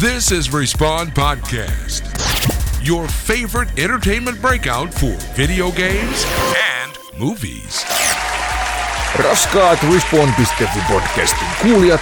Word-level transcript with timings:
This 0.00 0.30
is 0.32 0.52
Respawn 0.52 1.12
Podcast, 1.12 2.04
your 2.88 3.08
favorite 3.08 3.72
entertainment 3.76 4.40
breakout 4.40 4.94
for 4.94 5.16
video 5.36 5.72
games 5.72 6.26
and 6.80 6.92
movies. 7.18 7.86
Raskaat 9.18 9.78
Respawn.fi 9.94 10.80
podcastin 10.92 11.48
kuulijat, 11.62 12.00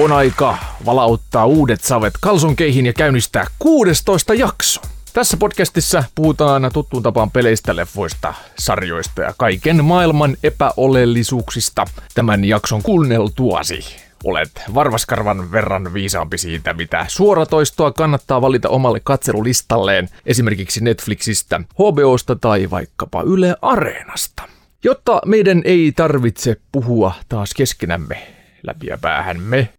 on 0.00 0.12
aika 0.12 0.58
valauttaa 0.86 1.46
uudet 1.46 1.80
savet 1.84 2.14
kalsonkeihin 2.20 2.86
ja 2.86 2.92
käynnistää 2.92 3.46
16 3.58 4.34
jakso. 4.34 4.80
Tässä 5.12 5.36
podcastissa 5.36 6.04
puhutaan 6.14 6.70
tuttuun 6.72 7.02
tapaan 7.02 7.30
peleistä, 7.30 7.76
leffoista, 7.76 8.34
sarjoista 8.58 9.22
ja 9.22 9.34
kaiken 9.36 9.84
maailman 9.84 10.36
epäolellisuuksista 10.42 11.84
tämän 12.14 12.44
jakson 12.44 12.82
kuunneltuasi. 12.82 14.09
Olet 14.24 14.50
varvaskarvan 14.74 15.52
verran 15.52 15.94
viisaampi 15.94 16.38
siitä, 16.38 16.72
mitä 16.72 17.04
suoratoistoa 17.08 17.92
kannattaa 17.92 18.40
valita 18.40 18.68
omalle 18.68 19.00
katselulistalleen, 19.04 20.08
esimerkiksi 20.26 20.84
Netflixistä, 20.84 21.60
HBOsta 21.60 22.36
tai 22.36 22.70
vaikkapa 22.70 23.22
Yle 23.22 23.56
Areenasta. 23.62 24.42
Jotta 24.84 25.20
meidän 25.26 25.62
ei 25.64 25.92
tarvitse 25.96 26.56
puhua 26.72 27.12
taas 27.28 27.54
keskenämme 27.54 28.39
läpi 28.62 28.86
ja 28.86 28.98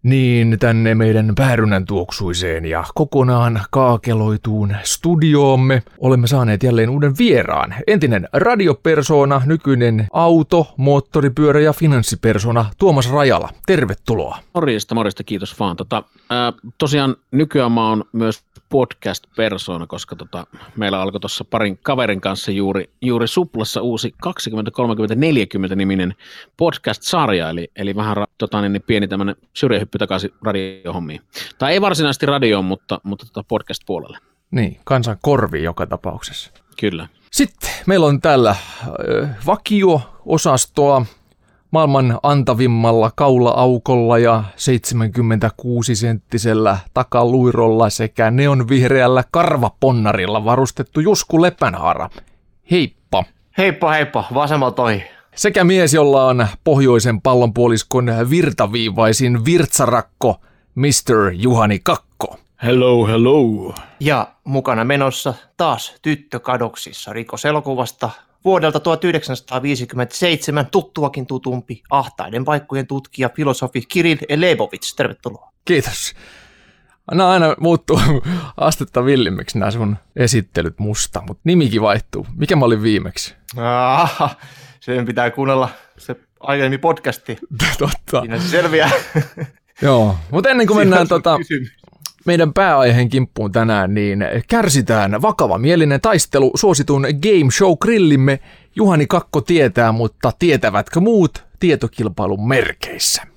niin 0.04 0.58
tänne 0.60 0.96
meidän 0.96 1.34
päärynän 1.36 1.86
tuoksuiseen 1.86 2.66
ja 2.66 2.84
kokonaan 2.96 3.62
kaakeloituun 3.72 4.76
studioomme 4.84 5.84
olemme 5.98 6.28
saaneet 6.28 6.64
jälleen 6.64 6.90
uuden 6.90 7.18
vieraan. 7.18 7.76
Entinen 7.88 8.28
radiopersona, 8.34 9.42
nykyinen 9.46 10.08
auto, 10.14 10.74
moottoripyörä 10.78 11.60
ja 11.60 11.74
finanssipersona 11.74 12.66
Tuomas 12.78 13.12
Rajala. 13.12 13.50
Tervetuloa. 13.66 14.38
Morjesta, 14.54 14.96
morjesta, 14.96 15.24
kiitos 15.24 15.60
vaan. 15.60 15.76
Tota, 15.76 16.04
ää, 16.30 16.54
tosiaan 16.78 17.16
nykyään 17.32 17.72
mä 17.72 17.90
oon 17.90 18.04
myös 18.14 18.44
podcast-persona, 18.72 19.88
koska 19.88 20.16
tota, 20.16 20.48
meillä 20.76 21.02
alkoi 21.02 21.20
tuossa 21.20 21.46
parin 21.46 21.78
kaverin 21.78 22.22
kanssa 22.22 22.52
juuri, 22.52 22.90
juuri 23.02 23.28
Suplassa 23.28 23.82
uusi 23.82 24.16
20-30-40 25.72 25.76
niminen 25.76 26.16
podcast-sarja, 26.58 27.50
eli, 27.50 27.72
eli 27.76 27.96
vähän 27.96 28.18
tota, 28.38 28.62
niin, 28.62 28.71
pieni 28.80 29.08
tämmöinen 29.08 29.36
syrjähyppy 29.54 29.98
takaisin 29.98 30.32
radiohommiin. 30.42 31.22
Tai 31.58 31.74
ei 31.74 31.82
varsinaisesti 31.82 32.26
radioon, 32.26 32.66
mutta, 32.66 33.02
mutta 33.04 33.26
tota 33.26 33.46
podcast-puolelle. 33.48 34.18
Niin, 34.52 34.80
kansan 34.84 35.18
korvi 35.22 35.64
joka 35.64 35.88
tapauksessa. 35.88 36.52
Kyllä. 36.80 37.08
Sitten 37.32 37.70
meillä 37.86 38.06
on 38.06 38.22
täällä 38.22 38.56
vakio-osastoa 39.46 41.06
maailman 41.72 42.20
antavimmalla 42.24 43.12
kaula-aukolla 43.16 44.18
ja 44.18 44.44
76-senttisellä 44.56 46.78
takaluirolla 46.94 47.90
sekä 47.90 48.32
neonvihreällä 48.32 49.24
karvaponnarilla 49.32 50.46
varustettu 50.46 51.00
Jusku 51.00 51.42
Lepänhaara. 51.42 52.10
Heippa! 52.72 53.24
Heippa 53.58 53.92
heippa, 53.92 54.24
vasemmalta 54.34 54.84
ohi. 54.84 55.04
Sekä 55.36 55.64
mies, 55.64 55.94
jolla 55.94 56.26
on 56.26 56.48
pohjoisen 56.64 57.22
pallonpuoliskon 57.22 58.06
virtaviivaisin 58.30 59.46
virtsarakko, 59.46 60.42
Mr. 60.76 61.32
Juhani 61.34 61.80
Kakko. 61.80 62.40
Hello, 62.64 63.08
hello. 63.08 63.76
Ja 64.00 64.28
mukana 64.44 64.84
menossa 64.84 65.34
taas 65.58 65.96
tyttö 66.02 66.40
kadoksissa 66.40 67.14
rikoselokuvasta 67.14 68.10
vuodelta 68.46 68.80
1957 68.80 70.66
tuttuakin 70.66 71.28
tutumpi 71.28 71.84
ahtaiden 71.90 72.46
paikkojen 72.46 72.88
tutkija 72.88 73.30
filosofi 73.36 73.82
Kirill 73.88 74.18
Elebovits. 74.30 74.96
Tervetuloa. 74.96 75.52
Kiitos. 75.66 76.14
Nämä 77.12 77.30
aina 77.30 77.56
muuttuu 77.60 78.00
astetta 78.58 79.06
villimmiksi 79.06 79.60
nämä 79.60 79.72
sun 79.72 79.98
esittelyt 80.16 80.80
musta, 80.80 81.24
mutta 81.28 81.42
nimikin 81.44 81.82
vaihtuu. 81.82 82.28
Mikä 82.36 82.56
mä 82.56 82.66
olin 82.66 82.84
viimeksi? 82.84 83.36
Ah, 83.58 84.38
sen 84.82 85.06
pitää 85.06 85.32
kuunnella 85.32 85.70
se 85.98 86.16
aiemmin 86.40 86.80
podcasti. 86.80 87.38
Totta. 87.78 88.22
Siinä 88.22 88.40
se 88.40 88.48
selviää. 88.48 88.92
Joo, 89.82 90.16
mutta 90.32 90.50
ennen 90.50 90.68
kuin 90.68 90.78
mennään 90.78 91.08
tota, 91.08 91.38
kysymys. 91.38 91.72
meidän 92.26 92.54
pääaiheen 92.54 93.10
kimppuun 93.10 93.52
tänään, 93.52 93.94
niin 93.94 94.26
kärsitään 94.48 95.22
vakava 95.22 95.58
mielinen 95.58 96.02
taistelu 96.02 96.52
suositun 96.56 97.02
game 97.02 97.52
show 97.52 97.74
grillimme 97.82 98.40
Juhani 98.76 99.08
Kakko 99.08 99.42
tietää, 99.42 99.92
mutta 99.92 100.32
tietävätkö 100.40 101.00
muut 101.00 101.46
tietokilpailun 101.60 102.48
merkeissä? 102.48 103.31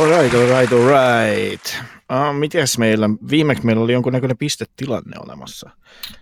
Alright, 0.00 0.34
alright, 0.34 0.72
alright. 0.72 1.66
Uh, 2.12 2.34
mites 2.38 2.78
meillä? 2.78 3.10
Viimeksi 3.30 3.66
meillä 3.66 3.82
oli 3.82 3.92
jonkunnäköinen 3.92 4.36
pistetilanne 4.38 5.16
olemassa. 5.24 5.70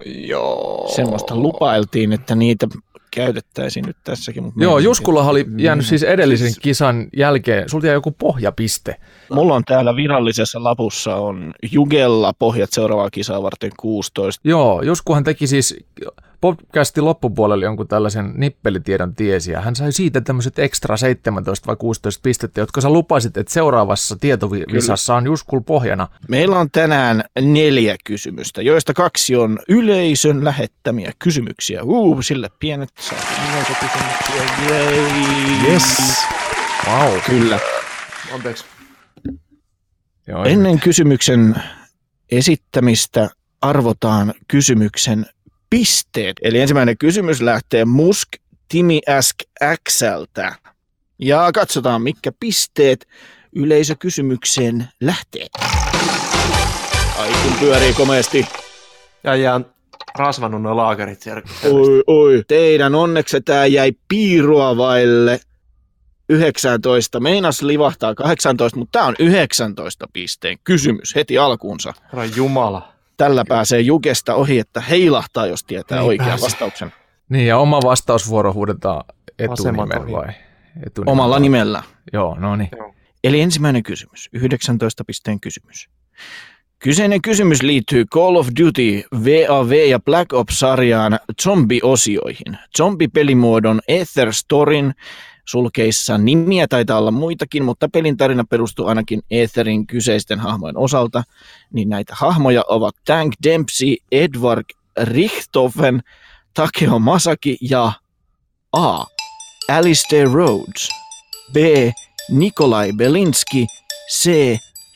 Joo. 0.07 0.89
Semmoista 0.97 1.37
lupailtiin, 1.37 2.13
että 2.13 2.35
niitä 2.35 2.69
käytettäisiin 3.11 3.85
nyt 3.87 3.97
tässäkin. 4.05 4.43
Mutta 4.43 4.63
Joo, 4.63 4.79
Juskulla 4.79 5.23
oli 5.23 5.47
jäänyt 5.59 5.87
siis 5.87 6.03
edellisen 6.03 6.49
Siis- 6.49 6.59
kisan 6.59 7.09
jälkeen, 7.17 7.69
sulta 7.69 7.87
jäi 7.87 7.95
joku 7.95 8.11
pohjapiste. 8.11 8.97
Mulla 9.33 9.55
on 9.55 9.65
täällä 9.65 9.97
virallisessa 9.97 10.65
lapussa 10.65 11.17
on 11.17 11.55
Jugella 11.73 12.33
pohjat 12.39 12.73
seuraavaa 12.73 13.11
kisaa 13.11 13.43
varten 13.43 13.71
16. 13.81 14.49
Joo, 14.49 14.83
Juskuhan 14.83 15.25
teki 15.25 15.47
siis 15.47 15.77
podcastin 16.41 17.05
loppupuolelle 17.05 17.65
jonkun 17.65 17.89
tällaisen 17.89 18.33
nippelitiedon 18.37 19.15
tiesi, 19.15 19.53
ja 19.53 19.61
hän 19.61 19.77
sai 19.77 19.93
siitä 19.93 20.21
tämmöiset 20.21 20.59
ekstra 20.59 20.97
17 20.97 21.67
vai 21.67 21.77
16 21.77 22.21
pistettä, 22.23 22.61
jotka 22.61 22.81
sä 22.81 22.91
lupasit, 22.91 23.37
että 23.37 23.53
seuraavassa 23.53 24.17
tietovisassa 24.17 25.15
on 25.15 25.27
Juskul 25.27 25.61
pohjana. 25.61 26.09
Meillä 26.29 26.59
on 26.59 26.71
tänään 26.71 27.25
neljä 27.41 27.97
kysymystä, 28.05 28.63
joista 28.63 28.95
kaksi 28.95 29.37
on 29.37 29.59
yleisön 29.69 30.45
lähettämiä 30.45 31.13
kysymyksiä. 31.19 31.83
Uu, 31.83 32.23
sille 32.23 32.51
pienet 32.59 32.89
saatiin 33.01 33.51
yleisökysymyksiä. 33.53 34.69
Jei. 34.69 35.73
Yes. 35.73 35.97
Wow. 36.87 37.19
Kyllä. 37.27 37.59
Anteeksi. 38.35 38.65
Joo, 40.27 40.45
Ennen 40.45 40.81
kysymyksen 40.81 41.55
esittämistä 42.31 43.31
arvotaan 43.61 44.35
kysymyksen 44.49 45.27
pisteet. 45.71 46.37
Eli 46.43 46.61
ensimmäinen 46.61 46.99
kysymys 46.99 47.41
lähtee 47.41 47.85
Musk 47.85 48.29
Timi 48.69 49.01
Ask 49.19 49.37
Xltä. 49.89 50.55
Ja 51.19 51.51
katsotaan, 51.55 52.03
mitkä 52.03 52.33
pisteet 52.41 53.09
yleisökysymykseen 53.57 54.89
lähtee. 55.01 55.47
Ai 57.19 57.29
kun 57.43 57.53
pyörii 57.61 57.93
komeasti. 57.93 58.47
Ja 59.25 59.37
jään 59.37 59.67
rasvannut 60.19 60.63
nuo 60.63 60.77
laakerit 60.77 61.23
siellä. 61.23 61.43
Oi, 61.65 62.03
oi. 62.07 62.43
Teidän 62.49 62.95
onneksi 62.95 63.41
tämä 63.41 63.67
jäi 63.67 63.93
piirua 64.09 64.77
vaille 64.77 65.41
19. 66.29 67.21
Meinas 67.21 67.63
livahtaa 67.63 68.15
18, 68.15 68.79
mutta 68.79 68.99
tämä 68.99 69.07
on 69.07 69.15
19 69.19 70.07
pisteen 70.13 70.59
kysymys 70.65 71.15
heti 71.15 71.39
alkuunsa. 71.39 71.95
Herra 72.03 72.25
Jumala. 72.25 72.98
Tällä 73.19 73.45
pääsee 73.49 73.81
Jukesta 73.81 74.35
ohi, 74.35 74.59
että 74.59 74.81
heilahtaa, 74.81 75.47
jos 75.47 75.65
tietää 75.65 75.99
Ei 76.01 76.05
oikean 76.05 76.29
pääse. 76.29 76.45
vastauksen. 76.45 76.93
Niin, 77.29 77.47
ja 77.47 77.59
oma 77.59 77.81
vastausvuoro 77.85 78.53
huudetaan 78.53 79.05
ohi. 79.49 80.13
vai? 80.13 80.29
Etunimellä. 80.87 81.13
Omalla 81.13 81.39
nimellä. 81.39 81.83
Joo, 82.13 82.37
no 82.41 82.57
niin. 82.57 82.71
Eli 83.25 83.41
ensimmäinen 83.41 83.83
kysymys, 83.83 84.29
19 84.33 85.05
pisteen 85.05 85.41
kysymys. 85.41 85.89
Kyseinen 86.79 87.23
kysymys 87.23 87.63
liittyy 87.63 88.05
Call 88.05 88.37
of 88.37 88.49
Duty, 88.61 89.03
VAV 89.25 89.73
ja 89.73 89.99
Black 90.01 90.33
Ops-sarjaan 90.33 91.19
zombiosioihin. 91.43 92.59
Zombipelimuodon 92.77 93.81
Ether 93.89 94.33
Storyn 94.33 94.95
sulkeissa 95.49 96.19
nimiä 96.19 96.67
taitaa 96.69 96.99
olla 96.99 97.11
muitakin, 97.11 97.65
mutta 97.65 97.89
pelin 97.89 98.17
tarina 98.17 98.45
perustuu 98.45 98.87
ainakin 98.87 99.23
Etherin 99.31 99.87
kyseisten 99.87 100.41
hahmojen 100.41 100.77
osalta. 100.77 101.23
Niin 101.73 101.89
näitä 101.89 102.15
hahmoja 102.17 102.65
ovat 102.69 102.95
Tank 103.05 103.33
Dempsey, 103.43 103.97
Edward 104.13 104.65
Richthofen, 105.03 106.03
Takeo 106.55 106.99
Masaki 106.99 107.59
ja 107.61 107.93
A. 108.73 109.05
Alistair 109.69 110.29
Rhodes, 110.29 110.89
B. 111.53 111.57
Nikolai 112.31 112.93
Belinski, 112.93 113.67
C. 114.13 114.31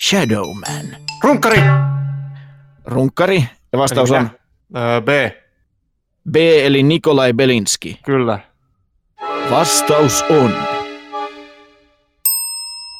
Shadowman. 0.00 0.96
Runkkari! 1.24 1.60
Runkkari, 2.84 3.48
ja 3.72 3.78
vastaus 3.78 4.10
on? 4.10 4.30
Öö, 4.76 5.00
B. 5.00 5.08
B 6.30 6.36
eli 6.36 6.82
Nikolai 6.82 7.32
Belinski. 7.32 8.00
Kyllä. 8.04 8.51
Vastaus 9.50 10.24
on 10.30 10.52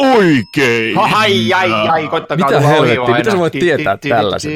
Oikein! 0.03 0.99
Ai, 0.99 1.53
ai, 1.53 1.73
ai, 1.73 2.09
koittakaa 2.09 2.47
Mitä 2.47 2.61
helvettiä, 2.61 3.17
mitä 3.17 3.31
sä 3.31 3.39
voit 3.39 3.53
tietää 3.53 3.97
tällaisen? 3.97 4.53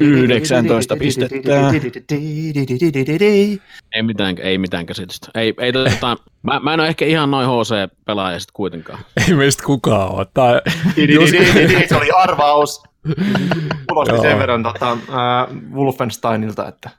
19 0.00 0.96
pistettä. 0.96 1.70
Ei 3.94 4.02
mitään, 4.02 4.36
ei 4.38 4.58
mitään 4.58 4.86
käsitystä. 4.86 5.28
Ei, 5.34 5.54
ei 5.58 5.72
tota, 5.72 6.16
mä, 6.42 6.60
mä 6.60 6.74
en 6.74 6.80
ole 6.80 6.88
ehkä 6.88 7.04
ihan 7.04 7.30
noin 7.30 7.46
HC-pelaaja 7.48 8.40
sit 8.40 8.50
kuitenkaan. 8.52 8.98
Ei 9.28 9.34
meistä 9.34 9.62
kukaan 9.66 10.10
ole. 10.10 10.26
Tää, 10.34 10.60
Se 11.88 11.96
oli 11.96 12.10
arvaus. 12.16 12.82
Kuulosti 13.88 14.14
Joo. 14.14 14.22
sen 14.22 14.38
verran 14.38 14.62
tota, 14.62 14.92
äh, 14.92 14.98
Wolfensteinilta, 15.72 16.68
että 16.68 16.90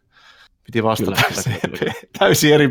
piti 0.64 0.84
vastata. 0.84 1.22
Täysin 2.20 2.54
eri 2.54 2.68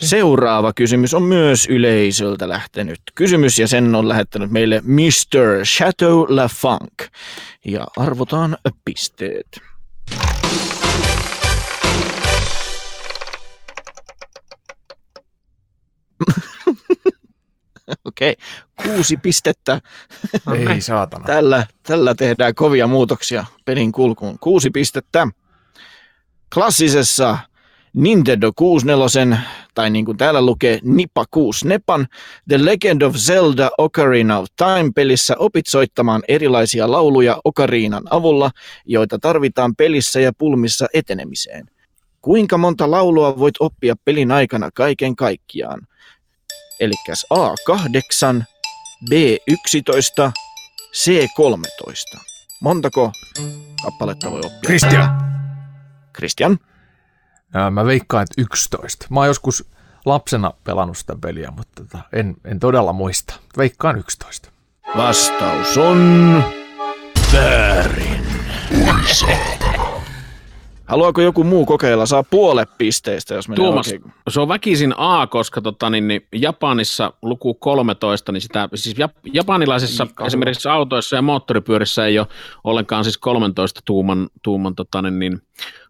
Seuraava 0.00 0.72
kysymys 0.72 1.14
on 1.14 1.22
myös 1.22 1.66
yleisöltä 1.66 2.48
lähtenyt 2.48 3.00
kysymys 3.14 3.58
ja 3.58 3.68
sen 3.68 3.94
on 3.94 4.08
lähettänyt 4.08 4.50
meille 4.50 4.82
Mr. 4.84 5.64
Chateau 5.64 6.26
La 6.28 6.48
Funk. 6.48 7.02
Ja 7.64 7.86
arvotaan 7.96 8.56
pisteet. 8.84 9.60
Okei, 18.04 18.36
kuusi 18.82 19.16
pistettä. 19.16 19.80
ei 20.70 20.80
saatana. 20.80 21.24
Tällä, 21.24 21.66
tällä 21.82 22.14
tehdään 22.14 22.54
kovia 22.54 22.86
muutoksia 22.86 23.44
pelin 23.64 23.92
kulkuun. 23.92 24.38
Kuusi 24.38 24.70
pistettä. 24.70 25.28
Klassisessa 26.54 27.38
Nintendo 27.94 28.52
64, 28.56 29.38
tai 29.74 29.90
niin 29.90 30.04
kuin 30.04 30.16
täällä 30.16 30.46
lukee 30.46 30.78
Nipa 30.82 31.24
6 31.30 31.68
Nepan, 31.68 32.06
The 32.48 32.64
Legend 32.64 33.02
of 33.02 33.16
Zelda 33.16 33.70
Ocarina 33.78 34.38
of 34.38 34.46
Time-pelissä 34.56 35.36
opit 35.38 35.66
soittamaan 35.66 36.22
erilaisia 36.28 36.90
lauluja 36.90 37.40
Ocarinan 37.44 38.02
avulla, 38.10 38.50
joita 38.84 39.18
tarvitaan 39.18 39.76
pelissä 39.76 40.20
ja 40.20 40.32
pulmissa 40.38 40.86
etenemiseen. 40.94 41.66
Kuinka 42.22 42.58
monta 42.58 42.90
laulua 42.90 43.38
voit 43.38 43.54
oppia 43.60 43.94
pelin 44.04 44.30
aikana 44.30 44.70
kaiken 44.74 45.16
kaikkiaan? 45.16 45.86
Eli 46.80 46.94
A8, 47.34 48.42
B11, 49.10 50.32
C13. 50.96 52.20
Montako 52.60 53.12
kappaletta 53.84 54.30
voi 54.30 54.40
oppia? 54.40 54.60
Christian. 54.66 55.10
Christian. 56.16 56.58
Ää, 57.54 57.70
Mä 57.70 57.84
veikkaan, 57.84 58.22
että 58.22 58.42
11. 58.42 59.06
Mä 59.10 59.20
oon 59.20 59.26
joskus 59.26 59.64
lapsena 60.04 60.52
pelannut 60.64 60.96
sitä 60.96 61.16
peliä, 61.20 61.52
mutta 61.56 61.82
tota, 61.82 61.98
en, 62.12 62.36
en 62.44 62.60
todella 62.60 62.92
muista. 62.92 63.34
Veikkaan 63.56 63.98
11. 63.98 64.48
Vastaus 64.96 65.78
on 65.78 66.42
väärin. 67.32 68.26
Haluaako 70.84 71.20
joku 71.20 71.44
muu 71.44 71.66
kokeilla? 71.66 72.06
Saa 72.06 72.22
puolet 72.22 72.68
pisteistä, 72.78 73.34
jos 73.34 73.48
menee 73.48 73.56
Tuomas, 73.56 73.86
oikein. 73.92 74.12
se 74.30 74.40
on 74.40 74.48
väkisin 74.48 74.94
A, 74.96 75.26
koska 75.26 75.60
tota, 75.60 75.90
niin, 75.90 76.08
niin, 76.08 76.26
Japanissa 76.32 77.12
luku 77.22 77.54
13, 77.54 78.32
niin 78.32 78.40
sitä, 78.40 78.68
siis 78.74 78.98
jap, 78.98 79.12
japanilaisissa 79.32 80.04
Liikaa. 80.04 80.26
esimerkiksi 80.26 80.68
autoissa 80.68 81.16
ja 81.16 81.22
moottoripyörissä 81.22 82.06
ei 82.06 82.18
ole 82.18 82.26
ollenkaan 82.64 83.04
siis 83.04 83.18
13 83.18 83.80
tuuman, 83.84 84.28
tuuman 84.42 84.74
tota, 84.74 85.02
niin, 85.02 85.18
niin, 85.18 85.42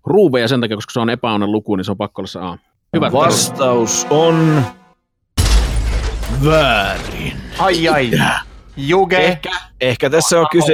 ruuveja 0.07 0.49
sen 0.49 0.61
takia, 0.61 0.77
koska 0.77 0.93
se 0.93 1.01
on 1.01 1.11
epäonnen 1.11 1.53
luku, 1.53 1.77
niin 1.77 1.85
se 1.85 1.91
on 1.91 1.97
pakko 1.97 2.23
olla 2.23 2.29
se 2.29 2.41
A. 2.41 2.59
Hyvä. 2.97 3.13
Vastaus 3.13 4.07
on 4.11 4.63
väärin. 6.45 7.33
Ai, 7.59 7.89
ai. 7.89 8.11
Juge. 8.77 9.17
Ehkä, 9.17 9.51
ehkä 9.81 10.11
tässä 10.11 10.41
on 10.41 10.47
kyse 10.51 10.73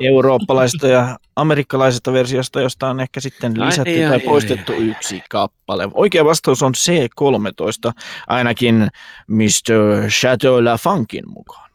eurooppalaisesta 0.00 0.88
ja 0.88 1.18
amerikkalaisesta 1.36 2.12
versiosta, 2.12 2.60
josta 2.60 2.88
on 2.88 3.00
ehkä 3.00 3.20
sitten 3.20 3.60
Ai, 3.60 3.66
lisätty 3.66 3.90
ai, 3.90 4.08
tai 4.08 4.12
ai, 4.12 4.20
poistettu 4.20 4.72
yksi 4.72 5.22
kappale. 5.30 5.88
Oikea 5.94 6.24
vastaus 6.24 6.62
on 6.62 6.72
C13, 6.74 7.92
ainakin 8.26 8.88
Mr. 9.28 10.08
Chateau 10.08 10.64
La 10.64 10.78
Funkin 10.78 11.24
mukaan. 11.30 11.69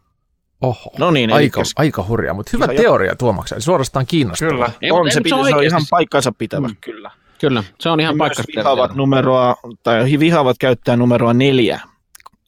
Oho. 0.62 0.92
No 1.00 1.12
niin, 1.12 1.34
aika, 1.34 1.62
elikkäs- 1.62 1.74
aika 1.76 2.06
hurjaa, 2.08 2.34
mutta 2.34 2.50
hyvä 2.54 2.66
Ihan- 2.66 2.76
teoria 2.76 3.16
Tuomaksen. 3.16 3.62
Suorastaan 3.62 4.06
kiinnostavaa. 4.06 4.52
Kyllä. 4.54 4.72
Ei, 4.82 4.92
on, 4.92 5.12
se, 5.12 5.20
mutta 5.20 5.24
pitä, 5.24 5.50
se, 5.50 5.56
on 5.56 5.64
ihan 5.64 5.82
paikkansa 5.90 6.32
pitävä, 6.38 6.68
Mm. 6.68 6.76
kyllä. 6.82 7.12
Kyllä, 7.40 7.64
se 7.80 7.90
on 7.90 8.00
ihan 8.00 8.16
He 8.16 8.18
paikka. 8.18 8.44
myös 8.48 8.56
vihaavat 8.58 8.96
numeroa, 8.96 9.56
tai 9.84 10.20
vihaavat 10.20 10.58
käyttää 10.60 10.96
numeroa 10.96 11.34
neljä, 11.34 11.80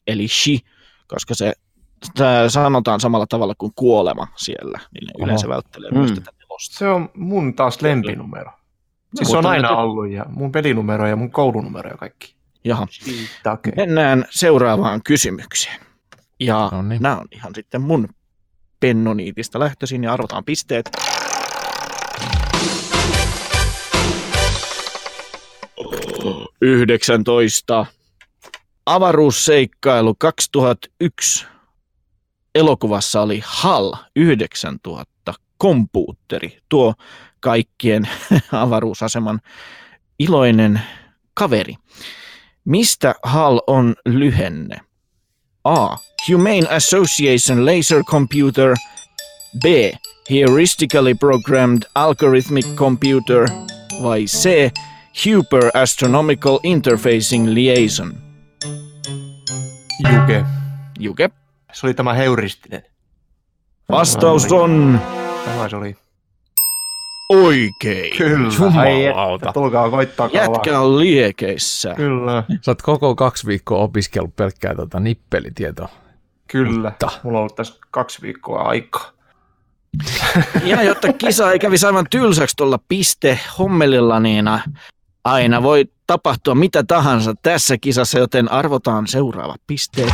eli 0.06 0.28
shi, 0.28 0.60
koska 1.08 1.34
se 1.34 1.52
sanotaan 2.48 3.00
samalla 3.00 3.26
tavalla 3.26 3.54
kuin 3.58 3.72
kuolema 3.76 4.26
siellä, 4.36 4.78
niin 4.94 5.06
ne 5.06 5.12
Oho. 5.18 5.24
yleensä 5.24 5.48
välttelee 5.48 5.90
myös 5.90 6.10
Mm. 6.10 6.14
tätä 6.16 6.30
nelosta. 6.38 6.78
Se 6.78 6.88
on 6.88 7.08
mun 7.14 7.54
taas 7.54 7.82
lempinumero. 7.82 8.50
Siis 9.14 9.30
se 9.30 9.36
on 9.36 9.46
aina 9.46 9.76
ollut 9.76 10.10
ja 10.10 10.24
mun 10.28 10.52
pelinumero 10.52 11.06
ja 11.06 11.16
mun 11.16 11.30
koulunumero 11.30 11.90
ja 11.90 11.96
kaikki. 11.96 12.34
Jaha. 12.64 12.86
Mennään 13.76 14.24
seuraavaan 14.30 15.02
kysymykseen. 15.02 15.80
Ja 16.40 16.68
No 16.72 16.82
niin. 16.82 17.02
nämä 17.02 17.16
on 17.16 17.26
ihan 17.32 17.54
sitten 17.54 17.80
mun 17.80 18.08
pennoniitista 18.80 19.58
lähtöisin 19.58 20.04
ja 20.04 20.12
arvotaan 20.12 20.44
pisteet. 20.44 20.90
Yhdeksäntoista. 26.62 27.86
Avaruusseikkailu 28.86 30.14
2001. 30.14 31.46
Elokuvassa 32.54 33.20
oli 33.20 33.42
HAL 33.44 33.92
9000 34.16 35.34
kompuutteri, 35.58 36.58
tuo 36.68 36.94
kaikkien 37.40 38.08
avaruusaseman 38.52 39.40
iloinen 40.18 40.80
kaveri. 41.34 41.74
Mistä 42.64 43.14
HAL 43.22 43.60
on 43.66 43.94
lyhenne? 44.06 44.87
A. 45.64 45.96
Humane 46.28 46.66
Association 46.70 47.66
Laser 47.66 48.02
Computer. 48.04 48.74
B. 49.62 49.64
Heuristically 50.30 51.14
Programmed 51.14 51.84
Algorithmic 51.94 52.76
Computer. 52.76 53.46
Vai 54.02 54.26
C. 54.26 54.70
Huber 55.24 55.70
Astronomical 55.74 56.60
Interfacing 56.62 57.54
Liaison. 57.54 58.14
Juge. 60.12 60.44
Juke. 60.98 61.30
Se 61.72 61.86
oli 61.86 61.94
tämä 61.94 62.12
heuristinen. 62.14 62.82
Vastaus 63.90 64.52
on 64.52 65.00
Tämä 65.44 65.68
se 65.68 65.76
oli. 65.76 65.96
Oikein. 67.28 68.16
Kyllä. 68.16 68.48
Ai, 68.80 69.06
Jumalauta. 69.06 69.52
tulkaa 69.52 69.90
koittaa 69.90 70.30
Jätkä 70.32 70.80
on 70.80 70.98
liekeissä. 70.98 71.94
Kyllä, 71.94 72.44
Sä 72.62 72.70
oot 72.70 72.82
koko 72.82 73.14
kaksi 73.14 73.46
viikkoa 73.46 73.78
opiskellut 73.78 74.36
pelkkää 74.36 74.74
tota 74.74 75.00
nippelitietoa. 75.00 75.88
kyllä. 76.48 76.88
Mutta. 76.88 77.10
Mulla 77.22 77.38
on 77.38 77.40
ollut 77.40 77.56
tässä 77.56 77.74
kaksi 77.90 78.22
viikkoa 78.22 78.62
aikaa. 78.62 79.10
Ja 80.64 80.82
jotta 80.82 81.12
kisa 81.12 81.52
ei 81.52 81.58
kävisi 81.58 81.86
aivan 81.86 82.06
tylsäksi 82.10 82.56
tuolla 82.56 82.78
piste 82.88 83.38
hommelilla, 83.58 84.20
niin 84.20 84.50
aina 85.24 85.62
voi 85.62 85.84
tapahtua 86.06 86.54
mitä 86.54 86.82
tahansa 86.82 87.34
tässä 87.42 87.78
kisassa, 87.80 88.18
joten 88.18 88.52
arvotaan 88.52 89.06
seuraavat 89.06 89.60
pisteet. 89.66 90.12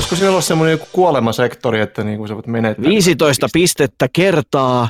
Olisiko 0.00 0.16
siellä 0.16 0.30
olla 0.32 0.40
semmoinen 0.40 0.72
joku 0.72 0.86
kuolemasektori, 0.92 1.80
että 1.80 2.04
niin 2.04 2.18
kuin 2.18 2.28
sä 2.28 2.34
voit 2.34 2.46
menettää? 2.46 2.88
15 2.90 3.48
pistettä 3.52 4.08
kertaa 4.12 4.88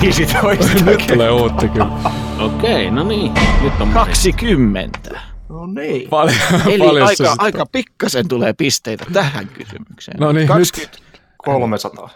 15. 0.00 0.64
Nyt 0.84 1.06
tulee 1.06 1.30
uutta 1.30 1.68
kyllä. 1.68 1.88
Okei, 2.38 2.90
no 2.90 3.04
niin. 3.04 3.32
Nyt 3.62 3.72
on 3.80 3.88
20. 3.90 5.20
No 5.48 5.66
niin. 5.66 6.08
Paljon, 6.08 6.36
Eli 6.66 6.78
paljon 6.78 7.02
aika, 7.06 7.16
sitten- 7.24 7.34
aika 7.38 7.66
pikkasen 7.72 8.28
tulee 8.28 8.52
pisteitä 8.52 9.04
tähän 9.12 9.48
kysymykseen. 9.48 10.20
No 10.20 10.32
niin, 10.32 10.48
20. 10.48 10.98
nyt 11.12 11.22
300. 11.38 12.10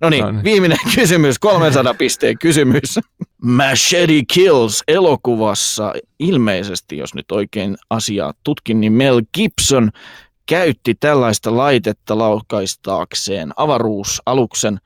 No 0.00 0.10
niin, 0.10 0.24
No 0.24 0.30
niin. 0.30 0.44
viimeinen 0.44 0.78
kysymys, 0.94 1.38
300 1.38 1.94
pisteen 1.94 2.38
kysymys. 2.38 2.98
Machete 3.42 4.22
Kills 4.34 4.82
elokuvassa 4.88 5.92
ilmeisesti, 6.18 6.98
jos 6.98 7.14
nyt 7.14 7.32
oikein 7.32 7.76
asiaa 7.90 8.32
tutkin, 8.44 8.80
niin 8.80 8.92
Mel 8.92 9.22
Gibson 9.34 9.90
käytti 10.50 10.94
tällaista 10.94 11.56
laitetta 11.56 12.18
laukaistaakseen 12.18 13.52
avaruusaluksen. 13.56 14.78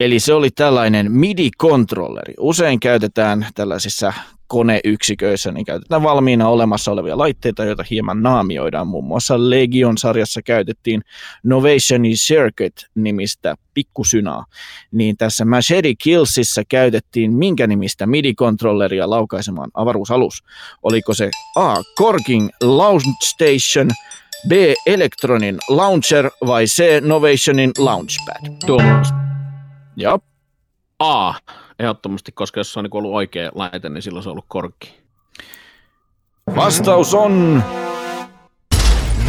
Eli 0.00 0.20
se 0.20 0.34
oli 0.34 0.50
tällainen 0.50 1.12
MIDI-kontrolleri. 1.12 2.34
Usein 2.40 2.80
käytetään 2.80 3.46
tällaisissa 3.54 4.12
koneyksiköissä, 4.46 5.52
niin 5.52 5.64
käytetään 5.64 6.02
valmiina 6.02 6.48
olemassa 6.48 6.92
olevia 6.92 7.18
laitteita, 7.18 7.64
joita 7.64 7.84
hieman 7.90 8.22
naamioidaan. 8.22 8.86
Muun 8.86 9.04
muassa 9.04 9.50
Legion-sarjassa 9.50 10.42
käytettiin 10.42 11.02
Novation 11.44 12.02
Circuit-nimistä 12.02 13.54
pikkusynaa. 13.74 14.44
Niin 14.92 15.16
tässä 15.16 15.44
Machete 15.44 15.94
Killsissa 16.02 16.62
käytettiin 16.68 17.34
minkä 17.34 17.66
nimistä 17.66 18.06
MIDI-kontrolleria 18.06 19.10
laukaisemaan 19.10 19.70
avaruusalus. 19.74 20.42
Oliko 20.82 21.14
se 21.14 21.30
A. 21.56 21.74
Corking 21.98 22.48
Launch 22.62 23.06
Station, 23.24 23.90
B. 24.48 24.52
Electronin 24.86 25.58
Launcher 25.68 26.30
vai 26.46 26.64
C. 26.64 26.82
Novationin 27.00 27.70
Launchpad? 27.78 28.52
Tuomas. 28.66 29.14
Joo. 29.96 30.18
A. 30.98 31.34
Ehdottomasti, 31.78 32.32
koska 32.32 32.60
jos 32.60 32.72
se 32.72 32.78
on 32.78 32.84
niin 32.84 32.96
ollut 32.96 33.14
oikea 33.14 33.50
laite, 33.54 33.88
niin 33.88 34.02
silloin 34.02 34.22
se 34.22 34.28
on 34.28 34.32
ollut 34.32 34.44
korkki. 34.48 34.94
Vastaus 36.56 37.14
on 37.14 37.62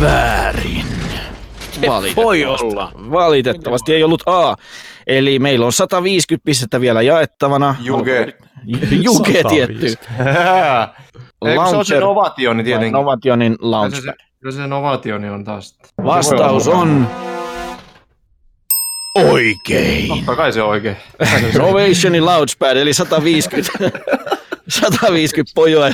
väärin. 0.01 0.85
Voi 2.15 2.45
olla. 2.45 2.91
Valitettavasti 2.95 3.93
ei 3.93 4.03
ollut 4.03 4.23
A. 4.25 4.55
Eli 5.07 5.39
meillä 5.39 5.65
on 5.65 5.73
150 5.73 6.45
pistettä 6.45 6.81
vielä 6.81 7.01
jaettavana. 7.01 7.75
Juge. 7.79 8.37
Juke 8.91 9.43
tietty. 9.49 9.85
Eikö 11.45 11.65
se 11.69 11.75
on 11.75 11.85
se 11.85 11.99
Novationi 11.99 12.63
tietenkin? 12.63 12.93
Novationin 12.93 13.55
Launchpad. 13.59 14.28
Kyllä 14.39 14.55
se 14.55 14.67
Novationi 14.67 15.29
on 15.29 15.43
taas. 15.43 15.77
Vastaus 16.03 16.67
on 16.67 17.07
oikein. 19.15 20.07
Totta 20.07 20.35
kai 20.35 20.53
se 20.53 20.61
on 20.61 20.69
oikein. 20.69 20.97
Novationin 21.57 22.25
Launchpad, 22.25 22.77
eli 22.77 22.93
150, 22.93 23.71
150 24.69 25.51
pojoa 25.55 25.89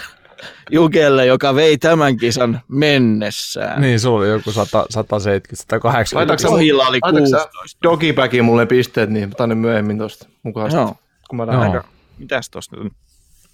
Jukelle, 0.71 1.25
joka 1.25 1.55
vei 1.55 1.77
tämän 1.77 2.17
kisan 2.17 2.61
mennessään. 2.67 3.81
Niin, 3.81 3.99
sulla 3.99 4.19
oli 4.19 4.29
joku 4.29 4.51
100, 4.51 4.85
170, 4.89 5.61
180. 5.61 6.15
Laitatko 6.15 6.41
sä- 6.41 6.47
Pohjilla 6.47 6.87
oli 6.87 6.99
Laitatko 7.01 7.27
sä 7.29 7.37
16. 7.37 7.79
Dogibagin 7.83 8.45
mulle 8.45 8.65
pisteet, 8.65 9.09
niin 9.09 9.29
mä 9.29 9.35
tänne 9.35 9.55
myöhemmin 9.55 9.97
tosta 9.97 10.27
mukaan. 10.43 10.71
Joo. 10.73 10.95
Kun 11.29 11.37
mä 11.37 11.43
Joo. 11.43 11.59
lähden. 11.61 11.81
Mitäs 12.17 12.49
tosta 12.49 12.75
nyt 12.83 12.93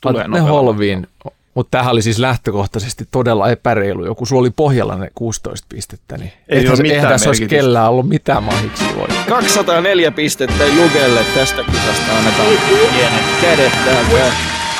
Tulee 0.01 0.27
ne 0.27 0.39
holviin. 0.39 1.07
Mutta 1.53 1.71
tämähän 1.71 1.91
oli 1.91 2.01
siis 2.01 2.19
lähtökohtaisesti 2.19 3.05
todella 3.11 3.49
epäreilu. 3.49 4.05
Joku 4.05 4.25
sulla 4.25 4.39
oli 4.39 4.49
pohjalla 4.49 4.95
ne 4.95 5.09
16 5.15 5.65
pistettä, 5.69 6.17
niin 6.17 6.31
Ei 6.49 6.57
eihän, 6.57 6.69
ole 6.71 6.77
se- 6.77 6.83
mitään 6.83 6.95
eihän 6.97 7.11
tässä 7.11 7.29
olisi 7.29 7.47
kellään 7.47 7.89
ollut 7.89 8.09
mitään 8.09 8.43
mahiksi 8.43 8.83
voi. 8.95 9.07
204 9.29 10.11
pistettä 10.11 10.65
Jukelle 10.65 11.25
tästä 11.35 11.63
kisasta 11.63 12.17
annetaan 12.17 12.47
pienet 12.95 13.23
kädet 13.41 13.71
täältä. 13.85 14.33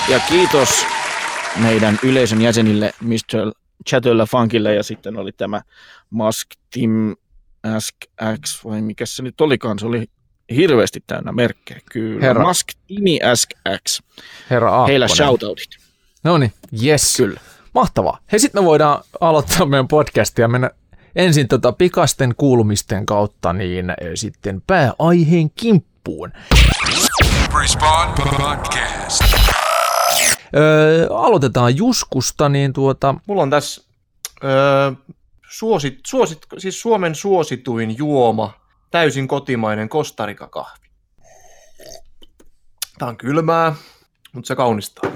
Ja 0.10 0.20
kiitos 0.20 0.70
meidän 1.58 2.00
yleisön 2.04 2.42
jäsenille 2.42 2.94
Mr. 3.02 3.52
Chatöllä 3.90 4.26
Funkille 4.26 4.76
ja 4.76 4.84
sitten 4.84 5.18
oli 5.18 5.32
tämä 5.32 5.62
Mask 6.10 6.48
Team 6.74 7.16
Ask 7.76 7.96
X 8.46 8.66
vai 8.66 8.82
mikä 8.82 9.06
se 9.06 9.24
nyt 9.24 9.42
olikaan, 9.42 9.80
se 9.80 9.86
oli 9.86 10.06
hirveästi 10.56 11.04
täynnä 11.08 11.32
merkkejä. 11.32 11.80
Kyllä, 11.92 12.22
Herra. 12.22 12.44
Mask 12.44 12.68
Timi 12.88 13.20
Ask 13.32 13.50
X. 13.88 14.02
Herra 14.50 14.70
Aapponen. 14.70 14.88
Heillä 14.92 15.08
shoutoutit. 15.08 15.81
No 16.24 16.38
niin, 16.38 16.54
yes. 16.84 17.18
Kyllä. 17.18 17.40
Mahtavaa. 17.74 18.18
He 18.32 18.40
sitten 18.40 18.64
me 18.64 18.66
voidaan 18.66 19.04
aloittaa 19.22 19.66
meidän 19.66 19.88
podcastia 19.88 20.44
ja 20.44 20.48
mennä 20.48 20.72
ensin 21.16 21.48
tota 21.48 21.72
pikasten 21.72 22.36
kuulumisten 22.38 23.06
kautta 23.06 23.54
niin 23.54 23.90
eh, 23.90 23.96
sitten 24.16 24.62
pääaiheen 24.68 25.52
kimppuun. 25.52 26.32
Respawn 27.60 28.14
Podcast. 28.14 29.22
Öö, 30.56 31.08
aloitetaan 31.10 31.78
Juskusta, 31.78 32.50
niin 32.50 32.74
tuota, 32.74 33.16
Mulla 33.28 33.42
on 33.42 33.50
tässä 33.50 33.82
öö, 34.44 34.92
suosit, 35.50 36.00
suosit, 36.08 36.40
siis 36.58 36.82
Suomen 36.82 37.16
suosituin 37.16 37.98
juoma, 37.98 38.54
täysin 38.92 39.28
kotimainen 39.28 39.90
kostarikakahvi. 39.90 40.88
Tää 43.00 43.08
on 43.08 43.18
kylmää, 43.18 43.76
mutta 44.34 44.48
se 44.48 44.56
kaunistaa. 44.56 45.12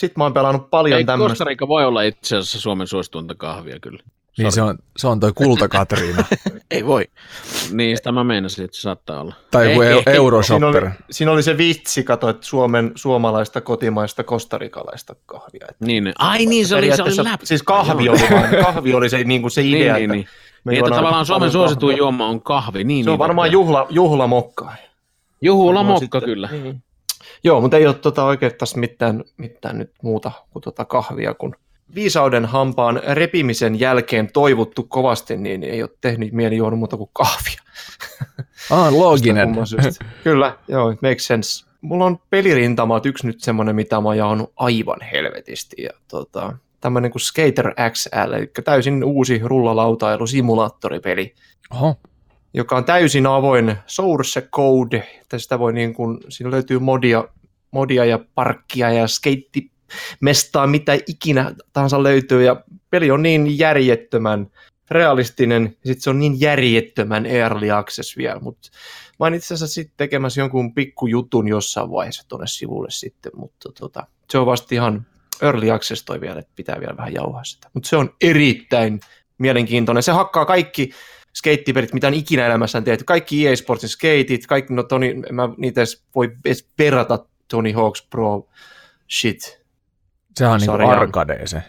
Sitten 0.00 0.14
mä 0.20 0.24
oon 0.24 0.32
pelannut 0.32 0.70
paljon 0.70 0.98
Ei 0.98 1.04
tämmöistä. 1.04 1.30
Kostarika 1.30 1.68
voi 1.68 1.84
olla 1.84 2.02
itse 2.02 2.36
asiassa 2.36 2.60
Suomen 2.60 2.86
suosituinta 2.86 3.34
kahvia 3.34 3.78
kyllä. 3.80 4.02
niin 4.38 4.52
se 4.52 4.62
on, 4.62 4.78
se 4.96 5.06
on 5.06 5.20
toi 5.20 5.32
Kulta 5.32 5.68
Katriina. 5.68 6.24
Ei 6.70 6.86
voi. 6.86 7.04
Niin, 7.72 7.96
sitä 7.96 8.12
mä 8.12 8.24
meinasin, 8.24 8.64
että 8.64 8.76
se 8.76 8.80
saattaa 8.80 9.20
olla. 9.20 9.34
tai 9.50 9.68
joku 9.70 9.82
Ei, 9.82 9.88
eu- 9.92 9.96
ei, 9.98 10.02
ei. 10.06 10.16
Euroshopper. 10.16 10.70
Siinä 10.82 10.88
oli, 10.88 11.04
siinä 11.10 11.32
oli 11.32 11.42
se 11.42 11.58
vitsi, 11.58 12.02
kato, 12.04 12.28
että 12.28 12.46
Suomen, 12.46 12.92
suomalaista, 12.94 13.60
kotimaista, 13.60 14.24
kostarikalaista 14.24 15.14
kahvia. 15.26 15.66
Et 15.70 15.76
Niin, 15.80 16.12
ai 16.18 16.46
niin, 16.46 16.66
se 16.66 16.76
oli, 16.76 16.96
se 16.96 17.02
oli 17.02 17.16
läpi. 17.16 17.46
Siis 17.46 17.62
kahvi 17.62 18.08
oli, 18.08 18.20
vaan, 18.30 18.64
kahvi 18.64 18.94
oli 18.94 19.08
se, 19.10 19.24
niin 19.24 19.40
kuin 19.40 19.50
se 19.50 19.62
idea, 19.62 19.94
Niin, 19.96 20.10
niin, 20.10 20.20
että 20.20 20.30
niin. 20.30 20.60
me 20.64 20.72
Niin, 20.72 20.84
että 20.84 20.96
tavallaan 20.96 21.26
Suomen 21.26 21.50
suosituin 21.52 21.96
juoma 21.96 22.26
on 22.26 22.42
kahvi. 22.42 22.84
Niin, 22.84 23.04
Se 23.04 23.10
on 23.10 23.14
niin, 23.14 23.18
varmaan 23.18 23.52
juhla, 23.52 23.86
juhlamokka. 23.90 24.72
Juhula 25.42 25.82
No 25.82 25.88
mokka 25.88 26.00
sitten- 26.00 26.22
kyllä. 26.22 26.48
Niin. 26.52 26.82
Joo, 27.44 27.60
mutta 27.60 27.76
ei 27.76 27.86
ole 27.86 27.94
tota 27.94 28.26
tässä 28.58 28.78
mitään, 28.78 29.24
mitään 29.36 29.78
nyt 29.78 29.92
muuta 30.02 30.32
kuin 30.50 30.62
tota 30.62 30.84
kahvia, 30.84 31.34
kun 31.34 31.56
viisauden 31.94 32.44
hampaan 32.44 33.00
repimisen 33.08 33.80
jälkeen 33.80 34.32
toivottu 34.32 34.82
kovasti, 34.82 35.36
niin 35.36 35.62
ei 35.62 35.82
ole 35.82 35.90
tehnyt 36.00 36.32
mieli 36.32 36.56
juoda 36.56 36.76
muuta 36.76 36.96
kuin 36.96 37.10
kahvia. 37.12 37.60
Ah, 38.70 38.92
looginen. 38.92 39.56
Kyllä, 40.24 40.56
joo, 40.68 40.90
makes 40.90 41.26
sense. 41.26 41.66
Mulla 41.80 42.04
on 42.04 42.18
pelirintama 42.30 43.00
yksi 43.04 43.26
nyt 43.26 43.40
semmoinen, 43.40 43.76
mitä 43.76 44.00
mä 44.00 44.08
oon 44.08 44.48
aivan 44.56 44.98
helvetisti. 45.12 45.82
Ja 45.82 45.90
tota, 46.08 46.52
tämmöinen 46.80 47.10
kuin 47.10 47.22
Skater 47.22 47.74
XL, 47.90 48.32
eli 48.32 48.50
täysin 48.64 49.04
uusi 49.04 49.40
rullalautailusimulaattoripeli, 49.44 51.34
Oho, 51.74 51.96
joka 52.54 52.76
on 52.76 52.84
täysin 52.84 53.26
avoin 53.26 53.76
source 53.86 54.40
code, 54.40 55.08
että 55.20 55.38
sitä 55.38 55.58
voi 55.58 55.72
niin 55.72 55.94
kuin, 55.94 56.18
siinä 56.28 56.50
löytyy 56.50 56.78
modia, 56.78 57.24
modia 57.70 58.04
ja 58.04 58.18
parkkia 58.34 58.92
ja 58.92 59.08
skeittimestaa, 59.08 60.66
mitä 60.66 60.98
ikinä 61.06 61.54
tahansa 61.72 62.02
löytyy, 62.02 62.44
ja 62.44 62.64
peli 62.90 63.10
on 63.10 63.22
niin 63.22 63.58
järjettömän 63.58 64.46
realistinen, 64.90 65.62
ja 65.62 65.88
sitten 65.88 66.00
se 66.02 66.10
on 66.10 66.18
niin 66.18 66.40
järjettömän 66.40 67.26
early 67.26 67.70
access 67.70 68.16
vielä, 68.16 68.40
mutta 68.40 68.68
mä 69.20 69.26
oon 69.26 69.34
itse 69.34 69.54
asiassa 69.54 69.74
sitten 69.74 69.94
tekemässä 69.96 70.40
jonkun 70.40 70.74
pikkujutun 70.74 71.48
jossain 71.48 71.90
vaiheessa 71.90 72.28
tuonne 72.28 72.46
sivulle 72.46 72.90
sitten, 72.90 73.32
mutta 73.36 73.72
tota, 73.80 74.06
se 74.30 74.38
on 74.38 74.46
vasta 74.46 74.74
ihan 74.74 75.06
early 75.42 75.70
access 75.70 76.04
toi 76.04 76.20
vielä, 76.20 76.38
että 76.38 76.52
pitää 76.56 76.80
vielä 76.80 76.96
vähän 76.96 77.14
jauhaa 77.14 77.44
sitä, 77.44 77.70
mutta 77.74 77.88
se 77.88 77.96
on 77.96 78.14
erittäin 78.20 79.00
mielenkiintoinen, 79.38 80.02
se 80.02 80.12
hakkaa 80.12 80.44
kaikki 80.44 80.90
skeittipelit, 81.34 81.92
mitä 81.92 82.06
on 82.06 82.14
ikinä 82.14 82.46
elämässään 82.46 82.84
tehty. 82.84 83.04
Kaikki 83.04 83.46
EA 83.48 83.56
Sportsin 83.56 83.88
skeitit, 83.88 84.46
kaikki, 84.46 84.74
no 84.74 84.82
Tony, 84.82 85.14
mä 85.32 85.48
niitä 85.56 85.80
edes 85.80 86.02
voi 86.14 86.32
edes 86.44 86.68
verrata 86.78 87.18
Tony 87.48 87.72
Hawk's 87.72 88.06
Pro 88.10 88.48
shit. 89.20 89.60
sehän 90.36 90.52
on 90.52 90.60
Sarjaan. 90.60 90.98
arcade 90.98 91.46
se. 91.46 91.62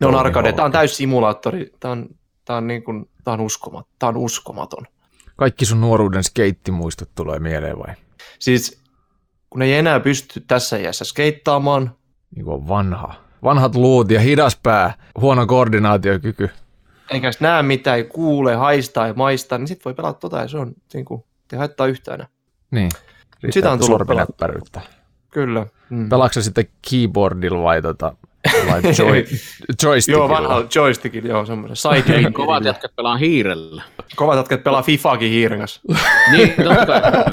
Ne 0.00 0.06
on 0.06 0.14
arcade, 0.14 0.52
tää 0.52 0.64
on 0.64 0.72
täys 0.72 0.96
simulaattori, 0.96 1.70
tää 1.80 1.90
on, 1.90 2.08
tää 2.44 2.56
on, 2.56 2.66
niin 2.66 2.82
kuin, 2.82 3.08
tää 3.24 3.34
on, 3.34 3.40
uskomat, 3.40 3.86
tää 3.98 4.08
on 4.08 4.16
uskomaton. 4.16 4.86
Kaikki 5.36 5.64
sun 5.64 5.80
nuoruuden 5.80 6.24
skeittimuistot 6.24 7.10
tulee 7.14 7.38
mieleen 7.38 7.78
vai? 7.78 7.94
Siis 8.38 8.82
kun 9.50 9.62
ei 9.62 9.72
enää 9.74 10.00
pysty 10.00 10.40
tässä 10.40 10.76
iässä 10.76 11.04
skeittaamaan, 11.04 11.96
Niin 12.36 12.44
kuin 12.44 12.68
vanha. 12.68 13.14
Vanhat 13.44 13.74
luut 13.74 14.10
ja 14.10 14.20
hidas 14.20 14.58
pää, 14.62 14.94
huono 15.20 15.46
koordinaatiokyky. 15.46 16.50
Eikä 17.10 17.30
näe 17.40 17.62
mitään, 17.62 17.96
ei 17.96 18.04
kuule, 18.04 18.54
haistaa 18.54 19.06
ja 19.06 19.14
maistaa, 19.14 19.58
niin 19.58 19.68
sit 19.68 19.84
voi 19.84 19.94
pelata 19.94 20.18
tota 20.18 20.38
ja 20.38 20.48
se 20.48 20.58
on, 20.58 20.74
niin 20.94 21.04
kuin, 21.04 21.24
te 21.48 21.56
haittaa 21.56 21.86
yhtään 21.86 22.14
enää. 22.14 22.28
Niin. 22.70 22.90
Sitä 23.50 23.72
on 23.72 23.78
tullut 23.78 23.98
sorminäppäryyttä. 23.98 24.80
Kyllä. 25.30 25.66
Mm. 25.90 26.08
Pelaatko 26.08 26.40
sitten 26.40 26.68
keyboardilla 26.90 27.62
vai, 27.62 27.82
tota, 27.82 28.16
vai 28.68 28.80
joy, 28.98 29.24
joystickilla? 29.82 30.18
Joo, 30.18 30.28
vanha 30.28 30.64
joystickilla, 30.74 31.28
joo, 31.28 31.46
semmoinen 31.46 31.76
side 31.76 32.30
Kovat 32.32 32.64
jätkät 32.64 32.96
pelaa 32.96 33.16
hiirellä. 33.16 33.82
Kovat 34.16 34.36
jätkät 34.36 34.64
pelaa 34.64 34.82
Fifaakin 34.82 35.30
hiiren 35.30 35.58
kanssa. 35.58 35.80
Niin, 36.32 36.54
totta 36.64 36.86
kai. 36.86 37.24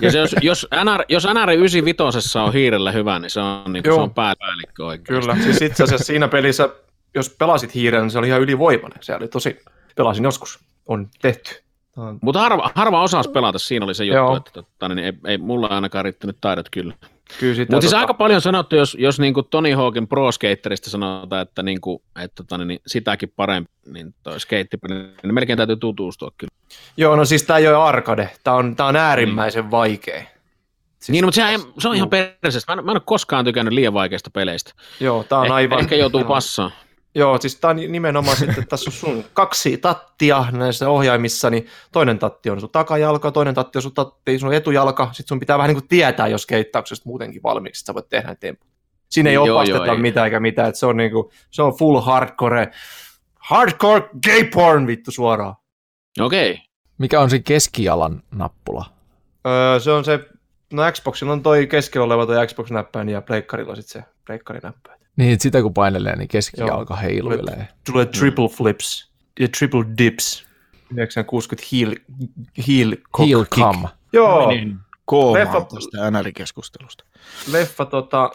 Ja 0.00 0.10
se, 0.10 0.18
jos, 0.18 0.36
jos, 0.40 0.66
NR, 0.84 1.04
jos 1.08 1.24
NR 1.24 1.50
95 1.50 2.38
on 2.38 2.52
hiirellä 2.52 2.92
hyvä, 2.92 3.18
niin 3.18 3.30
se 3.30 3.40
on, 3.40 3.72
niin 3.72 3.84
se 3.84 3.92
on 3.92 4.14
pääpäällikkö 4.14 4.86
oikein. 4.86 5.20
Kyllä, 5.20 5.36
siis 5.42 5.62
itse 5.62 5.84
asiassa 5.84 6.04
siinä 6.04 6.28
pelissä, 6.28 6.68
jos 7.14 7.30
pelasit 7.38 7.74
hiiren, 7.74 8.02
niin 8.02 8.10
se 8.10 8.18
oli 8.18 8.28
ihan 8.28 8.40
ylivoimainen. 8.40 8.98
Se 9.02 9.14
oli 9.14 9.28
tosi, 9.28 9.60
pelasin 9.96 10.24
joskus, 10.24 10.58
on 10.86 11.08
tehty. 11.22 11.62
Tää 11.94 12.04
on- 12.04 12.18
Mutta 12.22 12.40
harva, 12.40 12.70
harva 12.74 13.02
osas 13.02 13.28
pelata, 13.28 13.58
siinä 13.58 13.84
oli 13.84 13.94
se 13.94 14.04
juttu, 14.04 14.16
Joo. 14.16 14.36
että 14.36 14.50
tota, 14.52 14.88
niin 14.88 14.98
ei, 14.98 15.12
ei 15.26 15.38
mulla 15.38 15.66
ainakaan 15.66 16.04
riittänyt 16.04 16.36
taidot 16.40 16.68
kyllä. 16.70 16.94
Kyllä 17.40 17.54
sitä, 17.54 17.72
Mutta 17.72 17.80
siis 17.80 17.92
tota- 17.92 17.96
aika 18.00 18.14
paljon 18.14 18.40
sanottu, 18.40 18.76
jos, 18.76 18.96
jos 19.00 19.20
niin 19.20 19.34
kuin 19.34 19.46
Tony 19.50 19.72
Hawkin 19.74 20.08
Pro 20.08 20.32
Skaterista 20.32 20.90
sanotaan, 20.90 21.42
että, 21.42 21.62
niin 21.62 21.80
kuin, 21.80 22.02
että 22.22 22.42
tota, 22.44 22.64
niin 22.64 22.80
sitäkin 22.86 23.32
parempi, 23.36 23.70
niin 23.86 24.14
toi 24.22 24.40
skeittipeli, 24.40 24.94
niin 24.94 25.34
melkein 25.34 25.56
täytyy 25.56 25.76
tutustua 25.76 26.30
kyllä. 26.38 26.50
Joo, 26.96 27.16
no 27.16 27.24
siis 27.24 27.42
tämä 27.42 27.58
ei 27.58 27.68
ole 27.68 27.76
arcade. 27.76 28.30
Tämä 28.44 28.56
on, 28.56 28.76
tää 28.76 28.86
on 28.86 28.96
äärimmäisen 28.96 29.70
vaikea. 29.70 30.22
Siis, 30.22 31.08
Niin, 31.10 31.22
no, 31.22 31.26
mutta 31.26 31.34
sehän, 31.36 31.60
se 31.78 31.88
on 31.88 31.94
ihan 31.96 32.10
perseestä. 32.10 32.74
Mä, 32.76 32.80
en- 32.80 32.84
mä 32.84 32.90
en 32.92 32.96
ole 32.96 33.02
koskaan 33.04 33.44
tykännyt 33.44 33.74
liian 33.74 33.94
vaikeista 33.94 34.30
peleistä. 34.30 34.72
Joo, 35.00 35.24
tämä 35.24 35.40
on 35.40 35.46
Eh, 35.46 35.52
aivan... 35.52 35.78
Ehkä 35.80 35.96
joutuu 35.96 36.24
passaan. 36.24 36.70
Joo, 37.14 37.38
siis 37.40 37.56
tämä 37.56 37.70
on 37.70 37.76
nimenomaan 37.76 38.36
sitten, 38.36 38.58
että 38.58 38.70
tässä 38.70 38.90
on 38.90 38.92
sun 38.92 39.24
kaksi 39.32 39.76
tattia 39.76 40.44
näissä 40.52 40.88
ohjaimissa, 40.88 41.50
niin 41.50 41.66
toinen 41.92 42.18
tatti 42.18 42.50
on 42.50 42.60
sun 42.60 42.70
takajalka, 42.70 43.30
toinen 43.30 43.54
tatti 43.54 43.78
on 43.78 43.82
sun, 43.82 43.94
tatti, 43.94 44.38
sun 44.38 44.54
etujalka, 44.54 45.06
sitten 45.06 45.28
sun 45.28 45.40
pitää 45.40 45.58
vähän 45.58 45.68
niin 45.68 45.78
kuin 45.80 45.88
tietää 45.88 46.28
jos 46.28 46.46
keittauksesta 46.46 47.08
muutenkin 47.08 47.42
valmiiksi, 47.42 47.82
että 47.82 47.86
sä 47.86 47.94
voit 47.94 48.08
tehdä 48.08 48.34
temppu. 48.34 48.66
Siinä 49.08 49.30
ei 49.30 49.34
Joo, 49.34 49.56
opasteta 49.56 49.86
joo, 49.86 49.94
ei. 49.94 50.00
mitään 50.00 50.24
eikä 50.24 50.40
mitään, 50.40 50.68
että 50.68 50.78
se 50.78 50.86
on, 50.86 50.96
niin 50.96 51.10
kuin, 51.10 51.30
se 51.50 51.62
on 51.62 51.72
full 51.78 52.00
hardcore 52.00 52.72
Hardcore 53.40 54.08
gay 54.24 54.44
porn 54.44 54.86
vittu 54.86 55.10
suoraan. 55.10 55.54
Okei. 56.20 56.50
Okay. 56.50 56.64
Mikä 56.98 57.20
on 57.20 57.30
se 57.30 57.38
keskialan 57.38 58.22
nappula? 58.30 58.84
Öö, 59.46 59.80
se 59.80 59.90
on 59.90 60.04
se, 60.04 60.20
no 60.72 60.82
Xboxilla 60.92 61.32
on 61.32 61.42
toi 61.42 61.66
keskellä 61.66 62.04
oleva 62.04 62.26
toi 62.26 62.46
Xbox-näppäin 62.46 63.08
ja 63.08 63.22
Pleikkarilla 63.22 63.74
sitten 63.76 64.02
se 64.02 64.08
Pleikkarinäppäin. 64.26 64.99
Niin, 65.20 65.32
että 65.32 65.42
sitä 65.42 65.62
kun 65.62 65.74
painelee, 65.74 66.16
niin 66.16 66.28
keskijalka 66.28 66.96
heiluilee. 66.96 67.68
Tulee 67.90 68.06
triple 68.06 68.48
flips 68.48 69.10
ja 69.40 69.48
triple 69.58 69.84
dips. 69.98 70.44
960 70.96 71.68
heel, 71.72 71.94
heel, 72.68 72.96
cock 73.16 73.28
Heel 73.28 73.44
kick. 73.44 73.54
cam. 73.56 73.88
Joo, 74.12 74.46
Menin 74.46 74.76
koomaan 75.04 75.46
Leffa- 75.46 75.74
tästä 75.74 76.10
NR-keskustelusta. 76.10 77.04
leffa, 77.52 77.84
tota, 77.86 78.30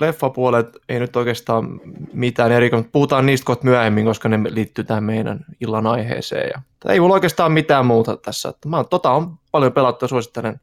leffapuolet 0.00 0.76
ei 0.88 1.00
nyt 1.00 1.16
oikeastaan 1.16 1.80
mitään 2.12 2.52
erikoista. 2.52 2.88
Puhutaan 2.92 3.26
niistä 3.26 3.44
kohta 3.46 3.64
myöhemmin, 3.64 4.04
koska 4.04 4.28
ne 4.28 4.38
liittyy 4.54 4.84
tähän 4.84 5.04
meidän 5.04 5.44
illan 5.60 5.86
aiheeseen. 5.86 6.50
Ja, 6.54 6.62
ei 6.92 7.00
mulla 7.00 7.14
oikeastaan 7.14 7.52
mitään 7.52 7.86
muuta 7.86 8.16
tässä. 8.16 8.48
Että 8.48 8.68
Mä, 8.68 8.84
tota 8.84 9.10
on 9.10 9.38
paljon 9.50 9.72
pelattu 9.72 10.04
ja 10.04 10.08
suosittelen 10.08 10.60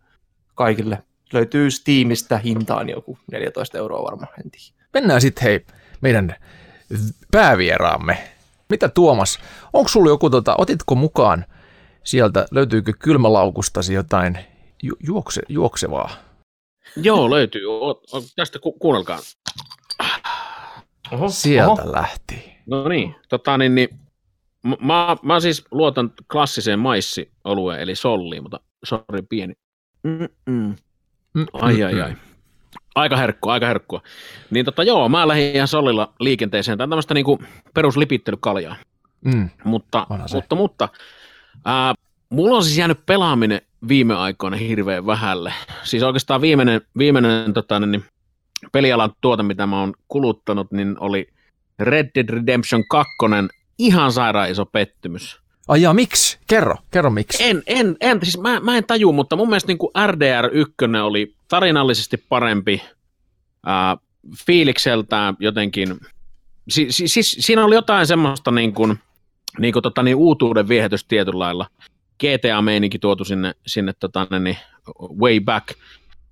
kaikille. 0.55 1.03
Löytyy 1.33 1.71
Steamista 1.71 2.37
hintaan 2.37 2.89
joku 2.89 3.17
14 3.31 3.77
euroa 3.77 4.03
varmaan, 4.03 4.29
en 4.45 4.51
tiedä. 4.51 4.76
Mennään 4.94 5.22
sitten 5.22 5.44
hei 5.44 5.65
meidän 6.01 6.36
päävieraamme. 7.32 8.17
Mitä 8.70 8.89
Tuomas, 8.89 9.39
onko 9.74 9.88
sulla 9.88 10.10
joku, 10.10 10.29
tota, 10.29 10.56
otitko 10.58 10.96
mukaan 10.96 11.46
sieltä, 12.03 12.46
löytyykö 12.51 12.94
kylmälaukustasi 13.00 13.94
jotain 13.94 14.38
ju- 14.84 14.98
juokse, 15.00 15.41
juoksevaa? 15.50 16.10
Joo, 16.96 17.29
löytyy. 17.29 17.65
O, 17.65 17.89
o, 17.89 18.22
tästä 18.36 18.60
ku, 18.60 18.72
kuunnelkaa. 18.72 19.20
Oho, 21.12 21.29
Sieltä 21.29 21.91
lähti. 21.91 22.53
No 22.65 22.88
niin, 22.88 23.15
tota 23.29 23.58
niin, 23.58 23.75
niin 23.75 23.89
mä, 24.82 25.17
mä 25.24 25.39
siis 25.39 25.65
luotan 25.72 26.13
klassiseen 26.32 26.79
maissiolueen, 26.79 27.82
eli 27.82 27.96
solliin, 27.96 28.44
mutta 28.44 28.60
sori 28.86 29.22
pieni. 29.29 29.53
Mm-mm. 30.03 30.75
Mm, 31.34 31.46
Ai 31.53 31.84
ai 31.84 32.01
ai. 32.01 32.15
Aika 32.97 33.17
herkkua, 33.17 33.53
aika 33.53 33.65
herkkua. 33.67 34.01
Niin 34.49 34.65
tota 34.65 34.83
joo, 34.83 35.09
mä 35.09 35.27
lähdin 35.27 35.55
ihan 35.55 35.67
sollilla 35.67 36.13
liikenteeseen. 36.19 36.77
Tämä 36.77 36.85
on 36.85 36.89
tämmöistä 36.89 37.13
niinku 37.13 37.39
peruslipittelykaljaa. 37.73 38.75
Mm. 39.25 39.49
Mutta, 39.63 40.07
mutta, 40.33 40.55
mutta 40.55 40.89
ää, 41.65 41.93
mulla 42.29 42.57
on 42.57 42.63
siis 42.63 42.77
jäänyt 42.77 43.05
pelaaminen 43.05 43.61
viime 43.87 44.15
aikoina 44.15 44.57
hirveän 44.57 45.05
vähälle. 45.05 45.53
Siis 45.83 46.03
oikeastaan 46.03 46.41
viimeinen, 46.41 46.81
viimeinen 46.97 47.53
tota, 47.53 47.79
niin, 47.79 48.05
pelialan 48.71 49.11
tuote, 49.21 49.43
mitä 49.43 49.67
mä 49.67 49.79
oon 49.79 49.93
kuluttanut, 50.07 50.71
niin 50.71 50.95
oli 50.99 51.27
Red 51.79 52.09
Dead 52.15 52.29
Redemption 52.29 52.83
2, 52.89 53.13
ihan 53.79 54.11
sairaan 54.11 54.51
iso 54.51 54.65
pettymys. 54.65 55.41
Ai 55.67 55.81
jaa, 55.81 55.93
miksi? 55.93 56.39
Kerro, 56.47 56.75
kerro 56.91 57.09
miksi. 57.09 57.43
En, 57.43 57.63
en, 57.67 57.97
en 58.01 58.19
siis 58.24 58.39
mä, 58.39 58.59
mä 58.59 58.77
en 58.77 58.83
taju, 58.83 59.12
mutta 59.12 59.36
mun 59.36 59.50
mielestä 59.50 59.67
niin 59.67 59.77
kuin 59.77 59.91
RDR1 60.07 61.01
oli 61.03 61.36
tarinallisesti 61.47 62.17
parempi, 62.29 62.81
ää, 63.65 63.97
fiilikseltään 64.45 65.36
jotenkin, 65.39 65.97
si, 66.69 66.88
si, 66.89 67.07
siis 67.07 67.38
siinä 67.39 67.65
oli 67.65 67.75
jotain 67.75 68.07
semmoista 68.07 68.51
niin 68.51 68.74
kuin, 68.74 69.00
niin 69.59 69.74
kuin 69.74 69.83
tota, 69.83 70.03
niin 70.03 70.15
uutuuden 70.15 70.67
viehätys 70.67 71.05
tietyllä 71.05 71.39
lailla. 71.39 71.67
GTA-meininki 72.24 73.00
tuotu 73.00 73.24
sinne, 73.24 73.53
sinne 73.67 73.93
tota, 74.00 74.27
niin, 74.39 74.57
way 75.19 75.39
back, 75.39 75.67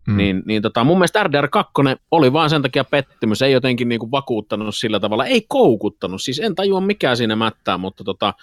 mm. 0.07 0.17
niin, 0.17 0.43
niin 0.45 0.61
tota, 0.61 0.83
mun 0.83 0.97
mielestä 0.97 1.23
RDR2 1.23 1.97
oli 2.11 2.33
vaan 2.33 2.49
sen 2.49 2.61
takia 2.61 2.83
pettymys, 2.83 3.41
ei 3.41 3.51
jotenkin 3.51 3.89
niin 3.89 3.99
kuin 3.99 4.11
vakuuttanut 4.11 4.75
sillä 4.75 4.99
tavalla, 4.99 5.25
ei 5.25 5.45
koukuttanut, 5.47 6.21
siis 6.21 6.39
en 6.39 6.55
tajua 6.55 6.81
mikä 6.81 7.15
siinä 7.15 7.35
mättää, 7.35 7.77
mutta 7.77 8.03
tota, 8.03 8.33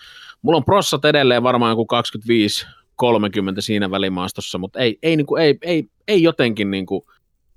mulla 0.43 0.57
on 0.57 0.65
prossat 0.65 1.05
edelleen 1.05 1.43
varmaan 1.43 1.73
joku 1.73 1.87
25 1.87 2.67
30 2.97 3.61
siinä 3.61 3.91
välimaastossa, 3.91 4.59
mutta 4.59 4.79
ei, 4.79 4.99
ei, 5.03 5.17
niin 5.17 5.27
kuin, 5.27 5.43
ei, 5.43 5.59
ei, 5.63 5.89
ei 6.09 6.23
jotenkin 6.23 6.71
niin 6.71 6.87
kuin, 6.87 7.03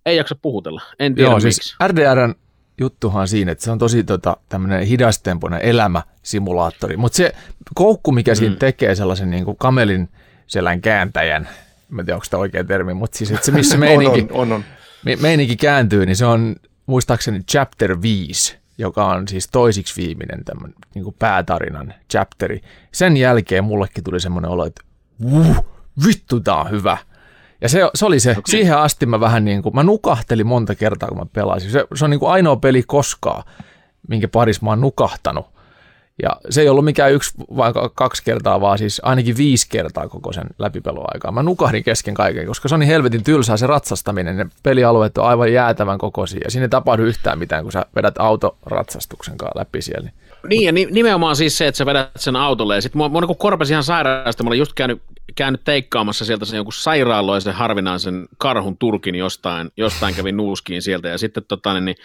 ei 0.06 0.18
jaksa 0.18 0.36
puhutella. 0.42 0.82
En 1.00 1.16
tiedä 1.16 1.30
Joo, 1.30 1.40
miksi. 1.40 1.52
siis 1.52 1.76
RDRn 1.88 2.36
juttuhan 2.80 3.28
siinä, 3.28 3.52
että 3.52 3.64
se 3.64 3.72
on 3.72 3.78
tosi 3.80 4.04
tota, 4.04 4.38
tämmöinen 4.50 4.88
hidastempoinen 4.88 5.62
elämäsimulaattori, 5.62 6.98
mutta 6.98 7.16
se 7.16 7.36
koukku, 7.76 8.12
mikä 8.12 8.36
siinä 8.36 8.54
Mm. 8.56 8.60
tekee 8.60 8.96
sellaisen 8.96 9.30
niin 9.30 9.46
kuin 9.46 9.58
kamelin 9.58 10.10
selän 10.48 10.82
kääntäjän, 10.82 11.50
mä 11.90 12.02
en 12.02 12.06
tiedä, 12.06 12.16
onko 12.16 12.26
tämä 12.30 12.42
oikea 12.42 12.64
termi, 12.64 12.94
mutta 12.94 13.18
siis 13.18 13.32
että 13.32 13.46
se 13.46 13.52
missä 13.52 13.76
on, 13.76 13.80
meininki, 13.80 14.22
on, 14.22 14.28
on, 14.32 14.52
on. 14.52 14.64
me- 15.06 15.16
meininki 15.16 15.56
kääntyy, 15.56 16.06
niin 16.06 16.16
se 16.16 16.26
on 16.26 16.56
muistaakseni 16.86 17.40
chapter 17.52 18.02
5, 18.02 18.58
joka 18.78 19.06
on 19.06 19.28
siis 19.28 19.48
toisiksi 19.48 20.02
viimeinen 20.02 20.46
tämmöinen 20.46 20.76
niin 20.96 21.04
kuin 21.04 21.16
päätarinan 21.20 21.94
chapteri. 22.12 22.62
Sen 22.92 23.18
jälkeen 23.18 23.64
mullekin 23.64 24.04
tuli 24.04 24.20
semmoinen 24.20 24.52
olo, 24.52 24.66
että 24.66 24.82
uh, 25.24 25.66
vittu 26.08 26.40
tää 26.40 26.56
on 26.56 26.72
hyvä. 26.72 26.98
Ja 27.62 27.70
se, 27.70 27.80
se 27.96 28.06
oli 28.06 28.20
se, 28.20 28.32
okay. 28.32 28.44
siihen 28.48 28.78
asti 28.78 29.06
mä 29.06 29.20
vähän 29.20 29.46
niin 29.46 29.64
kuin, 29.64 29.76
mä 29.76 29.84
nukahtelin 29.84 30.48
monta 30.48 30.76
kertaa, 30.76 31.10
kun 31.10 31.18
mä 31.18 31.26
pelasin. 31.34 31.72
Se, 31.72 31.88
se 31.96 32.06
on 32.06 32.12
niin 32.12 32.20
kuin 32.20 32.32
ainoa 32.32 32.56
peli 32.56 32.84
koskaan, 32.84 33.44
minkä 34.08 34.28
parissa 34.28 34.66
mä 34.66 34.70
oon 34.70 34.82
nukahtanut. 34.82 35.55
Ja 36.24 36.30
se 36.50 36.62
ei 36.62 36.70
ollut 36.70 36.86
mikään 36.86 37.14
yksi 37.14 37.34
vai 37.58 37.74
ka- 37.74 37.92
kaksi 37.96 38.24
kertaa, 38.24 38.62
vaan 38.62 38.78
siis 38.78 39.02
ainakin 39.04 39.38
viisi 39.38 39.68
kertaa 39.70 40.08
koko 40.08 40.34
sen 40.34 40.48
läpipeluaikaa. 40.60 41.32
Mä 41.32 41.44
nukahdin 41.44 41.84
kesken 41.84 42.14
kaiken, 42.14 42.48
koska 42.48 42.70
se 42.70 42.76
on 42.76 42.80
niin 42.80 42.88
helvetin 42.88 43.24
tylsää 43.24 43.58
se 43.58 43.68
ratsastaminen. 43.68 44.38
Ne 44.38 44.46
pelialueet 44.64 45.18
on 45.18 45.28
aivan 45.28 45.54
jäätävän 45.54 45.98
kokoisia 45.98 46.42
ja 46.44 46.52
siinä 46.52 46.66
ei 46.66 46.70
tapahdu 46.70 47.04
yhtään 47.04 47.40
mitään, 47.40 47.64
kun 47.64 47.72
sä 47.72 47.86
vedät 47.96 48.16
autoratsastuksen 48.18 49.38
kanssa 49.38 49.60
läpi 49.60 49.82
siellä. 49.82 50.10
Niin, 50.48 50.64
ja 50.64 50.72
ni- 50.72 50.88
nimenomaan 50.92 51.36
siis 51.36 51.58
se, 51.58 51.68
että 51.68 51.78
sä 51.78 51.86
vedät 51.86 52.10
sen 52.16 52.36
autolle, 52.36 52.76
ja 52.76 52.82
sitten 52.82 52.98
mua, 52.98 53.10
mua 53.10 53.22
niin 53.22 53.70
ihan 53.72 53.84
sairaasta, 53.84 54.44
mä 54.44 54.48
olin 54.48 54.60
just 54.60 54.74
käynyt, 54.74 55.02
käynyt 55.36 55.62
teikkaamassa 55.64 56.26
sieltä 56.26 56.46
sen 56.46 56.58
jonkun 56.58 56.74
sairaaloisen 56.74 57.54
harvinaisen 57.54 58.28
karhun 58.38 58.78
turkin 58.78 59.16
jostain, 59.16 59.72
jostain 59.78 60.16
kävin 60.16 60.38
nuuskiin 60.38 60.82
sieltä, 60.82 61.08
ja 61.08 61.18
sitten 61.18 61.44
tota, 61.48 61.74
niin, 61.74 61.86
niin 61.86 61.96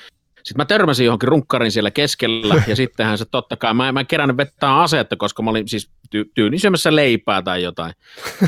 sitten 0.45 0.57
mä 0.57 0.65
törmäsin 0.65 1.07
johonkin 1.07 1.29
runkkarin 1.29 1.73
siellä 1.73 1.91
keskellä, 1.91 2.63
ja 2.67 2.77
sittenhän 2.77 3.19
se 3.19 3.25
totta 3.25 3.57
kai, 3.57 3.75
mä, 3.75 3.93
mä 3.93 4.01
en 4.01 4.07
kerännyt 4.07 4.37
vetää 4.37 4.81
asetta, 4.81 5.17
koska 5.17 5.43
mä 5.43 5.51
olin 5.51 5.69
siis 5.69 5.91
ty- 6.17 6.31
tyynin 6.35 6.61
syömässä 6.61 6.97
leipää 6.97 7.43
tai 7.43 7.63
jotain. 7.63 7.93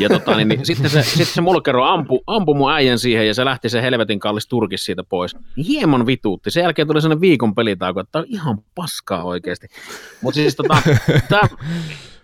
Ja 0.00 0.09
tota, 0.09 0.37
niin, 0.37 0.48
niin, 0.48 0.66
sitten 0.66 0.90
se, 0.90 1.02
sitten 1.02 1.26
se 1.26 1.40
mulkero 1.40 1.85
ampui, 1.85 2.20
ampui 2.26 2.55
mun 2.55 2.72
äijän 2.72 2.98
siihen, 2.98 3.26
ja 3.26 3.35
se 3.35 3.44
lähti 3.44 3.68
se 3.68 3.83
helvetin 3.83 4.20
kallis 4.20 4.48
turkis 4.48 4.85
siitä 4.85 5.05
pois. 5.05 5.37
Hieman 5.66 6.07
vituutti. 6.07 6.50
Sen 6.50 6.62
jälkeen 6.62 6.88
tuli 6.88 7.02
sellainen 7.02 7.20
viikon 7.20 7.55
pelitauko, 7.55 8.00
että 8.00 8.18
on 8.18 8.24
ihan 8.28 8.59
paskaa 8.74 9.24
oikeasti. 9.24 9.66
Mutta 10.22 10.35
siis 10.35 10.57
tota, 10.57 10.83
tää, 11.28 11.48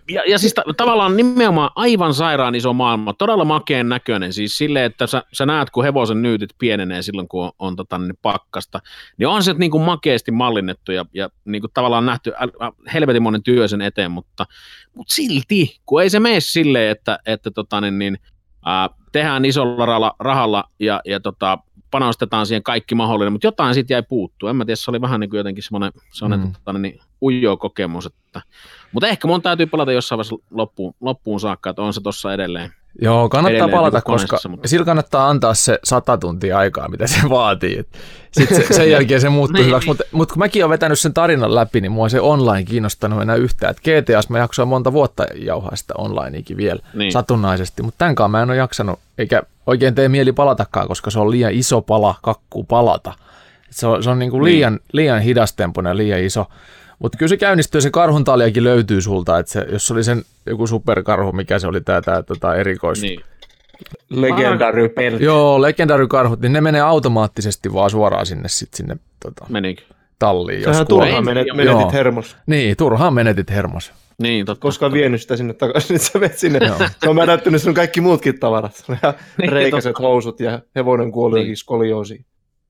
ja, 0.09 0.23
ja 0.27 0.39
siis 0.39 0.53
ta- 0.53 0.63
tavallaan 0.77 1.17
nimenomaan 1.17 1.69
aivan 1.75 2.13
sairaan 2.13 2.55
iso 2.55 2.73
maailma, 2.73 3.13
todella 3.13 3.45
makeen 3.45 3.89
näköinen, 3.89 4.33
siis 4.33 4.57
silleen, 4.57 4.85
että 4.85 5.07
sä, 5.07 5.23
sä 5.33 5.45
näet, 5.45 5.69
kun 5.69 5.83
hevosen 5.83 6.21
nyytit 6.21 6.49
pienenee 6.57 7.01
silloin, 7.01 7.27
kun 7.27 7.43
on, 7.43 7.51
on 7.59 7.75
tota, 7.75 7.97
niin 7.97 8.17
pakkasta, 8.21 8.79
niin 9.17 9.27
on 9.27 9.43
se 9.43 9.53
niin 9.53 9.71
kuin 9.71 9.83
makeasti 9.83 10.31
mallinnettu 10.31 10.91
ja, 10.91 11.05
ja 11.13 11.29
niin 11.45 11.61
kuin 11.61 11.71
tavallaan 11.73 12.05
nähty 12.05 12.31
äl- 12.31 12.63
ä- 12.65 12.91
helvetin 12.93 13.23
monen 13.23 13.43
työ 13.43 13.67
sen 13.67 13.81
eteen, 13.81 14.11
mutta, 14.11 14.45
mutta 14.95 15.13
silti, 15.13 15.79
kun 15.85 16.01
ei 16.01 16.09
se 16.09 16.19
mene 16.19 16.39
silleen, 16.39 16.91
että, 16.91 17.19
että 17.25 17.51
tota, 17.51 17.81
niin, 17.81 17.99
niin, 17.99 18.17
ää, 18.65 18.89
tehdään 19.11 19.45
isolla 19.45 19.85
rahalla, 19.85 20.15
rahalla 20.19 20.63
ja, 20.79 21.01
ja 21.05 21.19
tota, 21.19 21.57
panostetaan 21.91 22.45
siihen 22.45 22.63
kaikki 22.63 22.95
mahdollinen, 22.95 23.33
mutta 23.33 23.47
jotain 23.47 23.73
siitä 23.73 23.93
jäi 23.93 24.03
puuttua. 24.09 24.49
En 24.49 24.55
mä 24.55 24.65
tiedä, 24.65 24.75
se 24.75 24.91
oli 24.91 25.01
vähän 25.01 25.19
niin 25.19 25.29
kuin 25.29 25.37
jotenkin 25.37 25.63
semmoinen, 25.63 25.91
semmoinen 26.11 26.39
Mm. 26.39 26.45
mm. 26.45 26.53
tota, 26.53 26.79
niin, 26.79 26.99
ujo 27.21 27.57
kokemus, 27.57 28.05
että 28.05 28.41
mutta 28.91 29.07
ehkä 29.07 29.27
mun 29.27 29.41
täytyy 29.41 29.65
pelata 29.65 29.91
jossain 29.91 30.17
vaiheessa 30.17 30.35
loppuun, 30.51 30.93
loppuun 31.01 31.39
saakka, 31.39 31.69
että 31.69 31.81
on 31.81 31.93
se 31.93 32.01
tuossa 32.01 32.33
edelleen. 32.33 32.71
Joo, 33.01 33.29
kannattaa 33.29 33.55
Edelleen 33.57 33.77
palata, 33.77 34.01
koska 34.01 34.37
mutta- 34.49 34.67
sillä 34.67 34.85
kannattaa 34.85 35.29
antaa 35.29 35.53
se 35.53 35.79
sata 35.83 36.17
tuntia 36.17 36.57
aikaa, 36.57 36.87
mitä 36.89 37.07
se 37.07 37.17
vaatii. 37.29 37.83
Sitten 38.31 38.57
se, 38.67 38.73
sen 38.73 38.91
jälkeen 38.95 39.21
se 39.21 39.29
muuttuu 39.29 39.53
Niin, 39.57 39.67
hyväksi, 39.67 39.85
niin. 39.87 39.89
mutta 39.89 40.03
mut 40.11 40.31
kun 40.31 40.39
mäkin 40.39 40.63
olen 40.63 40.69
vetänyt 40.69 40.99
sen 40.99 41.13
tarinan 41.13 41.55
läpi, 41.55 41.81
niin 41.81 41.91
mua 41.91 42.09
se 42.09 42.21
online 42.21 42.63
kiinnostanut 42.63 43.21
enää 43.21 43.35
yhtään. 43.35 43.71
Et 43.71 43.79
GTAs 43.79 44.29
mä 44.29 44.37
jaksoin 44.39 44.67
monta 44.67 44.93
vuotta 44.93 45.25
jauhaa 45.35 45.75
sitä 45.75 45.93
onlineikin 45.97 46.57
vielä 46.57 46.79
Niin. 46.93 47.11
satunnaisesti, 47.11 47.83
mutta 47.83 47.97
tämänkaan 47.97 48.31
mä 48.31 48.41
en 48.41 48.49
ole 48.49 48.57
jaksanut, 48.57 48.99
eikä 49.17 49.43
oikein 49.67 49.95
tee 49.95 50.09
mieli 50.09 50.31
palatakaan, 50.31 50.87
koska 50.87 51.09
se 51.11 51.19
on 51.19 51.31
liian 51.31 51.53
iso 51.53 51.81
pala 51.81 52.15
kakkuu 52.21 52.63
palata. 52.63 53.13
Et 53.69 53.75
se 53.75 53.87
on, 53.87 54.03
se 54.03 54.09
on 54.09 54.19
niinku 54.19 54.37
Niin. 54.37 54.45
liian, 54.45 54.79
liian 54.91 55.21
hidastempoinen 55.21 55.91
ja 55.91 55.97
liian 55.97 56.19
iso. 56.23 56.45
Mutta 56.99 57.17
kyllä 57.17 57.29
se 57.29 57.37
käynnistyy 57.37 57.81
se 57.81 57.89
karhuntaliakin 57.91 58.63
löytyy 58.63 59.01
sulta, 59.01 59.39
että 59.39 59.51
se, 59.51 59.65
jos 59.71 59.91
oli 59.91 60.03
sen 60.03 60.23
joku 60.45 60.67
superkarhu, 60.67 61.31
mikä 61.31 61.59
se 61.59 61.67
oli 61.67 61.81
tämä 61.81 62.01
tää, 62.01 62.23
tota, 62.23 62.55
erikois, 62.55 63.01
Niin. 63.01 63.21
Legendary 64.09 64.89
peli. 64.89 65.23
Joo, 65.23 65.61
legendary-karhut, 65.61 66.39
niin 66.41 66.53
ne 66.53 66.61
menee 66.61 66.81
automaattisesti 66.81 67.73
vaan 67.73 67.89
suoraan 67.89 68.25
sinne, 68.25 68.49
sit 68.49 68.73
sinne 68.73 68.97
tota, 69.19 69.45
Menikö? 69.49 69.81
talliin. 70.19 70.63
Sehän 70.63 70.77
jos 70.79 70.87
turhaan 70.87 71.25
menet, 71.25 71.47
joo. 71.47 71.55
menetit 71.57 71.93
hermos. 71.93 72.35
Niin, 72.45 72.77
turhaan 72.77 73.13
menetit 73.13 73.49
hermos. 73.51 73.91
Niin, 74.21 74.45
totta. 74.45 74.61
Koskaan 74.61 74.91
vienyt 74.93 75.21
sitä 75.21 75.35
sinne 75.37 75.53
takaisin, 75.53 75.93
nyt 75.93 76.01
sä 76.01 76.19
menet 76.19 76.37
sinne. 76.37 76.59
Joo. 76.67 76.77
Se 77.03 77.09
on 77.09 77.15
mädättynyt 77.15 77.61
sun 77.61 77.73
kaikki 77.73 78.01
muutkin 78.01 78.39
tavarat. 78.39 78.83
Niin, 79.37 79.51
reikäiset 79.51 79.99
housut 79.99 80.39
ja 80.39 80.59
hevonen 80.75 81.11
kuoli 81.11 81.43
Niin. 81.43 81.57
skolioosiin. 81.57 82.25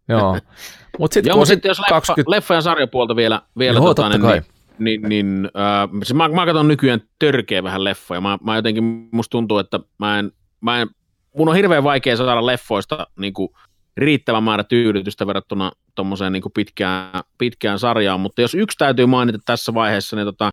Joo. 0.10 0.38
Mutta 1.00 1.13
sitten 1.13 1.32
Joo, 1.32 1.45
sit 1.45 1.54
sitten 1.54 1.69
jos 1.69 1.80
leffa, 1.80 1.93
20... 1.93 2.32
leffa 2.32 2.54
ja 2.54 2.62
sarjapuolta 2.62 3.15
vielä, 3.15 3.41
vielä 3.58 3.78
Joo, 3.80 3.93
tota, 3.93 4.10
niin, 4.10 4.22
niin, 4.22 4.43
niin, 4.80 5.10
niin 5.10 5.45
äh, 5.45 5.89
siis 6.04 6.13
mä, 6.13 6.28
mä 6.28 6.45
katson 6.45 6.67
nykyään 6.67 7.02
törkeä 7.19 7.63
vähän 7.63 7.84
leffoja. 7.84 8.22
Mä, 8.22 8.38
mä 8.43 8.56
jotenkin, 8.56 8.84
musta 9.12 9.32
tuntuu, 9.32 9.58
että 9.58 9.80
mä 9.98 10.19
en, 10.19 10.32
mä 10.62 10.82
en, 10.82 10.89
mun 11.38 11.50
on 11.50 11.56
hirveän 11.56 11.84
vaikea 11.84 12.17
saada 12.17 12.45
leffoista 12.45 13.08
niin 13.19 13.34
kuin, 13.34 13.50
riittävän 13.98 14.43
määrä 14.43 14.63
tyydytystä 14.63 15.28
verrattuna 15.28 15.72
tuommoiseen 15.95 16.34
niin 16.34 16.43
pitkään, 16.54 17.22
pitkään 17.38 17.80
sarjaan, 17.80 18.19
mutta 18.19 18.41
jos 18.41 18.56
yksi 18.56 18.78
täytyy 18.78 19.06
mainita 19.06 19.39
tässä 19.45 19.74
vaiheessa, 19.74 20.15
niin 20.15 20.26
tota, 20.26 20.52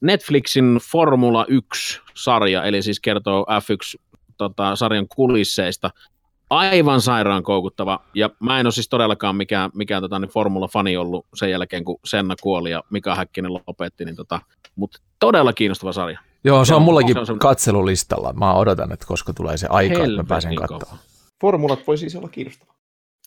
Netflixin 0.00 0.78
Formula 0.92 1.46
1-sarja, 1.50 2.64
eli 2.64 2.82
siis 2.82 3.00
kertoo 3.00 3.46
F1-sarjan 3.50 5.04
tota, 5.06 5.14
kulisseista, 5.16 5.90
aivan 6.50 7.00
sairaan 7.00 7.42
koukuttava, 7.42 8.00
ja 8.14 8.30
mä 8.40 8.60
en 8.60 8.66
ole 8.66 8.72
siis 8.72 8.88
todellakaan 8.88 9.36
mikään, 9.36 9.70
mikään 9.74 10.02
tota, 10.02 10.18
niin 10.18 10.30
Formula-fani 10.30 10.96
ollut 10.96 11.26
sen 11.34 11.50
jälkeen, 11.50 11.84
kun 11.84 12.00
Senna 12.04 12.34
kuoli 12.42 12.70
ja 12.70 12.84
Mika 12.90 13.14
Häkkinen 13.14 13.54
lopetti, 13.54 14.04
niin 14.04 14.16
tota, 14.16 14.40
mutta 14.76 14.98
todella 15.18 15.52
kiinnostava 15.52 15.92
sarja. 15.92 16.18
Joo, 16.44 16.64
se 16.64 16.74
on 16.74 16.82
mullakin 16.82 17.26
se 17.26 17.32
on 17.32 17.38
katselulistalla. 17.38 18.32
Mä 18.32 18.54
odotan, 18.54 18.92
että 18.92 19.06
koska 19.06 19.32
tulee 19.32 19.56
se 19.56 19.66
aika, 19.70 20.04
että 20.04 20.16
mä 20.16 20.24
pääsen 20.24 20.54
katsomaan. 20.54 20.98
Formulat 21.40 21.86
voi 21.86 21.98
siis 21.98 22.16
olla 22.16 22.28
kiinnostava. 22.28 22.74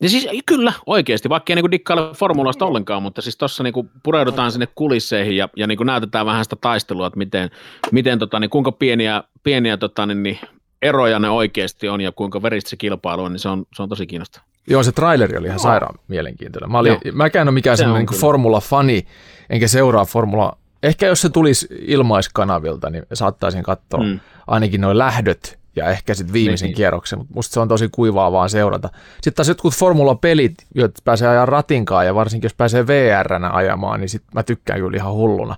Ja 0.02 0.10
siis 0.10 0.28
kyllä, 0.46 0.74
oikeasti, 0.86 1.30
vaikka 1.30 1.54
ei 1.54 1.56
niin 1.56 1.72
dikkaile 1.72 2.14
formulasta 2.16 2.66
ollenkaan, 2.66 3.04
mutta 3.04 3.22
siis 3.22 3.38
tuossa 3.38 3.64
niin 3.64 3.74
pureudutaan 4.04 4.52
sinne 4.52 4.68
kulisseihin 4.76 5.38
ja, 5.38 5.50
ja 5.56 5.68
niin 5.68 5.80
näytetään 5.84 6.26
vähän 6.26 6.44
sitä 6.44 6.56
taistelua, 6.56 7.08
että 7.08 7.18
miten, 7.18 7.50
miten 7.92 8.20
tota, 8.20 8.40
niin 8.40 8.50
kuinka 8.50 8.72
pieniä, 8.72 9.24
pieniä 9.44 9.78
tota, 9.78 10.06
niin, 10.06 10.24
niin, 10.24 10.40
eroja 10.84 11.20
ne 11.20 11.30
oikeasti 11.30 11.90
on 11.90 12.02
ja 12.02 12.12
kuinka 12.12 12.42
veristä 12.42 12.70
se 12.70 12.76
kilpailu 12.76 13.24
on, 13.24 13.32
niin 13.32 13.40
se 13.40 13.50
on, 13.50 13.66
se 13.76 13.84
on 13.84 13.90
tosi 13.90 14.08
kiinnostava. 14.08 14.46
Joo, 14.68 14.84
se 14.84 14.92
traileri 14.92 15.38
oli 15.38 15.48
ihan 15.48 15.60
sairaan 15.60 16.00
mielenkiintoinen. 16.08 16.72
Mä, 16.72 16.80
olin, 16.80 16.98
mäkään 17.14 17.48
ole 17.48 17.54
mikään 17.54 17.78
se 17.78 17.82
semmoinen 17.82 18.08
niin 18.12 18.20
formula-fani, 18.20 19.08
enkä 19.50 19.68
seuraa 19.68 20.06
formula. 20.06 20.58
Ehkä 20.84 21.08
jos 21.08 21.22
se 21.22 21.30
tulisi 21.30 21.68
ilmaiskanavilta, 21.80 22.90
niin 22.90 23.04
saattaisin 23.14 23.64
katsoa 23.64 24.04
mm. 24.04 24.20
ainakin 24.48 24.82
noin 24.82 24.98
lähdöt 24.98 25.60
ja 25.76 25.90
ehkä 25.90 26.14
sitten 26.14 26.34
viimeisen 26.34 26.68
niin. 26.68 26.76
kierroksen, 26.76 27.20
mutta 27.20 27.34
musta 27.34 27.54
se 27.54 27.60
on 27.60 27.68
tosi 27.68 27.90
kuivaa 27.92 28.32
vaan 28.32 28.50
seurata. 28.50 28.90
Sitten 29.14 29.34
taas 29.34 29.48
jotkut 29.48 29.74
formula-pelit, 29.74 30.54
joita 30.76 31.02
pääsee 31.04 31.28
ajaa 31.28 31.46
ratinkaan 31.46 32.06
ja 32.06 32.16
varsinkin 32.16 32.46
jos 32.46 32.54
pääsee 32.54 32.88
VR-nä 32.88 33.50
ajamaan, 33.50 34.00
niin 34.00 34.10
sit 34.10 34.24
mä 34.34 34.44
tykkään 34.44 34.80
kyllä 34.80 34.98
ihan 34.98 35.14
hulluna. 35.14 35.56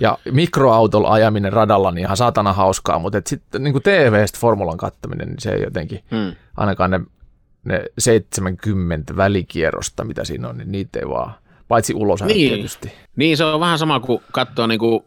Ja 0.00 0.18
mikroautolla 0.32 1.12
ajaminen 1.12 1.52
radalla 1.52 1.90
niin 1.90 2.04
ihan 2.04 2.16
saatana 2.16 2.52
hauskaa, 2.52 2.98
mutta 2.98 3.20
sitten 3.26 3.64
niin 3.64 3.82
TV-stä 3.82 4.38
formulan 4.38 4.76
kattaminen, 4.76 5.28
niin 5.28 5.40
se 5.40 5.52
ei 5.52 5.62
jotenkin, 5.62 6.04
hmm. 6.10 6.36
ainakaan 6.56 6.90
ne, 6.90 7.00
ne 7.64 7.84
70 7.98 9.16
välikierrosta, 9.16 10.04
mitä 10.04 10.24
siinä 10.24 10.48
on, 10.48 10.58
niin 10.58 10.72
niitä 10.72 10.98
ei 10.98 11.08
vaan, 11.08 11.34
paitsi 11.68 11.94
ulos 11.94 12.22
niin. 12.22 12.52
tietysti. 12.52 12.92
Niin, 13.16 13.36
se 13.36 13.44
on 13.44 13.60
vähän 13.60 13.78
sama 13.78 14.00
kuin 14.00 14.22
katsoa 14.32 14.66
niin 14.66 14.78
kuin 14.78 15.04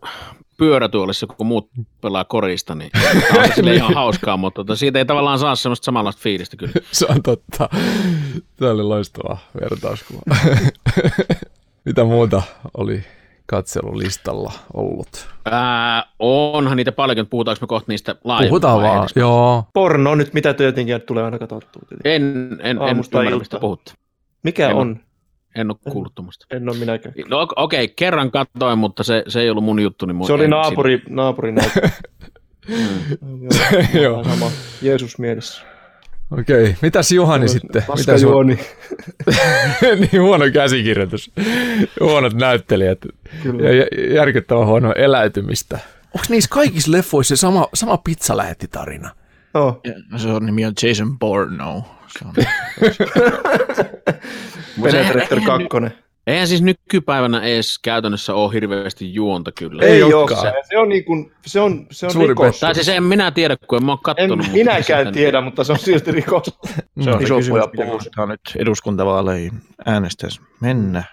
pyörätuolissa, 0.57 1.27
kun 1.27 1.47
muut 1.47 1.69
pelaa 2.01 2.25
korista, 2.25 2.75
niin 2.75 2.91
on 3.37 3.49
sille 3.55 3.75
ihan 3.75 3.93
hauskaa, 4.03 4.37
mutta 4.37 4.55
tota, 4.55 4.75
siitä 4.75 4.99
ei 4.99 5.05
tavallaan 5.05 5.39
saa 5.39 5.55
semmoista 5.55 5.85
samanlaista 5.85 6.21
fiilistä 6.21 6.57
kyllä. 6.57 6.73
Se 6.91 7.05
on 7.09 7.23
totta. 7.23 7.69
Tämä 8.55 8.71
oli 8.71 8.83
loistava 8.83 9.37
vertauskuva. 9.61 10.21
Mitä 11.85 12.03
muuta 12.03 12.41
oli 12.77 13.03
katselulistalla 13.47 14.51
ollut? 14.73 15.29
Ää, 15.45 16.05
onhan 16.19 16.77
niitä 16.77 16.91
paljon, 16.91 17.27
puhutaanko 17.27 17.57
me 17.61 17.67
kohta 17.67 17.91
niistä 17.91 18.15
laajemmin? 18.23 18.49
Puhutaan 18.49 18.81
vaan, 18.81 19.09
joo. 19.15 19.63
Porno 19.73 20.15
nyt, 20.15 20.33
mitä 20.33 20.53
tietenkin 20.53 21.01
tulee 21.01 21.23
aina 21.23 21.39
katsottua. 21.39 21.81
En, 22.03 22.23
en, 22.61 22.77
en 22.81 22.97
ymmärrä, 23.13 23.37
mistä 23.39 23.59
puhutte. 23.59 23.91
Mikä 24.43 24.69
en 24.69 24.75
on? 24.75 24.99
En 25.55 25.71
ole 25.71 25.93
kuullut 25.93 26.15
tuommoista. 26.15 26.45
En 26.51 26.69
ole 26.69 26.77
minäkään. 26.77 27.15
No 27.29 27.47
okei, 27.55 27.83
okay, 27.83 27.93
kerran 27.95 28.31
katsoin, 28.31 28.79
mutta 28.79 29.03
se, 29.03 29.23
se 29.27 29.41
ei 29.41 29.49
ollut 29.49 29.63
mun 29.63 29.79
juttu. 29.79 30.05
Niin 30.05 30.25
se 30.25 30.33
oli 30.33 30.47
naapuri, 30.47 31.01
naapuri 31.09 31.51
näyttö. 31.51 31.81
mm. 33.21 33.47
Joo. 34.03 34.23
Sama 34.23 34.51
Jeesus 34.81 35.19
mielessä. 35.19 35.76
Okei, 36.31 36.63
okay. 36.63 36.75
mitäs 36.81 37.11
Juhani 37.11 37.45
no, 37.45 37.47
sitten? 37.47 37.83
Paska 37.87 38.11
Mitäs 38.11 38.21
Juoni. 38.21 38.59
niin 40.11 40.21
huono 40.21 40.45
käsikirjoitus, 40.53 41.31
huonot 41.99 42.33
näyttelijät 42.33 42.99
Kyllä. 43.43 43.69
ja 43.69 43.85
järkyttävän 44.13 44.67
huono 44.67 44.93
eläytymistä. 44.93 45.79
Onko 46.05 46.25
niissä 46.29 46.49
kaikissa 46.49 46.91
leffoissa 46.91 47.35
se 47.35 47.39
sama, 47.39 47.67
sama 47.73 47.97
pizza 47.97 48.37
lähetti 48.37 48.67
tarina? 48.67 49.09
Oh. 49.53 49.81
Ja, 49.83 50.19
se 50.19 50.27
on 50.27 50.45
nimi 50.45 50.65
on 50.65 50.73
Jason 50.83 51.19
Bourne. 51.19 51.63
Se 52.07 52.25
on. 52.25 52.33
Penetrator 54.83 55.41
2. 55.41 55.67
Eihän 56.27 56.47
siis 56.47 56.61
nykypäivänä 56.61 57.41
edes 57.41 57.79
käytännössä 57.79 58.33
ole 58.33 58.53
hirveästi 58.53 59.13
juonta 59.13 59.51
kyllä. 59.51 59.83
Ei, 59.83 59.91
ei 59.91 60.03
ole 60.03 60.35
se. 60.41 60.53
Se 60.69 60.77
on, 60.77 60.89
niin 60.89 61.05
kuin, 61.05 61.31
se 61.45 61.59
on, 61.59 61.87
se 61.91 62.05
on 62.05 62.11
Suuri 62.11 62.27
rikos. 62.27 62.59
Tai 62.59 62.75
siis 62.75 62.89
en 62.89 63.03
minä 63.03 63.31
tiedä, 63.31 63.57
kun 63.67 63.77
en 63.77 63.85
mä 63.85 63.91
ole 63.91 63.99
kattonut. 64.03 64.45
En 64.45 64.51
minäkään 64.51 65.05
siis 65.05 65.13
tiedä, 65.13 65.41
mutta 65.41 65.63
se 65.63 65.71
on 65.71 65.79
silti 65.79 66.11
rikos. 66.11 66.43
se 67.03 67.09
on 67.11 67.21
iso 67.21 67.37
kysymys, 67.37 67.63
puhutaan 67.75 68.29
nyt 68.29 68.41
eduskuntavaaleihin 68.55 69.51
äänestäisi 69.85 70.41
mennä, 70.61 71.03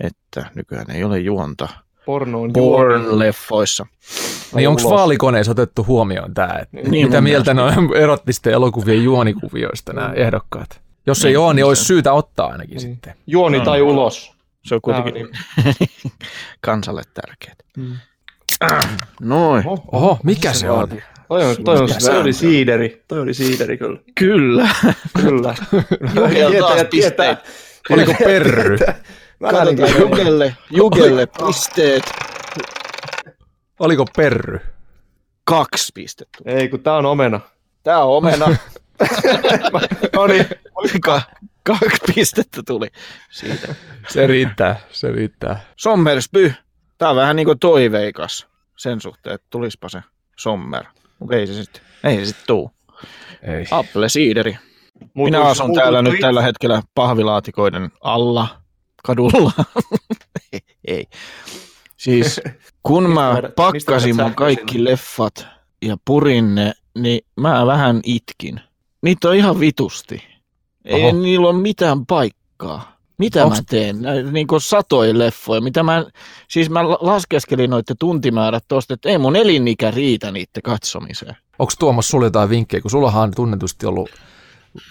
että 0.00 0.46
nykyään 0.54 0.90
ei 0.90 1.04
ole 1.04 1.18
juonta. 1.18 1.68
Porno 2.06 2.42
on 2.42 2.50
Porn-leffoissa. 2.52 3.86
Niin 4.54 4.68
onko 4.68 4.82
vaalikoneessa 4.90 5.52
otettu 5.52 5.84
huomioon 5.84 6.34
tämä? 6.34 6.60
Niin, 6.72 7.06
mitä 7.06 7.20
mieltä 7.20 7.54
ne 7.54 7.62
on 7.62 7.96
erottisten 7.96 8.52
elokuvien 8.52 9.04
juonikuvioista 9.04 9.92
nämä 9.92 10.08
mm. 10.08 10.14
ehdokkaat? 10.16 10.80
Jos 11.06 11.18
niin, 11.18 11.28
ei 11.28 11.36
ole, 11.36 11.54
niin 11.54 11.64
olisi 11.64 11.84
syytä 11.84 12.12
ottaa 12.12 12.46
ainakin 12.46 12.76
niin. 12.76 12.80
sitten. 12.80 13.14
Juoni 13.26 13.58
no. 13.58 13.64
tai 13.64 13.82
ulos. 13.82 14.33
Se 14.64 14.74
on 14.74 14.80
kuitenkin 14.80 15.14
niin. 15.14 15.28
kansalle 16.60 17.02
tärkeää. 17.14 17.54
Mm. 17.76 17.96
Noin. 19.20 19.66
Oho, 19.66 19.84
Oho, 19.92 20.18
mikä 20.22 20.52
se 20.52 20.70
on? 20.70 20.88
Toi 21.28 21.44
on, 21.44 21.56
toi 21.64 21.78
on, 21.78 21.88
se 21.98 22.12
oli 22.12 22.32
siideri. 22.32 23.04
Toi 23.08 23.20
oli 23.20 23.34
siideri 23.34 23.78
kyllä. 23.78 23.98
Kyllä. 24.14 24.68
Kyllä. 25.22 25.54
Jukelle 26.14 26.58
taas 26.58 26.86
pisteet. 26.90 27.38
Oliko 27.90 28.14
perry? 28.24 28.78
Katsotaan 29.50 30.00
Jukelle, 30.00 30.56
Jukelle 30.70 31.26
pisteet. 31.26 32.02
Oliko 33.78 34.04
perry? 34.16 34.60
Kaksi 35.44 35.92
pistettä. 35.94 36.38
Ei, 36.44 36.68
kun 36.68 36.80
tää 36.80 36.96
on 36.96 37.06
omena. 37.06 37.40
Tää 37.82 38.04
on 38.04 38.16
omena. 38.16 38.56
no 40.16 40.26
niin. 40.26 40.46
Ka- 41.64 41.78
kaksi 41.78 42.12
pistettä 42.14 42.62
tuli 42.66 42.88
siitä. 43.30 43.74
Se 44.08 44.26
riittää, 44.26 44.80
se 44.90 45.12
riittää. 45.12 45.60
Sommersby. 45.76 46.54
Tää 46.98 47.10
on 47.10 47.16
vähän 47.16 47.36
niin 47.36 47.46
kuin 47.46 47.58
toiveikas 47.58 48.46
sen 48.76 49.00
suhteen, 49.00 49.34
että 49.34 49.46
tulispa 49.50 49.88
se 49.88 50.02
Sommer. 50.38 50.84
Mutta 51.18 51.36
ei 51.36 51.46
se 51.46 51.54
sitten, 51.54 51.82
ei 52.04 52.18
se 52.18 52.26
sitten 52.26 52.46
tuu. 52.46 52.70
Ei. 53.42 53.66
Apple 53.70 54.08
siideri. 54.08 54.58
Minä 55.14 55.40
asun 55.42 55.66
muutus, 55.66 55.82
täällä 55.82 56.02
nyt 56.02 56.20
tällä 56.20 56.42
hetkellä 56.42 56.82
pahvilaatikoiden 56.94 57.90
alla, 58.00 58.48
kadulla. 59.04 59.52
ei. 60.88 61.06
Siis 61.96 62.40
kun 62.82 63.10
mä 63.10 63.42
pakkasin 63.56 64.16
mun 64.16 64.34
kaikki 64.34 64.84
leffat 64.84 65.46
ja 65.82 65.96
purin 66.04 66.54
ne, 66.54 66.72
niin 66.98 67.20
mä 67.36 67.66
vähän 67.66 68.00
itkin. 68.04 68.60
Niitä 69.02 69.28
on 69.28 69.36
ihan 69.36 69.60
vitusti. 69.60 70.33
Ei 70.84 71.02
Oho. 71.04 71.12
niillä 71.12 71.48
ole 71.48 71.60
mitään 71.60 72.06
paikkaa. 72.06 72.94
Mitä 73.18 73.44
Onks... 73.44 73.58
mä 73.58 73.62
teen? 73.70 73.96
Niin 74.32 74.46
kuin 74.46 74.60
satoja 74.60 75.18
leffoja. 75.18 75.60
Mitä 75.60 75.82
mä, 75.82 76.04
siis 76.48 76.70
mä 76.70 76.88
laskeskelin 76.88 77.70
noiden 77.70 77.96
tuntimäärät 77.98 78.64
tuosta, 78.68 78.94
että 78.94 79.08
ei 79.08 79.18
mun 79.18 79.36
elinikä 79.36 79.90
riitä 79.90 80.30
niiden 80.30 80.62
katsomiseen. 80.64 81.36
Onko 81.58 81.72
Tuomas 81.78 82.08
sulle 82.08 82.26
jotain 82.26 82.50
vinkkejä, 82.50 82.80
kun 82.80 82.90
sullahan 82.90 83.22
on 83.22 83.34
tunnetusti 83.36 83.86
ollut 83.86 84.10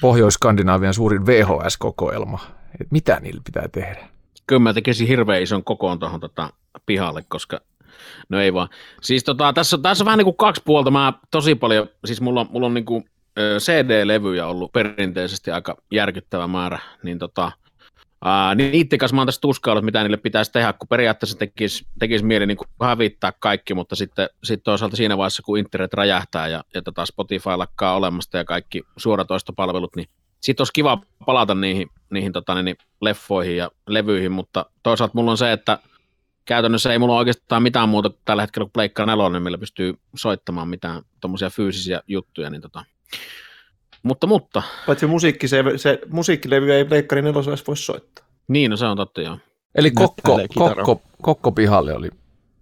Pohjois-Skandinaavian 0.02 0.94
suurin 0.94 1.26
VHS-kokoelma. 1.26 2.40
Et 2.82 2.92
mitä 2.92 3.20
niillä 3.20 3.42
pitää 3.46 3.68
tehdä? 3.68 4.08
Kyllä 4.48 4.60
mä 4.60 4.74
tekisin 4.74 5.08
hirveän 5.08 5.42
ison 5.42 5.64
kokoon 5.64 6.00
tuohon 6.00 6.20
tota 6.20 6.50
pihalle, 6.86 7.24
koska 7.28 7.60
no 8.30 8.40
ei 8.40 8.54
vaan. 8.54 8.70
Siis 9.02 9.24
tota, 9.24 9.54
tässä, 9.54 9.78
tässä 9.78 10.04
on 10.04 10.06
vähän 10.06 10.18
niin 10.18 10.26
kuin 10.26 10.38
kaksi 10.38 10.62
puolta. 10.66 10.92
Mä 10.92 11.14
tosi 11.32 11.56
paljon, 11.56 11.88
siis 12.06 12.22
mulla, 12.22 12.46
mulla 12.50 12.66
on 12.68 12.74
niin 12.74 12.86
kuin 12.86 13.06
CD-levyjä 13.40 14.48
ollut 14.48 14.72
perinteisesti 14.72 15.52
aika 15.52 15.78
järkyttävä 15.92 16.48
määrä, 16.48 16.80
niin 17.04 17.20
tota, 17.20 17.52
ää, 18.26 18.56
niiden 18.56 19.00
kanssa 19.00 19.16
mä 19.16 19.22
oon 19.22 19.28
tässä 19.28 19.42
tuskaillut, 19.42 19.86
mitä 19.86 20.04
niille 20.04 20.18
pitäisi 20.18 20.52
tehdä, 20.52 20.74
kun 20.74 20.88
periaatteessa 20.88 21.38
tekisi, 21.38 21.86
tekisi 22.00 22.26
mieli 22.26 22.46
niin 22.46 22.58
hävittää 22.82 23.34
kaikki, 23.40 23.74
mutta 23.74 23.96
sitten 23.96 24.30
sit 24.44 24.64
toisaalta 24.64 24.96
siinä 24.96 25.18
vaiheessa, 25.18 25.44
kun 25.44 25.58
internet 25.58 25.94
räjähtää 25.94 26.48
ja, 26.48 26.64
ja 26.74 26.82
tota 26.82 27.06
Spotify 27.06 27.50
lakkaa 27.56 27.96
olemasta 27.96 28.38
ja 28.38 28.46
kaikki 28.46 28.82
suoratoistopalvelut, 28.98 29.96
niin 29.96 30.08
sitten 30.42 30.62
olisi 30.62 30.74
kiva 30.74 31.02
palata 31.26 31.56
niihin, 31.56 31.90
niihin 32.10 32.32
tota, 32.32 32.62
niin, 32.62 32.76
leffoihin 33.02 33.58
ja 33.58 33.72
levyihin, 33.88 34.32
mutta 34.32 34.66
toisaalta 34.84 35.14
mulla 35.16 35.32
on 35.32 35.38
se, 35.38 35.52
että 35.52 35.80
käytännössä 36.46 36.92
ei 36.92 37.00
mulla 37.00 37.18
oikeastaan 37.18 37.64
mitään 37.64 37.90
muuta 37.90 38.12
tällä 38.26 38.44
hetkellä 38.44 38.66
kuin 38.66 38.74
Pleikka 38.74 39.06
4, 39.06 39.40
millä 39.40 39.58
pystyy 39.58 39.94
soittamaan 40.16 40.68
mitään 40.68 41.02
tuommoisia 41.22 41.50
fyysisiä 41.50 42.02
juttuja, 42.08 42.50
niin 42.50 42.62
tota, 42.62 42.86
mutta, 44.04 44.28
mutta. 44.28 44.64
Paitsi 44.86 45.08
musiikki, 45.08 45.48
se, 45.48 45.64
se 45.76 46.00
musiikkilevy 46.10 46.74
ei 46.74 46.86
Pleikkari 46.86 47.22
nelosessa 47.22 47.66
voi 47.68 47.78
soittaa. 47.78 48.26
Niin, 48.48 48.72
no 48.72 48.78
se 48.78 48.86
on 48.86 48.98
totta 48.98 49.22
joo. 49.22 49.38
Eli 49.76 49.92
kokko, 49.92 50.40
kokko, 50.56 51.02
kokko 51.22 51.52
pihalle 51.52 51.94
oli 51.94 52.10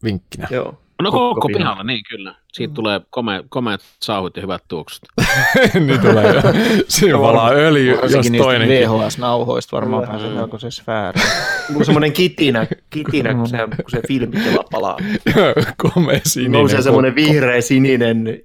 vinkkinä. 0.03 0.47
Joo. 0.51 0.77
No 1.01 1.11
Koko 1.11 1.35
koko 1.35 1.47
pihalla. 1.47 1.65
pihalla, 1.65 1.83
niin 1.83 2.03
kyllä. 2.09 2.35
Siitä 2.53 2.73
tulee 2.73 3.01
kome, 3.09 3.43
komeat 3.49 3.81
sauhut 4.01 4.35
ja 4.35 4.41
hyvät 4.41 4.63
tuoksut. 4.67 5.01
niin 5.85 5.99
tulee 5.99 6.33
jo. 6.33 6.41
Siinä 6.87 7.19
valaa 7.19 7.49
öljy, 7.49 7.91
jos 7.91 8.01
Varsinkin 8.01 8.31
niistä 8.31 8.43
toinenkin. 8.45 8.77
VHS-nauhoista 8.77 9.71
varmaan 9.71 10.07
pääsee 10.07 10.29
melkoisen 10.29 10.71
sfääriin. 10.71 11.25
Mulla 11.69 11.79
on 11.79 11.85
semmoinen 11.85 12.13
kitinä, 12.13 12.67
kitinä 12.89 13.33
kun, 13.33 13.47
se, 13.47 13.57
kun 13.57 13.91
se 13.91 14.01
filmitila 14.07 14.63
palaa. 14.71 14.97
Komea 15.93 16.19
sininen. 16.25 16.51
Nousee 16.51 16.81
semmoinen 16.81 17.15
vihreä, 17.15 17.61
sininen, 17.61 18.41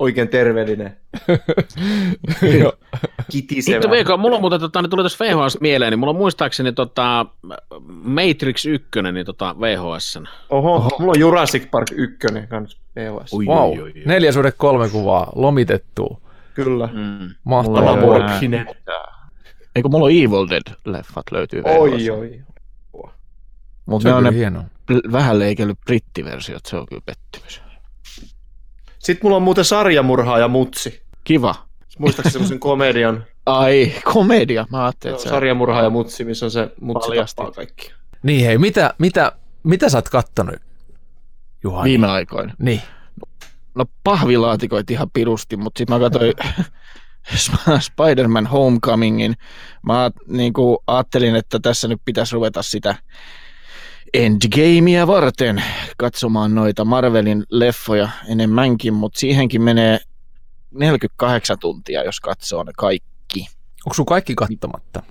oikein 0.00 0.28
terveellinen, 0.28 0.96
Joo. 2.60 2.72
kitisevä. 3.30 3.74
Vittu 3.74 3.90
Veikko, 3.90 4.16
mulla 4.16 4.36
on 4.36 4.40
muuten, 4.40 4.60
tota, 4.60 4.82
niin 4.82 4.90
tuli 4.90 5.02
tässä 5.02 5.24
VHS 5.24 5.60
mieleen, 5.60 5.90
niin 5.92 5.98
mulla 5.98 6.10
on 6.10 6.16
muistaakseni 6.16 6.72
tota, 6.72 7.26
Matrix 8.02 8.66
1, 8.66 8.88
niin 9.12 9.26
tota 9.26 9.54
VHS. 9.60 10.18
Oho, 10.50 10.74
Oho, 10.74 10.90
mulla 10.98 11.12
on 11.12 11.20
Jurassic 11.20 11.70
Park 11.70 11.88
1 11.92 12.18
kans 12.48 12.76
VHS. 12.96 13.32
Ui, 13.32 13.46
Wow. 13.46 13.70
ui, 13.72 13.82
ui, 13.82 13.92
ui. 13.96 14.02
Neljä 14.06 14.32
suhde 14.32 14.52
kolme 14.52 14.88
kuvaa, 14.88 15.32
lomitettu. 15.34 16.22
Kyllä. 16.54 16.88
Mm. 16.92 17.34
Mahtava 17.44 17.96
Mulla. 17.96 18.30
Eikö 19.76 19.88
mulla 19.88 20.04
on 20.04 20.10
Evil 20.10 20.46
Dead-leffat 20.50 21.22
löytyy 21.32 21.62
Oi, 21.64 21.90
VHS. 21.92 22.08
oi. 22.08 22.40
Mutta 23.86 24.02
Se 24.02 24.08
ne 24.08 24.14
on 24.14 24.24
ne 24.24 24.30
pl- 24.92 25.12
vähän 25.12 25.38
leikellyt 25.38 25.78
brittiversiot, 25.86 26.66
se 26.66 26.76
on 26.76 26.86
kyllä 26.86 27.02
pettymys. 27.06 27.62
Sitten 29.08 29.26
mulla 29.26 29.36
on 29.36 29.42
muuten 29.42 29.64
sarjamurhaa 29.64 30.38
ja 30.38 30.48
mutsi. 30.48 31.02
Kiva. 31.24 31.54
Muistaakseni 31.98 32.32
semmoisen 32.32 32.60
komedian 32.60 33.24
Ai, 33.46 33.92
komedia. 34.04 34.66
Mä 34.70 34.84
ajattelin, 34.84 35.14
että 35.14 35.22
se 35.22 35.28
sarjamurhaa 35.28 35.82
ja 35.82 35.90
mutsi, 35.90 36.24
missä 36.24 36.46
on 36.46 36.50
se 36.50 36.70
mutsi 36.80 37.08
Paljasti. 37.08 37.36
tappaa 37.36 37.52
kaikki. 37.52 37.92
Niin 38.22 38.46
hei, 38.46 38.58
mitä, 38.58 38.94
mitä, 38.98 39.32
mitä 39.62 39.88
sä 39.88 39.98
oot 39.98 40.08
kattonut, 40.08 40.54
Juhani? 41.64 41.90
viime 41.90 42.06
aikoina. 42.06 42.54
Niin. 42.58 42.82
No 43.74 43.84
pahvilaatikoit 44.04 44.90
ihan 44.90 45.10
pirusti, 45.12 45.56
mutta 45.56 45.78
sitten 45.78 45.96
mä 45.96 46.00
katsoin 46.10 46.32
Spider-Man 47.90 48.46
Homecomingin. 48.46 49.34
Mä 49.82 50.10
niin 50.26 50.52
kuin 50.52 50.78
ajattelin, 50.86 51.36
että 51.36 51.58
tässä 51.58 51.88
nyt 51.88 52.00
pitäisi 52.04 52.34
ruveta 52.34 52.62
sitä 52.62 52.94
Endgamea 54.14 55.06
varten 55.06 55.62
katsomaan 55.96 56.54
noita 56.54 56.84
Marvelin 56.84 57.44
leffoja 57.50 58.08
enemmänkin, 58.28 58.94
mutta 58.94 59.20
siihenkin 59.20 59.62
menee 59.62 59.98
48 60.70 61.58
tuntia, 61.58 62.04
jos 62.04 62.20
katsoo 62.20 62.62
ne 62.62 62.72
kaikki. 62.76 63.46
Onko 63.86 63.94
sun 63.94 64.06
kaikki 64.06 64.34
kattamatta? 64.34 65.02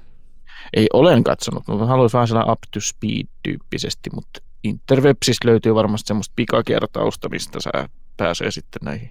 Ei 0.73 0.87
olen 0.93 1.23
katsonut, 1.23 1.63
mutta 1.67 1.85
haluaisin 1.85 2.17
vähän 2.17 2.27
sellainen 2.27 2.51
up 2.51 2.59
to 2.73 2.79
speed 2.79 3.27
tyyppisesti, 3.43 4.09
mutta 4.13 4.39
Interwebsistä 4.63 5.47
löytyy 5.47 5.75
varmasti 5.75 6.07
semmoista 6.07 6.33
pikakertausta, 6.35 7.29
mistä 7.29 7.61
sä 7.61 7.71
pääsee 8.17 8.51
sitten 8.51 8.79
näihin 8.83 9.09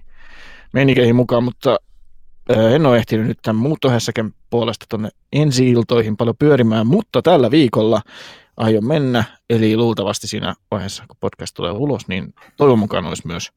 meinikeihin 0.73 1.15
mukaan, 1.15 1.43
mutta 1.43 1.77
ää, 2.49 2.69
en 2.69 2.85
ole 2.85 2.97
ehtinyt 2.97 3.27
nyt 3.27 3.39
tämän 3.41 3.61
muuttohässäkän 3.61 4.31
puolesta 4.49 4.85
tuonne 4.89 5.09
ensi-iltoihin 5.33 6.17
paljon 6.17 6.37
pyörimään, 6.39 6.87
mutta 6.87 7.21
tällä 7.21 7.51
viikolla 7.51 8.01
aion 8.57 8.85
mennä, 8.87 9.23
eli 9.49 9.77
luultavasti 9.77 10.27
siinä 10.27 10.55
vaiheessa, 10.71 11.03
kun 11.07 11.17
podcast 11.19 11.53
tulee 11.55 11.71
ulos, 11.71 12.07
niin 12.07 12.33
toivon 12.57 12.79
mukaan 12.79 13.05
olisi 13.05 13.27
myös 13.27 13.51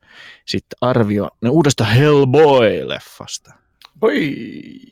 sitten 0.46 0.76
arvio 0.80 1.28
ne 1.42 1.50
uudesta 1.50 1.84
Hellboy-leffasta. 1.84 3.52
Oi. 4.02 4.36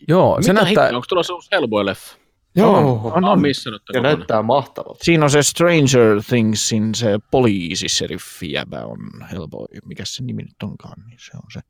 Joo, 0.08 0.38
se 0.42 0.52
Mitä 0.52 0.64
näyttää... 0.64 0.84
hittoa, 0.84 0.96
onko 0.96 1.06
tulossa 1.08 1.34
uusi 1.34 1.48
Hellboy-leffa? 1.52 2.18
Joo, 2.56 2.76
on, 3.04 3.12
oon 3.12 3.24
on. 3.24 3.40
missannut 3.40 3.82
Ja 3.88 3.92
kokonaan. 3.92 4.16
näyttää 4.18 4.42
mahtavalta. 4.42 5.04
Siinä 5.04 5.24
on 5.24 5.30
se 5.30 5.42
Stranger 5.42 6.22
Thingsin 6.28 6.94
se 6.94 7.18
poliisiseriffi 7.30 8.52
jäbä 8.52 8.84
on 8.84 8.98
Hellboy. 9.32 9.66
Mikä 9.84 10.02
se 10.06 10.22
nimi 10.24 10.42
nyt 10.42 10.62
onkaan, 10.62 11.02
niin 11.06 11.18
se 11.20 11.30
on 11.36 11.42
se 11.52 11.60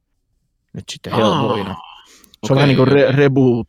nyt 0.74 0.85
sitten 0.88 1.12
Hellboyna. 1.12 1.77
Se 2.46 2.53
on 2.53 2.57
vähän 2.57 2.68
niin 2.68 2.77
kuin 2.77 2.88
re- 2.88 3.14
reboot. 3.16 3.68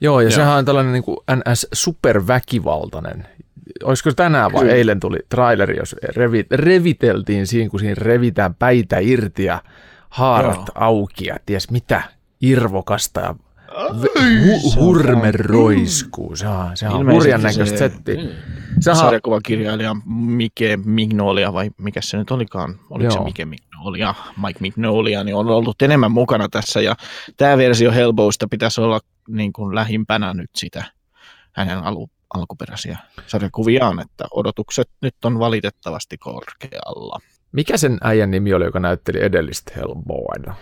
Joo, 0.00 0.20
ja 0.20 0.24
Joo. 0.24 0.30
sehän 0.30 0.58
on 0.58 0.64
tällainen 0.64 0.92
niin 0.92 1.02
kuin 1.02 1.16
NS 1.30 1.66
superväkivaltainen. 1.72 3.26
Olisiko 3.84 4.12
tänään 4.12 4.52
vai 4.52 4.60
Kyllä. 4.60 4.74
eilen 4.74 5.00
tuli 5.00 5.18
traileri, 5.28 5.76
jos 5.76 5.96
revi, 6.16 6.46
reviteltiin 6.50 7.46
siinä, 7.46 7.70
kun 7.70 7.80
siinä 7.80 7.94
revitään 7.98 8.54
päitä 8.54 8.98
irti 8.98 9.44
ja 9.44 9.62
haarat 10.08 10.56
Joo. 10.56 10.66
auki 10.74 11.26
ja 11.26 11.36
ties 11.46 11.70
mitä 11.70 12.02
irvokasta 12.40 13.20
ja 13.20 13.34
hu- 13.70 14.76
hurme 14.80 15.30
roiskuu. 15.30 16.36
Se 16.36 16.48
on, 16.48 16.76
se 16.76 16.88
on 16.88 16.92
Ilmeisesti 17.00 17.18
hurjan 17.18 17.42
näköistä 17.42 17.64
se- 17.64 17.76
settiä. 17.88 18.14
Mm. 18.22 18.28
Sehän, 18.80 18.96
Sarjakuvakirjailija 19.00 19.96
Mike 20.06 20.78
Mignolia, 20.84 21.52
vai 21.52 21.70
mikä 21.78 22.00
se 22.02 22.16
nyt 22.16 22.30
olikaan? 22.30 22.80
Oliko 22.90 23.10
se 23.10 23.16
Joo. 23.16 23.24
Mike 23.24 23.44
Mignolia, 23.44 24.14
Mike 24.46 24.60
Mignolia, 24.60 25.24
niin 25.24 25.34
on 25.34 25.46
ollut 25.48 25.82
enemmän 25.82 26.12
mukana 26.12 26.48
tässä. 26.48 26.80
Ja 26.80 26.94
tämä 27.36 27.56
versio 27.58 27.92
Hellboysta 27.92 28.48
pitäisi 28.50 28.80
olla 28.80 29.00
niin 29.28 29.52
kuin 29.52 29.74
lähimpänä 29.74 30.34
nyt 30.34 30.50
sitä 30.56 30.84
hänen 31.52 31.78
alu, 31.78 32.10
alkuperäisiä 32.34 32.98
sarjakuviaan, 33.26 34.00
että 34.00 34.24
odotukset 34.34 34.88
nyt 35.02 35.14
on 35.24 35.38
valitettavasti 35.38 36.18
korkealla. 36.18 37.18
mikä 37.52 37.76
sen 37.76 37.98
äijän 38.02 38.30
nimi 38.30 38.54
oli, 38.54 38.64
joka 38.64 38.80
näytteli 38.80 39.22
edellistä 39.24 39.72
Hellboyda? 39.76 40.54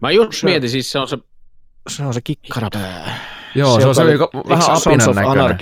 Mä 0.00 0.10
just 0.10 0.32
Se- 0.40 0.46
mietin, 0.46 0.70
siis 0.70 0.92
se 0.92 0.98
on 0.98 1.08
se, 1.08 1.18
Se 1.88 2.02
on 2.04 2.14
se 2.14 2.20
kikkarapää. 2.20 3.18
Joo, 3.54 3.80
se, 3.80 3.86
on 3.86 3.94
se, 3.94 4.12
joka- 4.12 4.30
vähän 4.48 4.62
se 4.62 4.70
apinan 4.72 5.14
näköinen. 5.14 5.56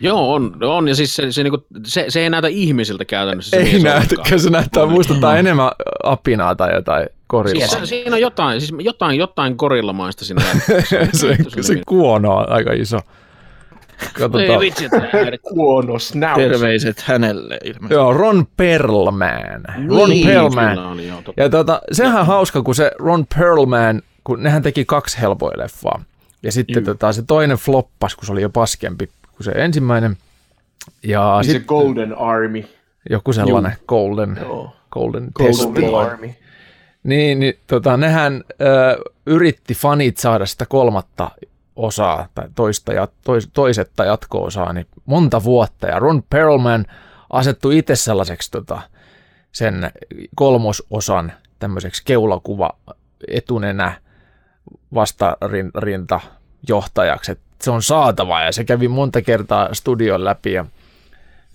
Joo 0.00 0.34
on, 0.34 0.56
on 0.64 0.88
ja 0.88 0.94
siis 0.94 1.16
se, 1.16 1.32
se, 1.32 1.42
niinku, 1.42 1.66
se, 1.86 2.04
se 2.08 2.20
ei 2.20 2.30
näytä 2.30 2.48
ihmisiltä 2.48 3.04
käytännössä. 3.04 3.50
Se 3.50 3.62
Ei 3.62 3.76
ollenkaan. 3.76 4.40
se 4.40 4.50
näyttää 4.50 4.86
muistuttaa 4.86 5.36
enemmän 5.36 5.70
apinaa 6.02 6.54
tai 6.54 6.74
jotain 6.74 7.06
korillaa. 7.26 7.68
Siis, 7.68 7.88
siinä 7.88 8.14
on 8.14 8.20
jotain, 8.20 8.60
siis 8.60 8.72
jotain, 8.78 9.18
jotain 9.18 9.56
korillamaista 9.56 10.24
siinä. 10.24 10.42
se, 11.12 11.36
se 11.60 11.82
kuono 11.86 12.36
on 12.36 12.48
aika 12.52 12.72
iso. 12.72 12.96
Ei 14.02 14.08
Katsotaan. 14.12 14.60
vitsi, 14.60 14.84
että 14.84 14.98
häirit- 14.98 15.40
Kuono 15.54 15.98
snaus. 15.98 16.36
Terveiset 16.38 17.00
hänelle 17.00 17.58
ilmeisesti. 17.64 17.94
Joo, 17.94 18.12
Ron 18.12 18.46
Perlman. 18.56 19.64
Ron 19.88 20.10
Niin, 20.10 20.26
Perlman. 20.26 20.74
kyllä 20.76 20.88
oli, 20.88 21.08
joo, 21.08 21.22
totta. 21.24 21.42
Ja 21.42 21.48
tota, 21.48 21.80
sehän 21.92 22.20
on 22.20 22.26
hauska, 22.26 22.62
kun 22.62 22.74
se 22.74 22.90
Ron 22.98 23.24
Perlman, 23.38 24.02
kun 24.28 24.42
nehän 24.42 24.62
teki 24.62 24.84
kaksi 24.84 25.18
Hellboy-leffaa. 25.18 26.00
Ja 26.42 26.52
sitten 26.52 26.84
tota, 26.84 27.12
se 27.12 27.22
toinen 27.22 27.56
floppas, 27.56 28.14
kun 28.14 28.26
se 28.26 28.32
oli 28.32 28.42
jo 28.42 28.50
paskempi 28.50 29.06
kuin 29.06 29.44
se 29.44 29.50
ensimmäinen. 29.50 30.16
Ja 31.02 31.34
Niin 31.36 31.44
se 31.44 31.50
sitten 31.52 31.66
Golden 31.68 32.18
Army. 32.18 32.64
joku 33.10 33.32
sellainen 33.32 33.76
Golden, 33.86 34.38
Joo. 34.40 34.76
Golden, 34.90 35.28
Golden 35.34 35.74
Test. 35.74 35.94
Army. 35.94 36.34
Niin, 37.02 37.40
niin 37.40 37.54
tota, 37.66 37.96
nehän 37.96 38.44
ö, 38.60 39.02
yritti 39.26 39.74
fanit 39.74 40.16
saada 40.16 40.46
sitä 40.46 40.66
kolmatta 40.66 41.30
osaa 41.76 42.28
tai 42.34 42.48
toista, 42.54 42.92
ja, 42.92 43.08
tois, 43.24 43.48
toisetta 43.52 44.04
jatko-osaa 44.04 44.72
niin 44.72 44.86
monta 45.06 45.44
vuotta. 45.44 45.86
Ja 45.86 45.98
Ron 45.98 46.22
Perlman 46.30 46.86
asettui 47.30 47.78
itse 47.78 47.96
sellaiseksi 47.96 48.50
tota, 48.50 48.80
sen 49.52 49.90
kolmososan 50.34 51.32
tämmöiseksi 51.58 52.02
keulakuva 52.04 52.70
etunenä 53.28 54.00
vastarinta 54.94 56.20
johtajaksi. 56.68 57.32
Et 57.32 57.40
se 57.60 57.70
on 57.70 57.82
saatava 57.82 58.40
ja 58.40 58.52
se 58.52 58.64
kävi 58.64 58.88
monta 58.88 59.22
kertaa 59.22 59.74
studion 59.74 60.24
läpi 60.24 60.52
ja 60.52 60.64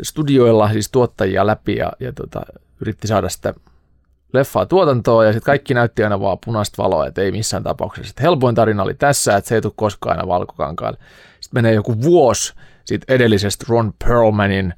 studioilla 0.02 0.72
siis 0.72 0.92
tuottajia 0.92 1.48
läpi 1.48 1.76
ja, 1.76 1.92
ja 2.00 2.14
tota, 2.14 2.42
yritti 2.82 3.08
saada 3.08 3.30
sitä 3.30 3.54
leffaa 4.34 4.66
tuotantoon 4.66 5.26
ja 5.26 5.34
sitten 5.34 5.46
kaikki 5.46 5.74
näytti 5.74 6.04
aina 6.04 6.20
vaan 6.20 6.38
punaista 6.46 6.84
valoa, 6.84 7.08
että 7.08 7.22
ei 7.22 7.32
missään 7.32 7.64
tapauksessa. 7.64 8.08
Sitten 8.08 8.24
helpoin 8.24 8.56
tarina 8.56 8.84
oli 8.84 8.94
tässä, 8.94 9.38
että 9.38 9.48
se 9.48 9.56
ei 9.56 9.62
tule 9.62 9.74
koskaan 9.76 10.18
aina 10.18 10.28
valkokankaalle. 10.28 10.98
Sitten 11.40 11.58
menee 11.58 11.74
joku 11.74 12.02
vuosi 12.02 12.54
siitä 12.86 13.14
edellisestä 13.14 13.66
Ron 13.70 13.94
Perlmanin 14.06 14.74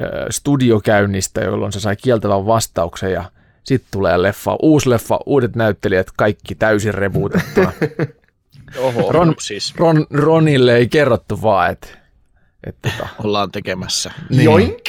ö, 0.00 0.26
studiokäynnistä, 0.30 1.40
jolloin 1.40 1.72
se 1.72 1.80
sai 1.80 1.96
kieltävän 1.96 2.46
vastauksen 2.46 3.12
ja 3.12 3.24
sitten 3.64 3.88
tulee 3.90 4.22
leffa, 4.22 4.56
uusi 4.62 4.90
leffa, 4.90 5.18
uudet 5.26 5.56
näyttelijät, 5.56 6.06
kaikki 6.16 6.54
täysin 6.54 6.94
rebootettuna. 6.94 7.72
Oho, 8.78 9.12
Ron- 9.12 9.34
siis 9.40 9.74
Ron, 9.76 10.06
Ronille 10.10 10.76
ei 10.76 10.88
kerrottu 10.88 11.42
vaan, 11.42 11.70
että 11.70 11.88
et, 12.66 12.76
tota, 12.82 13.08
ollaan 13.24 13.50
tekemässä. 13.52 14.10
niin. 14.30 14.44
Joink. 14.44 14.88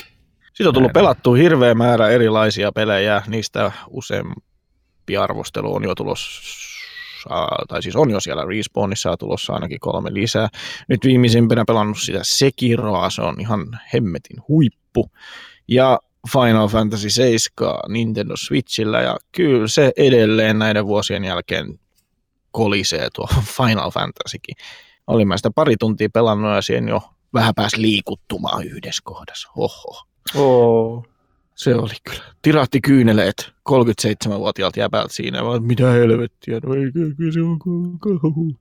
Siitä 0.54 0.70
on 0.70 0.74
tullut 0.74 0.94
pelattua 0.94 1.36
hirveä 1.36 1.74
määrä 1.74 2.10
erilaisia 2.10 2.72
pelejä, 2.72 3.22
niistä 3.28 3.72
useampi 3.90 5.18
arvostelu 5.20 5.76
on 5.76 5.84
jo 5.84 5.96
tulossa, 5.96 6.42
tai 7.68 7.84
siis 7.84 7.96
on 7.96 8.10
jo 8.10 8.20
siellä 8.20 8.46
Respawnissa 8.46 9.18
tulossa 9.18 9.54
ainakin 9.54 9.80
kolme 9.80 10.14
lisää. 10.14 10.50
Nyt 10.88 11.06
viimeisimpänä 11.06 11.64
pelannut 11.68 11.98
sitä 12.00 12.20
Sekiroa, 12.22 13.10
se 13.10 13.22
on 13.22 13.42
ihan 13.42 13.80
hemmetin 13.94 14.38
huippu. 14.48 15.12
Ja 15.68 16.00
Final 16.30 16.68
Fantasy 16.68 17.10
7 17.10 17.74
Nintendo 17.88 18.34
Switchillä, 18.38 19.02
ja 19.02 19.18
kyllä 19.32 19.68
se 19.68 19.92
edelleen 19.98 20.60
näiden 20.60 20.88
vuosien 20.88 21.24
jälkeen 21.24 21.80
kolisee 22.52 23.08
tuo 23.14 23.28
Final 23.58 23.92
Fantasykin. 23.92 24.56
Olin 25.08 25.28
mä 25.28 25.38
sitä 25.38 25.52
pari 25.56 25.76
tuntia 25.78 26.10
pelannut 26.14 26.56
ja 26.56 26.62
siihen 26.62 26.88
jo 26.88 27.02
vähän 27.34 27.54
pääsi 27.56 27.82
liikuttumaan 27.82 28.64
yhdessä 28.64 29.02
kohdassa. 29.06 29.50
Oho. 29.56 30.06
Oo. 30.36 31.06
Se 31.56 31.76
oli 31.76 31.94
kyllä. 32.04 32.24
Tirahti 32.42 32.82
kyyneleet 32.82 33.54
37-vuotiaalta 33.70 34.80
jäbältä 34.80 35.14
siinä, 35.14 35.44
vaan 35.44 35.64
mitä 35.64 35.92
helvettiä, 35.92 36.60
no 36.64 36.76
ei, 36.76 36.92
kyllä 37.18 37.34
se 37.34 37.42
on 37.42 37.60
kauhu. 38.00 38.56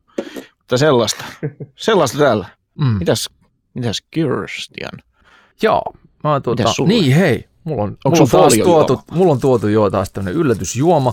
Mutta 0.59 0.79
sellaista, 0.79 1.25
sellaista 1.77 2.19
täällä. 2.19 2.47
Mm. 2.79 2.87
Mitäs, 2.87 3.29
mitäs 3.75 4.03
Kirstian? 4.11 4.99
Joo, 5.63 5.83
mä 6.25 6.33
oon 6.33 6.43
tuota, 6.43 6.65
niin 6.87 7.15
hei, 7.15 7.49
mulla 7.65 7.83
on, 7.83 7.97
mulla 8.05 8.23
on, 8.23 8.29
taas 8.29 8.55
tuotu, 8.65 9.01
mulla 9.11 9.33
on 9.33 9.41
tuotu 9.41 9.69
jo 9.69 9.91
taas 9.91 10.11
tämmönen 10.11 10.35
yllätysjuoma, 10.41 11.13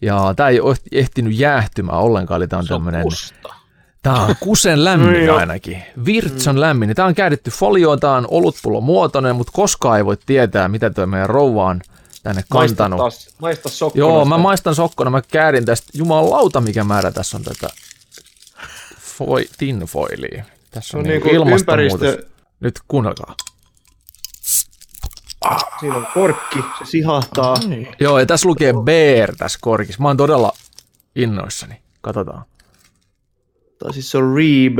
ja 0.00 0.34
tää 0.36 0.48
ei 0.48 0.60
ole 0.60 0.76
ehtinyt 0.92 1.38
jäähtymään 1.38 1.98
ollenkaan, 1.98 2.40
eli 2.40 2.48
tää 2.48 2.58
on 2.58 3.02
kusta. 3.02 3.54
tää 4.02 4.14
on 4.14 4.34
kusen 4.40 4.84
lämmin 4.84 5.30
ainakin, 5.40 5.82
virtsan 6.04 6.60
lämmin, 6.60 6.94
tää 6.94 7.06
on 7.06 7.14
käännetty 7.14 7.50
folioon, 7.50 8.00
tää 8.00 8.12
on 8.12 8.26
olutpullon 8.30 8.84
muotoinen, 8.84 9.36
mutta 9.36 9.52
koskaan 9.54 9.98
ei 9.98 10.04
voi 10.04 10.16
tietää, 10.26 10.68
mitä 10.68 10.90
toi 10.90 11.06
meidän 11.06 11.30
rouva 11.30 11.64
on 11.64 11.80
tänne 12.22 12.42
Maista 12.50 12.76
kantanut. 12.76 12.98
taas, 12.98 13.28
maista 13.40 13.68
sokkona. 13.68 14.06
Joo, 14.06 14.24
mä 14.24 14.38
maistan 14.38 14.74
sokkona, 14.74 15.10
mä 15.10 15.22
käärin 15.22 15.64
tästä, 15.64 15.90
jumalauta 15.94 16.60
mikä 16.60 16.84
määrä 16.84 17.12
tässä 17.12 17.36
on 17.36 17.42
tätä 17.42 17.68
foi, 19.18 19.48
tinfoilia. 19.58 20.44
Tässä 20.70 20.96
on, 20.96 21.00
on 21.00 21.04
niin 21.04 21.22
niinku 21.22 21.28
ilmastonmuutos. 21.28 22.08
ympäristö, 22.08 22.26
Nyt 22.60 22.80
kuunnelkaa. 22.88 23.34
Siinä 25.80 25.96
on 25.96 26.06
korkki, 26.14 26.58
se 26.78 26.84
sihahtaa. 26.84 27.56
Joo, 28.00 28.18
ja 28.18 28.26
tässä 28.26 28.48
lukee 28.48 28.72
Bear 28.84 29.36
tässä 29.36 29.58
korkissa. 29.62 30.02
Mä 30.02 30.08
oon 30.08 30.16
todella 30.16 30.52
innoissani. 31.16 31.82
Katsotaan. 32.00 32.44
Tai 33.78 33.92
siis 33.92 34.10
se 34.10 34.18
on 34.18 34.34
Reeb. 34.36 34.78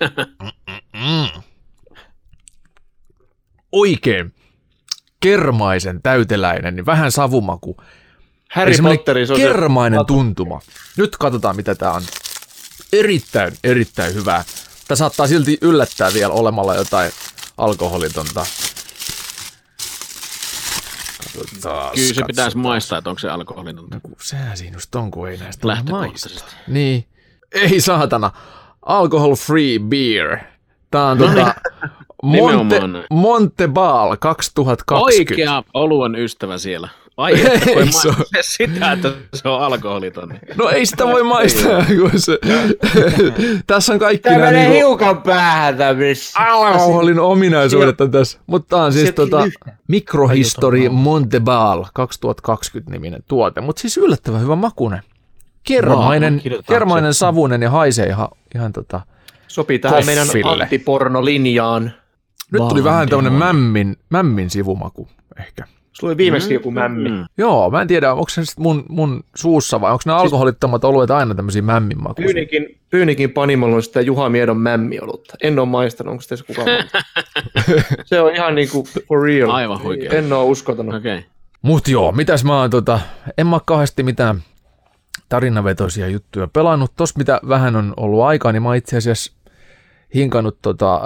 Oikein 3.72 4.34
kermaisen 5.20 6.02
täyteläinen, 6.02 6.76
niin 6.76 6.86
vähän 6.86 7.12
savumaku. 7.12 7.76
Harry 8.50 8.74
Potterissa 8.82 9.34
on 9.34 9.40
se- 9.40 9.46
kermainen 9.46 10.06
tuntuma. 10.06 10.60
Nyt 10.96 11.16
katsotaan, 11.16 11.56
mitä 11.56 11.74
tää 11.74 11.92
on. 11.92 12.02
Erittäin, 12.92 13.52
erittäin 13.64 14.14
hyvää. 14.14 14.44
Tää 14.88 14.96
saattaa 14.96 15.26
silti 15.26 15.58
yllättää 15.60 16.14
vielä 16.14 16.32
olemalla 16.32 16.74
jotain 16.74 17.12
alkoholitonta. 17.56 18.46
Katsotaan. 21.34 21.94
Kyllä 21.94 22.14
se 22.14 22.22
pitäisi 22.26 22.56
maistaa, 22.56 22.98
että 22.98 23.10
onko 23.10 23.18
se 23.20 23.28
alkoholitonta. 23.28 24.00
Kun 24.02 24.16
sehän 24.22 24.56
siinä 24.56 24.76
just 24.76 24.94
on, 24.94 25.10
kun 25.10 25.28
ei 25.28 25.36
näistä 25.36 25.68
maista. 25.90 26.44
Niin. 26.68 27.06
Ei 27.52 27.80
saatana. 27.80 28.30
Alcohol 28.82 29.34
free 29.34 29.78
beer. 29.78 30.38
Tää 30.90 31.06
on 31.06 31.18
tota 31.18 31.54
Monte, 32.22 32.86
näin. 32.86 33.04
Montebal 33.10 34.16
2020. 34.16 35.04
Oikea 35.04 35.62
oluen 35.74 36.14
ystävä 36.14 36.58
siellä. 36.58 36.88
Ai, 37.16 37.40
että 37.40 37.70
ei 37.70 37.92
se 37.92 38.08
sitä, 38.40 38.92
että 38.92 39.12
se 39.34 39.48
on 39.48 39.62
alkoholiton. 39.62 40.34
No 40.56 40.68
ei 40.68 40.86
sitä 40.86 41.06
voi 41.06 41.22
maistaa, 41.22 41.84
kun 42.00 42.20
se... 42.20 42.38
tässä 43.66 43.92
on 43.92 43.98
kaikki 43.98 44.22
Tämä 44.22 44.36
nämä 44.36 44.50
menee 44.50 44.68
niinku 44.68 44.86
hiukan 44.88 45.22
päähän 45.22 45.76
tämmöistä. 45.76 46.40
alkoholin 46.40 47.20
ominaisuudet 47.20 48.00
on 48.00 48.10
tässä. 48.10 48.38
Mutta 48.46 48.82
on 48.82 48.92
siis 48.92 49.12
tota, 49.12 49.44
lyhkä. 49.44 49.72
Mikrohistory 49.88 50.88
Montebal 50.88 51.84
2020 51.94 52.92
niminen 52.92 53.22
tuote, 53.28 53.60
mutta 53.60 53.80
siis 53.80 53.96
yllättävän 53.96 54.40
hyvä 54.40 54.56
makunen. 54.56 55.02
Kermainen, 55.62 56.42
kermainen 56.68 57.14
savunen 57.14 57.62
ja 57.62 57.70
haisee 57.70 58.06
ihan, 58.06 58.28
ihan 58.54 58.72
tota... 58.72 59.00
Sopii 59.48 59.78
tähän 59.78 60.06
meidän 60.06 60.26
Koffille. 60.26 60.62
antipornolinjaan. 60.62 61.92
Nyt 62.52 62.68
tuli 62.68 62.84
vähän 62.84 63.10
demoni. 63.10 63.30
mämmin, 63.30 63.96
mämmin 64.10 64.50
sivumaku 64.50 65.08
ehkä. 65.40 65.75
Sulla 66.00 66.10
oli 66.10 66.16
viimeksi 66.16 66.54
joku 66.54 66.70
mämmi. 66.70 67.08
Mm. 67.08 67.24
Joo, 67.38 67.70
mä 67.70 67.82
en 67.82 67.88
tiedä, 67.88 68.12
onko 68.12 68.28
se 68.28 68.42
mun, 68.58 68.84
mun 68.88 69.24
suussa 69.36 69.80
vai 69.80 69.92
onko 69.92 70.02
ne 70.06 70.12
alkoholittomat 70.12 70.84
oluet 70.84 71.10
aina 71.10 71.34
tämmöisiä 71.34 71.62
mämminmakuisia? 71.62 72.34
Pyynikin, 72.34 72.78
Pyynikin 72.90 73.30
Panimolla 73.30 73.76
on 73.76 73.82
sitä 73.82 74.00
Juha 74.00 74.28
Miedon 74.28 74.56
mämmiolutta. 74.56 75.34
En 75.42 75.58
ole 75.58 75.68
maistanut, 75.68 76.12
onko 76.12 76.24
tässä 76.28 76.44
kukaan? 76.44 76.68
Se 78.04 78.20
on 78.20 78.34
ihan 78.34 78.54
niinku 78.54 78.88
for 79.08 79.22
real. 79.22 79.50
Aivan 79.50 79.82
huikea. 79.82 80.12
En 80.12 80.32
ole 80.32 80.44
uskaltanut. 80.44 80.94
Okei. 80.94 81.18
Okay. 81.18 81.30
Mut 81.62 81.88
joo, 81.88 82.12
mitäs 82.12 82.44
mä 82.44 82.60
oon 82.60 82.70
tota, 82.70 83.00
en 83.38 83.46
mä 83.46 83.60
kauheasti 83.66 84.02
mitään 84.02 84.42
tarinavetoisia 85.28 86.08
juttuja 86.08 86.48
pelannut. 86.48 86.92
Tos 86.96 87.16
mitä 87.16 87.40
vähän 87.48 87.76
on 87.76 87.94
ollut 87.96 88.22
aikaa, 88.22 88.52
niin 88.52 88.62
mä 88.62 88.74
itse 88.74 88.96
asiassa 88.96 89.32
hinkannut 90.14 90.58
tota 90.62 91.00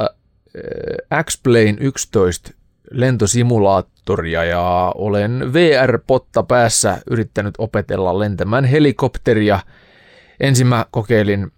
äh, 1.11 1.25
X-Plane 1.25 1.77
11 1.81 2.51
lentosimulaattoria 2.91 4.45
ja 4.45 4.93
olen 4.95 5.53
VR-potta 5.53 6.43
päässä 6.43 6.99
yrittänyt 7.11 7.55
opetella 7.59 8.19
lentämään 8.19 8.65
helikopteria. 8.65 9.61
Ensin 10.41 10.67
mä 10.67 10.87
kokeilin 10.91 11.53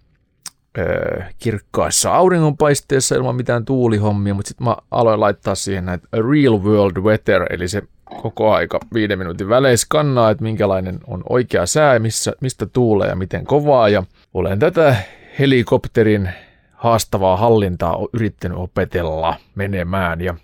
ö, 0.77 1.23
kirkkaassa 1.39 2.15
auringonpaisteessa 2.15 3.15
ilman 3.15 3.35
mitään 3.35 3.65
tuulihommia, 3.65 4.33
mutta 4.33 4.49
sitten 4.49 4.67
mä 4.67 4.77
aloin 4.91 5.19
laittaa 5.19 5.55
siihen 5.55 5.85
näitä 5.85 6.07
real 6.13 6.63
world 6.63 6.97
weather, 6.97 7.45
eli 7.49 7.67
se 7.67 7.81
koko 8.21 8.53
aika 8.53 8.79
viiden 8.93 9.19
minuutin 9.19 9.49
välein 9.49 9.77
skannaa, 9.77 10.29
että 10.29 10.43
minkälainen 10.43 10.99
on 11.07 11.23
oikea 11.29 11.65
sää, 11.65 11.99
missä, 11.99 12.33
mistä 12.41 12.65
tuulee 12.65 13.09
ja 13.09 13.15
miten 13.15 13.45
kovaa. 13.45 13.89
Ja 13.89 14.03
olen 14.33 14.59
tätä 14.59 14.95
helikopterin 15.39 16.29
haastavaa 16.71 17.37
hallintaa 17.37 17.97
yrittänyt 18.13 18.57
opetella 18.57 19.35
menemään. 19.55 20.21
Ja 20.21 20.35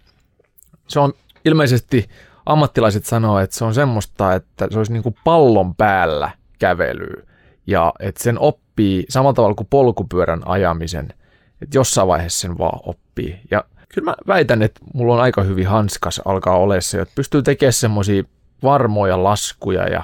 se 0.90 1.00
on 1.00 1.14
ilmeisesti, 1.46 2.10
ammattilaiset 2.46 3.06
sanoo, 3.06 3.40
että 3.40 3.56
se 3.56 3.66
on 3.66 3.74
semmoista, 3.74 4.34
että 4.34 4.68
se 4.72 4.78
olisi 4.78 4.94
niin 4.94 5.04
kuin 5.04 5.16
pallon 5.24 5.76
päällä 5.76 6.32
kävelyä. 6.60 7.24
Ja 7.68 7.94
että 8.00 8.24
sen 8.24 8.40
oppii 8.40 9.06
samalla 9.10 9.34
tavalla 9.34 9.56
kuin 9.56 9.68
polkupyörän 9.70 10.42
ajamisen, 10.46 11.14
että 11.62 11.78
jossain 11.78 12.08
vaiheessa 12.08 12.40
sen 12.40 12.58
vaan 12.58 12.80
oppii. 12.84 13.40
Ja 13.52 13.64
kyllä 13.94 14.06
mä 14.06 14.16
väitän, 14.28 14.62
että 14.62 14.82
mulla 14.94 15.14
on 15.14 15.22
aika 15.22 15.44
hyvin 15.44 15.68
hanskas 15.68 16.22
alkaa 16.26 16.58
olemaan 16.58 16.82
se, 16.82 17.02
että 17.02 17.16
pystyy 17.16 17.42
tekemään 17.42 17.74
semmoisia 17.74 18.24
varmoja 18.64 19.24
laskuja 19.24 19.88
ja, 19.88 20.04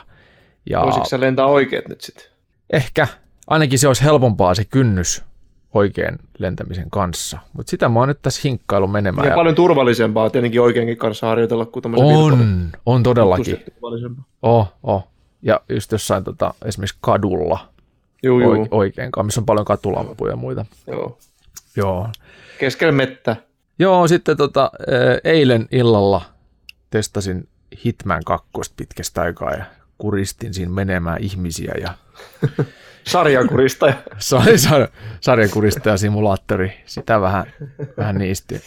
ja 0.70 0.82
Voisitko 0.82 1.10
sä 1.10 1.20
lentää 1.20 1.46
oikeet 1.46 1.88
nyt 1.88 2.02
sitten? 2.02 2.26
ehkä 2.70 3.08
ainakin 3.48 3.80
se 3.80 3.88
olisi 3.88 4.04
helpompaa 4.04 4.56
se 4.56 4.66
kynnys 4.66 5.24
oikein 5.76 6.20
lentämisen 6.38 6.90
kanssa. 6.90 7.40
Mutta 7.54 7.70
sitä 7.70 7.90
mä 7.90 8.00
oon 8.00 8.08
nyt 8.08 8.22
tässä 8.22 8.42
hinkkailu 8.44 8.88
menemään. 8.88 9.26
Ja 9.26 9.32
Ja 9.32 9.36
paljon 9.36 9.56
turvallisempaa 9.56 10.30
tietenkin 10.30 10.62
oikeinkin 10.62 10.98
kanssa 10.98 11.28
harjoitella 11.28 11.66
kuin 11.66 11.84
tämmöisen 11.84 12.08
on, 12.08 12.70
on 12.86 13.04
todellakin. 13.04 13.58
Oh, 14.42 14.74
oh. 14.84 15.08
Ja 15.42 15.62
just 15.70 15.92
jossain 15.92 16.24
tota, 16.24 16.54
esimerkiksi 16.66 16.98
kadulla 17.02 17.70
Juu, 18.24 18.40
juu. 18.40 18.54
oike- 18.54 18.68
oikeinkaan, 18.72 19.26
missä 19.26 19.42
on 19.42 19.46
paljon 19.46 19.66
katulamppuja 19.66 20.32
ja 20.32 20.36
muita. 20.38 20.66
Joo. 20.88 21.18
Joo. 21.76 22.08
Keskellä 22.60 22.92
mettä. 22.92 23.36
Joo, 23.80 24.08
sitten 24.08 24.38
tota, 24.38 24.72
eh, 24.88 25.22
eilen 25.24 25.68
illalla 25.72 26.22
testasin 26.90 27.48
Hitman 27.86 28.22
2 28.26 28.50
pitkästä 28.78 29.22
aikaa 29.22 29.52
ja 29.52 29.66
kuristin 29.98 30.54
siinä 30.54 30.72
menemään 30.72 31.22
ihmisiä 31.22 31.74
ja 31.82 31.94
Sarjakurista. 33.08 33.86
sai 34.18 34.56
sar- 34.56 34.92
sarjakuristaja 35.22 35.98
simulaattori, 35.98 36.74
sitä 36.86 37.22
vähän, 37.22 37.46
vähän 37.98 38.16
niisti. 38.18 38.62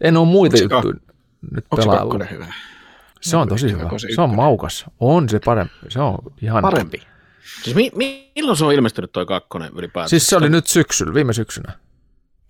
En 0.00 0.16
ole 0.16 0.26
muita 0.26 0.56
Onko 0.62 0.74
juttuja 0.76 0.94
nyt 1.50 1.64
pelaillut. 1.76 1.98
kakkonen 1.98 2.30
hyvä? 2.30 2.46
Se 3.20 3.36
on 3.36 3.48
tosi 3.48 3.72
Hyvä 3.72 3.98
se 3.98 4.08
Se 4.14 4.20
on 4.20 4.34
maukas. 4.34 4.84
On 5.00 5.28
se 5.28 5.40
parempi. 5.44 5.74
Se 5.88 6.00
on 6.00 6.18
ihan. 6.42 6.62
Parempi. 6.62 7.02
Siis 7.62 7.76
mi- 7.76 7.90
mi- 7.96 8.32
milloin 8.34 8.56
se 8.56 8.64
on 8.64 8.72
ilmestynyt 8.72 9.12
toi 9.12 9.26
kakkonen 9.26 9.70
ylipäätään? 9.76 10.08
Siis 10.08 10.26
se 10.26 10.36
oli 10.36 10.48
nyt 10.48 10.66
syksyllä, 10.66 11.14
viime 11.14 11.32
syksynä. 11.32 11.72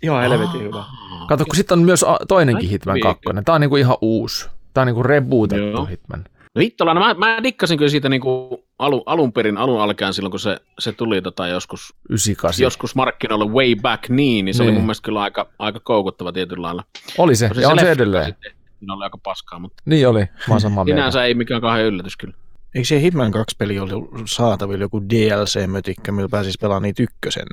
Ihan 0.03 0.23
helvetin 0.23 0.61
hyvä. 0.63 0.85
Kato, 1.29 1.45
kun 1.45 1.57
sitten 1.57 1.79
on 1.79 1.85
myös 1.85 2.05
toinenkin 2.29 2.69
Hitman. 2.69 3.01
2. 3.01 3.23
Tämä 3.45 3.55
on 3.55 3.61
niinku 3.61 3.77
ihan 3.77 3.97
uusi. 4.01 4.49
Tämä 4.75 4.83
on 4.83 4.87
niinku 4.87 5.03
rebootettu 5.03 5.65
Joo. 5.67 5.85
Hitman. 5.85 6.25
No 6.55 6.61
hittola, 6.61 6.95
no 6.95 7.01
mä, 7.01 7.15
mä 7.15 7.43
dikkasin 7.43 7.79
kyllä 7.79 7.89
siitä 7.91 8.09
niinku 8.09 8.65
alu, 8.79 9.03
alun 9.07 9.33
perin, 9.33 9.57
alun 9.57 9.81
alkaen 9.81 10.15
silloin, 10.15 10.31
kun 10.31 10.41
se, 10.41 10.57
se 10.79 10.93
tuli 10.93 11.23
tota 11.23 11.49
joskus, 11.49 11.95
98. 12.11 12.63
joskus 12.63 12.95
markkinoille 12.95 13.45
way 13.53 13.75
back 13.83 14.09
niin, 14.09 14.45
niin 14.45 14.55
se 14.55 14.63
Niin. 14.63 14.69
oli 14.71 14.75
mun 14.75 14.85
mielestä 14.87 15.05
kyllä 15.05 15.23
aika, 15.23 15.47
aika 15.59 15.81
koukuttava 15.81 16.33
tietyllä 16.33 16.63
lailla. 16.63 16.85
Oli 17.19 17.37
se, 17.37 17.49
Tosin 17.49 17.63
ja 17.63 17.69
on 17.69 17.79
se 17.79 17.91
edelleen. 17.91 18.25
sitten, 18.27 18.53
Siinä 18.79 18.95
oli 18.95 19.05
aika 19.05 19.19
paskaa, 19.19 19.59
mutta 19.59 19.83
Niin 19.87 20.09
oli, 20.09 20.25
mä 20.49 20.59
samaa 20.59 20.85
mieltä. 20.85 21.01
sinänsä 21.01 21.25
ei 21.25 21.35
mikään 21.35 21.61
kauhean 21.61 21.85
yllätys 21.85 22.17
kyllä. 22.17 22.35
Eikö 22.75 22.87
se 22.89 23.01
Hitman 23.01 23.33
2-peli 23.35 23.79
ollut 23.79 24.11
saatavilla 24.27 24.85
joku 24.85 25.01
DLC-mötikkä, 25.03 26.13
millä 26.13 26.29
pääsisi 26.29 26.59
pelaamaan 26.61 26.83
niitä 26.83 27.03
ykkösen 27.03 27.47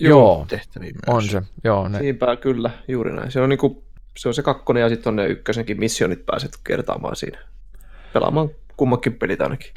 Joo, 0.00 0.46
tehtäviä 0.48 0.90
myös? 0.92 1.00
on 1.16 1.22
se. 1.22 1.42
Joo, 1.64 1.88
ne. 1.88 1.98
Niinpä 2.00 2.36
kyllä, 2.36 2.70
juuri 2.88 3.12
näin. 3.12 3.32
Se 3.32 3.40
on, 3.40 3.48
niinku, 3.48 3.84
se, 4.16 4.28
on 4.28 4.34
se 4.34 4.42
kakkonen 4.42 4.80
ja 4.80 4.88
sitten 4.88 5.10
on 5.10 5.16
ne 5.16 5.26
ykkösenkin 5.26 5.78
missionit 5.80 6.26
pääset 6.26 6.50
kertaamaan 6.64 7.16
siinä. 7.16 7.38
Pelaamaan 8.12 8.48
kummakin 8.76 9.14
pelit 9.14 9.40
ainakin. 9.40 9.72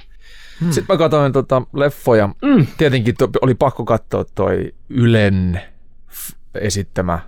Sitten 0.69 0.85
mä 0.89 0.97
katsoin 0.97 1.33
tota 1.33 1.61
leffoja. 1.73 2.27
Mm. 2.27 2.67
Tietenkin 2.77 3.15
to, 3.17 3.29
oli 3.41 3.55
pakko 3.55 3.85
katsoa 3.85 4.25
toi 4.35 4.73
Ylen 4.89 5.61
f- 6.09 6.35
esittämä 6.55 7.19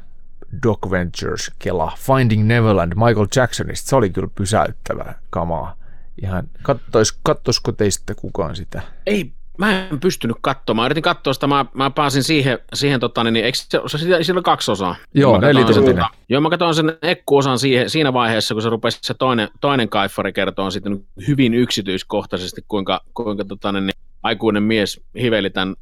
Doc 0.64 0.92
Ventures, 0.92 1.52
Kela, 1.60 1.92
Finding 1.98 2.48
Neverland, 2.48 2.94
Michael 2.96 3.28
Jacksonista. 3.36 3.90
Se 3.90 3.96
oli 3.96 4.10
kyllä 4.10 4.30
pysäyttävää 4.36 5.20
kamaa. 5.30 5.76
Ihan, 6.24 6.50
kattois, 6.62 7.20
kattoisiko 7.24 7.72
teistä 7.72 8.16
kukaan 8.16 8.56
sitä? 8.56 8.82
Ei, 9.06 9.34
mä 9.58 9.88
en 9.90 10.00
pystynyt 10.00 10.38
katsomaan. 10.42 10.86
Yritin 10.86 11.04
katsoa 11.04 11.34
sitä, 11.34 11.48
mä, 11.48 11.66
mä 11.74 11.90
pääsin 11.90 12.24
siihen, 12.24 12.60
siihen 12.74 13.00
tota, 13.00 13.24
niin, 13.24 13.46
eikö 13.46 13.58
se, 13.58 13.82
se, 13.88 13.98
siellä 14.24 14.40
on 14.40 14.44
kaksi 14.44 14.72
osaa? 14.72 14.96
Joo, 15.14 15.40
nelituntinen. 15.40 15.96
sen- 15.96 16.20
Joo, 16.30 16.42
mä 16.42 16.50
katsoin 16.50 16.76
sen 16.76 16.98
ekkuosan 17.02 17.60
siihen, 17.60 17.90
siinä 17.90 18.14
vaiheessa, 18.14 18.56
kun 18.56 18.62
se 18.62 18.70
rupesi 18.70 19.00
se 19.02 19.14
toinen, 19.14 19.50
toinen 19.62 19.90
kaifari 19.90 20.34
kertoo 20.34 20.72
sitten 20.72 21.04
hyvin 21.28 21.54
yksityiskohtaisesti, 21.54 22.62
kuinka, 22.68 23.02
kuinka 23.14 23.46
tota, 23.46 23.72
niin, 23.72 23.90
aikuinen 24.24 24.64
mies 24.64 25.02
hiveli 25.22 25.50
tämän 25.50 25.76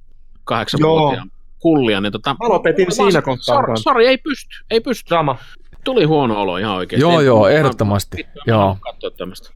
kahdeksanvuotiaan 0.43 1.32
kullia. 1.59 2.01
Niin, 2.01 2.11
tota, 2.11 2.36
Mä 2.43 2.49
lopetin 2.49 2.86
mä 2.88 2.91
siinä 2.91 3.21
kohtaa 3.21 3.76
sori, 3.76 4.07
ei 4.07 4.17
pysty, 4.17 4.55
ei 4.71 4.80
pysty. 4.82 5.09
Sama. 5.09 5.38
Tuli 5.84 6.04
huono 6.04 6.42
olo 6.42 6.58
ihan 6.58 6.76
oikeasti. 6.76 7.02
Joo, 7.02 7.20
En- 7.20 7.26
joo, 7.26 7.48
ehdottomasti. 7.48 8.28
Joo. 8.48 8.78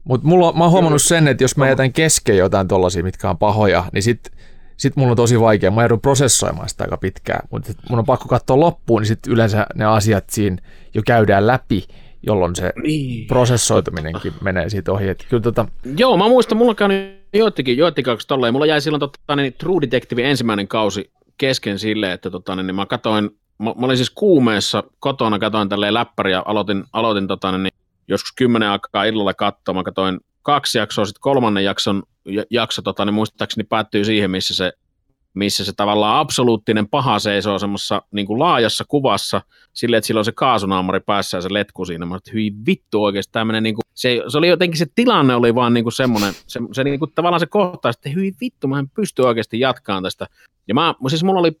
Mutta 0.04 0.26
mulla, 0.26 0.52
mä 0.52 0.64
oon 0.64 0.72
huomannut 0.72 1.02
sen, 1.02 1.28
että 1.28 1.44
jos 1.44 1.56
mä 1.56 1.68
jätän 1.68 1.92
kesken 1.92 2.36
jotain 2.36 2.68
tollasia, 2.68 3.02
mitkä 3.02 3.30
on 3.30 3.38
pahoja, 3.38 3.84
niin 3.92 4.02
sit, 4.02 4.30
sit 4.76 4.96
mulla 4.96 5.10
on 5.10 5.16
tosi 5.16 5.40
vaikea. 5.40 5.70
Mä 5.70 5.82
joudun 5.82 6.00
prosessoimaan 6.00 6.68
sitä 6.68 6.84
aika 6.84 6.96
pitkään, 6.96 7.48
mutta 7.50 7.72
mun 7.90 7.98
on 7.98 8.04
pakko 8.04 8.28
katsoa 8.28 8.60
loppuun, 8.60 9.00
niin 9.00 9.06
sit 9.08 9.26
yleensä 9.28 9.66
ne 9.74 9.84
asiat 9.84 10.24
siinä 10.30 10.56
jo 10.94 11.02
käydään 11.06 11.46
läpi, 11.46 11.84
jolloin 12.26 12.56
se 12.56 12.72
Niin. 12.82 13.26
prosessoituminenkin 13.26 14.32
menee 14.40 14.68
siitä 14.68 14.92
ohi. 14.92 15.08
Et 15.08 15.26
kyllä 15.30 15.42
tota, 15.42 15.66
Joo, 15.96 16.16
mä 16.16 16.28
muistan, 16.28 16.58
mulla 16.58 16.74
käy 16.74 16.90
joittikin, 17.34 17.78
kaksi 18.04 18.28
tolleen. 18.28 18.52
Mulla 18.54 18.66
jäi 18.66 18.80
silloin 18.80 19.00
tota, 19.00 19.36
niin, 19.36 19.52
True 19.58 19.80
Detective 19.80 20.30
ensimmäinen 20.30 20.68
kausi 20.68 21.10
kesken 21.38 21.78
silleen, 21.78 22.12
että 22.12 22.30
tota, 22.30 22.56
niin, 22.56 22.74
mä 22.74 22.86
katoin, 22.86 23.30
mä, 23.58 23.74
mä 23.78 23.86
olin 23.86 23.96
siis 23.96 24.10
kuumeessa 24.10 24.82
kotona, 24.98 25.38
katoin 25.38 25.68
tälleen 25.68 25.94
läppäri 25.94 26.32
ja 26.32 26.42
aloitin, 26.46 26.84
aloitin 26.92 27.28
tota, 27.28 27.58
niin, 27.58 27.72
joskus 28.08 28.32
kymmenen 28.36 28.68
aikaa 28.68 29.04
illalla 29.04 29.34
katsoa. 29.34 29.74
Mä 29.74 29.82
katoin 29.82 30.20
kaksi 30.42 30.78
jaksoa, 30.78 31.04
sitten 31.04 31.20
kolmannen 31.20 31.64
jakson 31.64 32.02
ja- 32.24 32.44
jakso 32.50 32.82
tota, 32.82 33.04
niin 33.04 33.14
muistaakseni 33.14 33.64
päättyy 33.64 34.04
siihen, 34.04 34.30
missä 34.30 34.54
se 34.54 34.72
missä 35.34 35.64
se 35.64 35.72
tavallaan 35.76 36.20
absoluuttinen 36.20 36.88
paha 36.88 37.18
seisoo 37.18 37.58
semmoisessa 37.58 38.02
niin 38.12 38.38
laajassa 38.38 38.84
kuvassa 38.88 39.42
silleen, 39.72 39.98
että 39.98 40.06
sillä 40.06 40.18
on 40.18 40.24
se 40.24 40.32
kaasunaamari 40.32 41.00
päässä 41.00 41.36
ja 41.36 41.40
se 41.40 41.48
letku 41.52 41.84
siinä. 41.84 42.06
Mä 42.06 42.16
että 42.16 42.30
hyi 42.34 42.52
vittu 42.66 43.04
oikeasti 43.04 43.32
tämmöinen, 43.32 43.62
niin 43.62 43.76
se, 43.94 44.22
se, 44.28 44.38
oli 44.38 44.48
jotenkin 44.48 44.78
se 44.78 44.86
tilanne 44.94 45.34
oli 45.34 45.54
vaan 45.54 45.74
niin 45.74 45.84
kuin 45.84 45.92
semmoinen, 45.92 46.34
se, 46.46 46.60
se 46.72 46.84
niin 46.84 46.98
kuin, 46.98 47.12
tavallaan 47.14 47.40
se 47.40 47.46
kohtaus, 47.46 47.96
että 47.96 48.08
hyi 48.08 48.32
vittu, 48.40 48.68
mä 48.68 48.78
en 48.78 48.90
pysty 48.90 49.22
oikeasti 49.22 49.60
jatkaan 49.60 50.02
tästä. 50.02 50.26
Ja 50.68 50.74
mä, 50.74 50.94
siis 51.08 51.24
mulla 51.24 51.40
oli 51.40 51.60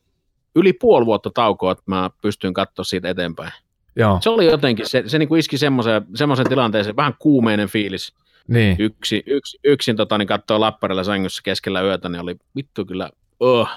yli 0.54 0.72
puoli 0.72 1.06
vuotta 1.06 1.30
taukoa, 1.34 1.72
että 1.72 1.84
mä 1.86 2.10
pystyin 2.22 2.54
katsoa 2.54 2.84
siitä 2.84 3.08
eteenpäin. 3.08 3.52
joo, 3.96 4.18
Se 4.22 4.30
oli 4.30 4.46
jotenkin, 4.46 4.86
se, 4.88 5.02
se 5.06 5.18
niin 5.18 5.28
kuin 5.28 5.38
iski 5.38 5.58
semmoiseen, 5.58 6.06
semmoiseen 6.14 6.48
tilanteeseen, 6.48 6.96
vähän 6.96 7.14
kuumeinen 7.18 7.68
fiilis. 7.68 8.12
niin. 8.48 8.76
Yksi, 8.78 9.22
yksi, 9.26 9.58
yksin 9.64 9.96
tota, 9.96 10.18
niin 10.18 10.28
katsoo 10.28 10.60
läppärillä 10.60 11.04
sängyssä 11.04 11.42
keskellä 11.44 11.82
yötä, 11.82 12.08
niin 12.08 12.20
oli 12.20 12.36
vittu 12.56 12.84
kyllä, 12.84 13.10
oh. 13.40 13.68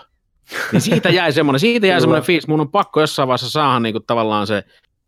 Niin 0.72 0.82
siitä 0.82 1.09
jäi 1.09 1.34
semmoinen, 1.34 1.59
siitä 1.59 1.88
jäi 1.88 2.01
semmoinen 2.01 2.26
fiilis, 2.26 2.47
mun 2.47 2.59
on 2.59 2.72
pakko 2.72 3.01
jossain 3.01 3.28
vaiheessa 3.28 3.49
saada 3.49 3.80
niin 3.80 3.93
kuin, 3.93 4.03
tavallaan 4.07 4.47
se 4.47 4.63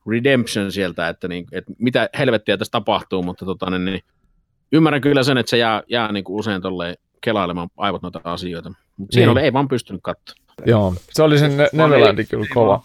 redemption 0.10 0.72
sieltä, 0.72 1.10
että, 1.10 1.28
niin, 1.28 1.46
että 1.52 1.74
mitä 1.80 2.10
helvettiä 2.18 2.58
tässä 2.58 2.72
tapahtuu, 2.72 3.24
mutta 3.24 3.46
tota, 3.46 3.70
niin, 3.70 3.86
niin, 3.86 4.02
ymmärrän 4.72 5.02
kyllä 5.02 5.24
sen, 5.24 5.38
että 5.38 5.50
se 5.50 5.58
jää, 5.58 5.84
jää 5.88 6.12
niin 6.12 6.24
kuin 6.24 6.40
usein 6.40 6.62
tolleen 6.62 6.96
kelailemaan 7.24 7.70
aivot 7.78 8.02
noita 8.02 8.22
asioita. 8.24 8.72
Mutta 8.98 9.14
siinä 9.14 9.26
Niin. 9.26 9.32
oli, 9.38 9.42
ei 9.42 9.54
vaan 9.54 9.68
pystynyt 9.68 10.02
katsomaan. 10.04 10.44
Joo, 10.66 10.94
se 11.12 11.24
oli 11.24 11.38
sen 11.38 11.58
Ne- 11.58 11.70
Neverlandi 11.74 12.26
kyllä 12.26 12.46
kova. 12.54 12.84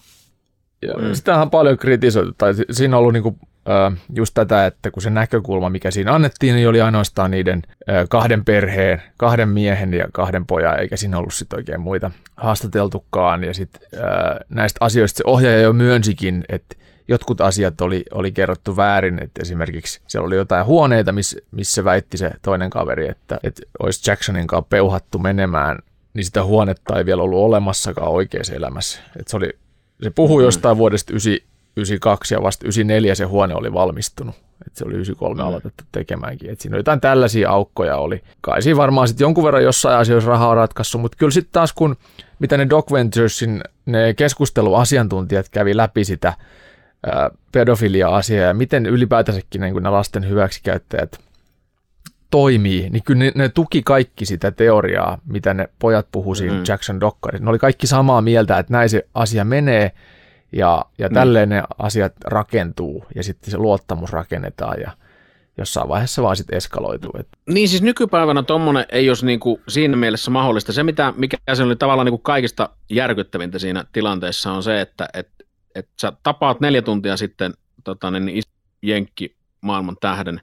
Ja 0.83 0.95
Mm. 0.95 1.15
Sitähän 1.15 1.43
on 1.43 1.51
paljon 1.51 1.79
kritisoitu, 1.79 2.33
tai 2.39 2.55
si- 2.55 2.65
siinä 2.71 2.97
on 2.97 3.01
ollut 3.01 3.13
niinku, 3.13 3.37
äh, 3.69 3.99
just 4.15 4.35
tätä, 4.35 4.67
että 4.67 4.91
kun 4.91 5.03
se 5.03 5.11
näkökulma, 5.11 5.71
mikä 5.71 5.91
siinä 5.91 6.15
annettiin, 6.15 6.55
niin 6.55 6.69
oli 6.69 6.81
ainoastaan 6.81 7.31
niiden 7.31 7.63
äh, 7.91 8.07
kahden 8.11 8.45
perheen, 8.45 9.03
kahden 9.17 9.49
miehen 9.49 9.95
ja 9.95 10.09
kahden 10.13 10.47
pojan, 10.47 10.81
eikä 10.81 10.97
siinä 10.97 11.19
ollut 11.19 11.35
sit 11.35 11.53
oikein 11.53 11.81
muita 11.81 12.11
haastateltukaan. 12.37 13.45
Ja 13.45 13.55
sitten 13.55 13.83
äh, 13.95 14.37
näistä 14.49 14.79
asioista 14.81 15.17
se 15.17 15.23
ohjaaja 15.27 15.61
jo 15.61 15.73
myönsikin, 15.73 16.45
että 16.49 16.77
jotkut 17.09 17.41
asiat 17.41 17.81
oli, 17.81 18.05
oli 18.13 18.33
kerrottu 18.33 18.77
väärin, 18.77 19.23
että 19.23 19.43
esimerkiksi 19.43 20.01
siellä 20.07 20.27
oli 20.27 20.37
jotain 20.37 20.67
huoneita, 20.67 21.13
miss, 21.13 21.37
missä 21.51 21.85
väitti 21.85 22.17
se 22.17 22.31
toinen 22.43 22.71
kaveri, 22.71 23.09
että, 23.09 23.39
että 23.43 23.63
olisi 23.83 24.11
Jacksonin 24.11 24.47
kanssa 24.47 24.67
peuhattu 24.71 25.19
menemään, 25.19 25.79
niin 26.15 26.25
sitä 26.25 26.45
huonetta 26.45 26.99
ei 26.99 27.07
vielä 27.07 27.23
ollut 27.23 27.39
olemassakaan 27.39 28.09
oikeassa 28.13 28.55
elämässä. 28.55 29.01
Että 29.19 29.31
se, 29.31 29.37
oli, 29.37 29.51
se 30.03 30.11
puhui 30.11 30.45
jostain 30.45 30.77
vuodesta 30.79 31.13
92 31.13 32.35
ja 32.35 32.43
vasta 32.43 32.65
94 32.65 33.15
se 33.15 33.25
huone 33.25 33.55
oli 33.55 33.73
valmistunut. 33.73 34.35
Että 34.67 34.79
se 34.79 34.85
oli 34.85 34.95
93 34.95 35.43
Mm. 35.43 35.49
aloitettu 35.49 35.85
tekemäänkin. 35.93 36.51
Että 36.51 36.63
siinä 36.63 36.75
oli 36.75 36.81
jotain 36.81 37.01
tällaisia 37.01 37.51
aukkoja 37.51 37.97
oli. 37.97 38.23
Kai 38.41 38.63
siinä 38.63 38.77
varmaan 38.77 39.09
sitten 39.09 39.25
jonkun 39.25 39.45
verran 39.45 39.63
jossain 39.63 39.97
asioissa 39.97 40.31
rahaa 40.31 40.49
on 40.49 40.57
ratkaissut, 40.57 41.01
mutta 41.01 41.17
kyllä 41.19 41.31
sitten 41.31 41.53
taas 41.53 41.73
kun 41.73 41.97
mitä 42.39 42.57
ne 42.57 42.67
Doc 42.71 42.93
Venturesin 42.93 43.63
ne 43.87 44.15
keskusteluasiantuntijat 44.15 45.49
kävi 45.49 45.77
läpi 45.77 46.05
sitä 46.05 46.33
ää, 47.07 47.31
pedofilia-asiaa 47.53 48.47
ja 48.47 48.55
miten 48.55 48.87
ylipäätänsäkin 48.87 49.61
niin 49.61 49.75
nämä 49.75 49.93
lasten 49.93 50.29
hyväksikäyttäjät 50.29 51.21
toimii, 52.31 52.91
niin 52.91 53.03
kyllä 53.05 53.19
ne, 53.19 53.33
ne 53.35 53.49
tuki 53.49 53.83
kaikki 53.83 54.27
sitä 54.27 54.51
teoriaa, 54.51 55.19
mitä 55.27 55.55
ne 55.55 55.69
pojat 55.79 56.07
puhuu 56.13 56.35
siinä 56.35 56.55
Mhm. 56.55 56.65
Jackson 56.69 57.01
Dockarissa. 57.01 57.45
Ne 57.45 57.51
oli 57.51 57.59
kaikki 57.59 57.87
samaa 57.87 58.21
mieltä, 58.23 58.59
että 58.59 58.73
näin 58.73 58.89
se 58.89 59.07
asia 59.15 59.45
menee 59.45 59.93
ja, 60.53 60.85
ja 60.99 61.09
tälleen 61.11 61.49
ne 61.49 61.63
asiat 61.79 62.13
rakentuu 62.25 63.05
ja 63.15 63.23
sitten 63.23 63.51
se 63.51 63.59
luottamus 63.59 64.13
rakennetaan 64.13 64.81
ja 64.81 64.91
jossain 65.59 65.89
vaiheessa 65.89 66.23
vaan 66.23 66.37
sitten 66.37 66.57
eskaloituu. 66.57 67.11
Et, 67.21 67.29
Niin 67.49 67.69
siis 67.69 67.83
nykypäivänä 67.83 68.43
tuommoinen 68.43 68.85
ei 68.89 69.11
olisi 69.11 69.27
niinku 69.27 69.61
siinä 69.69 69.97
mielessä 69.97 70.31
mahdollista. 70.31 70.73
Se, 70.73 70.83
mitä, 70.83 71.15
mikä 71.17 71.37
se 71.55 71.63
oli 71.63 71.77
tavallaan 71.77 72.07
niinku 72.07 72.19
kaikista 72.19 72.69
järkyttävintä 72.91 73.59
siinä 73.59 73.85
tilanteessa 73.93 74.53
on 74.53 74.63
se, 74.63 74.81
että 74.81 75.09
et, 75.15 75.29
et 75.79 75.89
sä 76.01 76.13
tapaat 76.23 76.61
neljä 76.61 76.83
tuntia 76.83 77.17
sitten 77.17 77.55
tota, 77.85 78.11
niin 78.11 78.43
jenkki 78.83 79.37
maailman 79.61 79.97
tähden, 80.01 80.41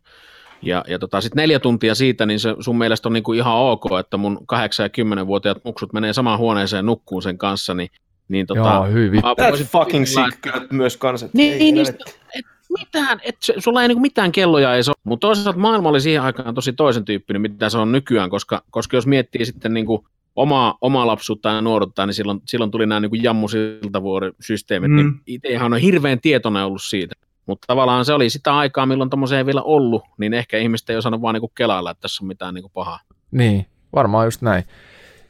ja, 0.62 0.84
ja 0.88 1.00
tota, 1.00 1.22
sitten 1.22 1.42
neljä 1.42 1.60
tuntia 1.60 1.96
siitä, 1.96 2.26
niin 2.26 2.40
se 2.40 2.56
sun 2.60 2.78
mielestä 2.78 3.10
on 3.10 3.14
niinku 3.14 3.34
ihan 3.34 3.56
ok, 3.56 3.86
että 4.00 4.18
mun 4.18 4.38
8- 4.38 4.56
ja 4.58 5.24
10-vuotiaat 5.24 5.66
muksut 5.66 5.94
menee 5.94 6.14
samaan 6.14 6.40
huoneeseen 6.40 6.86
nukkuun 6.86 7.22
sen 7.22 7.38
kanssa, 7.38 7.74
niin, 7.74 7.90
niin 8.28 8.48
tota, 8.48 8.60
joo, 8.74 8.86
hyvin. 8.86 9.22
mä 9.24 9.34
That's 9.34 9.64
fucking 9.64 10.06
sick 10.06 10.42
kyllä 10.42 10.68
myös 10.72 10.98
kanssa. 10.98 11.30
niin, 11.34 11.60
niin, 11.60 11.76
niin 11.76 11.88
et 12.36 12.46
mitään, 12.80 13.20
et 13.24 13.36
se, 13.40 13.54
sulla 13.58 13.82
ei 13.82 13.88
niinku 13.88 14.02
mitään 14.02 14.32
kelloja 14.32 14.76
ei 14.76 14.84
se 14.84 14.92
mutta 15.04 15.28
toisaalta 15.28 15.60
maailma 15.60 15.90
oli 15.90 16.02
siihen 16.02 16.22
aikaan 16.22 16.56
tosi 16.56 16.74
toisen 16.74 17.06
tyyppinen, 17.06 17.42
mitä 17.42 17.70
se 17.70 17.78
on 17.78 17.92
nykyään, 17.92 18.30
koska, 18.30 18.64
koska 18.72 18.98
jos 18.98 19.08
miettii 19.08 19.46
sitten 19.46 19.74
niinku 19.74 20.08
omaa, 20.36 20.78
omaa 20.82 21.08
lapsuutta 21.08 21.50
ja 21.50 21.62
nuoruutta, 21.62 22.06
niin 22.06 22.14
silloin, 22.14 22.42
silloin 22.46 22.72
tuli 22.72 22.86
nämä 22.86 23.00
niinku 23.00 23.16
jammusiltavuorisysteemit, 23.16 24.92
mm. 24.92 24.98
Mm. 24.98 25.04
niin 25.04 25.22
itse 25.26 25.48
ihan 25.48 25.74
on 25.74 25.80
hirveän 25.80 26.20
tietoinen 26.22 26.66
ollut 26.66 26.84
siitä. 26.84 27.16
Mutta 27.46 27.66
tavallaan 27.68 28.06
se 28.06 28.14
oli 28.14 28.30
sitä 28.30 28.58
aikaa, 28.58 28.86
milloin 28.86 29.10
tuommoisia 29.10 29.38
ei 29.38 29.46
vielä 29.46 29.62
ollut, 29.62 30.04
niin 30.18 30.34
ehkä 30.34 30.58
ihmiset 30.58 30.90
ei 30.90 30.98
osannut 30.98 31.22
vaan 31.22 31.34
niinku 31.34 31.52
kelailla, 31.56 31.92
että 31.92 32.02
tässä 32.02 32.24
on 32.24 32.28
mitään 32.28 32.54
niinku 32.54 32.70
pahaa. 32.70 33.00
Niin, 33.32 33.66
varmaan 33.96 34.28
just 34.28 34.42
näin. 34.42 34.64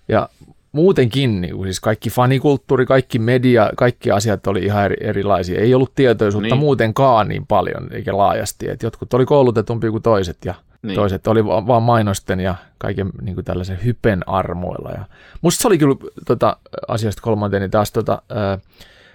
Ja 0.07 0.29
muutenkin, 0.71 1.41
niin 1.41 1.63
siis 1.63 1.79
kaikki 1.79 2.09
fanikulttuuri, 2.09 2.85
kaikki 2.85 3.19
media, 3.19 3.69
kaikki 3.77 4.11
asiat 4.11 4.47
oli 4.47 4.59
ihan 4.59 4.85
eri, 4.85 4.95
erilaisia. 5.01 5.59
Ei 5.59 5.73
ollut 5.73 5.95
tietoisuutta 5.95 6.43
niin. 6.43 6.51
Niin. 6.51 6.59
muutenkaan 6.59 7.27
niin 7.27 7.47
paljon 7.47 7.93
eikä 7.93 8.17
laajasti. 8.17 8.69
Et 8.69 8.83
jotkut 8.83 9.13
oli 9.13 9.25
koulutetumpi 9.25 9.89
kuin 9.89 10.03
toiset 10.03 10.37
ja 10.45 10.53
niin. 10.87 10.95
toiset 10.95 11.27
oli 11.27 11.45
va- 11.45 11.67
vaan 11.67 11.83
mainosten 11.83 12.39
ja 12.39 12.55
kaiken 12.77 13.11
niin 13.21 13.35
kuin 13.35 13.45
tällaisen 13.45 13.79
hypen 13.85 14.29
armoilla. 14.29 14.91
Ja 14.91 15.05
musta 15.41 15.61
se 15.61 15.67
oli 15.67 15.77
kyllä 15.77 15.95
tota, 16.25 16.57
asiasta 16.87 17.21
kolmanteen 17.21 17.61
niin 17.61 17.71
taas 17.71 17.91
tota, 17.91 18.21
ää, 18.29 18.59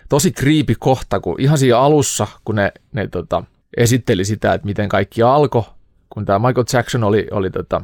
tosi 0.09 0.33
kriipi 0.33 0.75
kohta, 0.79 1.21
kun 1.21 1.41
ihan 1.41 1.59
siinä 1.59 1.79
alussa, 1.79 2.27
kun 2.45 2.55
ne, 2.55 2.73
ne 2.93 3.09
tota, 3.09 3.43
esitteli 3.77 4.25
sitä, 4.25 4.55
että 4.55 4.67
miten 4.67 4.89
kaikki 4.89 5.23
alkoi, 5.23 5.63
kun 6.11 6.25
tämä 6.25 6.49
Michael 6.49 6.65
Jackson 6.73 7.05
oli, 7.05 7.27
oli 7.31 7.51
tota, 7.51 7.83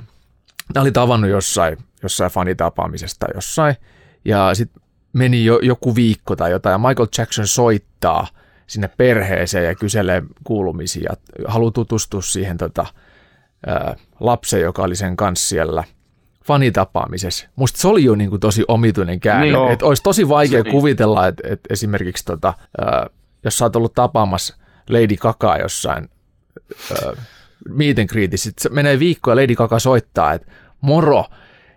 oli 0.81 0.93
tavannut 0.93 1.31
jossain, 1.31 1.79
jossain 2.03 2.31
fanitapaamisesta 2.31 3.27
jossain, 3.35 3.77
ja 4.25 4.55
sitten 4.55 4.83
meni 5.13 5.45
jo, 5.45 5.59
joku 5.63 5.95
viikko 5.95 6.37
tai 6.37 6.51
jotain, 6.51 6.73
ja 6.73 6.79
Michael 6.79 7.09
Jackson 7.19 7.47
soittaa 7.47 8.27
sinne 8.67 8.91
perheeseen 8.97 9.65
ja 9.65 9.75
kyselee 9.75 10.23
kuulumisia, 10.45 11.13
haluaa 11.47 11.71
tutustua 11.71 12.23
siihen 12.23 12.57
tota, 12.57 12.87
ää, 13.67 13.97
lapseen, 14.21 14.63
joka 14.63 14.83
oli 14.83 14.97
sen 14.97 15.17
kanssa 15.17 15.49
siellä 15.49 15.85
fanitapaamisessa. 16.45 17.47
Musta 17.57 17.81
se 17.81 17.89
oli 17.89 18.05
jo 18.05 18.15
niin 18.15 18.31
kuin 18.31 18.41
tosi 18.41 18.65
omituinen 18.69 19.21
käänne, 19.21 19.53
Niin, 19.59 19.71
että 19.73 19.87
olisi 19.87 20.03
tosi 20.03 20.29
vaikea 20.29 20.63
Niin. 20.63 20.73
kuvitella, 20.73 21.27
että, 21.27 21.43
että 21.49 21.67
esimerkiksi 21.75 22.25
tota, 22.25 22.55
ää, 22.81 23.07
jos 23.45 23.59
sä 23.59 23.65
oot 23.65 23.77
ollut 23.77 23.95
tapaamassa 23.95 24.57
Lady 24.91 25.17
Gagaa 25.17 25.59
jossain 25.59 26.09
ää, 26.93 27.13
meet 27.69 27.99
and 27.99 28.09
greetissä, 28.09 28.45
sit 28.51 28.59
se 28.59 28.69
menee 28.69 28.99
viikko 28.99 29.31
ja 29.31 29.37
Lady 29.37 29.55
Gaga 29.55 29.79
soittaa, 29.79 30.33
että 30.33 30.53
moro, 30.81 31.25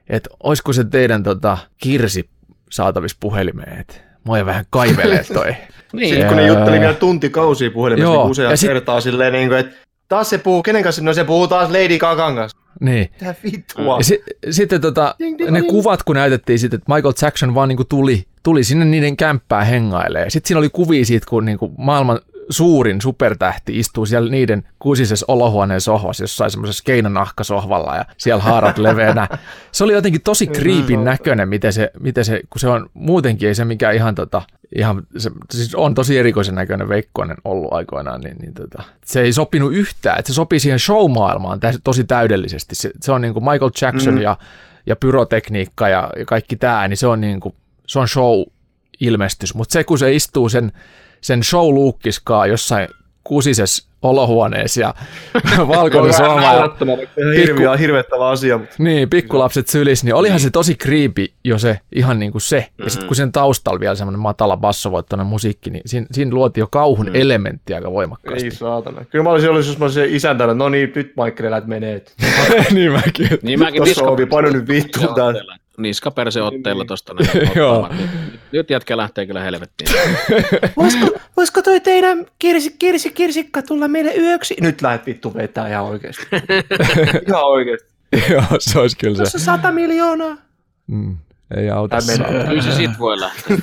että 0.09 0.29
olisiko 0.43 0.73
se 0.73 0.83
teidän 0.83 1.23
tota, 1.23 1.57
kirsi 1.77 2.29
saatavissa 2.71 3.17
puhelimeen, 3.19 3.79
että 3.79 3.93
Mua 4.23 4.45
vähän 4.45 4.65
kaivelee 4.69 5.23
toi. 5.33 5.55
Niin, 5.93 6.09
Sitten 6.09 6.27
kun 6.27 6.37
ne 6.37 6.47
jutteli 6.47 6.79
vielä 6.79 6.93
tuntikausia 6.93 7.71
puhelimessa 7.71 8.13
Joo, 8.13 8.23
niin 8.23 8.31
useat 8.31 8.59
sit- 8.59 8.69
kertaa 8.69 9.01
silleen, 9.01 9.33
niin 9.33 9.47
kuin, 9.47 9.59
että 9.59 9.75
taas 10.09 10.29
se 10.29 10.37
puhuu, 10.37 10.63
kenen 10.63 10.83
kanssa? 10.83 11.01
No 11.01 11.13
se 11.13 11.23
puhuu 11.23 11.47
taas 11.47 11.69
Lady 11.69 11.97
Gagan 11.99 12.35
kanssa. 12.35 12.57
niin. 12.79 13.09
Mitä 13.19 13.35
vittua? 13.43 13.97
Ja 13.97 14.03
si- 14.03 14.23
sitten 14.49 14.81
tota, 14.81 15.15
Ding, 15.19 15.37
ding, 15.37 15.49
ne 15.49 15.59
ding. 15.59 15.69
kuvat, 15.71 16.03
kun 16.03 16.15
näytettiin 16.15 16.59
sitten, 16.59 16.77
että 16.77 16.93
Michael 16.95 17.13
Jackson 17.21 17.55
vaan 17.55 17.69
niinku 17.69 17.83
tuli, 17.83 18.25
tuli 18.43 18.63
sinne 18.63 18.85
niiden 18.85 19.17
kämppään 19.17 19.65
hengailee. 19.65 20.29
Sitten 20.29 20.47
siinä 20.47 20.59
oli 20.59 20.69
kuvia 20.69 21.05
siitä, 21.05 21.25
kun 21.29 21.45
niinku 21.45 21.71
maailman 21.77 22.19
suurin 22.49 23.01
supertähti 23.01 23.79
istuu 23.79 24.05
siellä 24.05 24.31
niiden 24.31 24.63
kuusisessa 24.79 25.25
olohuoneen 25.27 25.81
sohvassa, 25.81 26.23
jossain 26.23 26.51
semmoisessa 26.51 26.83
keinonahkasohvalla 26.83 27.95
ja 27.95 28.05
siellä 28.17 28.43
haarat 28.43 28.77
leveänä. 28.87 29.27
Se 29.71 29.83
oli 29.83 29.93
jotenkin 29.93 30.21
tosi 30.21 30.47
kriipin 30.47 31.03
näköinen, 31.03 31.49
miten 31.49 31.73
se, 31.73 31.91
miten 31.99 32.25
se, 32.25 32.41
kun 32.49 32.59
se 32.59 32.67
on 32.67 32.89
muutenkin 32.93 33.47
ei 33.47 33.55
se 33.55 33.65
mikään 33.65 33.95
ihan 33.95 34.15
tota, 34.15 34.41
ihan, 34.75 35.03
se, 35.17 35.31
siis 35.51 35.75
on 35.75 35.93
tosi 35.93 36.17
erikoisen 36.17 36.55
näköinen 36.55 36.89
Veikkonen 36.89 37.37
ollut 37.43 37.73
aikoinaan, 37.73 38.21
niin, 38.21 38.37
niin 38.37 38.53
tota, 38.53 38.83
se 39.05 39.21
ei 39.21 39.33
sopinut 39.33 39.73
yhtään, 39.73 40.19
että 40.19 40.31
se 40.31 40.35
sopii 40.35 40.59
siihen 40.59 40.79
show-maailmaan 40.79 41.59
tä- 41.59 41.73
tosi 41.83 42.03
täydellisesti. 42.03 42.75
Se, 42.75 42.91
se 43.01 43.11
on 43.11 43.21
niin 43.21 43.33
kuin 43.33 43.43
Michael 43.43 43.71
Jackson 43.81 44.13
mm. 44.13 44.21
ja, 44.21 44.37
ja 44.85 44.95
pyrotekniikka 44.95 45.89
ja, 45.89 46.09
ja 46.17 46.25
kaikki 46.25 46.55
tämä, 46.55 46.87
niin 46.87 46.97
se 46.97 47.07
on, 47.07 47.21
niin 47.21 47.39
kuin, 47.39 47.55
se 47.87 47.99
on 47.99 48.07
show-ilmestys, 48.07 49.55
mutta 49.55 49.73
se 49.73 49.83
kun 49.83 49.99
se 49.99 50.15
istuu 50.15 50.49
sen, 50.49 50.71
sen 51.21 51.43
show-luukkiskaa 51.43 52.47
jossain 52.47 52.87
kusisessa 53.23 53.89
olohuoneessa 54.01 54.81
ja 54.81 54.93
valkoinen 55.67 56.13
sohva 56.13 56.53
ja 56.53 56.69
hirviä, 57.37 57.77
hirvettävä 57.77 58.29
asia, 58.29 58.57
mutta 58.57 58.75
niin, 58.77 59.09
pikkulapset 59.09 59.67
sylis, 59.67 60.03
niin 60.03 60.15
olihan 60.15 60.39
se 60.39 60.49
tosi 60.49 60.75
kriipi 60.75 61.33
jo 61.43 61.57
se, 61.59 61.79
ihan 61.95 62.19
niin 62.19 62.31
kuin 62.31 62.41
se. 62.41 62.67
Ja 62.77 62.89
sitten 62.89 63.07
kun 63.07 63.15
sen 63.15 63.31
taustalla 63.31 63.79
vielä 63.79 63.95
semmoinen 63.95 64.19
matala 64.19 64.57
bassovoittoinen 64.57 65.27
musiikki, 65.27 65.69
niin 65.69 65.81
siinä, 65.85 66.07
siinä 66.11 66.31
luotiin 66.33 66.61
jo 66.61 66.67
kauhun 66.67 67.05
mm. 67.05 67.15
elementti 67.15 67.73
aika 67.73 67.91
voimakkaasti. 67.91 68.45
ei 68.45 68.51
saatana. 68.51 69.05
Kyllä 69.05 69.23
mä 69.23 69.29
olisin 69.29 69.49
ollut, 69.49 69.65
jos 69.65 69.77
mä 69.77 69.85
olisin 69.85 70.15
isäntänä, 70.15 70.53
no 70.53 70.69
niin, 70.69 70.91
nyt 70.95 71.13
Michael 71.23 71.47
elät 71.47 71.67
menee. 71.67 72.01
niin 72.73 72.91
mäkin. 72.91 73.29
niin 73.41 73.59
mäkin 73.59 73.83
Tossa 73.83 74.05
ovi, 74.05 74.25
painu 74.25 74.49
nyt 74.49 74.67
vittuun 74.67 75.15
tää. 75.79 75.83
Niskaperseotteella 75.83 76.85
tosta. 76.85 77.13
Joo. 77.55 77.89
Nyt, 77.97 78.09
nyt 78.51 78.69
jätkä 78.69 78.97
lähtee 78.97 79.25
kyllä 79.25 79.41
helvettiin. 79.41 79.89
Voisiko, 80.77 81.07
voisiko 81.37 81.61
toi 81.61 81.79
teidän 81.79 82.25
kirsi, 82.39 82.75
kirsi, 82.79 83.11
kirsikka 83.11 83.61
tulla 83.61 83.87
meille 83.87 84.13
yöksi? 84.15 84.55
Nyt 84.61 84.81
lähdet 84.81 85.05
vittu 85.05 85.33
vetää 85.33 85.69
ihan 85.69 85.85
oikeesti. 85.85 86.27
ihan 87.27 87.43
oikeesti. 87.43 87.89
Joo, 88.29 88.43
se 88.59 88.79
olisi 88.79 88.97
kyllä 88.97 89.15
se. 89.15 89.23
Tuossa 89.23 89.39
sata 89.39 89.71
miljoonaa. 89.71 90.37
Mm, 90.87 91.17
ei 91.57 91.69
auta. 91.69 91.97
Kyllä 92.47 92.61
se 92.61 92.71
sit 92.71 92.91
voi 92.99 93.19
lähteä. 93.19 93.57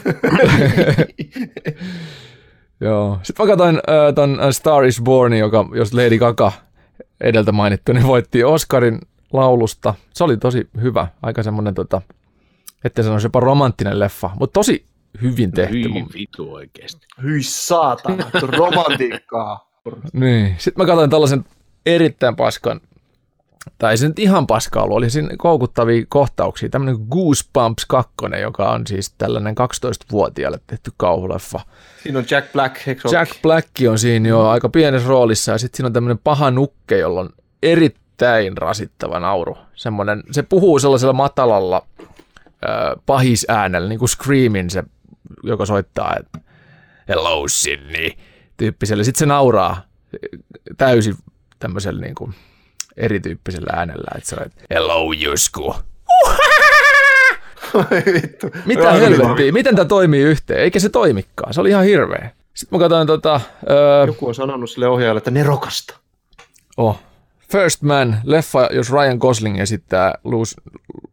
Joo. 2.80 3.18
Sitten 3.22 3.46
mä 3.46 3.50
katsoin 3.50 3.76
äh, 3.76 4.14
ton 4.14 4.38
Star 4.50 4.84
is 4.84 5.02
Born, 5.02 5.32
joka, 5.32 5.68
jos 5.74 5.94
Lady 5.94 6.18
Gaga 6.18 6.52
edeltä 7.20 7.52
mainittu, 7.52 7.92
niin 7.92 8.06
voitti 8.06 8.44
Oscarin 8.44 8.98
laulusta. 9.36 9.94
Se 10.14 10.24
oli 10.24 10.36
tosi 10.36 10.68
hyvä, 10.80 11.08
aika 11.22 11.42
semmoinen, 11.42 11.74
tota, 11.74 12.02
että 12.84 13.02
sanoisi 13.02 13.26
jopa 13.26 13.40
romanttinen 13.40 13.98
leffa, 13.98 14.30
mutta 14.38 14.52
tosi 14.54 14.86
hyvin 15.22 15.52
tehty. 15.52 15.74
Hyi 15.74 15.88
mun 15.88 16.08
vitu 16.14 16.54
oikeesti. 16.54 17.06
Hyi 17.22 17.42
saatana, 17.42 18.30
romantiikkaa. 18.58 19.70
Niin. 20.12 20.54
Sitten 20.58 20.82
mä 20.82 20.86
katsoin 20.86 21.10
tällaisen 21.10 21.44
erittäin 21.86 22.36
paskan, 22.36 22.80
tai 23.78 23.92
ei 23.92 23.96
se 23.96 24.08
nyt 24.08 24.18
ihan 24.18 24.46
paska 24.46 24.82
ollut, 24.82 24.96
oli 24.96 25.10
siinä 25.10 25.28
koukuttavia 25.38 26.04
kohtauksia. 26.08 26.68
Tämmöinen 26.68 27.06
Goosebumps 27.10 27.86
2, 27.86 28.12
joka 28.40 28.70
on 28.70 28.86
siis 28.86 29.14
tällainen 29.18 29.54
12-vuotiaalle 29.58 30.60
tehty 30.66 30.92
kauhuleffa. 30.96 31.60
Siinä 32.02 32.18
on 32.18 32.24
Jack 32.30 32.52
Black, 32.52 32.88
eikö 32.88 33.08
se? 33.08 33.16
Jack 33.16 33.42
Black 33.42 33.68
on 33.90 33.98
siinä 33.98 34.28
jo 34.28 34.48
aika 34.48 34.68
pienessä 34.68 35.08
roolissa 35.08 35.52
ja 35.52 35.58
sitten 35.58 35.76
siinä 35.76 35.86
on 35.86 35.92
tämmöinen 35.92 36.18
paha 36.18 36.50
nukke, 36.50 36.98
jolla 36.98 37.20
on 37.20 37.30
erittäin 37.62 38.05
rasittava 38.56 39.20
nauru. 39.20 39.58
Semmoinen, 39.74 40.22
se 40.30 40.42
puhuu 40.42 40.78
sellaisella 40.78 41.12
matalalla 41.12 41.86
pahisäänellä, 43.06 43.88
niin 43.88 43.98
kuin 43.98 44.08
Screamin 44.08 44.70
se, 44.70 44.82
joka 45.42 45.66
soittaa, 45.66 46.16
että 46.20 46.38
hello 47.08 47.48
Sydney, 47.48 48.10
tyyppiselle. 48.56 49.04
Sitten 49.04 49.18
se 49.18 49.26
nauraa 49.26 49.82
täysin 50.76 51.16
tämmöisellä 51.58 52.00
niin 52.00 52.14
kuin 52.14 52.34
erityyppisellä 52.96 53.70
äänellä, 53.72 54.10
että 54.16 54.30
se 54.30 54.36
on, 54.36 54.46
että 54.46 54.64
hello 54.70 55.12
Jusku. 55.12 55.74
Vittu. 58.14 58.46
Mitä 58.64 58.92
helvettiä, 58.92 59.52
miten 59.52 59.76
tämä 59.76 59.88
toimii 59.88 60.22
yhteen? 60.22 60.60
Eikä 60.60 60.80
se 60.80 60.88
toimikaan, 60.88 61.54
se 61.54 61.60
oli 61.60 61.68
ihan 61.68 61.84
hirveä. 61.84 62.30
Sitten 62.54 62.78
mä 62.78 62.84
katsoin 62.84 63.06
tota, 63.06 63.40
öö, 63.70 64.06
Joku 64.06 64.28
on 64.28 64.34
sanonut 64.34 64.70
sille 64.70 64.88
ohjaajalle, 64.88 65.18
että 65.18 65.30
nerokasta. 65.30 65.96
Oh. 66.76 67.00
First 67.52 67.82
Man, 67.82 68.16
leffa, 68.24 68.68
jos 68.72 68.92
Ryan 68.92 69.18
Gosling 69.18 69.60
esittää 69.60 70.14
Louis, 70.24 70.56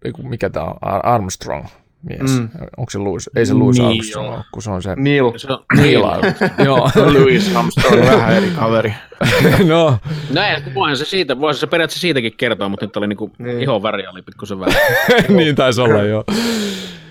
ei 0.06 0.12
mikä 0.24 0.50
tämä 0.50 0.66
on, 0.66 0.76
Ar- 0.82 1.08
Armstrong 1.08 1.66
mies. 2.04 2.40
Mm. 2.40 2.50
Onko 2.78 2.90
se 2.90 2.98
Louis? 2.98 3.30
Ei 3.36 3.46
se 3.46 3.54
Louis 3.54 3.78
Neil. 3.78 3.90
Armstrong 3.92 4.30
ole, 4.30 4.44
kun 4.52 4.62
se 4.62 4.72
on 4.72 4.82
se 4.82 4.96
Neil. 4.96 5.32
Se 5.38 5.54
on, 5.54 5.66
Neil 5.78 6.04
Armstrong. 6.04 6.54
Joo. 6.66 6.90
Louis 6.96 7.56
Armstrong, 7.56 8.02
vähän 8.02 8.34
eri 8.34 8.50
kaveri. 8.50 8.94
no, 9.68 9.98
näin, 10.34 10.76
voihan 10.76 10.98
se 10.98 11.06
siitä, 11.06 11.40
voisi 11.40 11.60
se 11.60 11.68
periaatteessa 11.68 12.02
siitäkin 12.02 12.34
kertoa, 12.38 12.70
mutta 12.70 12.86
nyt 12.86 12.98
oli 12.98 13.08
niinku 13.08 13.32
niin. 13.38 13.62
ihon 13.62 13.84
väri 13.84 14.08
oli 14.08 14.22
pikkusen 14.22 14.60
vähän. 14.60 14.76
niin 15.38 15.56
taisi 15.56 15.82
olla 15.82 16.04
jo. 16.04 16.24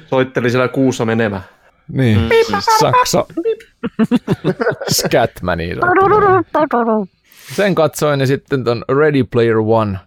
Soitteli 0.06 0.50
siellä 0.50 0.68
kuussa 0.68 1.04
menemään. 1.04 1.42
Niin, 1.88 2.28
siis 2.46 2.64
Saksa. 2.80 3.26
Scatmani. 4.90 5.76
Sen 7.56 7.74
katsoin 7.74 8.20
ja 8.20 8.26
sitten 8.26 8.64
ton 8.64 8.84
Ready 8.88 9.24
Player 9.24 9.56
One, 9.58 9.98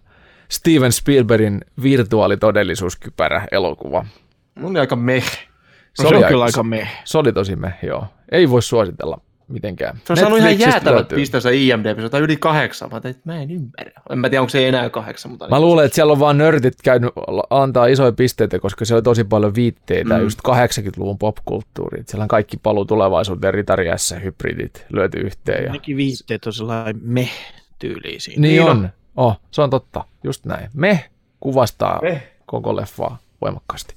Steven 0.48 0.92
Spielbergin 0.92 1.60
virtuaalitodellisuuskypärä 1.82 3.46
elokuva. 3.52 4.06
Mun 4.54 4.70
oli 4.70 4.78
aika 4.78 4.96
meh. 4.96 5.48
Se, 5.94 6.06
on 6.06 6.24
kyllä 6.24 6.44
aika 6.44 6.62
meh. 6.62 6.88
Se 7.04 7.18
oli 7.18 7.32
tosi 7.32 7.56
me, 7.56 7.74
joo. 7.82 8.06
Ei 8.32 8.50
voi 8.50 8.62
suositella 8.62 9.20
mitenkään. 9.48 10.00
Se 10.04 10.12
on 10.12 10.16
saanut 10.16 10.38
ihan 10.38 10.58
jäätävät 10.58 11.08
pisteensä 11.08 11.50
IMDb, 11.50 11.98
se 12.10 12.16
on 12.16 12.22
yli 12.22 12.36
kahdeksan. 12.36 12.90
Mä, 12.92 13.00
tein, 13.00 13.10
että 13.10 13.22
mä 13.24 13.42
en 13.42 13.50
ymmärrä. 13.50 14.02
En 14.10 14.18
mä 14.18 14.28
tiedä, 14.28 14.40
onko 14.40 14.50
se 14.50 14.68
enää 14.68 14.90
kahdeksan. 14.90 15.30
Mutta 15.30 15.48
Mä 15.48 15.60
luulen, 15.60 15.86
että 15.86 15.94
siellä 15.94 16.12
on 16.12 16.18
vaan 16.18 16.38
nörtit 16.38 16.74
käynyt 16.82 17.10
antaa 17.50 17.86
isoja 17.86 18.12
pisteitä, 18.12 18.58
koska 18.58 18.84
siellä 18.84 18.98
on 18.98 19.04
tosi 19.04 19.24
paljon 19.24 19.54
viitteitä 19.54 20.16
mm. 20.16 20.22
just 20.22 20.40
80-luvun 20.48 21.18
popkulttuuriin. 21.18 22.04
Siellä 22.08 22.22
on 22.22 22.28
kaikki 22.28 22.56
paluu 22.56 22.84
tulevaisuuteen, 22.84 23.54
ritariässä, 23.54 24.18
hybridit 24.18 24.86
lyöty 24.88 25.18
yhteen. 25.18 25.64
Ja... 25.64 25.72
Nekin 25.72 25.96
viitteet 25.96 26.46
on 26.46 26.52
sellainen 26.52 27.00
meh-tyyliä 27.02 28.20
siinä. 28.20 28.40
Niin, 28.40 28.50
Niin 28.50 28.62
on. 28.62 28.70
on. 28.70 28.88
Oh, 29.16 29.40
se 29.50 29.62
on 29.62 29.70
totta. 29.70 30.04
Just 30.24 30.44
näin. 30.44 30.70
Me 30.74 31.04
kuvastaa 31.40 32.00
Me. 32.02 32.22
koko 32.46 32.76
leffaa 32.76 33.18
voimakkaasti. 33.40 33.94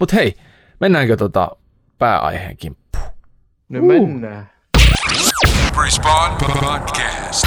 Mutta 0.00 0.16
hei, 0.16 0.34
mennäänkö 0.80 1.16
tota 1.16 1.56
pääaiheen 1.98 2.56
kimppuun? 2.56 3.04
Nyt 3.68 3.84
mennään. 3.84 4.50
Respawn 5.78 6.36
Podcast. 6.60 7.46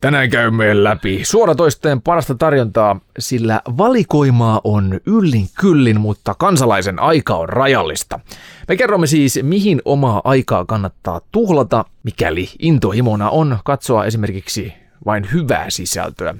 Tänään 0.00 0.30
käymme 0.30 0.84
läpi 0.84 1.20
suoratoistojen 1.24 2.02
parasta 2.02 2.34
tarjontaa, 2.34 3.00
sillä 3.18 3.60
valikoimaa 3.64 4.60
on 4.64 5.00
yllin 5.06 5.48
kyllin, 5.60 6.00
mutta 6.00 6.34
kansalaisen 6.34 6.98
aika 6.98 7.34
on 7.36 7.48
rajallista. 7.48 8.20
Me 8.68 8.76
kerromme 8.76 9.06
siis, 9.06 9.40
mihin 9.42 9.82
omaa 9.84 10.20
aikaa 10.24 10.64
kannattaa 10.64 11.20
tuhlata, 11.32 11.84
mikäli 12.02 12.50
intohimona 12.58 13.30
on 13.30 13.58
katsoa 13.64 14.04
esimerkiksi 14.04 14.74
vain 15.06 15.28
hyvää 15.32 15.70
sisältöä. 15.70 16.34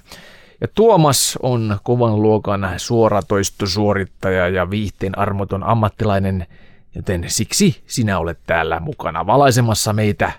Ja 0.60 0.68
Tuomas 0.74 1.38
on 1.42 1.78
kovan 1.82 2.22
luokan 2.22 2.70
suoratoistosuorittaja 2.76 4.48
ja 4.48 4.70
viihteen 4.70 5.18
armoton 5.18 5.64
ammattilainen, 5.64 6.46
joten 6.94 7.24
siksi 7.26 7.82
sinä 7.86 8.18
olet 8.18 8.38
täällä 8.46 8.80
mukana 8.80 9.26
valaisemassa 9.26 9.92
meitä 9.92 10.32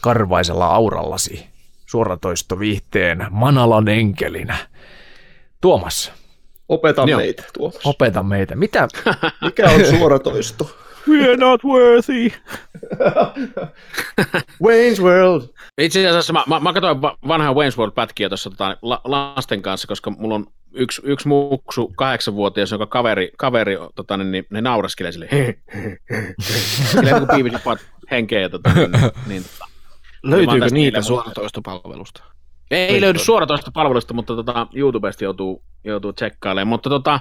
karvaisella 0.00 0.66
aurallasi 0.66 1.46
suoratoistoviihteen 1.86 3.26
manalan 3.30 3.88
enkelinä. 3.88 4.56
Tuomas, 5.60 6.12
Opeta 6.68 7.04
Joo. 7.06 7.20
meitä, 7.20 7.42
Tuomas. 7.58 7.80
opeta 7.84 8.22
meitä. 8.22 8.56
Mitä, 8.56 8.88
Mikä 9.44 9.70
on 9.70 9.86
suoratoisto? 9.86 10.76
We're 11.08 11.36
not 11.36 11.64
worthy. 11.64 12.28
Wayne's 14.66 15.02
World. 15.02 15.42
Itse 15.78 16.08
asiassa 16.08 16.32
mä, 16.32 16.44
mä, 16.46 16.60
mä 16.60 16.72
katsoin 16.72 17.02
va- 17.02 17.18
vanhaa 17.28 17.52
Wayne's 17.52 17.78
World-pätkiä 17.78 18.28
tuossa 18.28 18.50
tota, 18.50 18.76
la, 18.82 19.00
lasten 19.04 19.62
kanssa, 19.62 19.88
koska 19.88 20.10
mulla 20.10 20.34
on 20.34 20.46
yksi, 20.72 21.02
yksi 21.04 21.28
muksu, 21.28 21.88
kahdeksanvuotias, 21.96 22.70
jonka 22.70 22.86
kaveri, 22.86 23.30
kaveri 23.38 23.76
tota, 23.94 24.16
niin, 24.16 24.32
niin, 24.32 24.46
ne 24.50 24.60
nauraskelee 24.60 25.12
sille. 25.12 25.28
Silleen 26.40 27.14
niin 27.14 27.26
kuin 27.26 27.36
piivisipat 27.36 27.78
henkeä. 28.10 28.40
Ja, 28.40 28.48
tota, 28.48 28.72
niin, 28.74 28.90
niin, 29.26 29.42
tota. 29.42 29.64
Löytyykö 30.22 30.66
niitä 30.70 31.02
suoratoistopalvelusta? 31.02 32.24
Ei 32.70 33.00
löydy 33.00 33.18
suoratoista 33.18 33.70
palvelusta, 33.74 34.14
mutta 34.14 34.36
tota, 34.36 34.66
YouTubesta 34.74 35.24
joutuu, 35.24 35.62
joutuu 35.84 36.12
tsekkailemaan. 36.12 36.68
Mutta 36.68 36.90
tota, 36.90 37.20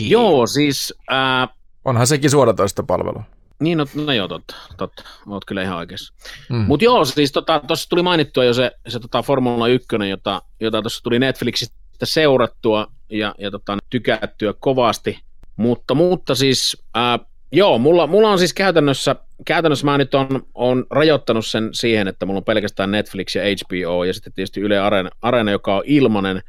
joo, 0.00 0.46
siis 0.46 0.94
ää, 1.10 1.48
onhan 1.84 2.06
sekin 2.06 2.30
suoratoistopalvelu? 2.30 3.22
Niin, 3.60 3.78
no, 3.78 3.86
no 3.94 4.12
joo, 4.12 4.28
totta, 4.28 4.54
totta. 4.76 5.02
Oot 5.28 5.44
kyllä 5.44 5.62
ihan 5.62 5.78
oikeassa. 5.78 6.14
Mm. 6.50 6.56
Mutta 6.56 6.84
joo, 6.84 7.04
siis 7.04 7.32
tuossa 7.32 7.58
tota, 7.58 7.88
tuli 7.88 8.02
mainittua 8.02 8.44
jo 8.44 8.54
se, 8.54 8.72
se 8.88 9.00
tota 9.00 9.22
Formula 9.22 9.68
1, 9.68 9.88
jota, 10.10 10.42
jota 10.60 10.82
tuossa 10.82 11.02
tuli 11.02 11.18
Netflixistä 11.18 11.76
seurattua 12.04 12.86
ja, 13.10 13.34
ja 13.38 13.50
tota, 13.50 13.78
tykättyä 13.90 14.54
kovasti. 14.60 15.18
Mutta, 15.56 15.94
mutta 15.94 16.34
siis, 16.34 16.82
ää, 16.94 17.18
joo, 17.52 17.78
mulla, 17.78 18.06
mulla 18.06 18.30
on 18.30 18.38
siis 18.38 18.54
käytännössä, 18.54 19.16
käytännössä 19.44 19.84
mä 19.84 19.98
nyt 19.98 20.14
on, 20.14 20.42
on 20.54 20.86
rajoittanut 20.90 21.46
sen 21.46 21.68
siihen, 21.72 22.08
että 22.08 22.26
mulla 22.26 22.38
on 22.38 22.44
pelkästään 22.44 22.90
Netflix 22.90 23.36
ja 23.36 23.42
HBO 23.42 24.04
ja 24.04 24.14
sitten 24.14 24.32
tietysti 24.32 24.60
Yle 24.60 24.78
Arena, 24.78 25.10
Arena 25.22 25.50
joka 25.50 25.76
on 25.76 25.82
ilmanen, 25.86 26.42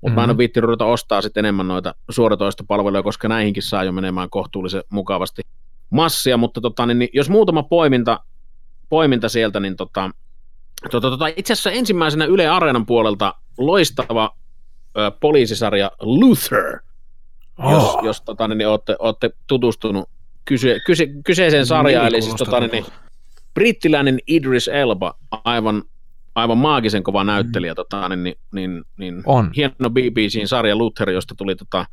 mutta 0.00 0.08
mm-hmm. 0.08 0.14
mä 0.14 0.22
en 0.22 0.26
Mhm. 0.26 0.30
ole 0.30 0.38
viittinyt 0.38 0.66
ruveta 0.66 0.84
ostaa 0.84 1.22
sitten 1.22 1.44
enemmän 1.44 1.68
noita 1.68 1.94
suoratoistopalveluja, 2.10 3.02
koska 3.02 3.28
näihinkin 3.28 3.62
saa 3.62 3.84
jo 3.84 3.92
menemään 3.92 4.30
kohtuullisen 4.30 4.82
mukavasti 4.90 5.42
massia, 5.90 6.36
mutta 6.36 6.60
tota, 6.60 6.86
niin, 6.86 6.98
niin, 6.98 7.10
jos 7.12 7.30
muutama 7.30 7.62
poiminta, 7.62 8.20
poiminta 8.88 9.28
sieltä, 9.28 9.60
niin 9.60 9.76
tota, 9.76 10.10
tota, 10.90 11.10
tota, 11.10 11.26
itse 11.36 11.52
asiassa 11.52 11.70
ensimmäisenä 11.70 12.24
Yle 12.24 12.48
Areenan 12.48 12.86
puolelta 12.86 13.34
loistava 13.58 14.36
ö, 14.98 15.10
poliisisarja 15.20 15.90
Luther, 16.00 16.78
jos, 17.70 17.82
Oh. 17.82 18.04
jos 18.04 18.20
tota, 18.22 18.48
niin, 18.48 18.58
niin, 18.58 18.68
olette, 18.68 18.96
olette 18.98 19.30
tutustunut 19.46 20.08
kyse, 20.44 20.80
kyse, 20.86 21.06
kyseiseen 21.24 21.66
sarjaan, 21.66 22.06
eli 22.06 22.22
siis 22.22 22.34
tota, 22.34 22.60
niin, 22.60 22.70
niin, 22.70 22.84
brittiläinen 23.54 24.18
Idris 24.26 24.68
Elba, 24.68 25.14
aivan, 25.44 25.82
aivan 26.38 26.58
maagisen 26.58 27.02
kova 27.02 27.24
näyttelijä, 27.24 27.74
tota, 27.74 28.08
niin, 28.08 28.22
niin, 28.22 28.36
niin, 28.52 28.84
niin 28.98 29.22
On. 29.26 29.50
hieno 29.56 29.90
BBCn 29.90 30.46
sarja 30.46 30.76
Luther, 30.76 31.10
josta 31.10 31.34
tuli 31.34 31.56
tota, 31.56 31.86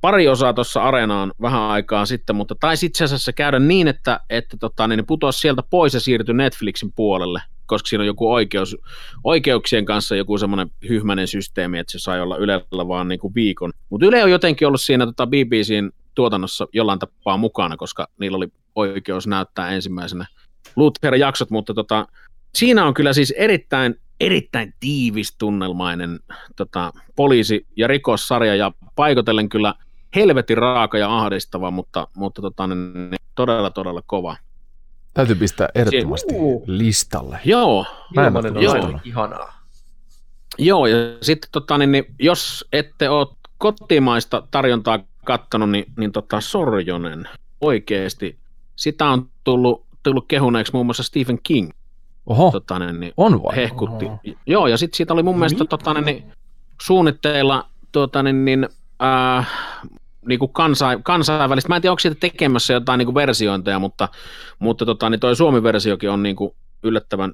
pari 0.00 0.28
osaa 0.28 0.52
tuossa 0.52 0.82
areenaan 0.82 1.32
vähän 1.42 1.62
aikaa 1.62 2.06
sitten, 2.06 2.36
mutta 2.36 2.54
taisi 2.60 2.86
itse 2.86 3.04
asiassa 3.04 3.32
käydä 3.32 3.58
niin, 3.58 3.88
että, 3.88 4.20
että 4.30 4.56
tota, 4.60 4.88
niin 4.88 5.06
putosi 5.06 5.38
sieltä 5.38 5.62
pois 5.70 5.94
ja 5.94 6.00
siirtyi 6.00 6.34
Netflixin 6.34 6.92
puolelle, 6.96 7.42
koska 7.66 7.86
siinä 7.86 8.02
on 8.02 8.06
joku 8.06 8.32
oikeus, 8.32 8.76
oikeuksien 9.24 9.84
kanssa 9.84 10.16
joku 10.16 10.38
semmoinen 10.38 10.70
hyhmäinen 10.88 11.28
systeemi, 11.28 11.78
että 11.78 11.92
se 11.92 11.98
sai 11.98 12.20
olla 12.20 12.36
Ylellä 12.36 12.88
vaan 12.88 13.08
niin 13.08 13.20
kuin 13.20 13.34
viikon. 13.34 13.72
Mutta 13.90 14.06
Yle 14.06 14.24
on 14.24 14.30
jotenkin 14.30 14.68
ollut 14.68 14.80
siinä 14.80 15.06
tota 15.06 15.26
BBCn 15.26 15.90
tuotannossa 16.14 16.66
jollain 16.72 16.98
tapaa 16.98 17.36
mukana, 17.36 17.76
koska 17.76 18.08
niillä 18.20 18.36
oli 18.36 18.48
oikeus 18.74 19.26
näyttää 19.26 19.70
ensimmäisenä 19.70 20.26
Luther-jaksot, 20.76 21.50
mutta 21.50 21.74
tota, 21.74 22.06
siinä 22.56 22.86
on 22.86 22.94
kyllä 22.94 23.12
siis 23.12 23.30
erittäin, 23.36 24.00
erittäin 24.20 24.74
tiivis 24.80 25.36
tunnelmainen 25.38 26.20
tota, 26.56 26.92
poliisi- 27.16 27.66
ja 27.76 27.86
rikossarja 27.86 28.54
ja 28.54 28.72
paikotellen 28.96 29.48
kyllä 29.48 29.74
helvetin 30.14 30.58
raaka 30.58 30.98
ja 30.98 31.18
ahdistava, 31.18 31.70
mutta, 31.70 32.08
mutta 32.16 32.42
tota, 32.42 32.66
niin, 32.66 33.10
niin, 33.10 33.20
todella, 33.34 33.70
todella 33.70 34.02
kova. 34.06 34.36
Täytyy 35.14 35.36
pistää 35.36 35.68
ehdottomasti 35.74 36.34
Uu. 36.34 36.64
listalle. 36.66 37.38
Joo, 37.44 37.86
Mä 38.14 38.22
en 38.22 38.26
Ilmanen 38.26 38.56
on 38.56 38.68
aina 38.84 39.00
ihanaa. 39.04 39.62
joo 40.58 40.86
ja 40.86 40.96
sitten 41.22 41.48
tota, 41.52 41.78
niin, 41.78 41.92
niin, 41.92 42.04
jos 42.18 42.64
ette 42.72 43.08
ole 43.08 43.26
kotimaista 43.58 44.42
tarjontaa 44.50 44.98
kattonut, 45.24 45.70
niin, 45.70 45.84
niin 45.98 46.12
tota, 46.12 46.40
Sorjonen 46.40 47.28
oikeasti, 47.60 48.38
sitä 48.76 49.06
on 49.06 49.28
tullut, 49.44 49.86
tullut 50.02 50.24
kehuneeksi 50.28 50.72
muun 50.72 50.86
muassa 50.86 51.02
Stephen 51.02 51.38
King. 51.42 51.70
Oho, 52.26 52.50
Tota, 52.50 52.78
niin, 52.78 53.00
niin, 53.00 53.12
on 53.16 53.42
vai? 53.42 53.56
hehkutti. 53.56 54.06
Joo, 54.46 54.66
ja 54.66 54.76
sitten 54.76 54.96
siitä 54.96 55.14
oli 55.14 55.22
mun 55.22 55.38
mielestä 55.38 55.64
tota, 55.64 55.94
niin, 55.94 56.24
suunnitteilla 56.82 57.64
tuota, 57.92 58.22
niin, 58.22 58.44
niin, 58.44 58.68
äh, 59.02 59.48
niin 60.28 60.38
kuin 60.38 60.52
kansain, 60.52 61.02
kansainvälistä. 61.02 61.68
Mä 61.68 61.76
en 61.76 61.82
tiedä, 61.82 61.92
onko 61.92 62.00
siitä 62.00 62.16
tekemässä 62.20 62.72
jotain 62.72 62.98
niin 62.98 63.06
kuin 63.06 63.14
versiointeja, 63.14 63.78
mutta, 63.78 64.08
mutta 64.58 64.86
tota, 64.86 65.10
niin 65.10 65.20
toi 65.20 65.36
Suomi-versiokin 65.36 66.10
on 66.10 66.22
niin 66.22 66.36
kuin 66.36 66.54
yllättävän 66.82 67.32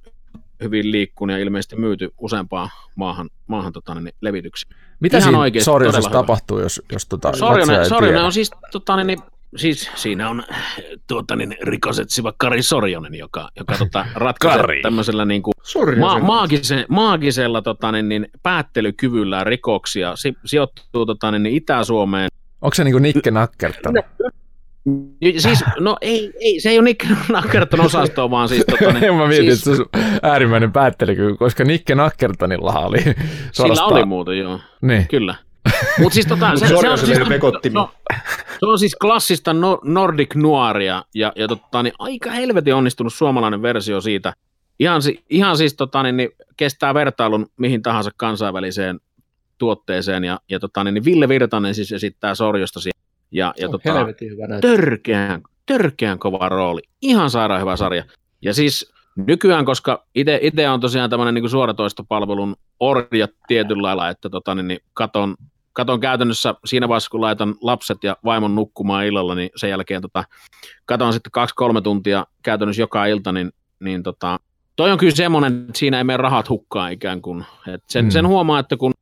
hyvin 0.62 0.90
liikkunut 0.90 1.36
ja 1.36 1.42
ilmeisesti 1.42 1.76
myyty 1.76 2.12
useampaan 2.18 2.68
maahan, 2.94 3.30
maahan 3.46 3.72
tota, 3.72 3.94
niin, 3.94 4.14
levityksiin. 4.20 4.76
Mitä 5.00 5.16
ihan 5.16 5.28
siinä 5.28 5.38
oikeesti 5.38 5.64
Sorjosessa 5.64 6.10
tapahtuu, 6.10 6.58
jos, 6.58 6.82
jos 6.92 7.06
tota 7.06 7.28
katsoja 7.28 7.48
Sorjonen, 7.50 7.80
ei 7.80 7.88
Sorjonen 7.88 8.14
tiedä? 8.14 8.26
on 8.26 8.32
siis, 8.32 8.50
tota, 8.72 8.96
niin, 8.96 9.06
niin, 9.06 9.18
siis 9.56 9.90
siinä 9.94 10.30
on 10.30 10.42
tuota, 11.08 11.36
niin, 11.36 11.56
rikosetsiva 11.62 12.32
Kari 12.36 12.62
Sorjonen, 12.62 13.14
joka, 13.14 13.48
joka 13.58 13.74
tota, 13.78 14.06
ratkaisee 14.14 14.82
tämmöisellä 14.82 15.24
niin 15.24 15.42
kuin, 15.42 15.54
Ma- 15.98 16.18
maagise- 16.18 16.86
maagisella 16.88 17.62
tota, 17.62 17.92
niin, 17.92 18.08
niin, 18.08 18.26
päättelykyvyllä 18.42 19.44
rikoksia 19.44 20.16
si- 20.16 20.36
sijoittuu 20.44 21.06
tota, 21.06 21.30
niin, 21.30 21.42
niin 21.42 21.56
Itä-Suomeen. 21.56 22.28
Onko 22.62 22.74
se 22.74 22.84
niinku 22.84 22.98
Nikke 22.98 23.30
Nakkertana? 23.30 24.02
Ja 25.20 25.40
Siis, 25.40 25.64
no 25.80 25.96
ei, 26.00 26.32
ei, 26.40 26.60
se 26.60 26.70
ei 26.70 26.78
ole 26.78 26.84
Nick 26.84 27.06
Nackerton 27.28 27.80
osastoa, 27.80 28.30
vaan 28.30 28.48
siis... 28.48 28.64
Tota, 28.70 28.92
niin, 28.92 29.14
mä 29.16 29.26
mietin, 29.26 29.56
siis, 29.56 29.68
että 29.68 29.76
se 29.76 29.82
on 29.82 30.02
äärimmäinen 30.22 30.72
päättelykyky, 30.72 31.36
koska 31.36 31.64
Nikke 31.64 31.94
Nakkertanillahan 31.94 32.84
oli 32.84 32.98
Sillä 33.00 33.14
suorastaan... 33.52 33.92
oli 33.92 34.04
muuten, 34.04 34.38
joo, 34.38 34.60
Niin. 34.80 35.08
kyllä. 35.08 35.34
Mutta 35.98 36.14
siis 36.14 36.26
tota, 36.26 36.56
se, 36.56 36.66
se, 36.66 36.74
on 36.88 36.98
siis, 36.98 37.18
no, 37.72 37.90
se 38.60 38.66
on 38.66 38.78
siis 38.78 38.96
klassista 38.96 39.52
no, 39.52 39.80
Nordic 39.84 40.34
Noiria 40.34 41.04
ja, 41.14 41.32
ja 41.36 41.48
tota, 41.48 41.82
niin 41.82 41.94
aika 41.98 42.30
helvetin 42.30 42.74
onnistunut 42.74 43.14
suomalainen 43.14 43.62
versio 43.62 44.00
siitä. 44.00 44.32
Ihan, 44.78 45.02
si- 45.02 45.24
ihan 45.30 45.56
siis 45.56 45.74
tota, 45.74 46.02
niin, 46.02 46.16
niin, 46.16 46.30
kestää 46.56 46.94
vertailun 46.94 47.46
mihin 47.56 47.82
tahansa 47.82 48.10
kansainväliseen 48.16 49.00
tuotteeseen 49.58 50.24
ja, 50.24 50.40
ja 50.50 50.60
tota, 50.60 50.84
niin, 50.84 50.94
niin 50.94 51.04
Ville 51.04 51.28
Virtanen 51.28 51.74
siis 51.74 51.92
esittää 51.92 52.34
Sorjosta 52.34 52.80
siinä. 52.80 53.00
Ja, 53.30 53.54
ja 53.58 53.68
tota, 53.68 53.92
Helvetin 53.92 54.30
hyvä 54.30 54.60
törkeän, 54.60 55.42
törkeän 55.66 56.18
kova 56.18 56.48
rooli. 56.48 56.80
Ihan 57.02 57.30
sairaan 57.30 57.60
hyvä 57.60 57.76
sarja. 57.76 58.04
Ja 58.42 58.54
siis 58.54 58.92
nykyään, 59.16 59.64
koska 59.64 60.06
itse 60.14 60.68
on 60.68 60.80
tosiaan 60.80 61.10
tämmöinen 61.10 61.34
niin 61.34 61.50
suoratoistopalvelun 61.50 62.56
orja 62.80 63.28
tietyllä 63.48 63.82
lailla, 63.82 64.08
että 64.08 64.30
tota, 64.30 64.54
niin, 64.54 64.68
niin 64.68 64.80
katon, 64.94 65.36
katon 65.72 66.00
käytännössä 66.00 66.54
siinä 66.64 66.88
vaiheessa, 66.88 67.10
kun 67.10 67.20
laitan 67.20 67.54
lapset 67.60 68.04
ja 68.04 68.16
vaimon 68.24 68.54
nukkumaan 68.54 69.06
illalla, 69.06 69.34
niin 69.34 69.50
sen 69.56 69.70
jälkeen 69.70 70.02
tota, 70.02 70.24
katon 70.86 71.12
sitten 71.12 71.32
kaksi-kolme 71.32 71.80
tuntia 71.80 72.26
käytännössä 72.42 72.82
joka 72.82 73.06
ilta, 73.06 73.32
niin, 73.32 73.52
niin 73.80 74.02
tota, 74.02 74.40
toi 74.76 74.92
on 74.92 74.98
kyllä 74.98 75.14
semmoinen, 75.14 75.60
että 75.68 75.78
siinä 75.78 75.98
ei 75.98 76.04
mene 76.04 76.16
rahat 76.16 76.48
hukkaan 76.48 76.92
ikään 76.92 77.22
kuin. 77.22 77.44
Et 77.74 77.82
sen, 77.88 78.04
Mm. 78.04 78.10
sen 78.10 78.26
huomaa, 78.28 78.58
että 78.58 78.76
kun 78.76 78.92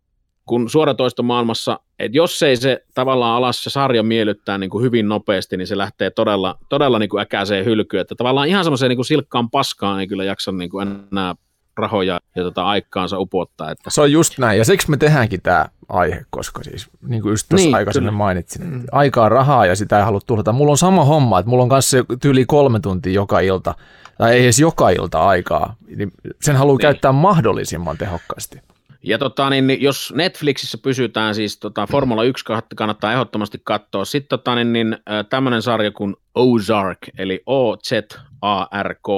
kun 0.46 0.70
suoratoistomaailmassa, 0.70 1.80
että 1.98 2.16
jos 2.16 2.42
ei 2.42 2.56
se 2.56 2.84
tavallaan 2.94 3.36
alas 3.36 3.62
se 3.62 3.70
sarja 3.70 4.02
miellyttää 4.02 4.58
niin 4.58 4.70
kuin 4.70 4.84
hyvin 4.84 5.08
nopeasti, 5.08 5.56
niin 5.56 5.66
se 5.66 5.78
lähtee 5.78 6.10
todella, 6.10 6.58
todella 6.68 6.98
niin 6.98 7.08
kuin 7.08 7.20
äkäiseen 7.20 7.64
hylkyyn, 7.64 8.00
että 8.00 8.14
tavallaan 8.14 8.48
ihan 8.48 8.64
semmoiseen 8.64 8.88
niin 8.88 8.96
kuin 8.96 9.06
silkkaan 9.06 9.50
paskaan 9.50 10.00
ei 10.00 10.06
kyllä 10.06 10.24
jaksa 10.24 10.52
niin 10.52 10.70
kuin 10.70 10.88
enää 11.12 11.34
rahoja 11.76 12.20
ja 12.36 12.42
tota 12.42 12.62
aikaansa 12.64 13.18
upottaa. 13.18 13.70
Että, 13.70 13.90
Se 13.90 14.00
on 14.00 14.12
just 14.12 14.38
näin, 14.38 14.58
ja 14.58 14.64
siksi 14.64 14.90
me 14.90 14.96
tehdäänkin 14.96 15.42
tämä 15.42 15.66
aihe, 15.90 16.24
koska 16.30 16.62
siis 16.64 16.88
niin 17.02 17.22
kuin 17.22 17.32
just 17.32 17.46
tuossa 17.48 17.66
Niin, 17.66 17.74
aikaisemmin 17.76 18.08
kyllä. 18.08 18.18
mainitsin, 18.18 18.62
että 18.74 18.88
aikaa 18.92 19.28
rahaa 19.28 19.66
ja 19.66 19.76
sitä 19.76 19.98
ei 19.98 20.04
halua 20.04 20.20
tuhlata. 20.26 20.52
Mulla 20.52 20.70
on 20.70 20.78
sama 20.78 21.04
homma, 21.04 21.38
että 21.38 21.50
mulla 21.50 21.62
on 21.62 21.68
kanssa 21.68 21.96
tyyli 22.22 22.44
kolme 22.44 22.80
tuntia 22.80 23.12
joka 23.12 23.40
ilta, 23.40 23.74
tai 24.18 24.32
ei 24.32 24.42
edes 24.42 24.58
joka 24.58 24.90
ilta 24.90 25.26
aikaa, 25.26 25.76
niin 25.96 26.12
sen 26.42 26.56
haluaa 26.56 26.74
Niin. 26.76 26.82
käyttää 26.82 27.12
mahdollisimman 27.12 27.98
tehokkaasti. 27.98 28.60
ja 29.02 29.18
tota, 29.18 29.50
niin, 29.50 29.66
niin 29.66 29.82
jos 29.82 30.12
Netflixissä 30.16 30.78
pysytään, 30.78 31.34
siis 31.34 31.58
tota, 31.58 31.86
Formula 31.86 32.24
1 32.24 32.44
kannattaa 32.76 33.12
ehdottomasti 33.12 33.60
katsoa. 33.64 34.04
Sitten 34.04 34.28
tota, 34.38 34.54
niin, 34.54 34.72
niin, 34.72 34.96
tämmöinen 35.30 35.62
sarja 35.62 35.90
kuin 35.90 36.16
Ozark, 36.34 36.98
eli 37.18 37.42
O-Z-A-R-K, 37.46 39.08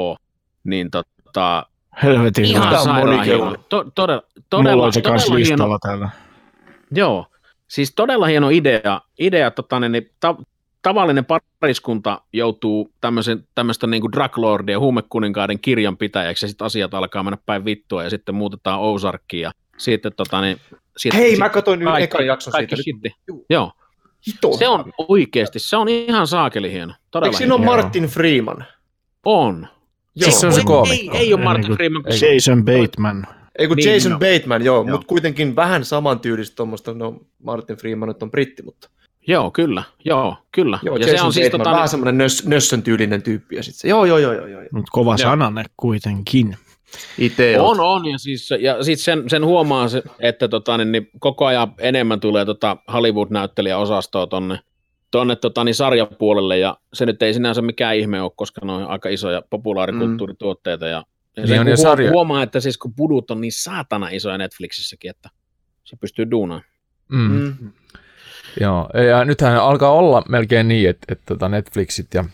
niin 0.64 0.90
tota, 0.90 1.66
Helvetin 2.02 2.44
ihan 2.44 2.68
hyvä. 3.04 3.22
hieno. 3.24 3.56
To, 3.68 3.84
todella, 3.94 4.22
Mulla 4.22 4.44
todella, 4.50 4.84
on 4.84 4.92
se 4.92 5.00
todella 5.00 5.22
hieno, 5.24 5.36
listalla 5.38 5.78
täällä. 5.82 6.08
Joo, 6.94 7.26
siis 7.68 7.92
todella 7.94 8.26
hieno 8.26 8.48
idea. 8.50 9.00
idea 9.18 9.50
tota, 9.50 9.80
niin, 9.80 9.92
niin, 9.92 10.10
ta, 10.20 10.34
tavallinen 10.82 11.24
pariskunta 11.60 12.20
joutuu 12.32 12.90
tämmöistä 13.54 13.86
niin 13.86 14.00
kuin 14.00 14.12
drug 14.12 14.38
lordien 14.38 14.74
ja 14.74 14.80
huumekuninkaiden 14.80 15.58
kirjanpitäjäksi 15.60 16.44
ja 16.44 16.48
sitten 16.48 16.64
asiat 16.64 16.94
alkaa 16.94 17.22
mennä 17.22 17.38
päin 17.46 17.64
vittua 17.64 18.04
ja 18.04 18.10
sitten 18.10 18.34
muutetaan 18.34 18.80
Ozarkkiin 18.80 19.40
ja 19.42 19.52
sitten 19.76 20.12
tota, 20.16 20.40
niin, 20.40 20.58
sit, 20.96 21.14
Hei, 21.14 21.30
sit, 21.30 21.38
mä 21.38 21.48
katsoin 21.48 21.78
nyt 21.78 21.88
kaikki- 21.88 22.04
ekan 22.04 22.26
jakson 22.26 22.52
kaikki 22.52 22.76
siitä. 22.76 22.82
shitti. 22.82 23.20
Juu. 23.28 23.46
Joo, 23.50 23.72
Hito. 24.26 24.56
se 24.56 24.68
on 24.68 24.92
oikeasti, 25.08 25.58
se 25.58 25.76
on 25.76 25.88
ihan 25.88 26.26
saakeli 26.26 26.72
hieno. 26.72 26.92
Todella 27.10 27.26
Eikö 27.28 27.36
siinä 27.38 27.54
ole. 27.54 27.64
Martin 27.64 28.04
Freeman? 28.04 28.64
On. 29.24 29.68
Joo. 30.16 30.24
Siis 30.24 30.40
se 30.40 30.46
on 30.46 30.52
se 30.52 30.60
Ei- 30.60 30.64
koomikko. 30.64 31.16
Ei, 31.16 31.20
ei 31.22 31.34
ole 31.34 31.42
Martin 31.44 31.66
kun- 31.66 31.74
Freeman. 31.76 32.02
Jason 32.34 32.64
Bateman. 32.64 33.26
Ei 33.58 33.68
kun 33.68 33.76
Niin, 33.76 33.92
Jason 33.92 34.12
no. 34.12 34.18
Bateman, 34.18 34.64
joo, 34.64 34.76
Joo. 34.76 34.84
mutta 34.84 35.06
kuitenkin 35.06 35.56
vähän 35.56 35.84
samantyylistä 35.84 36.56
tuommoista, 36.56 36.94
no 36.94 37.20
Martin 37.42 37.76
Freeman 37.76 38.08
nyt 38.08 38.22
on 38.22 38.30
britti, 38.30 38.62
mutta 38.62 38.88
Joo, 39.26 39.50
kyllä. 39.50 39.82
Joo, 40.04 40.36
kyllä. 40.52 40.78
joo, 40.82 40.96
ja 40.96 41.00
Jason 41.00 41.18
se 41.18 41.24
on 41.24 41.32
siis 41.32 41.46
Bateman, 41.46 41.64
tota, 41.64 41.74
vähän 41.74 41.88
semmoinen 41.88 42.18
nös, 42.18 42.46
nössön 42.46 42.82
tyylinen 42.82 43.22
tyyppi 43.22 43.56
ja 43.56 43.62
sit 43.62 43.74
se, 43.74 43.88
joo, 43.88 44.04
joo, 44.04 44.18
joo, 44.18 44.32
joo, 44.32 44.46
joo. 44.46 44.62
Mutta 44.72 44.90
kova 44.92 45.16
sananne 45.16 45.64
kuitenkin. 45.76 46.56
Itse 47.18 47.60
On, 47.60 47.80
on, 47.80 48.06
ja, 48.06 48.18
siis, 48.18 48.50
ja 48.60 48.84
sit 48.84 49.00
sen, 49.00 49.30
sen 49.30 49.44
huomaa, 49.44 49.88
se, 49.88 50.02
että 50.20 50.48
tota, 50.48 50.76
niin, 50.76 50.92
niin 50.92 51.10
koko 51.18 51.46
ajan 51.46 51.74
enemmän 51.78 52.20
tulee 52.20 52.44
tota 52.44 52.76
Hollywood-näyttelijäosastoa 52.92 54.26
tonne, 54.26 54.58
tuonne 55.10 55.36
tota, 55.36 55.64
niin 55.64 55.74
sarjapuolelle, 55.74 56.58
ja 56.58 56.76
se 56.92 57.06
nyt 57.06 57.22
ei 57.22 57.34
sinänsä 57.34 57.62
mikään 57.62 57.96
ihme 57.96 58.22
ole, 58.22 58.32
koska 58.36 58.60
ne 58.64 58.72
on 58.72 58.86
aika 58.86 59.08
isoja 59.08 59.42
populaarikulttuurituotteita, 59.50 60.86
ja, 60.86 61.04
ja 61.36 61.42
Niin 61.42 61.48
se 61.48 61.58
on, 61.58 61.64
kun 61.64 61.70
ja 61.70 61.76
huo- 61.76 61.82
sarja- 61.82 62.10
huomaa, 62.10 62.42
että 62.42 62.60
siis 62.60 62.78
kun 62.78 62.94
pudut 62.94 63.30
on 63.30 63.40
niin 63.40 63.52
saatana 63.52 64.08
isoja 64.08 64.38
Netflixissäkin, 64.38 65.10
että 65.10 65.30
se 65.84 65.96
pystyy 65.96 66.30
duunaan. 66.30 66.62
Mm. 67.08 67.54
Mm. 67.60 67.72
Joo, 68.60 68.88
ja 69.10 69.24
nythän 69.24 69.56
alkaa 69.56 69.90
olla 69.92 70.22
melkein 70.28 70.68
niin, 70.68 70.90
että, 70.90 71.06
että 71.12 71.24
tota 71.26 71.48
Netflixit 71.48 72.14
ja 72.14 72.24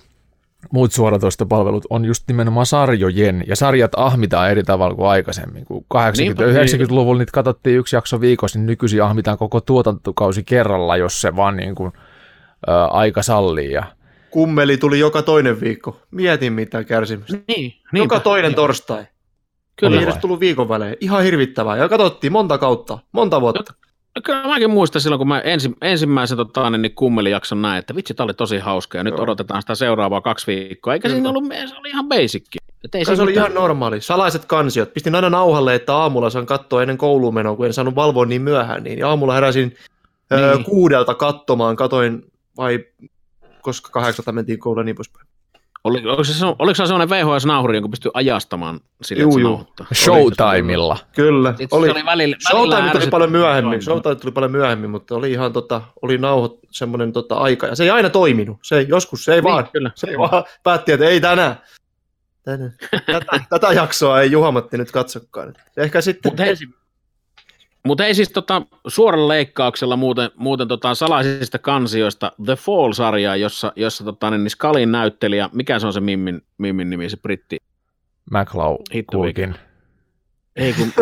muut 0.72 0.92
suoratoistopalvelut 0.92 1.86
on 1.90 2.04
just 2.04 2.24
nimenomaan 2.28 2.66
sarjojen, 2.66 3.44
ja 3.46 3.56
sarjat 3.56 3.92
ahmitaan 3.96 4.50
eri 4.50 4.62
tavalla 4.62 4.94
kuin 4.94 5.08
aikaisemmin. 5.08 5.64
Kun 5.64 5.84
80- 5.94 6.18
Niinpä. 6.18 6.42
ja 6.44 6.64
90-luvulla 6.64 7.18
niitä 7.18 7.32
katsottiin 7.32 7.78
yksi 7.78 7.96
jakso 7.96 8.20
viikossa, 8.20 8.58
niin 8.58 8.66
nykyisin 8.66 9.02
ahmitaan 9.02 9.38
koko 9.38 9.60
tuotantokausi 9.60 10.42
kerralla, 10.44 10.96
jos 10.96 11.20
se 11.20 11.36
vaan 11.36 11.56
niin 11.56 11.74
kuin, 11.74 11.92
ä, 12.68 12.84
aika 12.84 13.22
sallii. 13.22 13.72
Ja, 13.72 13.84
Kummeli 14.30 14.76
tuli 14.76 14.98
joka 14.98 15.22
toinen 15.22 15.60
viikko. 15.60 16.00
Mietin 16.10 16.52
mitä 16.52 16.84
kärsimystä. 16.84 17.38
Niin, 17.48 17.74
Joka 17.92 18.20
toinen 18.20 18.54
torstai. 18.54 19.04
Kyllä. 19.76 19.96
Ei 19.96 20.02
edes 20.02 20.16
tullut 20.16 20.40
viikon 20.40 20.68
välein. 20.68 20.96
Ihan 21.00 21.22
hirvittävää. 21.22 21.76
Ja 21.76 21.88
katsottiin 21.88 22.32
monta 22.32 22.58
kautta, 22.58 22.98
monta 23.12 23.40
vuotta. 23.40 23.74
No 24.16 24.22
Kyllä 24.24 24.46
mäkin 24.48 24.70
muistan 24.70 25.02
silloin, 25.02 25.18
kun 25.18 25.28
mä 25.28 25.40
ensi, 25.40 25.70
ensimmäisen 25.82 26.36
tota, 26.36 26.70
niin 26.70 26.94
kummelijakson 26.94 27.62
näin, 27.62 27.78
että 27.78 27.94
vitsi, 27.94 28.14
tää 28.14 28.24
oli 28.24 28.34
tosi 28.34 28.58
hauska 28.58 28.98
ja 28.98 29.04
nyt 29.04 29.14
Joo. 29.14 29.22
odotetaan 29.22 29.62
sitä 29.62 29.74
seuraavaa 29.74 30.20
kaksi 30.20 30.46
viikkoa. 30.46 30.92
Eikä 30.94 31.08
Kyllä. 31.08 31.14
siinä 31.16 31.28
ollut, 31.28 31.44
se 31.68 31.76
oli 31.76 31.88
ihan 31.88 32.08
basicki. 32.08 32.58
Ei 32.94 33.04
siinä 33.04 33.16
se 33.16 33.22
oli 33.22 33.30
mitään- 33.30 33.50
ihan 33.52 33.62
normaali. 33.62 34.00
Salaiset 34.00 34.44
kansiot. 34.44 34.94
Pistin 34.94 35.14
aina 35.14 35.30
nauhalle, 35.30 35.74
että 35.74 35.96
aamulla 35.96 36.30
saan 36.30 36.46
katsoa 36.46 36.82
ennen 36.82 36.98
kouluun 36.98 37.34
menoa, 37.34 37.56
kun 37.56 37.66
en 37.66 37.72
saanut 37.72 37.94
valvoa 37.94 38.24
niin 38.26 38.42
myöhään. 38.42 38.82
Niin 38.84 38.98
Ja 38.98 39.08
aamulla 39.08 39.34
heräsin 39.34 39.68
niin. 40.30 40.50
Niin. 40.54 40.64
kuudelta 40.64 41.14
katsomaan. 41.14 41.76
Katoin 41.76 42.22
vai 42.56 42.84
koska 43.62 43.90
kahdeksalta 43.90 44.32
mentiin 44.32 44.58
kouluun 44.58 44.86
niin 44.86 44.96
poispäin. 44.96 45.26
Oli, 45.84 46.06
oliko, 46.06 46.24
se, 46.24 46.32
oliko 46.58 46.74
se 46.74 46.86
sellainen 46.86 47.08
VHS-nauhuri, 47.10 47.74
jonka 47.76 47.88
pystyy 47.88 48.10
ajastamaan 48.14 48.80
sille, 49.02 49.22
Juu, 49.22 49.38
juu. 49.38 49.48
nauhoittaa? 49.50 49.86
Showtimella. 49.94 50.98
Kyllä. 51.14 51.50
Sitten 51.50 51.68
Oli, 51.78 51.86
se 51.86 51.92
oli 51.92 52.04
välillä, 52.04 52.36
välillä 52.52 52.76
Showtime 52.76 52.90
tuli 53.00 53.10
paljon 53.10 53.32
myöhemmin. 53.32 53.82
Showtime 53.82 54.14
tuli 54.14 54.32
paljon 54.32 54.50
myöhemmin, 54.52 54.90
mutta 54.90 55.14
oli 55.14 55.32
ihan 55.32 55.52
tota, 55.52 55.82
oli 56.02 56.18
nauho 56.18 56.58
semmoinen 56.70 57.12
tota 57.12 57.34
aika. 57.36 57.66
Ja 57.66 57.74
se 57.76 57.84
ei 57.84 57.90
aina 57.90 58.10
toiminut. 58.10 58.58
Se 58.62 58.78
ei, 58.78 58.86
joskus 58.88 59.24
se 59.24 59.32
ei 59.34 59.40
Niin, 59.40 59.44
vaan. 59.52 59.68
kyllä. 59.72 59.90
Se 59.94 60.10
ei 60.10 60.18
vaan 60.18 60.44
päätti, 60.62 60.92
että 60.92 61.06
ei 61.08 61.20
tänään. 61.20 61.56
tänään. 62.44 62.72
Tätä, 63.12 63.40
tätä 63.50 63.72
jaksoa 63.72 64.20
ei 64.20 64.30
Juhamatti 64.30 64.78
nyt 64.78 64.90
katsokaan. 64.90 65.54
Ehkä 65.76 66.00
sitten 66.00 66.30
Mutta 66.32 66.42
hei, 66.42 66.56
mut 67.86 68.00
ei 68.00 68.14
siis 68.14 68.28
tota, 68.32 68.62
suoralla 68.86 69.28
leikkauksella 69.28 69.96
muuten, 69.96 70.30
muuten 70.36 70.68
tota, 70.68 70.94
salaisista 70.94 71.58
kansioista 71.58 72.32
The 72.44 72.52
Fall-sarjaa, 72.56 73.36
jossa, 73.36 73.72
jossa 73.76 74.04
tota, 74.04 74.30
niin 74.30 74.50
Skalin 74.50 74.92
näyttelijä, 74.92 75.48
mikä 75.52 75.78
se 75.78 75.86
on 75.86 75.92
se 75.92 76.00
Mimmin, 76.00 76.42
Mimmin 76.58 76.90
nimi, 76.90 77.08
se 77.10 77.16
britti? 77.16 77.56
McLaw 78.30 78.74
Hitto 78.94 79.18
Kulkin. 79.18 79.54
Ei 80.56 80.72
kun, 80.72 80.92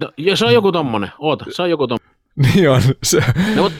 no, 0.00 0.10
jo, 0.16 0.36
se 0.36 0.44
on 0.46 0.52
joku 0.54 0.72
tommonen, 0.72 1.10
oota, 1.18 1.44
se 1.50 1.62
on 1.62 1.70
joku 1.70 1.86
tommonen. 1.86 2.10
Niin 2.54 2.70
on. 2.70 2.82
Se, 3.02 3.20
No, 3.56 3.62
mutta 3.62 3.78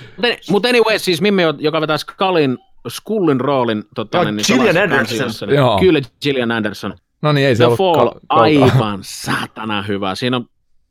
mut 0.51 0.65
anyway, 0.67 0.99
siis 0.99 1.21
Mimmi, 1.21 1.43
joka 1.59 1.81
vetää 1.81 1.99
Skalin, 1.99 2.59
Skullin 2.89 3.41
roolin 3.41 3.85
tota, 3.95 4.19
Joo, 4.19 4.31
niin, 4.31 4.45
Gillian 4.47 4.77
Anderson. 4.77 4.99
kansioissa, 4.99 5.47
niin- 5.47 5.57
Joo. 5.57 5.79
Kyllä, 5.81 6.01
Gillian 6.23 6.51
Anderson. 6.51 6.95
no 7.23 7.33
niin, 7.33 7.47
ei 7.47 7.57
se 7.57 7.59
The 7.59 7.67
ollut 7.67 7.79
Fall, 7.79 8.09
kal- 8.09 8.21
aivan 8.29 8.99
saatana 9.03 9.83
hyvä. 9.83 10.15
Siinä 10.15 10.37
on 10.37 10.47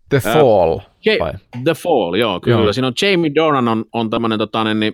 The 0.10 0.20
Fall. 0.20 0.80
Je- 1.06 1.18
vai? 1.20 1.34
The 1.64 1.74
Fall, 1.74 2.14
joo, 2.16 2.40
kyllä. 2.40 2.62
Joo. 2.64 2.74
Siinä 2.74 2.88
on 2.88 2.94
Jamie 3.02 3.32
Doran 3.36 3.68
on, 3.68 3.86
on 3.94 4.10
tämmöinen 4.10 4.40
tota, 4.40 4.64
niin, 4.74 4.94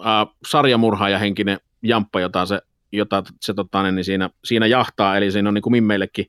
äh, 0.00 0.26
sarjamurhaajahenkinen 0.48 1.58
jamppa, 1.82 2.20
jota 2.20 2.46
se, 2.46 2.60
jota 2.92 3.22
se 3.40 3.54
tota, 3.54 3.82
niin, 3.82 3.94
niin 3.94 4.04
siinä, 4.04 4.30
siinä 4.44 4.66
jahtaa, 4.66 5.16
eli 5.16 5.30
siinä 5.30 5.48
on 5.48 5.54
niin 5.54 5.62
kuin 5.62 5.72
mimmeillekin 5.72 6.26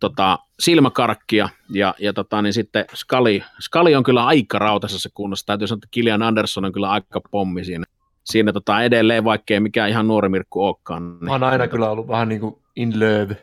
tota, 0.00 0.38
silmäkarkkia, 0.60 1.48
ja, 1.70 1.94
ja 1.98 2.12
tota, 2.12 2.42
niin 2.42 2.52
sitten 2.52 2.84
Scully, 2.94 3.40
Scully 3.60 3.94
on 3.94 4.02
kyllä 4.02 4.26
aika 4.26 4.58
rautaisessa 4.58 5.08
kunnossa, 5.14 5.46
täytyy 5.46 5.66
sanoa, 5.66 5.78
että 5.78 5.88
Kilian 5.90 6.22
Anderson 6.22 6.64
on 6.64 6.72
kyllä 6.72 6.90
aika 6.90 7.20
pommi 7.30 7.64
siinä, 7.64 7.84
siinä 8.24 8.52
tota, 8.52 8.82
edelleen, 8.82 9.24
vaikkei 9.24 9.60
mikään 9.60 9.90
ihan 9.90 10.08
nuori 10.08 10.28
Mirkku 10.28 10.64
olekaan. 10.64 11.02
Niin, 11.10 11.24
Mä 11.24 11.32
oon 11.32 11.42
aina 11.42 11.68
kyllä 11.68 11.90
ollut 11.90 12.08
vähän 12.08 12.28
niin 12.28 12.40
kuin 12.40 12.56
in 12.76 13.00
love. 13.00 13.36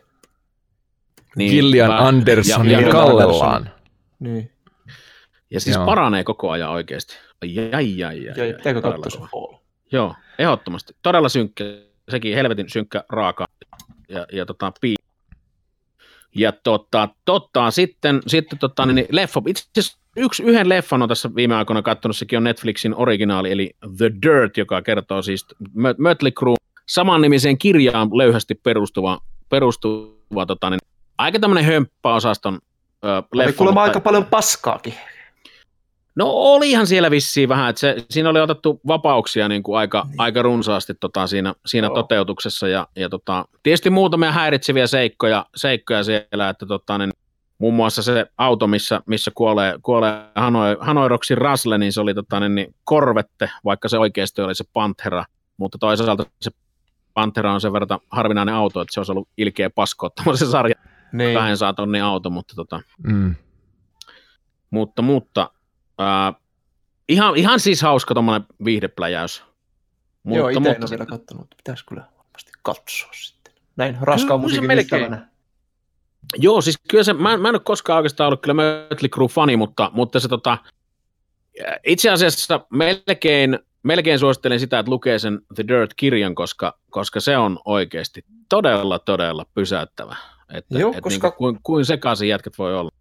niin, 1.36 1.51
Gillian 1.51 1.91
Andersonin 1.91 2.72
ja- 2.72 2.82
ja- 2.82 2.91
kallellaan. 2.91 3.70
Niin. 4.20 4.49
Ja 5.54 5.60
siis 5.60 5.76
Joo. 5.76 5.86
paranee 5.86 6.24
koko 6.24 6.49
ajan 6.51 6.70
oikeasti. 6.72 7.14
Ai, 7.41 7.56
ai, 7.60 7.74
ai, 7.74 8.04
ai, 8.04 8.24
Ja 8.26 8.43
ai, 8.43 8.54
pitääkö 8.54 8.82
todella 8.82 9.04
katsoa 9.04 9.26
se 9.26 9.32
kova. 9.32 9.47
Fall? 9.47 9.60
Joo, 9.91 10.16
ehdottomasti. 10.39 10.93
Todella 11.01 11.30
synkkä. 11.30 11.64
Sekin 12.10 12.36
helvetin 12.36 12.70
synkkä, 12.70 13.04
raaka 13.10 13.45
ja, 14.10 14.26
ja 14.34 14.45
tota, 14.45 14.72
pii. 14.82 14.95
Ja 16.36 16.51
tota, 16.51 17.10
totta, 17.26 17.72
sitten, 17.72 18.22
sitten 18.28 18.60
tota, 18.60 18.86
niin, 18.86 19.06
leffa, 19.12 19.41
itse 19.47 19.64
asiassa 19.80 19.97
yksi, 20.18 20.43
yhden 20.43 20.70
leffan 20.70 21.01
on 21.01 21.10
tässä 21.10 21.36
viime 21.36 21.56
aikoina 21.56 21.82
katsonut, 21.82 22.18
sekin 22.18 22.38
on 22.38 22.43
Netflixin 22.43 22.95
originaali, 22.95 23.51
eli 23.51 23.72
The 23.97 24.12
Dirt, 24.22 24.58
joka 24.58 24.82
kertoo 24.82 25.22
siis 25.22 25.45
Mö- 25.78 25.95
Mötley 25.97 26.32
Crue 26.32 26.56
samannimiseen 26.86 27.58
kirjaan 27.58 28.10
löyhästi 28.18 28.56
perustuva, 28.56 29.20
perustuva 29.49 30.45
tota, 30.45 30.70
niin, 30.70 30.80
aika 31.18 31.39
tämmöinen 31.39 31.66
hömppäosaston 31.66 32.60
ö, 33.06 33.08
Oli 33.18 33.24
leffa. 33.34 33.58
kuulemma 33.58 33.82
mutta- 33.82 33.89
aika 33.91 33.99
paljon 33.99 34.26
paskaakin. 34.26 34.93
No 36.16 36.26
olihan 36.30 36.88
siellä 36.88 37.11
vissiin 37.11 37.49
vähän, 37.49 37.70
että 37.70 37.80
se, 37.80 37.95
siinä 38.09 38.30
oli 38.30 38.39
otettu 38.41 38.82
vapauksia 38.88 39.47
niin 39.47 39.64
kuin 39.64 39.78
aika, 39.78 40.07
aika 40.18 40.41
runsaasti 40.41 40.93
tota, 40.93 41.28
siinä, 41.28 41.53
siinä 41.66 41.88
Joo. 41.88 41.95
toteutuksessa 41.95 42.68
ja, 42.68 42.88
ja 42.95 43.09
tota, 43.09 43.45
tietysti 43.64 43.89
muutamia 43.89 44.32
häiritseviä 44.32 44.88
seikkoja, 44.88 45.45
seikkoja 45.55 46.03
siellä, 46.03 46.49
että 46.49 46.66
tota, 46.66 46.97
niin, 46.97 47.11
muun 47.57 47.74
muassa 47.74 48.01
se 48.03 48.26
auto, 48.38 48.68
missä, 48.68 49.01
missä 49.05 49.32
kuolee, 49.36 49.80
kuolee 49.82 50.22
Hanoi, 50.36 50.78
Hanoiroksin 50.80 51.38
Rasle, 51.38 51.78
niin 51.78 51.93
se 51.93 52.01
oli 52.01 52.14
tota, 52.14 52.39
niin, 52.39 52.55
niin 52.55 52.76
Korvette, 52.84 53.49
vaikka 53.66 53.89
se 53.89 53.97
oikeasti 53.97 54.41
oli 54.41 54.55
se 54.55 54.64
Panthera, 54.74 55.26
mutta 55.57 55.78
toisaalta 55.78 56.26
se 56.41 56.51
Panthera 57.14 57.53
on 57.53 57.61
sen 57.61 57.74
verran 57.74 57.99
harvinainen 58.09 58.55
auto, 58.55 58.82
että 58.82 58.93
se 58.93 58.99
olisi 58.99 59.11
ollut 59.11 59.30
ilkeä 59.38 59.70
pasko 59.70 60.09
se 60.36 60.45
sarja 60.45 60.76
Niin. 61.14 61.34
200 61.34 61.74
tonnin 61.74 62.03
auto, 62.03 62.30
mutta 62.30 62.55
tota, 62.55 62.82
Mm. 63.03 63.36
mutta, 64.70 65.01
mutta 65.01 65.51
ää, 66.04 66.34
ihan, 67.10 67.36
ihan 67.36 67.60
siis 67.60 67.82
hauska 67.82 68.14
tuommoinen 68.14 68.47
viihdepläjäys. 68.66 69.43
Mutta, 70.24 70.38
Joo, 70.39 70.49
itse 70.49 70.60
en 70.60 70.68
ole 70.68 70.78
mutta, 70.80 70.89
vielä 70.89 71.06
kattonut. 71.06 71.47
Pitäisi 71.58 71.86
kyllä 71.86 72.01
varmasti 72.18 72.51
katsoa 72.62 73.10
sitten. 73.14 73.54
Näin 73.76 73.97
raskaan 74.01 74.39
musiikin 74.39 74.68
melkein. 74.68 75.01
ystävänä. 75.04 75.30
joo, 76.38 76.62
siis 76.62 76.76
kyllä 76.89 77.04
se, 77.04 77.14
mä, 77.14 77.38
mä 77.38 77.49
en 77.49 77.56
ole 77.56 77.62
koskaan 77.66 77.97
oikeastaan 77.97 78.28
ollut 78.28 78.41
kyllä 78.41 78.54
Mötley 78.54 79.10
Crue-fani, 79.10 79.58
mutta, 79.58 79.91
mutta 79.93 80.20
se 80.20 80.28
tota, 80.28 80.58
itse 81.86 82.10
asiassa 82.10 82.66
melkein, 82.70 83.60
melkein 83.84 84.20
suosittelen 84.20 84.60
sitä, 84.60 84.80
että 84.80 84.89
lukee 84.89 85.20
sen 85.20 85.41
The 85.56 85.64
Dirt-kirjan, 85.68 86.36
koska, 86.36 86.78
koska 86.89 87.20
se 87.20 87.38
on 87.38 87.60
oikeasti 87.66 88.26
todella, 88.49 88.99
todella 88.99 89.45
pysäyttävä. 89.54 90.16
Että, 90.54 90.80
Joo, 90.80 90.89
että 90.89 91.01
koska- 91.01 91.28
niin 91.28 91.38
kuin, 91.38 91.60
kuin 91.64 91.86
sekaisin 91.86 92.30
jätkät 92.30 92.58
voi 92.58 92.76
olla. 92.76 92.91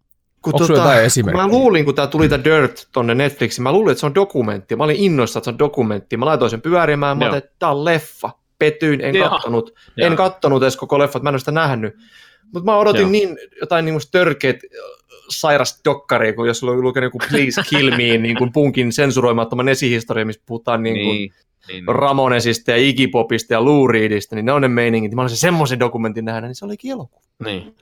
Kun 0.43 0.53
Onko 0.61 0.73
jotain 0.73 1.03
esimerkkiä? 1.03 1.41
Mä 1.43 1.51
luulin, 1.51 1.85
kun 1.85 1.95
tää 1.95 2.07
tuli 2.07 2.29
tää 2.29 2.43
Dirt 2.43 2.87
tonne 2.91 3.15
Netflixiin, 3.15 3.63
mä 3.63 3.71
luulin, 3.71 3.91
että 3.91 3.99
se 3.99 4.05
on 4.05 4.15
dokumentti. 4.15 4.75
Mä 4.75 4.83
olin 4.83 4.95
innoissa, 4.95 5.39
että 5.39 5.45
se 5.45 5.49
on 5.49 5.59
dokumentti. 5.59 6.17
Mä 6.17 6.25
laitoin 6.25 6.51
sen 6.51 6.61
pyörimään, 6.61 7.17
mä 7.17 7.23
ajattelin, 7.23 7.43
että 7.43 7.55
tää 7.59 7.71
on 7.71 7.85
leffa. 7.85 8.29
Petyin, 8.59 9.01
en 9.01 9.15
Joo. 9.15 9.29
kattonut. 9.29 9.73
En 9.97 10.15
kattonut 10.15 10.63
edes 10.63 10.77
koko 10.77 10.99
leffat, 10.99 11.23
mä 11.23 11.29
en 11.29 11.33
ole 11.33 11.39
sitä 11.39 11.51
nähnyt. 11.51 11.95
Mutta 12.53 12.71
mä 12.71 12.77
odotin 12.77 13.01
Joo. 13.01 13.09
niin 13.09 13.37
jotain 13.61 13.85
niin 13.85 13.99
törkeät 14.11 14.59
sairas 15.29 15.81
dokkaria, 15.85 16.33
kun 16.33 16.47
jos 16.47 16.63
oli 16.63 16.81
lukenut 16.81 17.05
joku 17.05 17.17
Please 17.29 17.61
Kill 17.69 17.89
Me, 17.89 18.17
niin 18.17 18.37
kuin 18.37 18.53
punkin 18.53 18.91
sensuroimattoman 18.91 19.69
esihistoria, 19.69 20.25
missä 20.25 20.41
puhutaan 20.45 20.83
niin 20.83 20.95
kuin 20.95 21.17
niin, 21.17 21.33
niin. 21.67 21.83
Ramonesista 21.87 22.71
ja 22.71 22.77
Iggy 22.77 23.07
Popista 23.07 23.53
ja 23.53 23.65
Lou 23.65 23.87
Reedistä, 23.87 24.35
niin 24.35 24.45
ne 24.45 24.51
on 24.51 24.61
ne 24.61 24.67
meiningit. 24.67 25.13
Mä 25.13 25.21
olisin 25.21 25.37
semmoisen 25.37 25.79
dokumentin 25.79 26.25
nähdä, 26.25 26.47
niin 26.47 26.55
se 26.55 26.65
olikin 26.65 26.91
elokuva. 26.91 27.21
niin. 27.45 27.75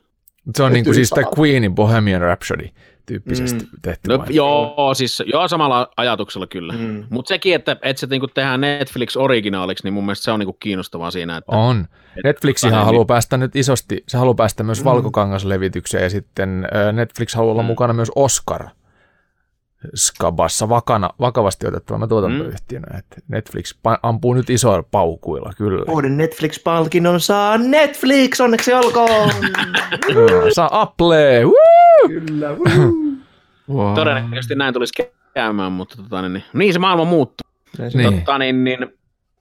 Se 0.55 0.63
on 0.63 0.73
niin 0.73 0.85
kuin 0.85 0.95
siis 0.95 1.09
tämä. 1.09 1.27
Queenin 1.39 1.75
Bohemian 1.75 2.21
Rhapsody 2.21 2.67
tyyppisesti 3.05 3.63
Mm. 3.63 3.69
tehty. 3.81 4.09
No, 4.09 4.25
joo, 4.29 4.93
siis 4.93 5.23
joo, 5.25 5.47
samalla 5.47 5.89
ajatuksella 5.97 6.47
kyllä. 6.47 6.73
Mm. 6.73 7.03
Mutta 7.09 7.29
sekin, 7.29 7.55
että, 7.55 7.77
että 7.81 7.99
se 7.99 8.07
niinku 8.09 8.27
tehdään 8.27 8.61
Netflix 8.61 9.15
originaaliksi, 9.17 9.83
niin 9.83 9.93
mun 9.93 10.05
mielestä 10.05 10.23
se 10.23 10.31
on 10.31 10.39
niinku 10.39 10.53
kiinnostavaa 10.53 11.11
siinä, 11.11 11.37
että 11.37 11.51
On. 11.55 11.87
Netflixihan 12.23 12.73
tota, 12.73 12.85
haluaa 12.85 13.01
niin- 13.01 13.07
päästä 13.07 13.37
nyt 13.37 13.55
isosti, 13.55 14.03
se 14.07 14.17
haluaa 14.17 14.33
päästä 14.35 14.63
myös 14.63 14.79
Mm. 14.79 14.85
valkokangaslevitykseen 14.85 16.03
ja 16.03 16.09
sitten 16.09 16.67
Netflix 16.93 17.35
haluaa 17.35 17.51
olla 17.51 17.61
Mm. 17.63 17.67
mukana 17.67 17.93
myös 17.93 18.11
Oscar 18.15 18.67
skabassa 19.95 20.69
vakana, 20.69 21.09
vakavasti 21.19 21.67
otettavana 21.67 22.07
tuotantoyhtiönä. 22.07 22.97
että 22.97 23.15
Netflix 23.27 23.75
ampuu 24.03 24.33
nyt 24.33 24.49
isoilla 24.49 24.83
paukuilla, 24.91 25.51
kyllä. 25.57 25.85
Vuoden 25.87 26.17
Netflix-palkinnon 26.17 27.19
saa 27.19 27.57
Netflix, 27.57 28.39
onneksi 28.39 28.73
olkoon! 28.73 29.29
Saa 30.55 30.81
Apple! 30.81 31.43
Woo! 31.43 32.07
Kyllä. 32.07 32.55
Wow. 33.69 33.93
todennäköisesti 33.93 34.55
näin 34.55 34.73
tulisi 34.73 34.93
käymään, 35.33 35.71
mutta 35.71 35.95
tota, 35.97 36.21
niin, 36.21 36.33
niin, 36.33 36.43
niin 36.53 36.73
se 36.73 36.79
maailma 36.79 37.05
muuttuu. 37.05 37.51
Niin. 37.93 38.19
Tota, 38.19 38.37
niin, 38.37 38.63
niin, 38.63 38.87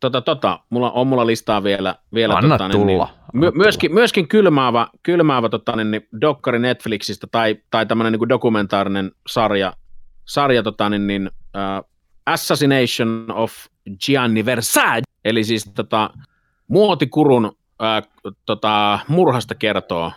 tota, 0.00 0.20
tota, 0.20 0.60
mulla 0.70 0.90
on 0.90 1.06
mulla 1.06 1.26
listaa 1.26 1.64
vielä. 1.64 1.94
vielä 2.14 2.34
Anna 2.34 2.58
tota, 2.58 2.70
tulla, 2.70 2.86
Niin, 2.86 3.00
anna 3.00 3.20
my, 3.32 3.50
myöskin, 3.54 3.94
myöskin 3.94 4.28
kylmäävä, 4.28 4.86
kylmäävä 5.02 5.48
tota, 5.48 5.76
niin, 5.76 5.90
niin, 5.90 6.08
dokkari 6.20 6.58
Netflixistä 6.58 7.26
tai, 7.30 7.56
tai 7.70 7.86
tämmöinen 7.86 8.12
niin 8.12 8.28
dokumentaarinen 8.28 9.10
sarja, 9.26 9.72
sarja 10.30 10.62
tota, 10.62 10.88
niin, 10.88 11.06
niin, 11.06 11.30
uh, 11.56 11.90
Assassination 12.26 13.26
of 13.34 13.52
Gianni 14.06 14.44
Versace, 14.44 15.02
eli 15.24 15.44
siis 15.44 15.70
tota, 15.74 16.10
muotikurun 16.68 17.46
uh, 17.46 18.32
tota, 18.46 18.98
murhasta 19.08 19.54
kertoo. 19.54 20.12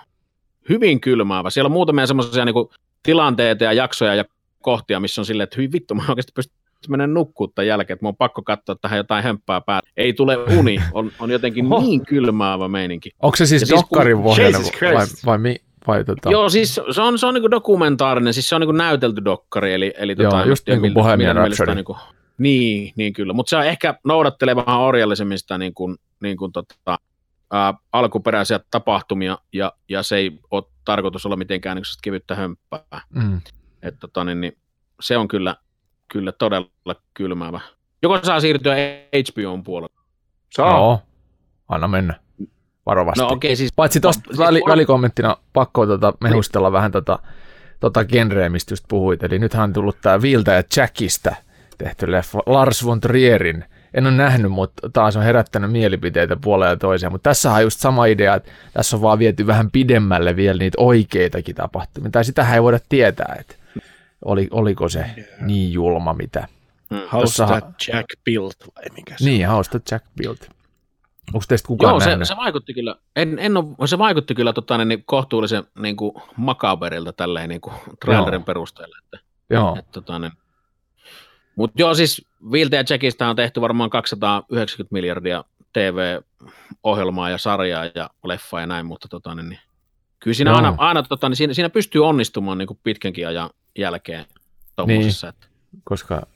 Hyvin 0.70 1.02
kylmäävä. 1.02 1.50
Siellä 1.50 1.68
on 1.68 1.72
muutamia 1.72 2.08
semmoisia 2.08 2.46
niin 2.46 2.56
tilanteita 3.04 3.64
ja 3.64 3.74
jaksoja 3.74 4.16
ja 4.16 4.26
kohtia, 4.62 5.00
missä 5.00 5.22
on 5.22 5.26
silleen, 5.26 5.44
että 5.44 5.56
hyvin 5.58 5.72
vittu, 5.72 5.96
mä 5.96 6.04
oikeasti 6.10 6.32
pystyn 6.36 6.58
menen 6.90 7.14
nukkuun 7.14 7.52
tämän 7.56 7.68
jälkeen, 7.68 7.96
että 7.96 8.06
mun 8.06 8.10
on 8.10 8.16
pakko 8.16 8.42
katsoa 8.42 8.76
tähän 8.76 8.98
jotain 8.98 9.24
hömppää 9.24 9.62
päälle. 9.62 9.90
Ei 9.98 10.14
tule 10.14 10.38
uni, 10.38 10.78
on, 10.94 11.12
on 11.20 11.32
jotenkin 11.32 11.74
Oho. 11.74 11.82
niin 11.82 12.06
kylmäävä 12.06 12.68
meininki. 12.68 13.12
Onko 13.22 13.36
se 13.36 13.46
siis 13.46 13.62
Ja 13.62 13.68
siis 13.68 13.80
dokkarin 13.80 14.24
pohjainen 14.24 14.62
Jesus 14.62 14.82
vai, 14.82 15.06
vai, 15.26 15.38
mi, 15.38 15.56
vai 15.88 16.04
tota? 16.04 16.32
Joo, 16.32 16.50
siis 16.50 16.82
se 16.92 17.02
on, 17.02 17.20
se 17.20 17.26
on 17.26 17.34
niin 17.34 17.52
dokumentaarinen, 17.52 18.34
siis 18.34 18.50
se 18.50 18.56
on 18.56 18.62
niin 18.62 18.78
näytelty 18.78 19.26
dokkari, 19.26 19.74
eli, 19.74 19.94
eli 19.98 20.16
Joo, 20.20 20.32
tota, 20.32 20.46
just 20.46 20.68
niin 20.68 20.80
kuin 20.80 20.94
Bohemian 20.94 21.36
Rhapsody. 21.36 21.76
Niin, 21.76 21.86
kuin, 21.86 21.98
niin, 22.38 22.94
niin 22.96 23.14
kyllä, 23.14 23.34
mutta 23.34 23.50
se 23.50 23.58
on 23.58 23.66
ehkä 23.66 23.96
noudattelee 24.04 24.56
vähän 24.56 24.80
orjallisemmin 24.80 25.40
sitä 25.40 25.58
niin 25.58 25.74
kuin, 25.74 25.96
niin 26.22 26.38
kuin 26.38 26.52
tota, 26.52 27.00
ää, 27.52 27.74
alkuperäisiä 27.92 28.60
tapahtumia, 28.72 29.38
ja, 29.54 29.72
ja 29.90 30.04
se 30.04 30.16
ei 30.16 30.40
ole 30.52 30.64
tarkoitus 30.86 31.26
olla 31.26 31.36
mitenkään 31.36 31.76
niin 31.76 31.86
kevyttä 32.04 32.36
hömppää. 32.36 33.02
Mm. 33.10 33.42
Et, 33.82 33.96
tota, 34.00 34.24
niin, 34.24 34.42
niin, 34.42 34.58
se 35.02 35.18
on 35.18 35.28
kyllä, 35.28 35.56
kyllä 36.08 36.32
todella 36.32 36.96
kylmäävä. 37.14 37.60
Joko 38.04 38.20
saa 38.24 38.40
siirtyä 38.40 38.76
HBOn 38.76 39.64
puolelle? 39.64 39.96
Saa. 40.56 40.72
Joo, 40.72 41.02
anna 41.70 41.88
mennä. 41.88 42.20
Varovasti. 42.86 43.20
No 43.22 43.28
okei, 43.28 43.50
okay, 43.50 43.56
siis 43.56 43.74
Paitsi 43.76 44.00
tuosta 44.00 44.24
siis 44.28 44.40
väli, 44.40 44.62
on- 44.64 44.70
välikommenttina 44.72 45.38
pakko 45.54 45.86
tota, 45.88 46.14
mehustella 46.22 46.72
vähän 46.72 46.92
tota, 46.92 47.20
tota 47.80 48.06
genreä, 48.06 48.50
mistä 48.50 48.72
just 48.74 48.86
puhuit. 48.88 49.24
Eli 49.24 49.40
nythän 49.40 49.64
on 49.64 49.74
tullut 49.74 49.98
tämä 50.02 50.22
Vilta 50.22 50.52
ja 50.52 50.64
Jackista 50.78 51.36
tehty 51.78 52.12
leffa 52.12 52.40
Lars 52.46 52.86
von 52.86 53.02
Trierin. 53.02 53.66
En 53.94 54.06
ole 54.08 54.14
nähnyt, 54.16 54.52
mutta 54.52 54.90
taas 54.90 55.16
on 55.18 55.24
herättänyt 55.24 55.72
mielipiteitä 55.72 56.36
puoleen 56.36 56.70
ja 56.70 56.78
toiseen. 56.78 57.12
Mutta 57.12 57.30
tässä 57.30 57.52
on 57.54 57.62
just 57.62 57.80
sama 57.80 58.06
idea, 58.06 58.36
että 58.36 58.52
tässä 58.74 58.96
on 58.96 59.02
vaan 59.02 59.20
viety 59.20 59.48
vähän 59.48 59.72
pidemmälle 59.72 60.36
vielä 60.36 60.58
niitä 60.58 60.76
oikeitakin 60.82 61.56
tapahtumia. 61.56 62.12
Tai 62.12 62.26
sitähän 62.26 62.54
ei 62.56 62.64
voida 62.64 62.80
tietää, 62.90 63.36
että 63.40 63.56
oli, 64.26 64.48
oliko 64.52 64.90
se 64.90 65.06
niin 65.42 65.74
julma 65.74 66.14
mitä. 66.14 66.48
How's 66.94 67.22
Tossahan- 67.22 67.62
that 67.62 67.76
Jack 67.94 68.08
built 68.26 68.56
vai 68.76 68.84
mikä 68.96 69.16
se 69.18 69.26
Niin, 69.26 69.48
hausta 69.48 69.80
Jack 69.92 70.06
Build. 70.18 70.38
Onko 71.34 71.46
teistä 71.48 71.68
kukaan 71.68 71.92
Joo, 71.92 72.00
se, 72.00 72.10
nähnyt? 72.10 72.28
se 72.28 72.38
vaikutti 72.38 72.74
kyllä, 72.74 72.96
en, 73.16 73.40
en 73.40 73.58
ole, 73.58 73.88
se 73.88 73.98
vaikutti 73.98 74.36
kyllä 74.36 74.54
tota, 74.54 74.86
niin, 74.86 75.04
kohtuullisen 75.06 75.64
niin 75.80 75.96
kuin 75.96 76.14
makaberilta 76.38 77.14
tälleen 77.14 77.50
niin 77.50 77.62
kuin 77.62 77.74
trailerin 78.06 78.40
Joo. 78.40 78.46
perusteella. 78.46 78.98
Että, 79.04 79.20
Joo, 79.50 79.76
että, 79.80 79.92
tota, 79.92 80.20
niin. 80.20 80.32
Mutta 81.56 81.82
joo, 81.82 81.94
siis 81.94 82.26
Viltä 82.52 82.76
ja 82.76 82.84
Jackista 82.90 83.28
on 83.28 83.36
tehty 83.36 83.62
varmaan 83.62 83.90
290 83.90 84.94
miljardia 84.94 85.44
TV-ohjelmaa 85.74 87.30
ja 87.30 87.38
sarjaa 87.38 87.86
ja 87.96 88.10
leffaa 88.24 88.62
ja 88.62 88.68
näin, 88.68 88.86
mutta 88.86 89.08
tota, 89.08 89.36
niin, 89.36 89.50
niin, 89.50 89.60
kyllä 90.20 90.36
siinä 90.36 90.52
Joo. 90.52 90.58
aina, 90.58 90.76
aina 90.78 91.04
tota, 91.04 91.30
niin 91.30 91.38
siinä, 91.38 91.54
siinä 91.54 91.70
pystyy 91.70 92.06
onnistumaan 92.06 92.58
niin 92.58 92.68
kuin 92.68 92.80
pitkänkin 92.84 93.28
ajan 93.28 93.50
jälkeen 93.78 94.26
tuommoisessa. 94.76 95.28
Että, 95.28 95.48
koska 95.84 96.28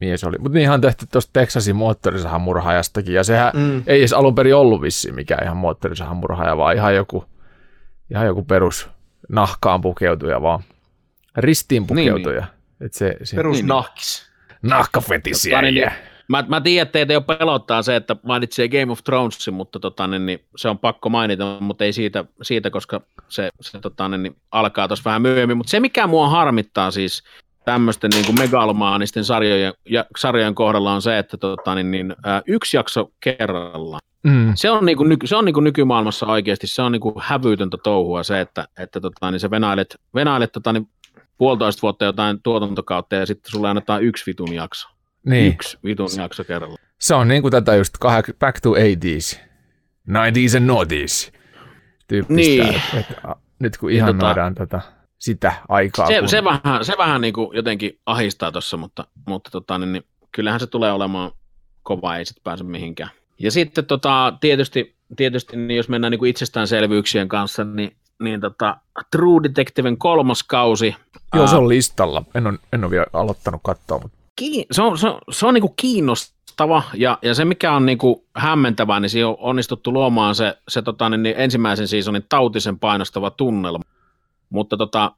mies 0.00 0.24
oli. 0.24 0.38
Mutta 0.38 0.58
niinhän 0.58 0.74
on 0.74 0.80
tehty 0.80 1.06
tuosta 1.12 1.30
Texasin 1.32 1.76
moottorisahan 1.76 2.40
murhaajastakin, 2.40 3.14
ja 3.14 3.24
sehän 3.24 3.52
mm. 3.54 3.82
Ei 3.86 3.98
edes 3.98 4.12
alun 4.12 4.34
perin 4.34 4.54
ollut 4.54 4.82
vissiin 4.82 5.14
mikään 5.14 5.44
ihan 5.44 5.56
moottorisahan 5.56 6.16
murhaaja, 6.16 6.56
vaan 6.56 6.76
ihan 6.76 6.94
joku, 6.94 7.24
ihan 8.10 8.26
joku 8.26 8.42
perus 8.42 8.88
nahkaan 9.28 9.80
pukeutuja 9.80 10.42
vaan. 10.42 10.60
Ristiin 11.36 11.86
pukeutuja. 11.86 12.40
Niin, 12.40 12.48
niin. 12.78 12.86
Et 12.86 12.92
se, 12.94 13.16
se 13.22 13.36
Perus 13.36 13.56
Niin, 13.56 13.66
nahkis. 13.66 14.30
nahkafetisiä. 14.62 15.50
Tota, 15.56 15.62
niin, 15.62 15.76
ja- 15.76 15.90
Mä, 16.28 16.44
mä 16.48 16.60
tiedän, 16.60 16.82
että 16.82 16.92
teitä 16.92 17.12
jo 17.12 17.20
pelottaa 17.20 17.82
se, 17.82 17.96
että 17.96 18.16
mainitsee 18.22 18.68
Game 18.68 18.92
of 18.92 19.04
Thronesin, 19.04 19.54
mutta 19.54 19.80
tota, 19.80 20.06
niin, 20.06 20.26
niin, 20.26 20.44
se 20.56 20.68
on 20.68 20.78
pakko 20.78 21.08
mainita, 21.08 21.56
mutta 21.60 21.84
ei 21.84 21.92
siitä, 21.92 22.24
siitä 22.42 22.70
koska 22.70 23.00
se, 23.28 23.48
se 23.60 23.80
tota, 23.80 24.08
niin, 24.08 24.22
niin, 24.22 24.36
alkaa 24.50 24.88
tuossa 24.88 25.04
vähän 25.04 25.22
myöhemmin. 25.22 25.56
Mutta 25.56 25.70
se, 25.70 25.80
mikä 25.80 26.06
mua 26.06 26.28
harmittaa 26.28 26.90
siis 26.90 27.22
tämmöisten 27.66 28.10
niin 28.10 28.26
kuin 28.26 28.38
megalomaanisten 28.38 29.24
sarjojen, 29.24 29.74
ja, 29.88 30.04
sarjojen 30.16 30.54
kohdalla 30.54 30.92
on 30.92 31.02
se, 31.02 31.18
että 31.18 31.36
tota, 31.36 31.74
niin, 31.74 31.90
niin, 31.90 32.14
ää, 32.24 32.42
yksi 32.46 32.76
jakso 32.76 33.10
kerrallaan. 33.20 34.00
Mm, 34.22 34.52
Se 34.54 34.70
on, 34.70 34.86
niin 34.86 34.96
kuin, 34.96 35.08
nyky, 35.08 35.26
se 35.26 35.36
on 35.36 35.44
niin 35.44 35.54
kuin 35.54 35.64
nykymaailmassa 35.64 36.26
oikeasti, 36.26 36.66
se 36.66 36.82
on 36.82 36.92
niin 36.92 37.00
kuin 37.00 37.14
hävytöntä 37.18 37.76
touhua 37.82 38.22
se, 38.22 38.40
että, 38.40 38.68
että 38.78 39.00
tota, 39.00 39.30
niin 39.30 39.40
se 39.40 39.50
venailet, 39.50 39.96
venailet 40.14 40.52
tota, 40.52 40.72
niin, 40.72 40.88
puolitoista 41.38 41.82
vuotta 41.82 42.04
jotain 42.04 42.42
tuotantokautta 42.42 43.14
ja 43.14 43.26
sitten 43.26 43.50
sulle 43.50 43.68
annetaan 43.68 44.02
yksi 44.02 44.24
vitun 44.26 44.52
jakso. 44.54 44.88
niin. 45.26 45.52
Yksi 45.52 45.78
vitun 45.84 46.08
jakso 46.18 46.44
kerralla. 46.44 46.76
Se 46.98 47.14
on 47.14 47.28
niin 47.28 47.42
kuin 47.42 47.52
tätä 47.52 47.74
just 47.74 47.94
kahek- 48.04 48.36
back 48.38 48.60
to 48.60 48.72
80s, 48.72 49.38
90s 50.08 50.56
and 50.56 50.66
noughties 50.66 51.32
tyyppistä. 52.08 52.64
Niin. 52.64 52.74
Et, 52.74 53.10
et, 53.10 53.16
nyt 53.58 53.76
kun 53.78 53.90
ihannoidaan 53.90 54.54
tota, 54.54 54.80
sitä 55.18 55.52
aikaa. 55.68 56.06
Se, 56.06 56.18
kun- 56.18 56.28
se 56.28 56.44
vähän, 56.44 56.84
se 56.84 56.94
vähän 56.98 57.20
niin 57.20 57.34
kuin 57.34 57.56
jotenkin 57.56 57.98
ahistaa 58.06 58.52
tuossa, 58.52 58.76
mutta, 58.76 59.06
mutta 59.26 59.50
tota, 59.50 59.78
niin, 59.78 59.92
niin, 59.92 60.04
kyllähän 60.32 60.60
se 60.60 60.66
tulee 60.66 60.92
olemaan 60.92 61.30
kova, 61.82 62.16
ei 62.16 62.24
sitten 62.24 62.44
pääse 62.44 62.64
mihinkään. 62.64 63.10
Ja 63.38 63.50
sitten 63.50 63.86
tota, 63.86 64.32
tietysti, 64.40 64.96
tietysti 65.16 65.56
niin 65.56 65.76
jos 65.76 65.88
mennään 65.88 66.10
niin 66.10 66.18
kuin 66.18 66.30
itsestäänselvyyksien 66.30 67.28
kanssa, 67.28 67.64
niin, 67.64 67.96
niin 68.22 68.40
tota, 68.40 68.76
True 69.10 69.42
Detectiven 69.42 69.98
kolmas 69.98 70.42
kausi. 70.42 70.94
Joo, 71.34 71.46
se 71.46 71.56
on 71.56 71.68
listalla. 71.68 72.22
En 72.34 72.46
ole, 72.46 72.58
en 72.72 72.84
ole 72.84 72.90
vielä 72.90 73.06
aloittanut 73.12 73.60
katsoa, 73.64 73.98
mutta 73.98 74.18
kiin- 74.40 74.66
se 74.70 74.82
on, 74.82 74.98
se 74.98 75.08
on, 75.08 75.18
se 75.30 75.46
on 75.46 75.54
niin 75.54 75.62
kuin 75.62 75.74
kiinnostava 75.76 76.82
ja, 76.94 77.18
ja 77.22 77.34
se 77.34 77.44
mikä 77.44 77.72
on 77.72 77.86
niin 77.86 77.98
kuin 77.98 78.16
hämmentävää, 78.34 79.00
niin 79.00 79.10
siinä 79.10 79.28
on 79.28 79.36
onnistuttu 79.38 79.92
luomaan 79.92 80.34
se, 80.34 80.58
se 80.68 80.82
tota, 80.82 81.08
niin, 81.08 81.22
niin 81.22 81.34
ensimmäisen 81.38 81.88
seasonin 81.88 82.26
tautisen 82.28 82.78
painostava 82.78 83.30
tunnelma. 83.30 83.84
Mutta 84.50 84.76
tota, 84.76 85.12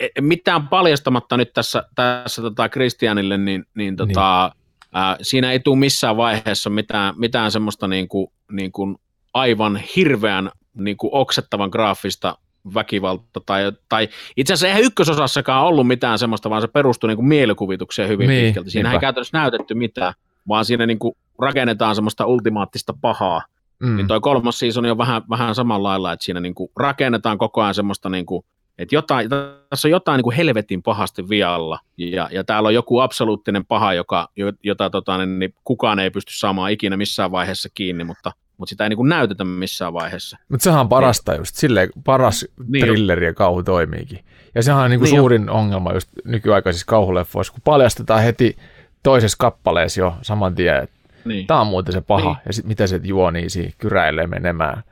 e- 0.00 0.20
mitään 0.20 0.68
paljastamatta 0.68 1.36
nyt 1.36 1.52
tässä, 1.52 1.84
tässä 1.94 2.42
tota 2.42 2.68
Christianille, 2.68 3.38
niin, 3.38 3.64
niin, 3.74 3.96
tota, 3.96 4.52
ää, 4.92 5.16
siinä 5.22 5.52
ei 5.52 5.60
tule 5.60 5.78
missään 5.78 6.16
vaiheessa 6.16 6.70
mitään, 6.70 7.14
mitään 7.16 7.50
semmoista 7.50 7.88
niin 7.88 8.08
kuin, 8.08 8.26
niin 8.52 8.72
kuin 8.72 8.96
aivan 9.34 9.76
hirveän 9.96 10.50
niin 10.74 10.96
kuin 10.96 11.10
oksettavan 11.14 11.68
graafista 11.72 12.38
väkivalta 12.74 13.40
tai, 13.46 13.72
tai 13.88 14.08
itse 14.36 14.52
asiassa 14.52 14.66
eihän 14.66 14.82
ykkösosassakaan 14.82 15.64
ollut 15.66 15.86
mitään 15.86 16.18
semmoista, 16.18 16.50
vaan 16.50 16.62
se 16.62 16.68
perustui 16.68 17.08
niin 17.08 17.16
kuin 17.16 17.26
mielikuvitukseen 17.26 18.08
hyvin 18.08 18.28
Niin, 18.28 18.44
pitkälti. 18.46 18.70
Siinä 18.70 18.88
ei 18.88 18.92
niinpä. 18.92 19.00
käytännössä 19.00 19.38
näytetty 19.38 19.74
mitään, 19.74 20.14
vaan 20.48 20.64
siinä 20.64 20.86
niin 20.86 20.98
kuin 20.98 21.14
rakennetaan 21.40 21.94
semmoista 21.94 22.26
ultimaattista 22.26 22.94
pahaa. 23.00 23.42
mm, 23.82 23.96
Niin 23.96 24.06
toi 24.08 24.20
kolmas 24.20 24.58
season 24.58 24.86
on 24.86 24.98
vähän, 24.98 25.22
vähän 25.30 25.54
samalla 25.54 25.88
lailla, 25.88 26.12
että 26.12 26.24
siinä 26.24 26.40
niin 26.40 26.54
kuin 26.54 26.70
rakennetaan 26.76 27.38
koko 27.38 27.62
ajan 27.62 27.74
semmoista, 27.74 28.08
niin 28.08 28.26
kuin, 28.26 28.44
että 28.82 28.94
jotain, 28.94 29.28
tässä 29.70 29.88
on 29.88 29.92
jotain 29.92 30.18
niin 30.18 30.24
kuin 30.24 30.36
helvetin 30.36 30.82
pahasti 30.82 31.28
vialla, 31.28 31.78
ja, 31.96 32.28
ja 32.32 32.44
täällä 32.44 32.66
on 32.66 32.74
joku 32.74 32.98
absoluuttinen 32.98 33.64
paha, 33.66 33.94
joka, 33.94 34.28
jo- 34.36 34.52
jota 34.62 34.90
tota, 34.90 35.18
niin, 35.18 35.38
niin 35.38 35.54
kukaan 35.64 35.98
ei 35.98 36.10
pysty 36.10 36.32
saamaan 36.36 36.72
ikinä 36.72 36.96
missään 36.96 37.30
vaiheessa 37.30 37.68
kiinni, 37.74 38.04
mutta, 38.04 38.32
mutta 38.58 38.70
sitä 38.70 38.84
ei 38.84 38.88
niin 38.88 38.96
kuin 38.96 39.08
näytetä 39.08 39.44
missään 39.44 39.92
vaiheessa. 39.92 40.38
mutta 40.48 40.64
sehän 40.64 40.80
on 40.80 40.88
parasta 40.88 41.34
just. 41.34 41.56
Silleen 41.56 41.88
paras 42.04 42.46
Niin 42.68 42.84
thrilleri 42.84 43.26
ja 43.26 43.34
kauhu 43.34 43.62
toimiikin. 43.62 44.24
Ja 44.54 44.62
sehän 44.62 44.84
on 44.84 44.90
niinku 44.90 45.04
Niin 45.04 45.16
suurin 45.16 45.50
ongelma 45.50 45.92
just 45.92 46.08
nykyaikaisissa 46.24 46.86
kauhuleffoissa, 46.86 47.52
kun 47.52 47.62
paljastetaan 47.64 48.22
heti 48.22 48.56
toisessa 49.02 49.36
kappaleessa 49.40 50.00
jo 50.00 50.14
saman 50.22 50.54
tien, 50.54 50.76
että 50.82 50.96
Niin. 51.24 51.46
tämä 51.46 51.60
on 51.60 51.66
muuten 51.66 51.92
se 51.92 52.00
paha, 52.00 52.28
Niin. 52.32 52.42
ja 52.46 52.52
sitten 52.52 52.68
mitä 52.68 52.86
se 52.86 53.00
juonii 53.04 53.50
siinä, 53.50 53.70
kyräilee 53.78 54.26
menemään, 54.26 54.82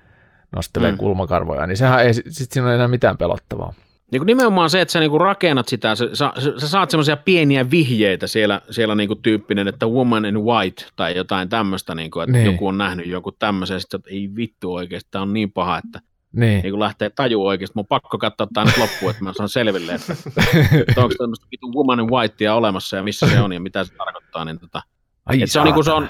nostelee 0.56 0.90
Mm. 0.92 0.98
kulmakarvoja, 0.98 1.66
niin 1.66 1.76
sehän 1.76 2.04
ei, 2.06 2.14
sit 2.14 2.52
siinä 2.52 2.66
ole 2.66 2.74
enää 2.74 2.88
mitään 2.88 3.16
pelottavaa. 3.18 3.72
Niin 4.12 4.20
kuin 4.20 4.26
nimenomaan 4.26 4.70
se, 4.70 4.80
että 4.80 4.92
sä 4.92 5.00
niinku 5.00 5.18
rakennat 5.18 5.68
sitä, 5.68 5.94
sä, 5.94 6.08
sä, 6.14 6.32
sä 6.58 6.68
saat 6.68 6.90
semmoisia 6.90 7.16
pieniä 7.16 7.70
vihjeitä 7.70 8.26
siellä, 8.26 8.60
siellä 8.70 8.94
niinku 8.94 9.14
tyyppinen, 9.14 9.68
että 9.68 9.86
woman 9.86 10.24
in 10.24 10.40
white 10.44 10.84
tai 10.96 11.16
jotain 11.16 11.48
tämmöistä, 11.48 11.94
niinku, 11.94 12.20
että 12.20 12.32
Niin. 12.32 12.46
joku 12.46 12.66
on 12.68 12.78
nähnyt 12.78 13.06
joku 13.06 13.32
tämmöisen, 13.32 13.80
sitten 13.80 13.98
että 13.98 14.10
ei 14.10 14.30
vittu 14.36 14.74
oikeasti, 14.74 15.08
tämä 15.10 15.22
on 15.22 15.32
niin 15.32 15.52
paha, 15.52 15.78
että 15.78 16.00
Niin, 16.32 16.62
niin 16.62 16.72
kun 16.72 16.80
lähtee 16.80 17.10
tajuu 17.10 17.46
oikeasti, 17.46 17.72
mun 17.76 17.82
on 17.82 17.86
pakko 17.86 18.18
katsoa 18.18 18.46
tämä 18.54 18.64
nyt 18.66 18.76
loppuun, 18.78 19.10
että 19.10 19.24
mä 19.24 19.32
saan 19.32 19.48
selville, 19.48 19.92
että, 19.92 20.12
että 20.88 21.00
onko 21.02 21.14
tämmöistä 21.18 21.46
vitun 21.50 21.74
woman 21.74 22.00
in 22.00 22.10
whitea 22.10 22.54
olemassa 22.54 22.96
ja 22.96 23.02
missä 23.02 23.28
se 23.30 23.40
on 23.40 23.52
ja 23.52 23.60
mitä 23.60 23.84
se 23.84 23.94
tarkoittaa. 23.94 24.44
Niin 24.44 24.58
tota, 24.58 24.82
Ai 25.26 25.46
se, 25.46 25.60
on, 25.60 25.64
niinku, 25.64 25.82
se, 25.82 25.92
on, 25.92 26.08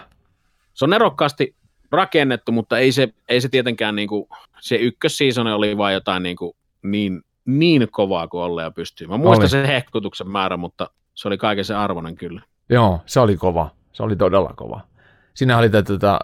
se 0.75 0.85
on 0.85 0.91
nerokkaasti 0.91 1.55
rakennettu, 1.93 2.53
mutta 2.53 2.79
ei 2.79 2.93
se, 2.93 3.09
ei 3.29 3.41
se 3.41 3.49
tietenkään, 3.49 3.97
niinku, 3.97 4.29
se 4.61 4.77
ykkösseasoni 4.77 5.53
oli 5.53 5.77
vaan 5.79 5.93
jotain 5.93 6.23
niinku, 6.23 6.57
niin, 6.83 7.23
niin 7.45 7.89
kovaa 7.91 8.29
kuin 8.29 8.43
olleen 8.43 8.65
ja 8.65 8.71
pystyy. 8.71 9.07
Mä 9.07 9.17
muistan 9.17 9.43
Oli. 9.43 9.49
sen 9.49 9.67
hehkutuksen 9.67 10.29
määrän, 10.31 10.61
mutta 10.61 10.91
se 11.15 11.29
oli 11.29 11.39
kaiken 11.39 11.65
se 11.65 11.75
arvoinen 11.75 12.17
kyllä. 12.17 12.43
Joo, 12.69 13.01
se 13.07 13.21
oli 13.21 13.37
kova. 13.37 13.71
Se 13.93 14.03
oli 14.03 14.17
todella 14.17 14.53
kova. 14.57 14.81
Siinä 15.35 15.59
oli 15.59 15.71
tätä 15.71 15.83
tota, 15.93 16.19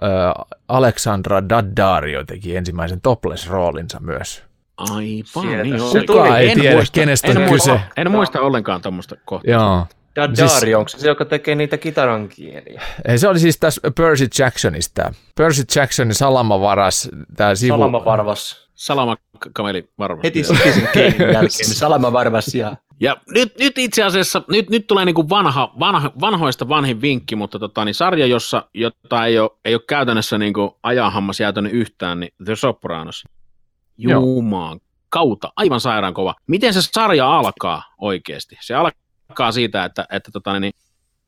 Alexandra 0.68 1.48
Daddario 1.48 2.24
teki 2.24 2.56
ensimmäisen 2.56 3.00
topless-roolinsa 3.00 4.00
myös. 4.00 4.42
Aivan, 4.76 5.42
Sieltä 5.42 5.62
niin 5.62 5.80
se 5.80 6.02
tuli. 6.06 6.28
ei 6.28 6.50
En 6.50 6.60
tiedä, 6.60 6.76
muista- 6.76 6.92
kenestä 6.92 7.28
en 7.28 7.36
on 7.36 7.42
muista- 7.42 7.72
kyse. 7.72 7.80
En 7.96 8.10
muista 8.10 8.40
ollenkaan 8.40 8.82
tuommoista 8.82 9.16
kohtaa. 9.24 9.50
Joo. 9.52 9.86
Dadari, 10.22 10.36
Siis- 10.48 10.74
onko 10.76 10.88
se 10.88 10.98
se, 10.98 11.08
joka 11.08 11.24
tekee 11.24 11.54
niitä 11.54 11.78
kitaran 11.78 12.28
kieliä? 12.28 12.82
Ei, 13.08 13.18
Se 13.18 13.28
oli 13.28 13.38
siis 13.38 13.58
tässä 13.58 13.80
Percy 13.96 14.26
Jacksonista. 14.38 15.12
Percy 15.34 15.64
Jacksonin 15.76 16.14
salamavaras, 16.14 17.08
tämä 17.36 17.54
sivu. 17.54 17.72
Salama 17.74 18.04
varvas. 18.04 18.66
Salama 18.74 19.16
kameli 19.52 19.88
varmasti. 19.98 20.26
Heti 20.26 20.44
sen 20.44 20.88
keinin 20.92 21.20
jälkeen. 21.34 21.50
Salama 21.74 22.12
varvas 22.12 22.54
ja... 22.54 22.76
Ja 23.00 23.16
nyt, 23.34 23.58
nyt 23.58 23.78
itse 23.78 24.02
asiassa, 24.02 24.42
nyt, 24.48 24.70
nyt 24.70 24.86
tulee 24.86 25.04
niinku 25.04 25.28
vanha, 25.28 25.72
vanha, 25.80 26.12
vanhoista 26.20 26.68
vanhin 26.68 27.00
vinkki, 27.00 27.36
mutta 27.36 27.58
tota, 27.58 27.84
niin 27.84 27.94
sarja, 27.94 28.26
jossa, 28.26 28.68
jota 28.74 29.26
ei 29.26 29.38
ole, 29.38 29.50
ei 29.64 29.74
ole 29.74 29.82
käytännössä 29.88 30.38
niinku 30.38 30.78
ajanhammas 30.82 31.40
jäätänyt 31.40 31.72
yhtään, 31.72 32.20
niin 32.20 32.32
The 32.44 32.56
Sopranos. 32.56 33.24
Joo. 33.98 34.20
Jumaan 34.20 34.80
kautta, 35.08 35.52
aivan 35.56 35.80
sairaan 35.80 36.14
kova. 36.14 36.34
Miten 36.46 36.74
se 36.74 36.82
sarja 36.82 37.38
alkaa 37.38 37.82
oikeasti? 37.98 38.56
Se 38.60 38.74
alkaa 38.74 39.00
siitä, 39.50 39.84
että, 39.84 40.06
että 40.12 40.30
tota, 40.32 40.60
niin, 40.60 40.72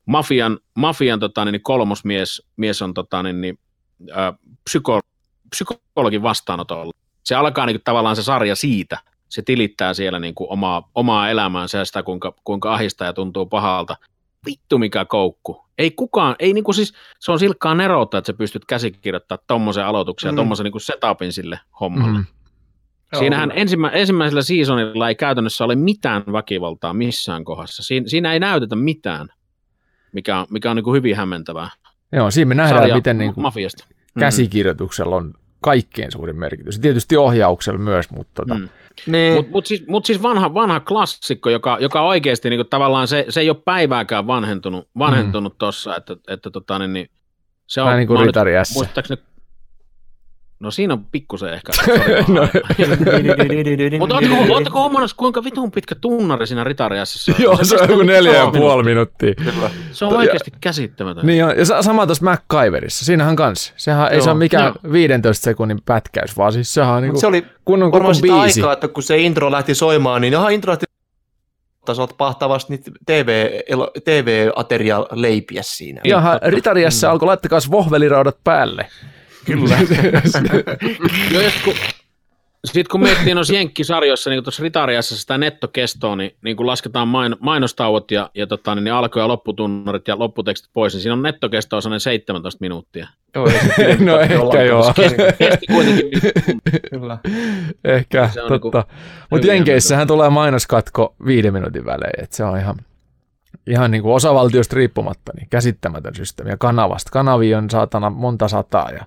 mafian, 0.05 0.59
mafian 0.75 1.19
tota, 1.19 1.45
niin, 1.45 1.61
kolmosmies 1.61 2.41
mies 2.57 2.81
on 2.81 2.93
tota, 2.93 3.23
niin, 3.23 3.41
niin, 3.41 3.59
ä, 4.11 4.33
psyko, 4.63 4.99
psykologin 5.49 6.23
vastaanotolla. 6.23 6.93
Se 7.23 7.35
alkaa 7.35 7.65
niin, 7.65 7.81
tavallaan 7.83 8.15
se 8.15 8.23
sarja 8.23 8.55
siitä, 8.55 8.97
se 9.29 9.41
tilittää 9.41 9.93
siellä 9.93 10.19
niin 10.19 10.35
kuin 10.35 10.51
omaa, 10.51 10.89
omaa 10.95 11.29
elämäänsä 11.29 11.77
ja 11.77 11.85
sitä, 11.85 12.03
kuinka, 12.03 12.33
kuinka 12.43 12.73
ahistaa 12.73 13.07
ja 13.07 13.13
tuntuu 13.13 13.45
pahalta. 13.45 13.95
Vittu 14.45 14.77
mikä 14.77 15.05
koukku. 15.05 15.65
Ei 15.77 15.91
kukaan, 15.91 16.35
ei 16.39 16.53
niin 16.53 16.63
kuin 16.63 16.75
siis, 16.75 16.93
se 17.19 17.31
on 17.31 17.39
silkkaa 17.39 17.75
neroutta, 17.75 18.17
että 18.17 18.31
sä 18.31 18.37
pystyt 18.37 18.65
käsikirjoittamaan 18.65 19.43
tommosen 19.47 19.85
aloituksen 19.85 20.27
ja 20.27 20.31
Mm. 20.31 20.35
tommosen 20.35 20.63
niin 20.63 20.71
kuin 20.71 20.81
setupin 20.81 21.33
sille 21.33 21.59
hommalle. 21.79 22.17
Mm. 22.17 22.25
Siinähän 23.17 23.51
ensimmä, 23.55 23.89
ensimmäisellä 23.89 24.41
seasonilla 24.41 25.09
ei 25.09 25.15
käytännössä 25.15 25.65
ole 25.65 25.75
mitään 25.75 26.23
väkivaltaa 26.31 26.93
missään 26.93 27.45
kohdassa. 27.45 27.83
Siin, 27.83 28.09
siinä 28.09 28.33
ei 28.33 28.39
näytetä 28.39 28.75
mitään, 28.75 29.27
mikä 30.11 30.39
on, 30.39 30.45
mikä 30.49 30.69
on 30.69 30.75
niin 30.75 30.83
kuin 30.83 30.95
hyvin 30.95 31.15
hämmentävää. 31.15 31.69
Joo, 32.11 32.31
siinä 32.31 32.49
me 32.49 32.55
nähdään, 32.55 32.81
Sarja 32.81 32.95
miten 32.95 33.17
niin 33.17 33.33
kuin 33.33 33.41
mafiasta. 33.41 33.85
käsikirjoituksella 34.19 35.15
on 35.15 35.33
kaikkein 35.61 36.11
suurin 36.11 36.39
merkitys. 36.39 36.79
Tietysti 36.79 37.17
ohjauksella 37.17 37.79
myös, 37.79 38.09
mutta 38.11 38.41
tota, 38.41 38.59
Mm. 38.59 38.69
Niin. 39.07 39.33
Mutta 39.33 39.51
mut 39.51 39.65
siis, 39.65 39.87
mut 39.87 40.05
siis 40.05 40.21
vanha, 40.21 40.53
vanha 40.53 40.79
klassikko, 40.79 41.49
joka, 41.49 41.77
joka 41.81 42.01
oikeasti 42.01 42.49
niinku 42.49 42.63
tavallaan 42.63 43.07
se, 43.07 43.25
se 43.29 43.39
ei 43.39 43.49
ole 43.49 43.61
päivääkään 43.65 44.27
vanhentunut, 44.27 44.87
vanhentunut 44.97 45.53
mm. 45.53 45.57
tuossa, 45.57 45.95
että, 45.95 46.15
että 46.27 46.49
tota, 46.49 46.79
niin, 46.79 46.93
niin, 46.93 47.09
se 47.67 47.81
on, 47.81 47.85
vähän 47.85 47.97
niin 47.97 48.07
kuin 48.07 48.15
mä 48.15 48.19
oon 48.19 48.27
nyt 48.27 48.35
Ritari 48.35 48.65
S. 48.65 48.75
muistaakseni, 48.75 49.21
no 50.59 50.71
siinä 50.71 50.93
on 50.93 51.05
pikkusen 51.11 51.53
ehkä. 51.53 51.71
No, 52.27 52.47
Mutta 53.99 54.15
ootteko, 54.15 54.35
ootteko 54.53 54.79
huomannut, 54.79 55.13
kuinka 55.13 55.43
vitun 55.43 55.71
pitkä 55.71 55.95
tunnari 55.95 56.47
siinä 56.47 56.63
ritariassissa 56.63 57.31
Joo, 57.39 57.59
se 57.63 57.75
on 57.75 57.81
joku 57.81 57.93
niinku 57.93 58.03
neljä 58.13 58.33
ja 58.33 58.51
puoli 58.51 58.83
minuuttia. 58.83 59.33
Se 59.91 60.05
on 60.05 60.17
oikeasti 60.17 60.51
käsittämätöntä. 60.61 61.27
Niin 61.27 61.45
on, 61.45 61.53
ja 61.57 61.65
sa- 61.65 61.81
sama 61.81 62.05
tuossa 62.05 62.25
MacGyverissa. 62.25 63.05
Siinähän 63.05 63.35
kans. 63.35 63.73
Sehän 63.77 64.11
ei 64.13 64.21
se 64.21 64.29
ole 64.29 64.37
mikään 64.39 64.73
Joo. 64.83 64.93
15 64.93 65.43
sekunnin 65.43 65.79
pätkäys, 65.85 66.37
vaan 66.37 66.53
siis 66.53 66.73
sehän 66.73 66.93
on 66.95 67.01
niinku 67.03 67.19
se 67.19 67.27
oli 67.27 67.45
kunnon 67.65 67.91
koko 67.91 67.97
varmaan 67.99 68.15
sitä 68.15 68.27
biisi. 68.27 68.59
aikaa, 68.61 68.73
että 68.73 68.87
kun 68.87 69.03
se 69.03 69.17
intro 69.17 69.51
lähti 69.51 69.75
soimaan, 69.75 70.21
niin 70.21 70.33
ihan 70.33 70.51
intro 70.51 70.71
lähti 70.71 70.85
tasot 71.85 72.17
pahtavasti 72.17 72.73
niitä 72.73 72.91
TV, 73.05 73.49
TV-ateria 74.05 75.05
leipiä 75.11 75.61
siinä. 75.63 76.01
Jaha, 76.03 76.39
Ritariassa 76.43 77.07
Mm. 77.07 77.11
alkoi 77.11 77.25
laittakaa 77.25 77.59
vohveliraudat 77.71 78.37
päälle. 78.43 78.87
Kyllä. 79.45 79.77
Kun, 81.65 81.73
sit 82.65 82.87
kun 82.87 83.01
miettii 83.01 83.33
noissa 83.33 83.53
jenkkisarjoissa, 83.53 84.29
niin 84.29 84.43
tuossa 84.43 84.63
Ritariassa 84.63 85.17
sitä 85.17 85.37
nettokestoa, 85.37 86.15
niin, 86.15 86.35
niin 86.43 86.57
kun 86.57 86.67
lasketaan 86.67 87.07
main, 87.07 87.35
mainostauot 87.39 88.11
ja, 88.11 88.29
ja 88.35 88.47
tota, 88.47 88.75
niin, 88.75 88.83
niin 88.83 88.93
alku- 88.93 89.19
ja 89.19 89.27
lopputunnarit 89.27 90.07
ja 90.07 90.19
lopputekstit 90.19 90.69
pois, 90.73 90.93
niin 90.93 91.01
siinä 91.01 91.13
on 91.13 91.21
nettokestoa 91.21 91.81
sellainen 91.81 91.99
17 91.99 92.57
minuuttia. 92.61 93.07
Joo, 93.35 93.47
ei 93.47 93.59
se 93.75 93.97
No 94.05 94.19
ehkä 94.19 94.63
joo. 94.63 94.93
kesti. 95.39 95.65
Kuitenkin 95.67 96.09
Kyllä. 96.89 97.17
Ehkä, 97.83 98.29
Se 98.33 98.41
on 98.41 98.49
totta. 98.61 98.79
niinku 98.79 98.93
Mutta 99.31 99.47
Jenkeissähän 99.47 100.07
tulee 100.07 100.29
mainoskatko 100.29 101.15
viiden 101.25 101.53
minuutin 101.53 101.85
välein, 101.85 102.23
että 102.23 102.35
se 102.35 102.43
on 102.43 102.57
ihan, 102.57 102.75
ihan 103.67 103.91
niin 103.91 104.03
kuin 104.03 104.13
osavaltiosta 104.13 104.75
riippumatta 104.75 105.31
niin 105.35 105.47
käsittämätön 105.49 106.15
systeemi. 106.15 106.51
Ja 106.51 106.57
kanavasta. 106.57 107.09
Kanavia 107.11 107.57
on 107.57 107.69
saatana 107.69 108.09
monta 108.09 108.47
sataa 108.47 108.91
ja 108.91 109.05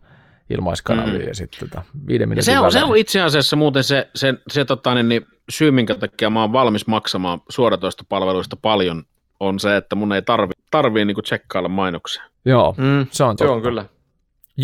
ilmaiskanavia 0.51 1.19
Mm. 1.21 1.27
ja 1.29 1.35
sitten 1.35 1.69
tota, 1.69 1.83
viiden 2.07 2.23
Ja 2.23 2.27
minuutin 2.27 2.45
se 2.45 2.59
on, 2.59 2.73
se 2.73 2.85
on 2.85 2.97
itse 2.97 3.21
asiassa 3.21 3.57
muuten 3.57 3.85
se, 3.85 4.09
se, 4.15 4.35
se 4.49 4.65
tota, 4.65 4.95
niin, 4.95 5.09
niin, 5.09 5.27
syy, 5.51 5.71
minkä 5.71 5.95
takia 5.95 6.31
mä 6.31 6.41
oon 6.41 6.53
valmis 6.53 6.87
maksamaan 6.87 7.41
suoratoistopalveluista 7.49 8.57
paljon, 8.57 9.03
on 9.41 9.61
se, 9.61 9.77
että 9.77 9.97
mun 9.97 10.13
ei 10.13 10.23
tarvi, 10.23 10.53
tarvii 10.71 11.05
niin 11.05 11.17
tsekkailla 11.23 11.69
mainoksia. 11.69 12.23
Joo, 12.45 12.75
Mm, 12.79 13.07
se 13.11 13.25
on 13.25 13.39
se 13.39 13.45
totta. 13.45 13.53
on 13.53 13.63
kyllä. 13.63 13.85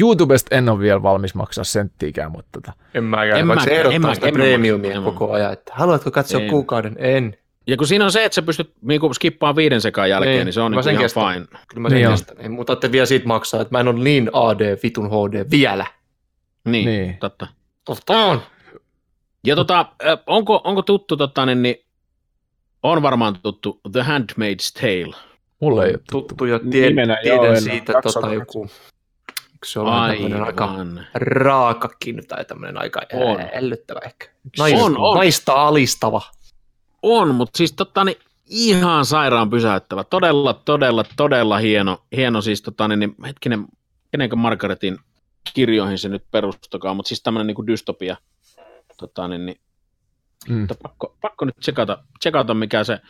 YouTubesta 0.01 0.55
en 0.57 0.69
ole 0.69 0.79
vielä 0.79 1.03
valmis 1.03 1.35
maksaa 1.35 1.65
senttiikään, 1.65 2.33
mutta 2.33 2.49
tota, 2.53 2.73
En 2.95 3.05
mäkään, 3.05 3.41
En 3.41 3.49
vaikka 3.49 3.65
se 3.65 3.71
mäkään, 3.71 3.87
en 3.87 3.87
ehdottaa 3.93 4.09
mä- 4.11 4.15
sitä 4.15 4.27
en 4.29 4.35
mä 4.35 4.39
premiumia 4.39 4.93
en 4.95 5.03
koko 5.03 5.33
ajan, 5.33 5.53
että 5.53 5.73
haluatko 5.75 6.11
katsoa 6.11 6.41
En. 6.41 6.51
kuukauden? 6.51 6.97
En. 6.99 7.37
Ja 7.69 7.77
kun 7.77 7.87
siinä 7.87 8.05
on 8.05 8.13
se, 8.13 8.25
että 8.25 8.35
sä 8.35 8.43
pystyt 8.43 8.73
niin 8.83 9.15
skippaamaan 9.15 9.57
viiden 9.57 9.81
sekaan 9.81 10.11
jälkeen, 10.11 10.31
niin, 10.31 10.39
Niin, 10.39 10.45
niin 10.45 10.53
se 10.53 10.61
on 10.61 10.73
niin 10.73 10.89
ihan 10.91 11.03
kestän. 11.03 11.25
fine. 11.33 11.47
Kyllä 11.69 11.81
mä 11.83 11.89
sen 11.89 11.97
Niin 11.97 12.07
on. 12.09 12.13
kestän. 12.13 12.37
Ei, 12.41 12.49
mutta 12.49 12.73
ette 12.73 12.93
vielä 12.93 13.07
siitä 13.07 13.27
maksaa, 13.27 13.61
että 13.61 13.75
mä 13.75 13.81
en 13.81 13.89
ole 13.89 13.99
niin 14.05 14.31
AD, 14.33 14.79
vitun 14.83 15.09
HD 15.11 15.51
vielä. 15.51 15.87
Niin, 16.65 16.87
Niin. 16.87 17.03
niin. 17.03 17.19
totta. 17.19 17.47
Totta 17.85 18.13
on. 18.13 18.43
Ja 19.47 19.57
tota, 19.57 19.87
onko, 20.27 20.61
onko 20.65 20.83
tuttu, 20.83 21.17
tota, 21.17 21.47
niin, 21.47 21.63
niin, 21.63 21.77
on 22.83 23.03
varmaan 23.03 23.39
tuttu 23.43 23.81
The 23.93 24.01
Handmaid's 24.03 24.81
Tale. 24.81 25.17
mulle 25.61 25.85
ei 25.85 25.91
ole 25.91 25.99
tuttu. 25.99 26.21
Tuttu 26.29 26.45
jo 26.45 26.59
tie, 26.59 26.87
Nimenä 26.89 27.19
joo, 27.25 27.39
tiedän 27.39 27.57
en 27.57 27.63
siitä 27.63 27.93
ole 27.93 28.03
tota, 28.03 28.35
joku, 28.35 28.63
eikö 29.53 29.67
se 29.67 29.81
ole 29.81 29.91
tämmöinen 30.17 30.43
aika 30.43 30.65
Aivan. 30.65 31.07
raakakin 31.15 32.23
tai 32.29 32.45
tämmöinen 32.45 32.81
aika 32.81 33.01
On. 33.13 33.41
ällöttävä 33.55 34.01
ehkä. 34.05 34.27
Nais, 34.59 34.83
On, 34.83 34.99
on. 34.99 35.17
Naista 35.17 35.53
alistava. 35.53 36.23
On, 37.03 37.35
mutta 37.35 37.57
siis 37.57 37.73
tota, 37.73 38.05
niin, 38.05 38.17
ihan 38.47 39.05
sairaan 39.05 39.51
pysäyttävä. 39.51 40.05
Todella, 40.05 40.55
todella, 40.55 41.05
todella 41.17 41.59
hieno, 41.59 42.03
hieno 42.17 42.41
siis 42.41 42.63
tota, 42.63 42.89
niin, 42.89 43.01
niin, 43.01 43.15
hetkinen, 43.27 43.67
kenenkä 44.11 44.37
Margaretin 44.37 44.99
kirjoihin 45.55 45.99
se 45.99 46.09
nyt 46.09 46.25
perustakaan, 46.31 46.97
mutta 46.97 47.09
siis 47.09 47.23
tämmöinen 47.23 47.47
niin 47.47 47.67
dystopia. 47.67 48.17
Tota, 48.97 49.29
niin, 49.29 49.47
niin, 49.47 49.61
Mm. 50.49 50.67
pakko, 50.83 51.17
pakko 51.21 51.45
nyt 51.45 51.57
tsekata, 51.61 52.05
tsekata 52.19 52.55
mikä 52.55 52.85
se, 52.85 53.01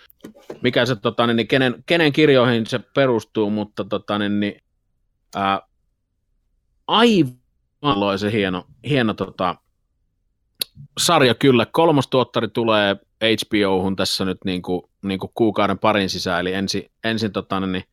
mikä 0.63 0.87
se 0.87 0.97
tota, 0.97 1.27
niin, 1.27 1.37
niin, 1.37 1.49
kenen, 1.49 1.85
kenen 1.87 2.13
kirjoihin 2.13 2.67
se 2.67 2.79
perustuu, 2.79 3.51
mutta 3.51 3.85
tota, 3.85 4.19
niin, 4.19 4.41
niin, 4.41 4.63
ää, 5.37 5.61
aivan 6.87 7.33
loisen 7.83 8.33
hieno, 8.33 8.67
hieno 8.89 9.15
tota, 9.15 9.55
sarja 10.99 11.35
kyllä. 11.35 11.67
Kolmostuottari 11.67 12.49
tulee 12.49 12.97
HBOhun 13.25 13.97
tässä 13.97 14.25
nyt 14.25 14.39
niin 14.45 14.63
kuin, 14.63 14.83
niin 15.03 15.19
kuin 15.19 15.31
kuukauden 15.35 15.79
parin 15.79 16.11
sisään, 16.11 16.41
eli 16.41 16.53
ensin, 16.53 16.91
ensin 17.05 17.33
tota, 17.33 17.61
niin, 17.61 17.85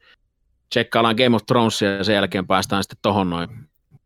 tsekkaillaan 0.70 1.16
Game 1.16 1.36
of 1.36 1.46
Thronesia 1.46 1.96
ja 1.96 2.04
sen 2.04 2.16
jälkeen 2.16 2.48
päästään 2.48 2.84
sitten 2.84 2.98
tohon 3.02 3.30
noin. 3.30 3.50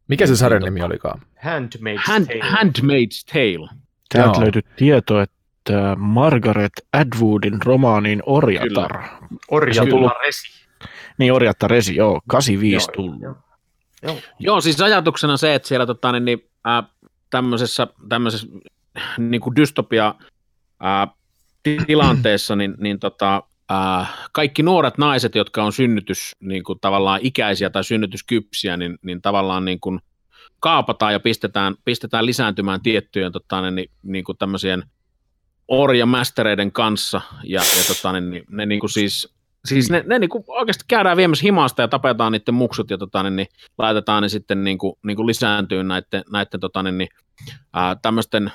Mikä 0.07 0.27
se 0.27 0.35
sarjan 0.35 0.61
nimi 0.61 0.81
olikaan? 0.81 1.21
Handmaid's 1.45 2.01
Hand, 2.05 2.25
Tale. 2.25 2.39
Handmaid's 2.51 3.33
Tale. 3.33 3.69
Täältä 4.13 4.35
Joo. 4.37 4.41
löytyi 4.41 4.61
tieto, 4.75 5.21
että 5.21 5.95
Margaret 5.97 6.71
Atwoodin 6.93 7.57
romaaniin 7.65 8.23
Orjatar. 8.25 9.03
Orja 9.51 9.73
Se 9.73 9.81
on 9.81 9.87
tullut 9.89 10.11
tullut- 10.11 10.89
Niin, 11.17 11.33
Orjatar 11.33 11.71
Resi, 11.71 11.95
joo, 11.95 12.21
85 12.27 12.87
Joo, 12.89 12.95
tullut. 12.95 13.21
joo. 13.21 13.35
Joo. 14.03 14.17
Joo, 14.39 14.61
siis 14.61 14.81
ajatuksena 14.81 15.37
se, 15.37 15.55
että 15.55 15.67
siellä 15.67 15.85
tota, 15.85 16.11
niin, 16.11 16.25
niin, 16.25 16.49
ää, 16.65 16.83
tämmöisessä, 17.29 17.87
tämmöisessä 18.09 18.47
niin 19.17 19.41
kuin 19.41 19.55
dystopia 19.55 20.15
tilanteessa, 21.87 22.55
niin, 22.55 22.75
niin 22.77 22.99
tota, 22.99 23.43
kaikki 24.31 24.63
nuoret 24.63 24.97
naiset, 24.97 25.35
jotka 25.35 25.63
on 25.63 25.73
synnytys 25.73 26.35
niin 26.39 26.63
kuin 26.63 26.79
tavallaan 26.79 27.19
ikäisiä 27.23 27.69
tai 27.69 27.83
synnytyskypsiä, 27.83 28.77
niin, 28.77 28.97
niin 29.01 29.21
tavallaan 29.21 29.65
niin 29.65 29.79
kuin 29.79 29.99
kaapataan 30.59 31.13
ja 31.13 31.19
pistetään, 31.19 31.75
pistetään 31.85 32.25
lisääntymään 32.25 32.81
tiettyjen 32.81 33.31
tota, 33.31 33.71
niin, 33.71 33.91
niin 34.03 34.23
kuin 34.23 34.37
tämmöisien 34.37 34.83
orjamästereiden 35.67 36.71
kanssa. 36.71 37.21
Ja, 37.43 37.61
ja 37.61 37.83
tota, 37.87 38.11
niin, 38.11 38.29
niin, 38.29 38.43
ne 38.49 38.65
niin 38.65 38.79
kuin 38.79 38.89
siis, 38.89 39.33
siis 39.65 39.89
ne, 39.89 40.03
ne 40.07 40.19
niin 40.19 40.29
kuin 40.29 40.43
oikeasti 40.47 40.83
käydään 40.87 41.17
viemässä 41.17 41.43
himasta 41.43 41.81
ja 41.81 41.87
tapetaan 41.87 42.31
niiden 42.31 42.53
muksut 42.53 42.89
ja 42.89 42.97
tota, 42.97 43.23
niin, 43.23 43.35
niin, 43.35 43.47
laitetaan 43.77 44.23
ne 44.23 44.29
sitten 44.29 44.63
niin 44.63 44.77
kuin, 44.77 44.93
niin 45.03 45.15
kuin 45.15 45.27
lisääntyy 45.27 45.83
näiden, 45.83 46.23
näiden 46.31 46.59
tota, 46.59 46.83
niin, 46.83 46.97
niin, 46.97 47.09
ää, 47.73 47.95
tämmöisten 47.95 48.51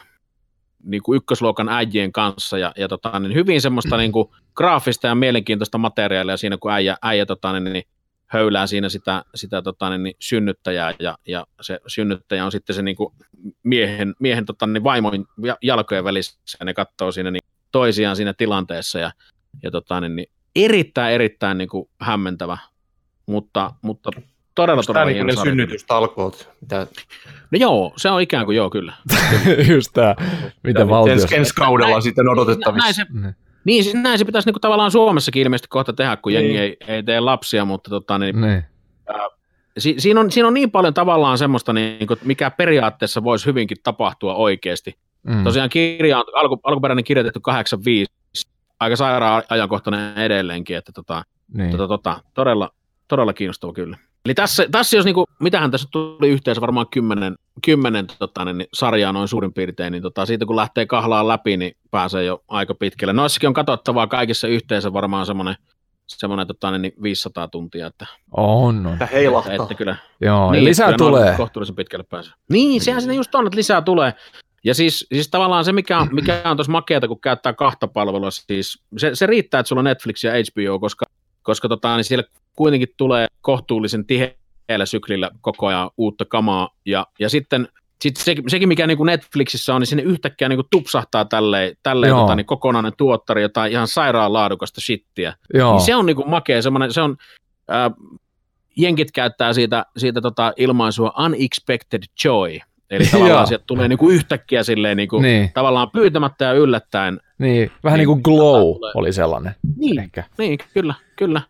niin 0.85 1.03
kuin 1.03 1.17
ykkösluokan 1.17 1.69
äijien 1.69 2.13
kanssa 2.13 2.59
ja, 2.59 2.73
ja 2.77 2.89
tota, 2.89 3.19
niin 3.19 3.35
hyvin 3.35 3.61
semmoista 3.61 3.97
niin 3.97 4.13
kuin 4.13 4.29
graafista 4.55 5.07
ja 5.07 5.15
mielenkiintoista 5.15 5.79
materiaalia 5.79 6.37
siinä, 6.37 6.57
kun 6.61 6.73
äijä, 6.73 6.97
äijä 7.03 7.27
tota, 7.27 7.53
niin, 7.53 7.73
niin, 7.73 7.85
höylää 8.27 8.67
siinä 8.67 8.89
sitä, 8.89 9.25
sitä 9.35 9.63
tota, 9.63 9.91
niin, 9.91 10.03
niin, 10.03 10.17
synnyttäjää 10.21 10.95
ja, 11.01 11.19
ja, 11.27 11.47
se 11.61 11.81
synnyttäjä 11.87 12.45
on 12.45 12.53
sitten 12.53 12.77
se 12.77 12.83
niin 12.83 12.97
kuin 12.97 13.15
miehen, 13.63 14.15
miehen 14.19 14.45
tota, 14.45 14.67
niin, 14.67 14.85
vaimon 14.85 15.27
jalkojen 15.63 16.05
välissä 16.05 16.41
ja 16.61 16.65
ne 16.67 16.75
katsoo 16.75 17.13
siinä 17.13 17.31
niin, 17.31 17.43
toisiaan 17.73 18.17
siinä 18.17 18.33
tilanteessa 18.33 18.99
ja, 18.99 19.13
ja 19.63 19.71
tota, 19.71 20.01
niin, 20.01 20.17
niin, 20.17 20.31
erittäin 20.57 21.15
erittäin 21.15 21.59
niin 21.59 21.69
kuin, 21.69 21.89
hämmentävä, 22.01 22.59
mutta, 23.27 23.71
mutta 23.83 24.11
todella 24.55 24.79
Onko 24.81 24.87
todella 24.87 25.05
tämä 25.05 25.13
hieno 25.15 25.27
niin 25.27 25.33
ne 25.33 25.37
sarja. 25.37 25.51
synnytystalkoot? 25.51 26.51
Mitä, 26.61 26.87
No 27.51 27.59
joo, 27.59 27.93
se 27.97 28.11
on 28.11 28.21
ikään 28.23 28.45
kuin 28.45 28.57
joo 28.57 28.71
kyllä. 28.71 28.93
Just 29.75 29.91
tää, 29.95 30.15
mitä 30.63 30.89
valtiossa. 30.89 31.37
ensi, 31.37 31.55
kaudella 31.55 31.91
Näin- 31.95 32.03
sitten 32.03 32.29
odotettavissa. 32.29 32.85
Näin 32.85 32.95
se, 32.95 33.07
Ne. 33.13 33.35
niin, 33.65 33.85
siis 33.85 33.95
näin 33.97 34.19
se 34.19 34.25
pitäisi 34.25 34.49
niin 34.49 34.55
kuin, 34.55 34.61
tavallaan 34.61 34.91
Suomessakin 34.91 35.43
ilmeisesti 35.43 35.69
kohta 35.69 35.93
tehdä, 35.93 36.17
kun 36.17 36.33
jengi 36.33 36.49
Niin. 36.49 36.61
ei, 36.61 36.77
ei 36.89 37.03
tee 37.03 37.21
lapsia, 37.21 37.65
mutta 37.65 37.91
tota, 37.91 38.19
niin, 38.19 38.41
Niin. 38.41 38.65
si, 39.79 39.95
siinä, 39.99 40.21
on, 40.21 40.31
siinä 40.33 40.49
on 40.49 40.55
niin 40.55 40.71
paljon 40.71 40.95
tavallaan 40.95 41.39
semmoista, 41.39 41.73
niin 41.73 42.07
kuin, 42.07 42.19
mikä 42.25 42.51
periaatteessa 42.51 43.25
voisi 43.25 43.47
hyvinkin 43.47 43.77
tapahtua 43.83 44.35
oikeasti. 44.35 44.99
Mm. 45.23 45.45
Tosiaan 45.45 45.69
kirja 45.69 46.19
on 46.19 46.25
alku, 46.35 46.61
alkuperäinen 46.63 47.05
kirjoitettu 47.05 47.41
85, 47.41 48.13
aika 48.81 48.97
sairaan 48.97 49.43
ajankohtainen 49.49 50.19
edelleenkin, 50.19 50.77
että 50.77 50.93
tota, 50.93 51.23
Niin. 51.55 51.71
tota, 51.71 51.89
tota, 51.89 52.21
todella, 52.35 52.71
todella 53.09 53.33
kiinnostava 53.33 53.73
kyllä. 53.73 53.97
Eli 54.25 54.35
tässä, 54.35 54.67
tässä 54.71 54.97
jos 54.97 55.05
niinku, 55.05 55.25
mitähän 55.41 55.71
tässä 55.71 55.89
tuli 55.93 56.29
yhteensä 56.29 56.61
varmaan 56.61 56.87
kymmenen, 56.91 57.35
kymmenen 57.65 58.07
tota, 58.19 58.45
niin, 58.45 58.67
sarjaa 58.75 59.13
noin 59.13 59.29
suurin 59.29 59.53
piirtein, 59.53 59.93
niin 59.93 60.03
tota, 60.03 60.27
siitä 60.27 60.47
kun 60.47 60.57
lähtee 60.57 60.87
kahlaan 60.87 61.29
läpi, 61.29 61.57
niin 61.57 61.77
pääsee 61.91 62.25
jo 62.25 62.45
aika 62.49 62.75
pitkälle. 62.75 63.13
Noissakin 63.13 63.49
on 63.49 63.55
katsottavaa 63.55 64.07
kaikissa 64.07 64.49
yhteensä 64.49 64.93
varmaan 64.93 65.27
semmoinen 65.27 65.57
semmoinen 66.07 66.47
tota, 66.47 66.79
niin 66.79 66.93
500 67.03 67.49
tuntia, 67.49 67.87
että, 67.87 68.07
On, 68.37 68.87
on. 68.87 68.93
Että 68.93 69.07
heilahtaa. 69.07 69.55
että 69.55 69.75
kyllä, 69.75 69.97
Joo, 70.21 70.53
niin, 70.53 70.65
lisää 70.65 70.87
kyllä 70.87 70.99
tulee. 70.99 71.35
Kohtuullisen 71.37 71.77
pitkälle 71.77 72.05
pääsee. 72.11 72.33
Niin, 72.51 72.81
sehän 72.81 73.03
siinä 73.03 73.15
just 73.15 73.35
on, 73.35 73.47
että 73.47 73.57
lisää 73.57 73.83
tulee. 73.83 74.15
Ja 74.65 74.75
siis, 74.75 75.07
siis 75.13 75.31
tavallaan 75.31 75.65
se, 75.65 75.73
mikä 75.73 75.99
on, 75.99 76.09
mikä 76.13 76.43
on 76.45 76.57
tuossa 76.57 76.73
makeata, 76.73 77.09
kun 77.09 77.21
käyttää 77.21 77.53
kahta 77.53 77.89
palvelua, 77.89 78.31
siis 78.31 78.83
se, 78.97 79.11
se 79.15 79.27
riittää, 79.27 79.61
että 79.61 79.69
sulla 79.69 79.81
on 79.81 79.85
Netflix 79.85 80.25
ja 80.25 80.33
HBO, 80.33 80.79
koska, 80.79 81.05
koska 81.45 81.69
tota, 81.69 81.97
niin 81.97 82.05
siellä 82.05 82.25
kuitenkin 82.57 82.89
tulee 82.97 83.27
kohtuullisen 83.41 84.07
tiheällä 84.07 84.87
syklillä 84.87 85.31
koko 85.41 85.67
ajan 85.67 85.91
uutta 85.97 86.25
kamaa. 86.25 86.71
Ja, 86.87 87.07
ja 87.19 87.29
sitten 87.29 87.69
sit 88.01 88.17
se, 88.17 88.35
sekin, 88.49 88.69
mikä 88.69 88.87
niin 88.87 88.97
kuin 88.97 89.07
Netflixissä 89.07 89.75
on, 89.75 89.81
niin 89.81 89.87
sinne 89.87 90.03
yhtäkkiä 90.03 90.49
niin 90.49 90.57
kuin 90.57 90.69
tupsahtaa 90.71 91.25
tälleen, 91.25 91.77
tälleen 91.83 92.11
Joo. 92.11 92.21
tota, 92.21 92.37
niin 92.37 92.47
kokonainen 92.47 92.93
tuottari, 92.97 93.43
jotain 93.43 93.73
ihan 93.73 93.89
sairaan 93.89 94.33
laadukasta 94.33 94.81
shittiä. 94.81 95.35
Joo. 95.55 95.73
Niin 95.73 95.87
se 95.87 95.95
on 95.95 96.07
niinku 96.07 96.25
makea, 96.27 96.63
semmoinen, 96.63 96.93
se 96.93 97.01
on, 97.01 97.17
ää, 97.69 97.91
jenkit 98.77 99.13
käyttää 99.13 99.53
siitä, 99.53 99.87
siitä 99.97 100.21
tota 100.21 100.53
ilmaisua 100.57 101.13
unexpected 101.25 102.03
joy, 102.25 102.59
eli 102.97 103.07
tavallaan 103.13 103.47
sieltä 103.47 103.65
tulee 103.67 103.89
niinku 103.89 104.09
yhtäkkiä 104.11 104.63
silleen 104.63 104.97
niinku, 104.97 105.21
Niin, 105.21 105.51
tavallaan 105.55 105.91
pyytämättä 105.91 106.45
ja 106.45 106.53
yllättäen. 106.53 107.21
niin, 107.39 107.71
vähän 107.85 107.99
Niin, 107.99 108.09
niin 108.09 108.23
kuin 108.23 108.37
Glow 108.37 108.75
tulee. 108.75 108.93
oli 108.95 109.13
sellainen 109.13 109.55
Niin, 109.77 110.01
ehkä. 110.01 110.25
niin 110.39 110.59
kyllä, 110.75 110.95
kyllä. 111.17 111.43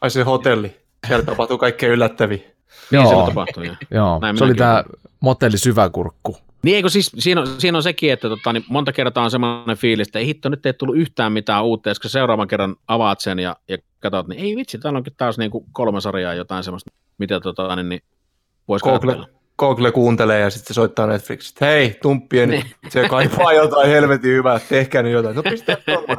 Ai 0.00 0.10
se 0.10 0.22
hotelli. 0.22 0.76
Siellä 1.06 1.24
tapahtuu 1.24 1.58
kaikkea 1.58 1.88
yllättäviä. 1.88 2.36
Niin 2.90 3.08
se 3.08 3.14
Joo, 3.14 3.26
tapahtuu. 3.26 3.62
joo. 3.62 3.74
joo. 3.90 4.18
Näin 4.18 4.38
se 4.38 4.44
oli 4.44 4.54
tämä 4.54 4.84
motelli 5.20 5.58
syväkurkku. 5.58 6.36
Niin 6.62 6.76
eikö 6.76 6.88
siis, 6.88 7.10
siinä 7.18 7.40
on, 7.40 7.46
siinä 7.58 7.78
on 7.78 7.82
sekin, 7.82 8.12
että 8.12 8.28
tota, 8.28 8.52
niin 8.52 8.64
monta 8.68 8.92
kertaa 8.92 9.24
on 9.24 9.30
semmoinen 9.30 9.76
fiilis, 9.76 10.08
että 10.08 10.18
ei 10.18 10.26
hitto, 10.26 10.48
nyt 10.48 10.66
ei 10.66 10.72
tullut 10.72 10.96
yhtään 10.96 11.32
mitään 11.32 11.64
uutta, 11.64 11.88
ja 11.88 11.94
kun 12.02 12.10
seuraavan 12.10 12.48
kerran 12.48 12.76
avaat 12.88 13.20
sen 13.20 13.38
ja, 13.38 13.56
ja 13.68 13.78
katsot, 14.00 14.28
niin 14.28 14.40
ei 14.44 14.56
vitsi, 14.56 14.78
täällä 14.78 14.96
onkin 14.96 15.12
taas 15.16 15.38
niin 15.38 15.50
kuin 15.50 15.64
kolme 15.72 16.00
sarjaa 16.00 16.34
jotain 16.34 16.64
semmoista, 16.64 16.90
mitä 17.18 17.40
tota, 17.40 17.76
niin, 17.76 17.88
niin 17.88 18.00
voisi 18.68 18.82
Google, 18.84 18.98
katsella. 19.14 19.39
Google 19.60 19.92
kuuntelee 19.92 20.40
ja 20.40 20.50
sitten 20.50 20.66
se 20.68 20.74
soittaa 20.74 21.06
Netflixistä. 21.06 21.66
Hei, 21.66 21.98
tumppien, 22.02 22.48
Niin. 22.50 22.64
se 22.88 23.08
kaipaa 23.08 23.52
jotain 23.52 23.88
helvetin 23.90 24.30
hyvää, 24.30 24.60
tehkää 24.68 25.02
nyt 25.02 25.12
jotain. 25.12 25.36
No 25.36 25.42
pistä 25.42 25.76
tommonen. 25.86 26.16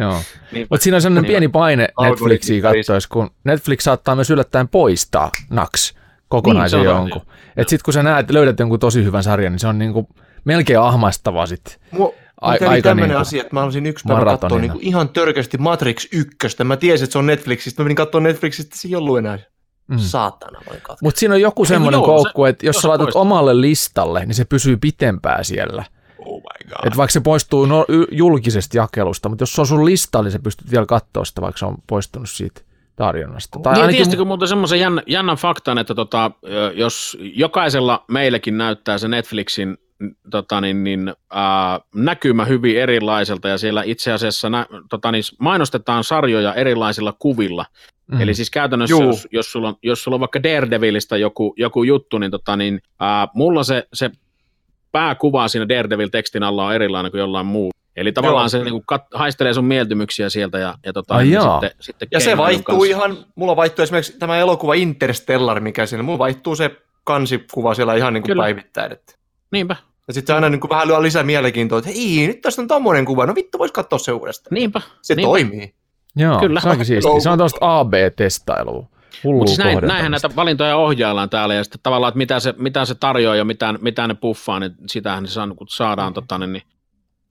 Joo. 0.00 0.18
Niin. 0.52 0.66
Mutta 0.70 0.84
siinä 0.84 0.96
on 0.96 1.02
sellainen 1.02 1.22
Niin. 1.22 1.28
pieni 1.30 1.48
paine 1.48 1.88
Netflixiä 2.00 2.62
välissä. 2.62 2.68
katsoessa, 2.92 3.08
kun 3.12 3.30
Netflix 3.44 3.80
saattaa 3.82 4.14
myös 4.14 4.30
yllättäen 4.30 4.68
poistaa 4.68 5.30
naks 5.50 5.94
kokonaisen 6.28 6.80
Niin, 6.80 6.88
jonkun. 6.90 7.22
Et 7.56 7.68
sit 7.68 7.82
kun 7.82 7.92
sä 7.94 8.02
näet, 8.02 8.30
löydät 8.30 8.58
jonkun 8.58 8.78
tosi 8.78 9.04
hyvän 9.04 9.22
sarjan, 9.22 9.52
niin 9.52 9.60
se 9.60 9.66
on 9.68 9.78
niinku 9.78 10.08
melkein 10.44 10.80
ahmastava 10.80 11.46
sit. 11.46 11.80
Mua, 11.90 12.12
Ai- 12.40 12.52
Ai, 12.52 12.58
kävi 12.58 12.70
aika 12.70 12.88
tämmöinen 12.88 13.08
niinku 13.08 13.20
asia, 13.20 13.40
että 13.42 13.56
mä 13.56 13.62
olisin 13.62 13.86
yksi 13.86 14.04
päivä 14.08 14.24
katsoa 14.24 14.58
niinku 14.58 14.78
ihan 14.82 15.08
törkeästi 15.08 15.58
Matrix 15.58 16.08
1. 16.12 16.64
Mä 16.64 16.76
tiesin, 16.76 17.04
että 17.04 17.12
se 17.12 17.18
on 17.18 17.26
Netflixistä. 17.26 17.82
Mä 17.82 17.84
menin 17.84 17.96
katsoa 17.96 18.20
Netflixistä, 18.20 18.76
se 18.78 18.88
ei 18.88 18.96
ollut 18.96 19.18
enää. 19.18 19.38
Mm. 19.86 19.98
Saatana, 19.98 20.58
olin 20.68 20.80
katsoa. 20.80 20.98
Mutta 21.02 21.18
siinä 21.18 21.34
on 21.34 21.40
joku 21.40 21.64
semmoinen 21.64 21.98
joo, 21.98 22.06
koukku, 22.06 22.44
että 22.44 22.66
jos 22.66 22.76
sä 22.76 22.82
se 22.82 22.88
laitat 22.88 23.04
poistaa. 23.04 23.22
omalle 23.22 23.60
listalle, 23.60 24.24
niin 24.26 24.34
se 24.34 24.44
pysyy 24.44 24.76
pitempään 24.76 25.44
siellä. 25.44 25.84
Oh 26.18 26.36
my 26.40 26.68
god. 26.68 26.86
Et 26.86 26.96
vaikka 26.96 27.12
se 27.12 27.20
poistuu 27.20 27.66
no, 27.66 27.84
y- 27.88 28.06
julkisesta 28.10 28.76
jakelusta, 28.76 29.28
mutta 29.28 29.42
jos 29.42 29.52
se 29.52 29.60
on 29.60 29.66
sun 29.66 29.84
listalla, 29.84 30.24
niin 30.24 30.32
sä 30.32 30.38
pystyt 30.38 30.70
vielä 30.70 30.86
katsoa 30.86 31.24
sitä, 31.24 31.40
vaikka 31.42 31.58
se 31.58 31.66
on 31.66 31.76
poistunut 31.86 32.30
siitä 32.30 32.60
tarjonnasta. 32.96 33.58
Tai 33.62 33.72
Niin, 33.72 33.80
ainakin, 33.80 33.96
tiesittekö 33.96 34.24
muuten 34.24 34.48
semmoisen 34.48 34.80
jännän, 34.80 35.04
jännän 35.06 35.36
faktan, 35.36 35.78
että 35.78 35.94
tota, 35.94 36.30
jos 36.74 37.18
jokaisella 37.20 38.04
meillekin 38.08 38.58
näyttää 38.58 38.98
se 38.98 39.08
Netflixin 39.08 39.78
tota, 40.30 40.60
niin, 40.60 40.84
niin, 40.84 41.12
ää, 41.30 41.80
näkymä 41.94 42.44
hyvin 42.44 42.78
erilaiselta 42.80 43.48
ja 43.48 43.58
siellä 43.58 43.82
itse 43.86 44.12
asiassa 44.12 44.50
nä, 44.50 44.66
tota, 44.90 45.12
niin, 45.12 45.24
mainostetaan 45.40 46.04
sarjoja 46.04 46.54
erilaisilla 46.54 47.14
kuvilla. 47.18 47.66
mm. 48.12 48.20
Eli 48.20 48.34
siis 48.34 48.50
käytännössä, 48.50 48.92
Juu. 48.94 49.02
jos, 49.02 49.28
jos, 49.32 49.52
sulla 49.52 49.68
on, 49.68 49.74
jos 49.82 50.04
sulla 50.04 50.14
on 50.14 50.20
vaikka 50.20 50.42
Daredevilistä 50.42 51.16
joku, 51.16 51.54
joku 51.56 51.82
juttu, 51.82 52.18
niin, 52.18 52.30
tota, 52.30 52.56
niin 52.56 52.80
ää, 53.00 53.28
mulla 53.34 53.62
se, 53.62 53.88
se 53.92 54.10
pääkuva 54.92 55.48
siinä 55.48 55.68
Daredevil-tekstin 55.68 56.42
alla 56.42 56.66
on 56.66 56.74
erilainen 56.74 57.10
kuin 57.10 57.18
jollain 57.18 57.46
muu. 57.46 57.70
Eli 57.96 58.12
tavallaan 58.12 58.42
Joo. 58.42 58.48
se 58.48 58.58
niin 58.58 58.70
kuin, 58.70 58.82
kat, 58.86 59.02
haistelee 59.14 59.54
sun 59.54 59.64
mieltymyksiä 59.64 60.28
sieltä 60.28 60.58
ja, 60.58 60.74
ja, 60.86 60.92
tota, 60.92 61.14
Ai 61.14 61.22
niin 61.24 61.32
jaa. 61.32 61.60
sitten, 61.60 61.70
sitten 61.80 62.08
Ja 62.10 62.20
se 62.20 62.36
vaihtuu 62.36 62.78
kanssa. 62.78 62.96
ihan, 62.96 63.16
mulla 63.34 63.56
vaihtuu 63.56 63.82
esimerkiksi 63.82 64.18
tämä 64.18 64.38
elokuva 64.38 64.74
Interstellar, 64.74 65.60
mikä 65.60 65.86
siinä, 65.86 66.02
mulla 66.02 66.18
vaihtuu 66.18 66.56
se 66.56 66.76
kansikuva 67.04 67.74
siellä 67.74 67.94
ihan 67.94 68.14
niin 68.14 68.22
kuin 68.22 68.30
Kyllä. 68.30 68.42
päivittäin. 68.42 68.92
Että. 68.92 69.14
Niinpä, 69.52 69.76
Ja 70.08 70.14
sitten 70.14 70.32
se 70.32 70.34
aina 70.34 70.48
niin 70.48 70.60
kuin 70.60 70.68
vähän 70.68 70.88
lyö 70.88 71.02
lisää 71.02 71.22
mielenkiintoa, 71.22 71.78
että 71.78 71.90
hei, 71.90 72.26
nyt 72.26 72.40
tästä 72.40 72.62
on 72.62 72.68
tommonen 72.68 73.04
kuva, 73.04 73.26
no 73.26 73.34
vittu, 73.34 73.58
vois 73.58 73.72
katsoa 73.72 73.98
se 73.98 74.12
uudestaan. 74.12 74.54
niinpä. 74.54 74.80
Se 75.02 75.14
niinpä. 75.14 75.28
toimii. 75.28 75.74
Joo, 76.16 76.40
Kyllä. 76.40 76.60
se 76.60 76.68
onkin 76.68 76.86
siistiä. 76.86 77.20
Se 77.20 77.30
on 77.30 77.38
tuosta 77.38 77.58
AB-testailua. 77.60 78.86
Mutta 79.24 79.46
siis 79.46 79.58
näin, 79.58 79.78
näinhän 79.82 80.10
näitä 80.10 80.30
valintoja 80.36 80.76
ohjaillaan 80.76 81.30
täällä, 81.30 81.54
ja 81.54 81.64
sitten 81.64 81.80
tavallaan, 81.82 82.08
että 82.08 82.18
mitä 82.18 82.40
se, 82.40 82.54
mitä 82.58 82.84
se 82.84 82.94
tarjoaa 82.94 83.36
ja 83.36 83.44
mitä, 83.44 83.74
mitä 83.80 84.06
ne 84.08 84.14
puffaa, 84.14 84.60
niin 84.60 84.72
sitähän 84.86 85.28
se 85.28 85.40
kun 85.56 85.66
saadaan 85.70 86.14
tota, 86.14 86.38
niin, 86.38 86.52
niin, 86.52 86.62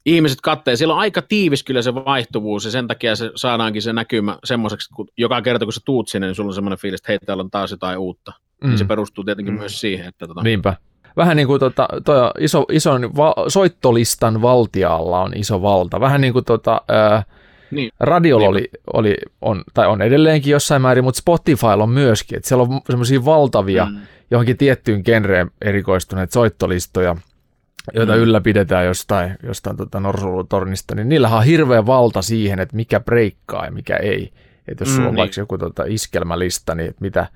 ihmiset 0.06 0.42
kattee. 0.42 0.76
Siellä 0.76 0.94
on 0.94 1.00
aika 1.00 1.22
tiivis 1.22 1.64
kyllä 1.64 1.82
se 1.82 1.96
vaihtuvuus, 1.96 2.66
ja 2.66 2.72
sen 2.72 2.88
takia 2.88 3.16
se 3.16 3.32
saadaankin 3.36 3.82
se 3.82 3.94
näkymä 3.94 4.38
semmoiseksi, 4.44 4.90
kun 4.96 5.08
joka 5.18 5.42
kerta 5.42 5.66
kun 5.66 5.74
sä 5.74 5.82
tuut 5.86 6.08
sinne, 6.08 6.28
niin 6.28 6.36
sulla 6.36 6.50
on 6.50 6.54
semmoinen 6.54 6.80
fiilis, 6.80 7.00
että 7.00 7.12
hei, 7.12 7.20
täällä 7.20 7.42
on 7.42 7.52
taas 7.52 7.72
jotain 7.72 7.98
uutta. 7.98 8.34
Mm. 8.64 8.70
Niin 8.70 8.78
se 8.78 8.86
perustuu 8.86 9.24
tietenkin 9.24 9.54
Mm. 9.54 9.58
mm. 9.58 9.60
myös 9.60 9.82
siihen, 9.82 10.08
että 10.08 10.28
tota, 10.28 10.44
Niinpä. 10.44 10.76
Vähän 11.18 11.38
niin 11.38 11.48
kuin 11.48 11.60
tota, 11.60 11.88
toi 12.06 12.32
iso, 12.40 12.66
ison 12.72 13.16
va- 13.16 13.36
soittolistan 13.48 14.42
valtialla 14.42 15.22
on 15.22 15.32
iso 15.36 15.62
valta. 15.62 16.00
Vähän 16.00 16.22
niin 16.22 16.34
kuin 16.34 16.46
tota, 16.46 16.82
ää, 16.88 17.24
Niin. 17.72 17.92
radiolla 18.00 18.52
Niinpä. 18.52 18.70
oli, 18.70 18.70
oli, 18.94 19.16
on, 19.42 19.64
tai 19.74 19.88
on 19.88 20.02
edelleenkin 20.02 20.52
jossain 20.52 20.82
määrin, 20.82 21.04
mutta 21.04 21.18
Spotifylla 21.20 21.84
on 21.84 21.90
myöskin. 21.90 22.36
Että 22.38 22.48
siellä 22.48 22.62
on 22.62 22.82
semmoisia 22.90 23.26
valtavia, 23.26 23.86
mm. 23.86 23.98
johonkin 24.32 24.58
tiettyyn 24.58 25.02
genreen 25.06 25.52
erikoistuneita 25.62 26.34
soittolistoja, 26.34 27.16
joita 27.94 28.12
mm. 28.14 28.18
Mm. 28.18 28.24
ylläpidetään 28.24 28.86
jostain, 28.86 29.36
jostain 29.44 29.78
tota 29.78 30.00
Norsulutornista, 30.00 30.96
niin 30.96 31.10
niillähän 31.10 31.38
on 31.40 31.46
hirveä 31.46 31.86
valta 31.86 32.22
siihen, 32.22 32.60
että 32.60 32.76
mikä 32.76 33.00
breikkaa 33.00 33.66
ja 33.66 33.72
mikä 33.72 33.96
ei. 33.98 34.32
Että 34.68 34.82
jos 34.82 34.90
Mm, 34.90 34.96
sulla 34.96 35.08
on 35.10 35.14
niin. 35.16 35.20
vaikka 35.20 35.42
joku 35.42 35.58
tota 35.58 35.84
iskelmälista, 35.88 36.76
niin 36.76 36.96
mitä, 37.00 37.28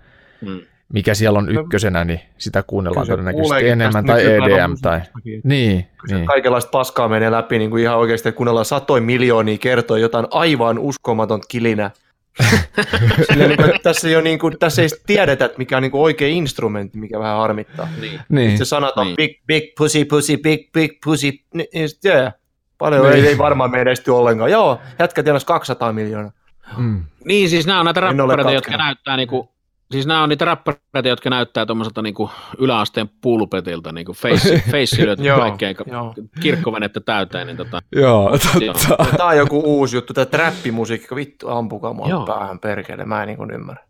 mm. 0.41 0.60
Mikä 0.93 1.14
siellä 1.14 1.39
on 1.39 1.51
ykkösenä, 1.55 2.03
niin 2.05 2.19
sitä 2.38 2.64
kuunnellaan 2.64 3.07
todennäköisesti 3.07 3.69
enemmän, 3.69 4.05
tai 4.05 4.26
EDM, 4.26 4.76
tai 4.81 5.01
niin, 5.23 5.41
Niin. 5.43 5.85
niin. 6.11 6.26
Kaikenlaista 6.26 6.69
paskaa 6.72 7.07
menee 7.07 7.31
läpi 7.31 7.57
niin 7.59 7.69
kuin 7.69 7.84
ihan 7.84 7.97
oikeasti, 7.97 8.30
että 8.30 8.38
kuunnellaan 8.38 8.65
satoin 8.65 9.03
miljoonia 9.03 9.57
kertoa 9.57 9.97
jotain 9.97 10.26
aivan 10.31 10.80
uskomaton 10.80 11.41
kilinä. 11.47 11.91
Silleen, 13.31 13.49
niin 13.49 13.57
kuin, 13.57 13.72
tässä, 13.84 14.07
ei 14.07 14.15
ole, 14.15 14.23
niin 14.23 14.39
kuin, 14.39 14.59
tässä 14.59 14.81
ei 14.81 14.88
tiedetä, 15.07 15.45
että 15.45 15.57
mikä 15.57 15.77
on 15.77 15.84
niin 15.84 15.91
kuin 15.91 16.01
oikea 16.01 16.27
instrumentti, 16.27 16.97
mikä 16.97 17.19
vähän 17.19 17.38
harmittaa. 17.38 17.88
Niin. 18.01 18.19
niin. 18.30 18.57
Se 18.57 18.65
sanat 18.65 18.97
on 18.97 19.05
Niin. 19.07 19.15
big, 19.15 19.31
big 19.47 19.64
pussy, 19.77 20.05
pussy, 20.05 20.38
big, 20.38 20.72
big 20.73 20.91
pussy. 21.05 21.31
Niin, 21.53 21.68
niin 21.73 21.89
yeah. 22.05 22.34
Paljon 22.77 23.03
Niin. 23.09 23.14
ei, 23.23 23.27
ei 23.27 23.38
varmaan 23.38 23.72
menesty 23.72 24.11
ollenkaan. 24.11 24.51
Joo, 24.51 24.80
jätkä 24.99 25.23
tienas 25.23 25.45
200 25.45 25.93
miljoonaa. 25.93 26.31
Mm. 26.77 27.03
Niin, 27.26 27.49
siis 27.49 27.68
nämä 27.68 27.80
on 27.80 27.85
näitä 27.85 27.99
räppäreitä, 27.99 28.51
jotka 28.51 28.77
näyttää 28.77 29.18
niinku, 29.18 29.51
siis 29.91 30.05
nämä 30.07 30.23
on 30.23 30.30
niitä 30.30 30.45
räppäreitä, 30.45 31.09
jotka 31.09 31.30
näyttää 31.30 31.65
tuommoiselta 31.65 32.01
niinku 32.01 32.30
yläasteen 32.57 33.09
pulpetilta, 33.22 33.91
niinku 33.91 34.14
face, 34.14 34.64
face 34.72 35.03
joo. 35.23 36.15
kirkkovenettä 36.39 36.99
täyteen, 36.99 37.47
niin 37.47 37.57
tota, 37.57 37.81
Joo, 37.95 38.30
Joo. 38.61 38.76
totta. 38.77 39.18
Tämä 39.18 39.30
on 39.30 39.38
joku 39.38 39.61
uusi 39.65 39.97
juttu, 39.97 40.14
tämä 40.14 40.26
trappimusiikka, 40.26 41.15
vittu 41.15 41.49
ampukaa 41.49 41.93
mua 41.93 42.09
Joo. 42.09 42.26
päähän 42.26 42.59
perkele, 42.59 43.05
mä 43.05 43.23
en 43.23 43.27
niin 43.27 43.38
kuin 43.38 43.51
ymmärrä. 43.51 43.88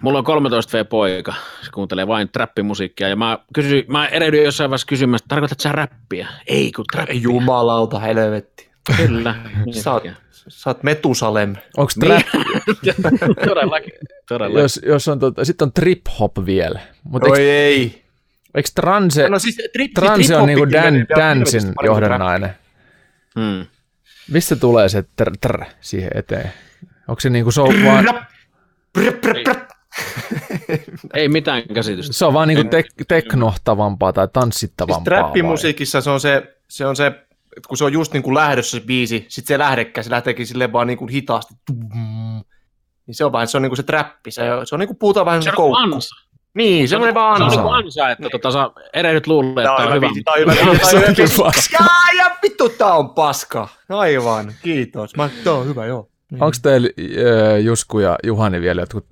Mulla 0.00 0.18
on 0.18 0.24
13V-poika, 0.24 1.34
se 1.62 1.70
kuuntelee 1.74 2.06
vain 2.06 2.28
trappimusiikkia 2.32 3.08
ja 3.08 3.16
mä, 3.16 3.38
kysyin, 3.54 3.84
mä 3.88 4.06
erehdyin 4.06 4.44
jossain 4.44 4.70
vaiheessa 4.70 4.86
kysymään, 4.86 5.16
että 5.16 5.28
tarkoitatko 5.28 5.62
sä 5.62 5.72
räppiä? 5.72 6.28
Ei, 6.46 6.72
kun 6.72 6.84
trappia. 6.92 7.20
Jumalauta, 7.20 7.98
helvetti. 7.98 8.67
Kyllä. 8.96 9.34
Sä 9.82 9.92
oot, 9.92 10.02
sä 10.48 10.70
oot 10.70 10.82
Metusalem. 10.82 11.54
Onko 11.76 11.92
Niin, 11.96 12.22
trap, 12.22 12.26
todellakin. 13.48 13.92
todellakin. 14.28 14.60
jos, 14.62 14.80
jos 14.86 15.08
on 15.08 15.18
tota, 15.18 15.44
sitten 15.44 15.66
on 15.66 15.72
trip 15.72 16.00
hop 16.20 16.32
vielä. 16.46 16.80
Mutta 17.04 17.28
Oi 17.30 17.38
eikö, 17.38 17.52
ei. 17.52 18.04
eikö 18.54 18.68
transe, 18.74 19.28
No 19.28 19.38
siis, 19.38 19.56
trip, 19.72 19.92
transe 19.94 20.16
siis 20.16 20.30
on 20.30 20.46
niinku 20.46 20.70
Dan, 20.70 21.06
Dansin 21.16 21.72
johdannainen? 21.84 22.50
Hmm. 23.40 23.66
Mistä 24.30 24.56
tulee 24.56 24.88
se 24.88 25.04
tr, 25.16 25.30
tr 25.40 25.64
siihen 25.80 26.10
eteen? 26.14 26.52
Onko 27.08 27.20
se 27.20 27.30
niinku, 27.30 27.50
se 27.50 27.60
on 27.60 27.74
vaan. 27.84 28.04
Ei 31.14 31.28
mitään 31.28 31.62
käsitystä. 31.74 32.12
se 32.12 32.24
on 32.24 32.34
vaan 32.34 32.48
niinku 32.48 32.64
tek, 32.70 32.86
teknohtavampaa 33.08 34.12
tai 34.12 34.24
Siis 34.26 34.32
tanssittavampaa? 34.32 35.04
trappimusiikissa 35.04 36.00
se 36.00 36.10
on 36.10 36.20
se, 36.20 36.56
se 36.68 36.86
on 36.86 36.96
se, 36.96 37.12
että 37.58 37.68
kun 37.68 37.76
se 37.76 37.84
on 37.84 37.92
just 37.92 38.12
niin 38.12 38.22
kuin 38.22 38.34
lähdössä 38.34 38.78
se 38.80 38.86
biisi, 38.86 39.26
sit 39.28 39.46
se 39.46 39.58
lähdekkä, 39.58 40.02
se 40.02 40.10
lähteekin 40.10 40.46
silleen 40.46 40.72
vaan 40.72 40.86
niin 40.86 40.98
kuin 40.98 41.08
hitaasti. 41.08 41.54
Niin 43.06 43.14
se 43.14 43.24
on 43.24 43.32
vähän, 43.32 43.48
se 43.48 43.56
on 43.56 43.62
niin 43.62 43.70
kuin 43.70 43.76
se 43.76 43.82
trappi, 43.82 44.30
se, 44.30 44.42
se 44.64 44.74
on 44.74 44.78
niin 44.78 44.88
kuin 44.88 44.96
puhutaan 44.98 45.26
vähän 45.26 45.42
Se 45.42 45.50
kuin 45.50 45.66
on 45.66 45.72
koukku. 45.72 45.94
ansa. 45.96 46.14
Niin, 46.54 46.88
semmoinen 46.88 47.14
vaan 47.14 47.36
Se 47.36 47.42
on 47.42 47.46
ansa. 47.46 47.56
niin 47.56 47.68
kuin 47.68 47.84
ansa, 47.84 48.10
että 48.10 48.28
tota, 48.30 48.50
sä 48.50 48.70
erehdyt 48.94 49.26
luulee, 49.26 49.64
että 49.64 49.72
on 49.72 49.86
on 49.86 49.94
hyvä. 49.94 50.08
tää 50.24 50.34
on 50.34 50.40
hyvä 50.40 50.52
biisi, 50.52 50.74
tää 50.80 50.90
Se 50.90 50.96
on 50.96 51.04
on 51.46 51.52
hyvä 51.78 52.22
ja 52.24 52.36
vittu, 52.42 52.68
tää 52.68 52.94
on 52.94 53.10
paska. 53.10 53.68
Aivan, 53.88 54.52
kiitos. 54.62 55.16
Mä, 55.16 55.30
tää 55.44 55.52
on 55.52 55.66
hyvä, 55.66 55.86
joo. 55.86 56.08
Niin. 56.30 56.42
Onko 56.42 56.56
teillä 56.62 56.88
äh, 56.98 57.64
Jusku 57.64 57.98
ja 57.98 58.18
Juhani 58.24 58.60
vielä 58.60 58.82
jotkut 58.82 59.06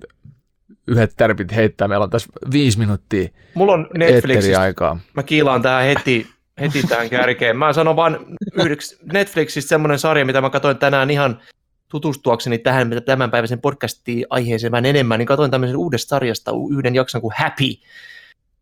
yhdet 0.87 1.13
tärpit 1.17 1.55
heittää? 1.55 1.87
Meillä 1.87 2.03
on 2.03 2.09
tässä 2.09 2.29
viisi 2.51 2.79
minuuttia 2.79 3.29
Mulla 3.53 3.73
on 3.73 3.87
Netflixistä, 3.97 4.73
mä 5.13 5.23
kiilaan 5.23 5.61
tähän 5.61 5.83
heti, 5.83 6.27
heti 6.61 6.83
tähän 6.83 7.09
kärkeen. 7.09 7.57
Mä 7.57 7.73
sanon 7.73 7.95
vaan 7.95 8.19
yhdeksi 8.53 8.97
Netflixistä 9.13 9.69
semmoinen 9.69 9.99
sarja, 9.99 10.25
mitä 10.25 10.41
mä 10.41 10.49
katsoin 10.49 10.77
tänään 10.77 11.11
ihan 11.11 11.39
tutustuakseni 11.87 12.57
tähän 12.57 12.87
mitä 12.87 13.01
tämänpäiväisen 13.01 13.61
podcastiin 13.61 14.25
aiheeseen 14.29 14.71
vähän 14.71 14.85
enemmän, 14.85 15.19
niin 15.19 15.27
katsoin 15.27 15.51
tämmöisen 15.51 15.77
uudesta 15.77 16.09
sarjasta 16.09 16.51
yhden 16.71 16.95
jakson 16.95 17.21
kuin 17.21 17.33
Happy. 17.37 17.69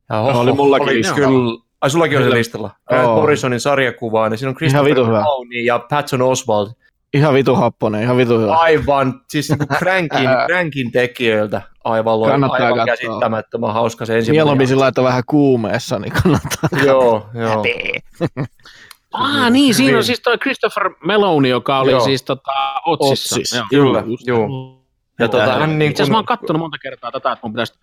Ja 0.09 0.15
No, 0.15 0.39
oli 0.39 0.53
mullakin 0.53 0.89
oli 0.89 1.15
kyllä. 1.15 1.65
Ai 1.81 1.89
sullakin 1.89 2.17
oli 2.17 2.25
se 2.25 2.33
listalla. 2.33 2.71
Grant. 2.87 3.05
Morrisonin 3.05 3.59
sarjakuvaa, 3.59 4.29
niin 4.29 4.37
siinä 4.37 4.49
on 4.49 4.55
Christopher. 4.55 4.97
Maloney 4.97 5.61
ja 5.65 5.79
Patson 5.79 6.21
Oswald. 6.21 6.69
Ihan 7.15 7.33
vitu 7.33 7.55
happonen, 7.55 8.01
ihan 8.03 8.17
vitu 8.17 8.39
hyvä. 8.39 8.55
Aivan, 8.55 9.21
siis 9.29 9.49
niinku 9.49 9.65
Crankin, 9.79 10.29
Crankin 10.47 10.91
tekijöiltä 10.91 11.61
aivan, 11.83 12.21
lo- 12.21 12.27
Kannattaa 12.27 12.67
aivan 12.67 12.85
katsoa. 12.87 12.95
käsittämättömän 12.95 13.73
hauska 13.73 14.05
se 14.05 14.17
ensimmäinen. 14.17 14.37
Mieluummin 14.37 14.67
sillä 14.67 14.87
että 14.87 15.03
vähän 15.03 15.23
kuumeessa, 15.27 15.99
niin 15.99 16.13
kannattaa. 16.23 16.69
Joo, 16.85 17.29
joo. 17.33 17.63
Ah, 19.13 19.51
niin, 19.51 19.75
siinä 19.75 19.97
on 19.97 20.03
siis 20.03 20.19
toi 20.21 20.37
Christopher 20.37 20.89
Meloni, 21.05 21.49
joka 21.49 21.79
oli 21.79 21.91
Joo. 21.91 21.99
siis 21.99 22.23
tota, 22.23 22.51
Otsissa. 22.85 23.35
Otsis. 23.35 23.53
Joo. 23.53 23.65
Kyllä, 23.69 24.03
joo. 24.25 24.49
Ja 25.19 25.27
tota, 25.27 25.53
hän 25.59 25.79
niin 25.79 25.91
Itse 25.91 26.03
asiassa 26.03 26.11
mä 26.11 26.17
oon 26.17 26.25
kuin, 26.25 26.37
kattonut 26.37 26.59
monta 26.59 26.77
kertaa 26.77 27.11
tätä, 27.11 27.31
että 27.31 27.39
mun 27.47 27.53
pitäisi... 27.53 27.73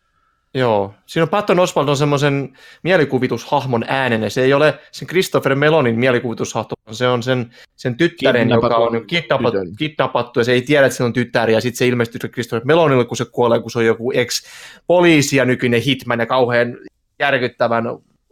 joo, 0.54 0.94
siinä 1.06 1.22
on 1.22 1.28
Patton 1.28 1.58
Oswald 1.58 1.88
on 1.88 1.96
semmoisen 1.96 2.52
mielikuvitushahmon 2.82 3.84
äänen, 3.88 4.22
ja 4.22 4.30
se 4.30 4.42
ei 4.42 4.54
ole 4.54 4.78
sen 4.90 5.08
Christopher 5.08 5.54
Melonin 5.54 5.98
mielikuvitushahmo, 5.98 6.70
vaan 6.86 6.94
se 6.94 7.08
on 7.08 7.22
sen, 7.22 7.50
sen 7.76 7.96
tyttären, 7.96 8.50
joka 8.50 8.76
on 8.76 8.92
tytön. 8.92 9.76
kidnappattu, 9.76 10.40
ja 10.40 10.44
se 10.44 10.52
ei 10.52 10.62
tiedä, 10.62 10.86
että 10.86 10.96
se 10.96 11.04
on 11.04 11.12
tytär, 11.12 11.50
ja 11.50 11.60
sitten 11.60 11.78
se 11.78 11.88
ilmestyy 11.88 12.18
se 12.22 12.28
Christopher 12.28 12.64
Melonille, 12.64 13.04
kun 13.04 13.16
se 13.16 13.24
kuolee, 13.24 13.60
kun 13.60 13.70
se 13.70 13.78
on 13.78 13.86
joku 13.86 14.12
ex-poliisi 14.14 15.36
ja 15.36 15.44
nykyinen 15.44 15.82
hitman, 15.82 16.20
ja 16.20 16.26
kauhean 16.26 16.78
järkyttävän 17.18 17.84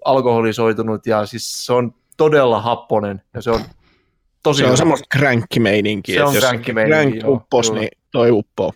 alkoholisoitunut, 0.04 1.06
ja 1.06 1.26
siis 1.26 1.66
se 1.66 1.72
on 1.72 1.94
todella 2.16 2.60
happonen, 2.60 3.22
ja 3.34 3.42
se 3.42 3.50
on 3.50 3.60
tosi 4.42 4.62
Se 4.62 4.70
on 4.70 4.76
semmoista 4.76 5.06
kränkkimeininkiä. 5.18 6.14
Se 6.14 6.24
on 6.24 6.34
kränkkimeininkiä, 6.34 7.20
joo, 7.20 7.32
uppos, 7.32 7.68
kyllä. 7.68 7.80
niin 7.80 7.90
toi 8.12 8.30
uppoo. 8.30 8.72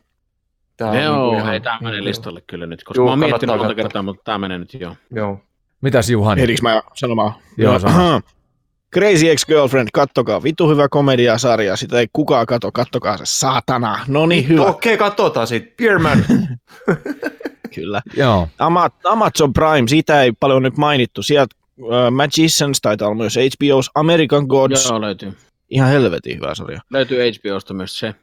Tää 0.77 0.91
on 0.91 1.03
Joo, 1.03 1.17
niinku 1.23 1.37
ihan- 1.37 1.47
hei, 1.49 1.61
tää 1.61 1.79
menee 1.81 1.99
joo. 1.99 2.05
listalle 2.05 2.41
kyllä 2.47 2.67
nyt, 2.67 2.85
koska 2.85 2.99
Joo, 3.01 3.07
mä 3.07 3.11
oon 3.11 3.19
miettinyt 3.19 3.57
monta 3.57 3.75
kertaa, 3.75 4.03
mutta 4.03 4.23
tää 4.25 4.39
menee 4.39 4.59
nyt 4.59 4.75
joo. 4.75 4.97
Joo. 5.15 5.41
Mitäs 5.81 6.11
Juhani? 6.11 6.43
Ehdikö 6.43 6.63
mä 6.63 6.83
sanomaan? 6.95 7.33
Joo, 7.59 7.79
sano. 7.79 7.95
Aha. 7.95 8.21
Crazy 8.95 9.31
Ex-Girlfriend, 9.31 9.89
kattokaa. 9.93 10.43
Vittu 10.43 10.69
hyvä 10.69 10.89
komediasarja, 10.89 11.77
sitä 11.77 11.99
ei 11.99 12.07
kukaan 12.13 12.47
kato, 12.47 12.73
kattokaa 12.73 13.17
se, 13.17 13.23
saatana. 13.27 13.99
No 14.09 14.27
niin, 14.27 14.49
hyvä. 14.49 14.63
Okei, 14.65 14.97
katsotaan 14.99 15.47
siitä. 15.47 15.67
Beerman. 15.79 16.25
Kyllä. 17.75 18.03
Joo. 18.17 18.49
Ama- 18.59 18.91
Amazon 19.05 19.53
Prime, 19.53 19.89
siitä 19.89 20.23
ei 20.23 20.33
paljon 20.33 20.63
nyt 20.63 20.77
mainittu. 20.77 21.23
Sieltä 21.23 21.57
uh, 21.79 21.91
Magicians 22.11 22.81
taitaa 22.81 23.09
olla 23.09 23.17
myös 23.17 23.37
HBO's 23.37 23.91
American 23.95 24.47
Gods, 24.47 24.89
Joo, 24.89 25.01
löytyy. 25.01 25.33
ihan 25.71 25.91
helvetin 25.91 26.37
hyvä 26.37 26.55
sarja. 26.55 26.81
Löytyy 26.91 27.19
HBOsta 27.33 27.75
myös 27.75 27.99
se. 27.99 28.15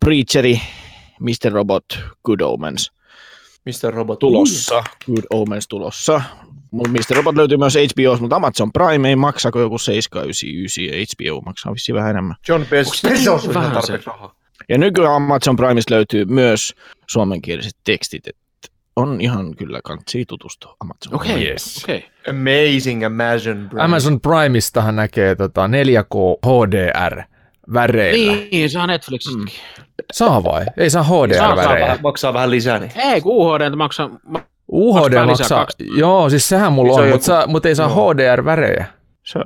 Preacheri, 0.00 0.60
Mr. 1.20 1.52
Robot, 1.52 1.84
Good 2.24 2.40
Omens 2.40 2.92
Mr. 3.64 3.94
Robot. 3.94 4.18
tulossa. 4.18 4.84
Good 5.06 5.24
Omens 5.30 5.68
tulossa. 5.68 6.22
Mr. 6.72 7.16
Robot 7.16 7.36
löytyy 7.36 7.56
myös 7.56 7.74
HBOs, 7.74 8.20
mutta 8.20 8.36
Amazon 8.36 8.72
Prime 8.72 9.08
ei 9.08 9.16
maksa 9.16 9.50
kuin 9.50 9.62
joku 9.62 9.78
799 9.78 10.84
ja 10.84 11.32
HBO 11.32 11.40
maksaa 11.40 11.74
vissiin 11.74 11.96
vähän 11.96 12.10
enemmän. 12.10 12.36
John 12.48 12.64
Bezos. 12.70 13.54
Vähän 13.54 13.72
tarpeeksi 13.72 14.06
rahaa. 14.06 14.34
Ja 14.68 14.78
nykyään 14.78 15.14
Amazon 15.14 15.56
Primesta 15.56 15.94
löytyy 15.94 16.24
myös 16.24 16.74
suomenkieliset 17.06 17.76
tekstit, 17.84 18.26
että 18.26 18.68
on 18.96 19.20
ihan 19.20 19.56
kyllä 19.56 19.80
kansi 19.84 20.24
tutustua 20.28 20.76
Amazon 20.80 21.14
Okei, 21.14 21.30
okay. 21.32 21.44
Yes. 21.44 21.84
Okay. 21.84 22.00
Amazing 22.28 23.04
Amazon. 23.04 23.66
Bro. 23.70 23.82
Amazon 23.82 24.20
Primeistahan 24.20 24.96
näkee 24.96 25.34
tota 25.34 25.66
4K 25.66 26.46
HDR 26.46 27.22
väreillä. 27.72 28.32
Niin. 28.50 28.70
Saa 28.70 28.86
Netflixistäkin. 28.86 29.52
Saa 30.12 30.44
vai? 30.44 30.66
Ei 30.76 30.90
saa 30.90 31.02
Saa, 31.02 31.26
HDR 31.26 31.36
saa 31.36 31.98
maksaa 32.02 32.32
vähän 32.34 32.50
lisää. 32.50 32.78
Niin. 32.78 32.92
Ei, 32.96 33.20
kun 33.20 33.32
UHD 33.36 33.76
maksaa... 33.76 34.10
ma- 34.26 34.42
UHD 34.72 35.00
Maksaa 35.00 35.26
maksaa, 35.26 35.58
kaksi. 35.60 35.76
joo, 35.98 36.30
siis 36.30 36.48
sehän 36.48 36.72
mulla 36.72 36.88
Niin 36.92 36.94
se 36.94 37.00
on, 37.00 37.06
on 37.06 37.12
mutta 37.14 37.30
joku- 37.30 37.40
saa, 37.40 37.46
mut 37.46 37.66
ei 37.66 37.74
saa 37.74 37.88
joo. 37.88 38.12
HDR-värejä. 38.14 38.84
Saa, 39.22 39.42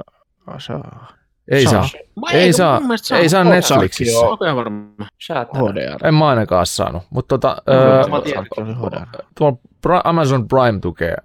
saa. 0.59 1.07
Ei 1.51 1.65
saa. 1.65 1.73
Saa. 1.73 2.01
Ei 2.33 2.47
kun 2.49 2.55
saa, 2.55 2.81
mielestä 2.81 3.17
ei 3.17 3.29
saa 3.29 3.45
Saa, 3.45 3.53
Netflixissä. 3.53 4.13
Joo. 4.13 4.31
Oikein 4.31 4.57
varma. 4.57 5.07
Säätää. 5.27 5.61
HDR. 5.63 6.07
En 6.07 6.15
mä 6.15 6.29
ainakaan 6.29 6.67
saanut, 6.67 7.03
mutta 7.11 7.29
tota, 7.39 7.57
Öö, 7.69 7.77
öö, 7.77 8.03
tuolla 9.39 10.01
Amazon 10.05 10.49
Prime 10.49 10.79
tukee 10.81 11.17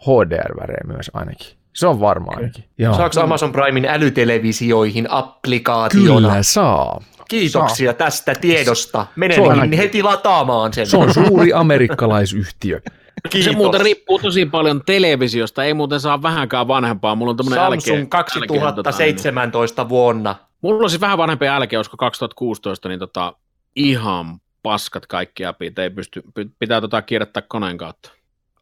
HDR-värejä 0.00 0.86
myös 0.86 1.10
ainakin. 1.14 1.56
Se 1.74 1.86
on 1.86 2.00
varma 2.00 2.32
ainakin. 2.36 2.64
Joo. 2.78 2.94
Saako 2.94 3.20
Amazon 3.20 3.52
Primein 3.52 3.84
älytelevisioihin 3.84 5.10
applikaationa? 5.10 6.28
Kyllä 6.28 6.42
saa. 6.42 7.00
Kiitoksia 7.28 7.94
tästä 7.94 8.34
tiedosta. 8.34 9.06
Menen 9.16 9.40
niin 9.70 9.72
heti 9.72 10.02
lataamaan 10.02 10.72
sen. 10.72 10.86
Se 10.86 10.96
on 10.96 11.14
suuri 11.14 11.52
amerikkalaisyhtiö. 11.52 12.80
Kiitos. 13.30 13.52
Se 13.52 13.56
muuten 13.56 13.80
riippuu 13.80 14.18
tosi 14.18 14.46
paljon 14.46 14.82
televisiosta, 14.86 15.64
ei 15.64 15.74
muuten 15.74 16.00
saa 16.00 16.22
vähänkään 16.22 16.68
vanhempaa. 16.68 17.14
Mulla 17.14 17.30
on 17.30 17.44
Samsung 17.44 17.98
älke, 17.98 18.06
2017 18.08 19.88
vuonna. 19.88 20.34
Mulla 20.60 20.82
on 20.84 20.90
siis 20.90 21.00
vähän 21.00 21.18
vanhempi 21.18 21.48
älkeä, 21.48 21.78
olisiko 21.78 21.96
2016, 21.96 22.88
niin 22.88 22.98
tota, 22.98 23.32
ihan 23.76 24.38
paskat 24.62 25.06
kaikki 25.06 25.44
apit, 25.44 25.78
ei 25.78 25.90
pysty, 25.90 26.22
py- 26.40 26.50
pitää 26.58 26.80
tota 26.80 27.02
kirjoittaa 27.02 27.42
koneen 27.48 27.78
kautta. 27.78 28.10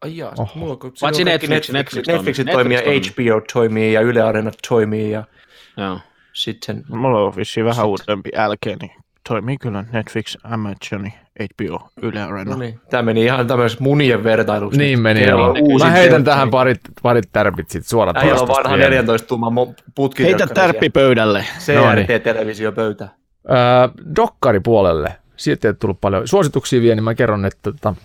Ai 0.03 0.17
jaa, 0.17 0.33
Oho. 0.37 0.51
mulla 0.55 0.73
on, 0.73 0.79
Paitsi 1.01 1.23
Netflix, 1.23 1.49
Netflix, 1.49 1.73
Netflix 1.73 2.07
Netflix, 2.07 2.35
toimii. 2.37 2.53
toimii, 2.53 2.77
ja 2.77 2.81
Netflix 2.81 3.13
HBO 3.13 3.41
toimii 3.53 3.93
ja 3.93 4.01
Yle 4.01 4.21
Arena 4.21 4.51
toimii 4.69 5.11
ja 5.11 5.23
Joo. 5.77 5.99
sitten 6.33 6.83
Mulla 6.89 7.19
on 7.19 7.35
vissiin 7.35 7.65
vähän 7.65 7.87
uudempi 7.87 8.29
älkeen, 8.35 8.77
niin 8.81 8.91
toimii 9.29 9.57
kyllä 9.57 9.85
Netflix, 9.91 10.35
Amazon, 10.43 11.11
HBO, 11.53 11.89
Yle 12.01 12.21
Arena. 12.21 12.51
No 12.51 12.57
niin. 12.57 12.79
Tämä 12.89 13.03
meni 13.03 13.23
ihan 13.23 13.47
tämmöiseksi 13.47 13.83
munien 13.83 14.23
vertailuksi. 14.23 14.79
Niin 14.79 14.99
meni 14.99 15.27
joo. 15.27 15.55
Mä 15.79 15.89
heitän 15.89 16.23
tähän 16.23 16.49
parit, 16.49 16.79
parit 17.03 17.29
tärpit 17.31 17.69
sit 17.69 17.85
suorat 17.85 18.17
Äijällä 18.17 18.41
on 18.41 18.47
vanha 18.47 18.77
vielä. 18.77 18.89
14 18.89 19.27
tuuman 19.27 19.53
putki. 19.95 20.23
Heitä 20.23 20.47
tärppi 20.47 20.89
pöydälle. 20.89 21.45
CRT-televisio 21.59 22.71
pöytä. 22.71 23.09
Öö, 23.49 23.57
dokkaripuolelle. 24.15 25.15
Siitä 25.35 25.67
ei 25.67 25.73
tullut 25.73 26.01
paljon 26.01 26.27
suosituksia 26.27 26.81
vielä, 26.81 26.95
niin 26.95 27.03
mä 27.03 27.15
kerron, 27.15 27.45
että 27.45 27.71
tota, 27.71 27.95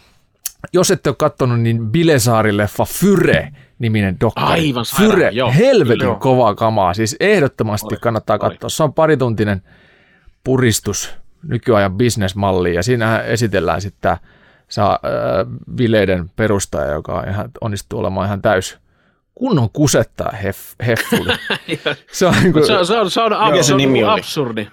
jos 0.73 0.91
ette 0.91 1.11
ole 1.11 1.17
katsonut, 1.19 1.61
niin 1.61 1.81
Bilesaari-leffa 1.81 2.85
Fyre 2.89 3.53
niminen 3.79 4.17
dokkari. 4.21 4.47
Aivan 4.47 4.85
sairaan, 4.85 5.11
Fyre, 5.19 5.31
joo. 5.33 5.53
helvetin 5.53 6.05
Joo. 6.05 6.15
kovaa 6.17 6.55
kamaa. 6.55 6.95
Siis 6.95 7.17
ehdottomasti 7.21 7.95
Oli, 7.95 8.01
kannattaa 8.01 8.39
oli. 8.43 8.51
katsoa. 8.51 8.69
Se 8.71 8.83
on 8.83 8.95
parituntinen 8.95 9.63
puristus 10.45 11.15
nykyajan 11.43 11.95
bisnesmalliin 11.95 12.75
ja 12.75 12.83
siinähän 12.83 13.27
esitellään 13.27 13.81
sitten 13.81 14.01
tämä 14.01 14.17
saa, 14.69 14.93
äh, 15.05 15.47
bileiden 15.75 16.31
perustaja, 16.37 16.93
joka 16.93 17.13
on 17.13 17.29
ihan, 17.29 17.51
onnistuu 17.61 17.99
olemaan 18.01 18.27
ihan 18.27 18.43
täys 18.43 18.79
kunnon 19.35 19.71
kusettaa 19.71 20.33
hef, 20.43 20.59
heffuli. 20.87 21.33
se 22.13 22.27
on 22.27 22.35
niin 22.43 22.53
kuin, 22.53 22.67
Se 22.67 22.77
on, 22.79 22.87
se 22.87 22.99
on, 22.99 23.11
se 23.11 23.21
on, 23.21 23.51
Mikä 23.51 23.63
se 23.63 23.75
nimi 23.75 24.05
absurdi. 24.05 24.69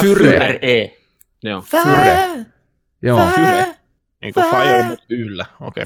Fyre. 0.00 0.30
FYRE. 0.30 0.96
Joo. 1.42 1.60
Fyre. 1.60 2.18
Joo. 3.02 3.26
Fyre. 3.34 3.77
Niin 4.22 4.34
kuin 4.34 4.46
fire, 4.50 4.82
mutta 4.82 5.04
yllä. 5.08 5.46
Okei. 5.60 5.84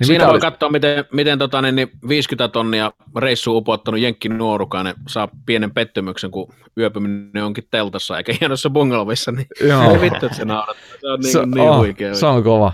Niin 0.00 0.06
Siinä 0.06 0.18
mitä 0.18 0.26
voi 0.26 0.32
olisi? 0.32 0.46
katsoa, 0.46 0.68
miten, 0.68 1.04
miten 1.12 1.38
tota, 1.38 1.62
niin, 1.62 1.76
niin 1.76 1.90
50 2.08 2.48
tonnia 2.48 2.92
reissuun 3.16 3.56
upottanut 3.56 4.00
Jenkki 4.00 4.28
nuorukainen 4.28 4.94
saa 5.08 5.28
pienen 5.46 5.70
pettymyksen, 5.70 6.30
kun 6.30 6.54
yöpyminen 6.78 7.44
onkin 7.44 7.68
teltassa 7.70 8.18
eikä 8.18 8.34
hienossa 8.40 8.70
bungalovissa, 8.70 9.32
niin 9.32 9.46
Joo. 9.60 9.92
ei 9.92 10.00
vittu, 10.00 10.26
että 10.26 10.36
se 10.38 10.44
naurattaa. 10.44 10.84
Se 11.00 11.08
on 11.08 11.20
niin, 11.20 11.32
Se- 11.32 11.46
niin 11.46 11.60
oh, 11.70 11.78
huikea. 11.78 12.14
Se 12.14 12.26
on 12.26 12.44
kova. 12.44 12.72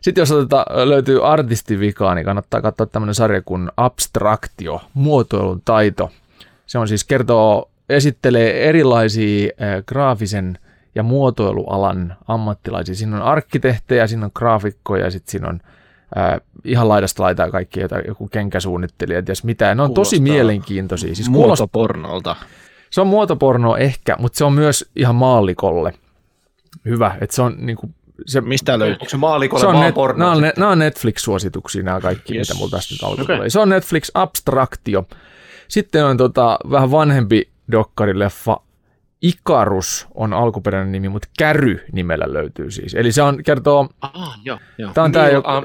Sitten 0.00 0.22
jos 0.22 0.32
oteta, 0.32 0.64
löytyy 0.84 1.26
artistivikaa, 1.26 2.14
niin 2.14 2.24
kannattaa 2.24 2.62
katsoa 2.62 2.86
tämmöinen 2.86 3.14
sarja 3.14 3.42
kuin 3.42 3.70
Abstraktio, 3.76 4.80
muotoilun 4.94 5.62
taito. 5.64 6.10
Se 6.66 6.78
on 6.78 6.88
siis 6.88 7.04
kertoo, 7.04 7.70
esittelee 7.88 8.68
erilaisia 8.68 9.50
äh, 9.62 9.84
graafisen 9.86 10.58
ja 10.94 11.02
muotoilualan 11.02 12.16
ammattilaisia. 12.28 12.94
Siinä 12.94 13.16
on 13.16 13.22
arkkitehtejä, 13.22 14.06
siinä 14.06 14.24
on 14.24 14.30
graafikkoja 14.34 15.04
ja 15.04 15.10
sitten 15.10 15.30
siinä 15.30 15.48
on 15.48 15.60
äh, 16.18 16.40
ihan 16.64 16.88
laidasta 16.88 17.22
laitaa 17.22 17.50
kaikki, 17.50 17.80
joita 17.80 17.98
joku 17.98 18.28
kenkäsuunnittelija, 18.28 19.18
ja 19.18 19.22
ties 19.22 19.44
mitä. 19.44 19.74
Ne 19.74 19.82
on 19.82 19.94
tosi 19.94 20.16
Kuulostaa 20.16 20.34
mielenkiintoisia. 20.34 21.14
Siis 21.14 21.28
kuulostaa, 21.28 21.46
Muotopornolta. 21.72 22.36
se 22.90 23.00
on 23.00 23.06
muotoporno 23.06 23.76
ehkä, 23.76 24.16
mutta 24.18 24.38
se 24.38 24.44
on 24.44 24.52
myös 24.52 24.90
ihan 24.96 25.14
maallikolle 25.14 25.92
hyvä. 26.84 27.16
Että 27.20 27.36
se 27.36 27.42
on 27.42 27.54
niinku, 27.58 27.90
se, 28.26 28.40
Mistä 28.40 28.78
löytyy? 28.78 28.92
Onko 28.94 29.08
se 29.10 29.16
maalikolle 29.16 29.60
se 29.60 29.66
on 29.66 29.74
vaan 29.74 29.86
net, 29.86 29.94
porno? 29.94 30.18
nämä, 30.18 30.32
on, 30.32 30.42
ne- 30.42 30.52
nämä 30.56 30.70
on 30.72 30.78
Netflix-suosituksia 30.78 31.82
nämä 31.82 32.00
kaikki, 32.00 32.36
Yes. 32.36 32.48
mitä 32.48 32.58
mulla 32.58 32.70
tästä 32.70 32.94
nyt 32.94 33.02
alkoi 33.02 33.36
okay. 33.36 33.50
Se 33.50 33.60
on 33.60 33.68
Netflix 33.68 34.10
Abstraktio. 34.14 35.04
Sitten 35.68 36.04
on 36.06 36.16
tota, 36.16 36.58
vähän 36.70 36.90
vanhempi 36.90 37.48
dokkarileffa 37.72 38.60
Ikarus 39.22 40.06
on 40.14 40.32
alkuperäinen 40.32 40.92
nimi, 40.92 41.08
mutta 41.08 41.28
Käry 41.38 41.84
nimellä 41.92 42.24
löytyy 42.32 42.70
siis. 42.70 42.94
Eli 42.94 43.12
se 43.12 43.22
on, 43.22 43.42
kertoo, 43.44 43.88
Ah, 44.00 44.38
joo, 44.44 44.58
joo. 44.78 44.90
tämä 44.94 45.04
on 45.04 45.12
tämä 45.12 45.24
Neil 45.24 45.34
joku, 45.34 45.48
Am- 45.50 45.64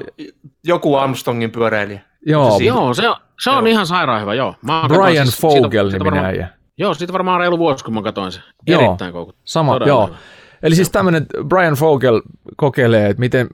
joku 0.64 0.96
Armstrongin 0.96 1.50
pyöräilijä. 1.50 2.00
joo, 2.26 2.58
se? 2.58 2.64
Joo, 2.64 2.94
se 2.94 3.08
on, 3.08 3.16
se 3.42 3.50
on 3.50 3.66
ihan 3.66 3.86
sairaan 3.86 4.20
hyvä, 4.20 4.34
joo. 4.34 4.54
Mä 4.62 4.84
Brian 4.88 5.26
siis- 5.26 5.40
Fogel 5.40 5.90
siitä 5.90 6.04
niminen 6.04 6.04
varmaan- 6.04 6.24
äijä. 6.24 6.48
Joo, 6.78 6.94
siitä 6.94 7.12
varmaan 7.12 7.40
reilu 7.40 7.58
vuosi, 7.58 7.84
kun 7.84 7.94
mä 7.94 8.02
katsoin 8.02 8.32
sen. 8.32 8.42
Joo. 8.66 8.82
Erittäin 8.82 9.12
koukuttava. 9.12 9.42
Sama, 9.44 9.72
Todella 9.72 9.88
joo. 9.88 10.06
hyvä. 10.06 10.16
Eli 10.62 10.74
siis 10.74 10.90
tämmöinen 10.90 11.26
Brian 11.48 11.74
Fogel 11.74 12.22
kokeilee, 12.56 13.06
että 13.10 13.20
miten, 13.20 13.46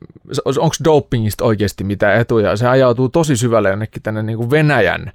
onko 0.46 0.74
dopingista 0.84 1.44
oikeasti 1.44 1.84
mitä 1.84 2.14
etuja. 2.14 2.56
Se 2.56 2.68
ajautuu 2.68 3.08
tosi 3.08 3.36
syvälle 3.36 3.70
jonnekin 3.70 4.02
tänne 4.02 4.22
niin 4.22 4.36
kuin 4.38 4.50
Venäjän 4.50 5.12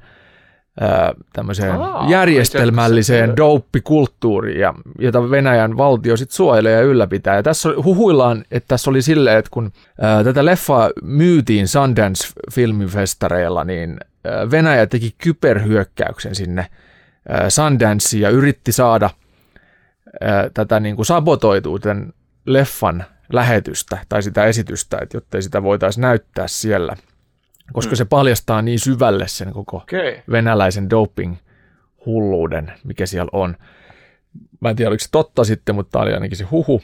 tämmöiseen 1.34 1.72
Aa, 1.72 2.10
järjestelmälliseen 2.10 3.38
douppikulttuuriin, 3.38 4.60
ja, 4.60 4.74
jota 5.00 5.30
Venäjän 5.30 5.78
valtio 5.78 6.18
sitten 6.18 6.36
suojelee 6.36 6.74
ja 6.74 6.82
ylläpitää. 6.82 7.36
Ja 7.36 7.44
tässä 7.44 7.70
huhuillaan, 7.84 8.46
että 8.52 8.68
tässä 8.68 8.90
oli 8.90 9.02
silleen, 9.02 9.38
että 9.38 9.52
kun 9.52 9.72
ää, 10.02 10.24
tätä 10.24 10.46
leffaa 10.46 10.90
myytiin 11.04 11.68
Sundance-filmifestareilla, 11.68 13.64
niin 13.64 13.98
ää, 14.24 14.52
Venäjä 14.52 14.86
teki 14.86 15.16
kyberhyökkäyksen 15.18 16.36
sinne 16.36 16.68
ää, 17.30 17.50
Sundanceen 17.50 18.22
ja 18.22 18.30
yritti 18.30 18.72
saada 18.72 19.10
ää, 20.22 20.50
tätä 20.54 20.80
niin 20.80 20.96
kuin 20.96 21.06
sabotoituu 21.06 21.80
tämän 21.80 22.14
leffan 22.46 23.06
lähetystä 23.34 23.98
tai 24.10 24.24
sitä 24.24 24.46
esitystä, 24.46 24.98
että 25.02 25.18
jottei 25.18 25.42
sitä 25.42 25.64
voitaisiin 25.64 26.02
näyttää 26.02 26.48
siellä, 26.48 26.96
koska 27.74 27.96
se 27.96 28.06
paljastaa 28.06 28.62
niin 28.62 28.80
syvälle 28.80 29.28
sen 29.28 29.54
koko 29.54 29.78
Okei. 29.78 30.22
venäläisen 30.32 30.88
doping-hulluuden, 30.90 32.72
mikä 32.84 33.06
siellä 33.06 33.30
on. 33.34 33.56
Mä 34.60 34.70
en 34.70 34.76
tiedä, 34.76 34.90
oliko 34.90 35.00
se 35.04 35.12
totta 35.12 35.44
sitten, 35.44 35.76
mutta 35.76 35.92
tämä 35.92 36.04
oli 36.04 36.14
ainakin 36.14 36.38
se 36.38 36.44
huhu. 36.44 36.82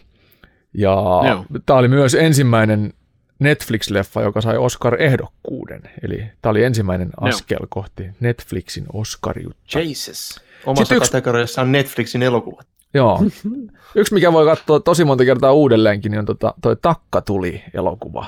Ja 0.74 0.90
Joo. 1.30 1.46
tämä 1.66 1.80
oli 1.80 1.88
myös 1.88 2.16
ensimmäinen 2.16 2.94
Netflix-leffa, 3.40 4.22
joka 4.22 4.42
sai 4.42 4.58
Oscar-ehdokkuuden. 4.58 5.82
Eli 6.02 6.24
tämä 6.42 6.52
oli 6.52 6.64
ensimmäinen 6.64 7.10
askel 7.22 7.60
kohti 7.70 8.10
Netflixin 8.20 8.86
Oscariutta. 8.94 9.80
Jesus. 9.80 10.42
Omassa 10.66 10.84
Sitten 10.84 10.98
yksi- 10.98 11.12
kategoriassa 11.12 11.62
on 11.62 11.72
Netflixin 11.72 12.24
elokuvat. 12.24 12.68
Joo. 12.94 13.24
Yksi, 13.96 14.14
mikä 14.14 14.34
voi 14.34 14.46
katsoa 14.46 14.80
tosi 14.80 15.04
monta 15.06 15.26
kertaa 15.26 15.54
uudelleenkin, 15.54 16.12
niin 16.12 16.20
on 16.20 16.26
tota, 16.26 16.54
toi 16.62 16.76
Takka 16.82 17.22
tuli 17.22 17.64
elokuva. 17.74 18.26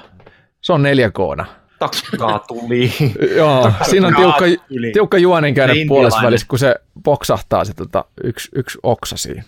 Se 0.62 0.74
on 0.74 0.84
4K. 0.84 1.46
Takkaa 1.80 2.40
tuli. 2.48 2.92
Joo, 3.36 3.72
siinä 3.90 4.08
on 4.08 4.16
tiukka, 4.16 4.46
tuli. 4.70 4.92
tiukka 4.92 5.18
juonen 5.18 5.54
käydä 5.54 5.74
Se 5.74 5.86
puolessa 5.88 6.22
välissä, 6.24 6.48
kun 6.50 6.60
se 6.60 6.76
poksahtaa 7.04 7.66
se 7.66 7.74
tota, 7.74 8.06
yksi, 8.24 8.50
yksi 8.56 8.78
oksa 8.84 9.18
siinä. 9.18 9.44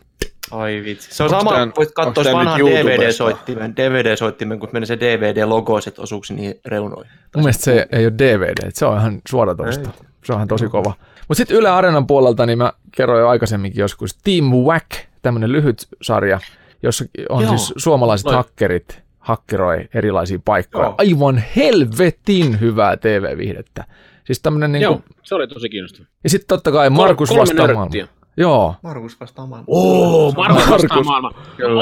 Ai 0.52 0.82
vitsi. 0.86 1.16
Se 1.16 1.24
on 1.24 1.30
Onks 1.34 1.40
sama, 1.44 1.56
tää- 1.56 1.68
voit 1.78 1.92
katsoa 1.92 2.24
vanhan? 2.34 2.60
DVD-soittimen, 2.60 3.74
DVD-soittimen, 3.76 4.60
kun 4.60 4.70
menee 4.74 4.86
se 4.86 4.96
DVD-logoiset 5.00 6.00
osuuksi 6.00 6.34
niihin 6.34 6.60
reunoihin. 6.66 7.12
Mun 7.36 7.44
mielestä 7.44 7.64
se 7.64 7.88
ei 7.92 8.06
ole 8.06 8.14
DVD, 8.18 8.72
se 8.74 8.86
on 8.86 8.98
ihan 8.98 9.22
suoratoista. 9.30 9.90
Se 10.26 10.34
on 10.34 10.38
ihan 10.38 10.48
tosi 10.48 10.68
kova. 10.68 10.94
Mutta 11.28 11.36
sitten 11.38 11.58
Yle 11.58 11.70
Areenan 11.70 12.08
puolelta, 12.08 12.46
niin 12.46 12.58
mä 12.58 12.74
kerroin 12.96 13.22
jo 13.22 13.28
aikaisemminkin 13.30 13.82
joskus, 13.82 14.18
Team 14.24 14.46
Whack, 14.46 14.90
tämmöinen 15.22 15.52
lyhyt 15.52 15.88
sarja, 16.02 16.40
jossa 16.84 17.06
on 17.30 17.44
Joo. 17.44 17.58
siis 17.58 17.74
suomalaiset 17.78 18.26
Noi. 18.26 18.36
hakkerit 18.36 19.02
hakkeroi 19.20 19.90
erilaisia 19.94 20.40
paikkoja. 20.46 20.86
Joo. 20.86 20.96
Aivan 20.98 21.44
helvetin 21.56 22.60
hyvää 22.60 22.98
TV-viihdettä. 22.98 23.84
Siis 24.24 24.42
tämmönen 24.42 24.72
niinku, 24.72 24.92
Joo, 24.94 25.02
se 25.24 25.36
oli 25.36 25.48
tosi 25.48 25.70
kiinnostava. 25.70 26.06
ja 26.24 26.30
sitten 26.30 26.48
totta 26.48 26.72
kai 26.72 26.90
Markus 26.90 27.30
vastaa 27.38 27.66
maailman. 27.66 27.90
Joo. 28.38 28.76
Markus 28.84 29.20
vastaa 29.20 29.46
maailman. 29.46 29.66
Oo, 29.68 30.32
Markus 30.32 30.70
vastaa 30.70 30.88
Markus. 30.90 31.06
maailman. 31.06 31.34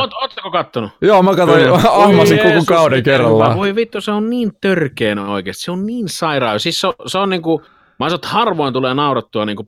Oot, 0.02 0.14
ootteko 0.14 0.52
kattonut? 0.52 0.92
Joo, 1.02 1.24
mä 1.24 1.36
katsoin, 1.36 1.64
ahmasin 2.04 2.38
koko 2.38 2.64
kauden 2.66 3.04
kerrallaan. 3.04 3.58
Voi 3.58 3.76
vittu, 3.76 4.02
se 4.02 4.12
on 4.12 4.30
niin 4.30 4.52
törkeänä 4.62 5.28
oikeasti. 5.32 5.64
Se 5.64 5.72
on 5.72 5.86
niin 5.86 6.10
sairaan. 6.10 6.60
Siis 6.60 6.82
se 6.82 6.88
on, 6.88 6.94
se 7.06 7.18
on 7.18 7.30
niinku, 7.30 7.62
mä 8.00 8.06
sanoin, 8.10 8.16
että 8.16 8.28
harvoin 8.28 8.74
tulee 8.74 8.94
naurattua 8.94 9.46
niinku 9.46 9.64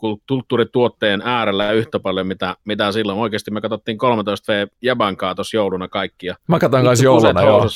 populaarikulttuurituotteen 0.00 1.22
äärellä 1.24 1.72
yhtä 1.72 2.00
paljon, 2.00 2.26
mitä, 2.26 2.56
mitä 2.64 2.92
silloin. 2.92 3.18
Oikeasti 3.18 3.50
me 3.50 3.60
katsottiin 3.60 3.98
13V 3.98 4.70
Jabankaa 4.82 5.34
tuossa 5.34 5.56
jouluna 5.56 5.88
kaikki. 5.88 6.26
Ja 6.26 6.34
Mä 6.48 6.58
katsoin 6.58 6.84
kanssa 6.84 7.04
jouluna, 7.04 7.42
joo. 7.42 7.68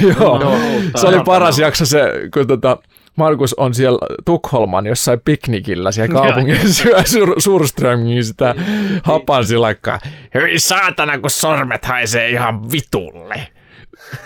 Joo, 0.20 0.40
Joo, 0.40 0.58
se 0.96 1.06
oli 1.06 1.20
paras 1.24 1.58
jakso 1.58 1.86
se, 1.86 2.12
kun 2.34 2.46
tota, 2.46 2.78
Markus 3.16 3.54
on 3.54 3.74
siellä 3.74 3.98
Tukholman 4.24 4.86
jossain 4.86 5.20
piknikillä 5.24 5.92
siellä 5.92 6.12
kaupungin 6.12 6.72
syö 6.82 7.02
sur, 7.04 7.40
Surströmingin 7.40 8.24
sitä 8.24 8.54
hapansilakkaa. 9.02 9.98
Hyi 10.34 10.58
saatana, 10.58 11.18
kun 11.18 11.30
sormet 11.30 11.84
haisee 11.84 12.30
ihan 12.30 12.70
vitulle. 12.72 13.48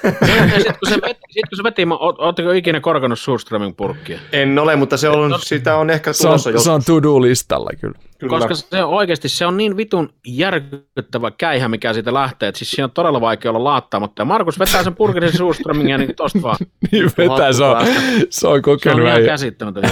Ja 0.04 0.60
sit 0.60 0.76
kun 0.78 0.88
se 0.88 0.94
veti, 0.94 1.20
sit 1.30 1.48
kun 1.48 1.56
se 1.56 1.62
veti 1.62 1.86
mä- 1.86 1.96
ootteko 1.96 2.52
ikinä 2.52 2.80
korkannut 2.80 3.18
Surströming 3.18 3.76
purkkia? 3.76 4.18
En 4.32 4.58
ole, 4.58 4.76
mutta 4.76 4.96
se 4.96 5.08
on, 5.08 5.34
sitä 5.40 5.76
on 5.76 5.90
ehkä 5.90 6.12
Se 6.12 6.28
on, 6.28 6.30
tulossa 6.30 6.58
se 6.58 6.70
on 6.70 6.82
to-do-listalla 6.84 7.70
kyllä. 7.80 7.98
Kyllä. 8.18 8.38
Koska 8.38 8.54
se 8.54 8.84
on 8.84 8.94
oikeasti 8.94 9.28
se 9.28 9.46
on 9.46 9.56
niin 9.56 9.76
vitun 9.76 10.12
järkyttävä 10.26 11.30
käihä, 11.30 11.68
mikä 11.68 11.92
siitä 11.92 12.14
lähtee, 12.14 12.48
että 12.48 12.58
siis 12.58 12.70
siinä 12.70 12.84
on 12.84 12.90
todella 12.90 13.20
vaikea 13.20 13.50
olla 13.50 13.64
laattaamatta. 13.64 14.20
Ja 14.20 14.24
Markus 14.24 14.58
vetää 14.58 14.82
sen 14.84 14.94
purkisen 14.94 15.36
Surströmingia 15.36 15.98
niin 15.98 16.16
tosta 16.16 16.42
vaan. 16.42 16.56
Niin 16.92 17.10
vetää, 17.18 17.52
se 17.52 17.64
on, 17.64 17.86
se 17.86 17.92
on 17.92 18.26
Se 18.30 18.48
on 18.48 18.62
kokenut 18.62 19.08
ihan 19.08 19.22
käsittämätön. 19.24 19.84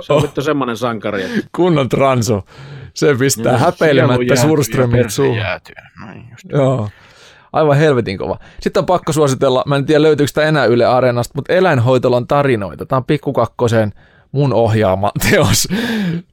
Se 0.00 0.12
on 0.12 0.22
vittu 0.22 0.42
semmoinen 0.42 0.76
sankari. 0.76 1.22
Että... 1.22 1.48
kunnon 1.56 1.88
transo. 1.88 2.42
Se 2.94 3.14
pistää 3.18 3.58
häpeilemättä 3.58 4.36
Surströmit 4.36 5.10
suuhun. 5.10 5.36
Jäätyy. 5.36 5.74
Noin 6.06 6.24
just. 6.30 6.44
Joo. 6.52 6.88
Aivan 7.52 7.76
helvetin 7.76 8.18
kova. 8.18 8.38
Sitten 8.60 8.80
on 8.80 8.86
pakko 8.86 9.12
suositella, 9.12 9.62
mä 9.66 9.76
en 9.76 9.86
tiedä 9.86 10.02
löytyykö 10.02 10.28
sitä 10.28 10.42
enää 10.42 10.64
Yle 10.64 10.84
Areenasta, 10.84 11.32
mutta 11.36 11.52
Eläinhoitolan 11.52 12.26
tarinoita. 12.26 12.86
Tämä 12.86 12.96
on 12.96 13.04
pikkukakkosen 13.04 13.92
mun 14.32 14.52
ohjaama 14.52 15.12
teos, 15.30 15.68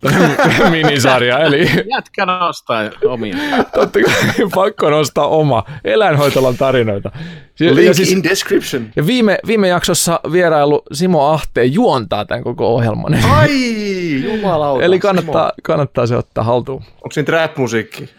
minisarja. 0.71 1.39
Eli 1.39 1.69
Jätkä 1.91 2.25
nostaa 2.25 2.81
omia. 3.05 3.35
totta 3.73 3.99
kai 3.99 4.47
pakko 4.55 4.89
nostaa 4.89 5.27
oma 5.27 5.63
Eläinhoitolan 5.83 6.57
tarinoita. 6.57 7.11
Ja, 7.59 7.75
Link 7.75 7.87
ja, 7.87 7.93
siis, 7.93 8.11
in 8.11 8.23
description. 8.23 8.87
ja 8.95 9.05
viime, 9.07 9.39
viime 9.47 9.67
jaksossa 9.67 10.19
vierailu 10.31 10.83
Simo 10.93 11.25
Ahteen 11.27 11.73
juontaa 11.73 12.25
tämän 12.25 12.43
koko 12.43 12.67
ohjelman. 12.75 13.13
Ai, 13.29 13.49
jumalauta. 14.35 14.83
Eli 14.85 14.99
kannattaa, 14.99 15.51
kannattaa 15.63 16.07
se 16.07 16.15
ottaa 16.15 16.43
haltuun. 16.43 16.81
Onko 16.95 17.11
siinä 17.11 17.25
trap-musiikki? 17.25 18.09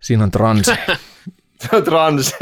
Siinä 0.00 0.24
on 0.24 0.30
trans 0.30 0.66
Se 1.70 1.76
on 1.76 1.84
trans. 1.84 2.34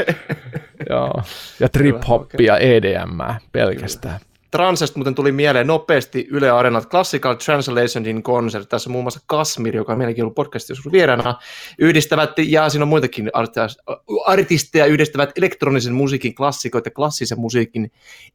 joo. 0.89 1.21
ja 1.59 1.69
trip-hoppia 1.69 2.45
ja 2.45 2.57
EDM 2.57 3.19
pelkästään. 3.51 4.19
Transesta 4.51 4.99
muuten 4.99 5.15
tuli 5.15 5.31
mieleen 5.31 5.67
nopeasti 5.67 6.27
Yle 6.31 6.51
Areenat 6.51 6.89
Classical 6.89 7.35
Translation 7.35 8.05
in 8.05 8.23
Concert. 8.23 8.69
Tässä 8.69 8.89
on 8.89 8.91
muun 8.91 9.03
muassa 9.03 9.19
Kasmir, 9.25 9.75
joka 9.75 9.91
on 9.91 9.97
meilläkin 9.97 10.23
ollut 10.23 10.35
podcastissa 10.35 10.91
vieraana. 10.91 11.39
Yhdistävät, 11.79 12.31
ja 12.37 12.69
siinä 12.69 12.83
on 12.83 12.89
muitakin 12.89 13.31
arti- 13.33 13.95
artisteja, 14.25 14.85
yhdistävät 14.85 15.31
elektronisen 15.37 15.93
musiikin 15.93 16.35
klassikoita 16.35 16.87
ja 16.87 16.91
klassisen 16.91 17.39
musiikin 17.39 17.91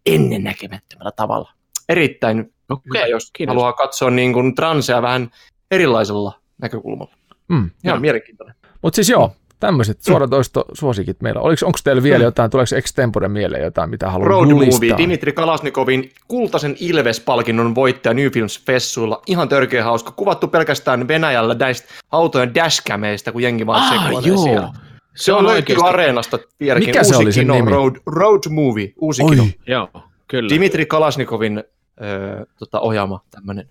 ennennäkemättömällä 0.07 1.13
tavalla. 1.17 1.53
Erittäin 1.89 2.53
hyvä, 2.95 3.07
jos 3.07 3.31
kiitos. 3.33 3.55
haluaa 3.55 3.73
katsoa 3.73 4.11
niin 4.11 4.33
kuin 4.33 4.55
transea 4.55 5.03
vähän 5.03 5.31
erilaisella 5.71 6.41
näkökulmalla. 6.63 7.15
Mm. 7.49 7.71
Ihan 7.85 8.01
mielenkiintoinen. 8.01 8.55
Mutta 8.83 8.97
siis 8.97 9.09
joo, 9.09 9.33
tämmöiset 9.61 10.03
suoratoistosuosikit 10.03 11.21
meillä. 11.23 11.41
Oliko, 11.41 11.67
onko 11.67 11.79
teillä 11.85 12.03
vielä 12.03 12.25
jotain, 12.25 12.51
tuleeko 12.51 12.77
extempore 12.77 13.29
mieleen 13.29 13.63
jotain, 13.63 13.91
mitä 13.91 14.11
haluaa 14.11 14.29
Road 14.29 14.51
julistaa? 14.51 14.77
Movie, 14.77 14.97
Dimitri 14.97 15.33
Kalasnikovin 15.33 16.11
kultaisen 16.29 16.77
Ilves-palkinnon 16.81 17.75
voittaja 17.75 18.15
New 18.15 18.27
Films 18.29 18.65
Fessuilla. 18.67 19.23
Ihan 19.27 19.49
törkeä 19.49 19.85
hauska. 19.85 20.11
Kuvattu 20.11 20.49
pelkästään 20.49 21.09
Venäjällä 21.09 21.55
näistä 21.55 21.89
autojen 22.11 22.55
dashcameista, 22.55 23.33
kun 23.33 23.43
jengi 23.43 23.67
vaan 23.67 23.83
Ah, 23.83 23.93
sekoilee 23.93 24.29
joo. 24.29 24.43
siellä. 24.45 24.73
Se 25.17 25.33
on 25.33 25.47
löytyy 25.47 25.77
Areenasta 25.85 26.39
vieläkin. 26.61 26.89
Mikä 26.89 27.05
se 27.05 27.09
uusi 27.17 27.25
oli 27.25 27.33
sen 27.33 27.43
kino, 27.45 27.55
nimi? 27.55 27.71
Road, 27.71 27.95
Road 28.07 28.41
Movie, 28.51 28.93
uusi 28.97 29.23
Oi, 29.23 29.31
kino. 29.31 29.47
Joo, 29.67 29.89
kyllä. 30.29 30.49
Dimitri 30.49 30.87
Kalasnikovin 30.87 31.65
öö, 32.03 32.45
tota, 32.59 32.81
ohjaama 32.81 33.21
tämmöinen. 33.31 33.69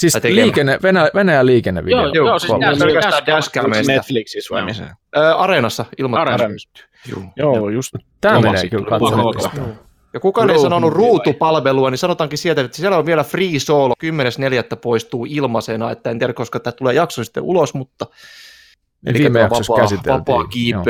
Siis 0.00 0.24
liikenne, 0.24 0.78
Venäjä, 0.82 1.10
Venäjän 1.14 1.46
liikennevideo. 1.46 2.00
Joo, 2.00 2.12
joo, 2.14 2.38
siis 2.38 2.50
Kolme. 2.50 2.66
nää- 2.66 2.76
pelkästään 2.78 3.22
Dash- 3.22 3.26
dashcameista. 3.26 3.92
Netflixissä 3.92 4.54
vai 4.54 4.64
missä? 4.64 4.96
Öö, 5.16 5.34
Areenassa 5.34 5.84
ilman. 5.98 6.20
Areenassa. 6.20 6.68
Joo. 7.08 7.22
Joo, 7.36 7.68
just. 7.68 7.94
Tämä 8.20 8.40
menee 8.40 8.68
kyllä 8.68 8.86
katsomaan. 8.86 9.34
Ja 10.12 10.20
kukaan 10.20 10.50
ei 10.50 10.58
sanonut 10.58 10.92
ruutupalvelua, 10.92 11.90
niin 11.90 11.98
sanotaankin 11.98 12.38
sieltä, 12.38 12.60
että 12.60 12.76
siellä 12.76 12.96
on 12.98 13.06
vielä 13.06 13.24
free 13.24 13.58
solo. 13.58 13.94
10.4. 14.72 14.76
poistuu 14.82 15.26
ilmaisena, 15.28 15.90
että 15.90 16.10
en 16.10 16.18
tiedä, 16.18 16.32
koska 16.32 16.60
tämä 16.60 16.72
tulee 16.72 16.94
jakso 16.94 17.24
sitten 17.24 17.42
ulos, 17.42 17.74
mutta 17.74 18.06
Niin 19.04 19.14
viime 19.14 19.30
tämä 19.30 19.38
jaksossa 19.44 19.72
vapaa, 19.72 19.84
käsiteltiin. 19.84 20.14
vapaa 20.18 20.44
Joo. 20.54 20.82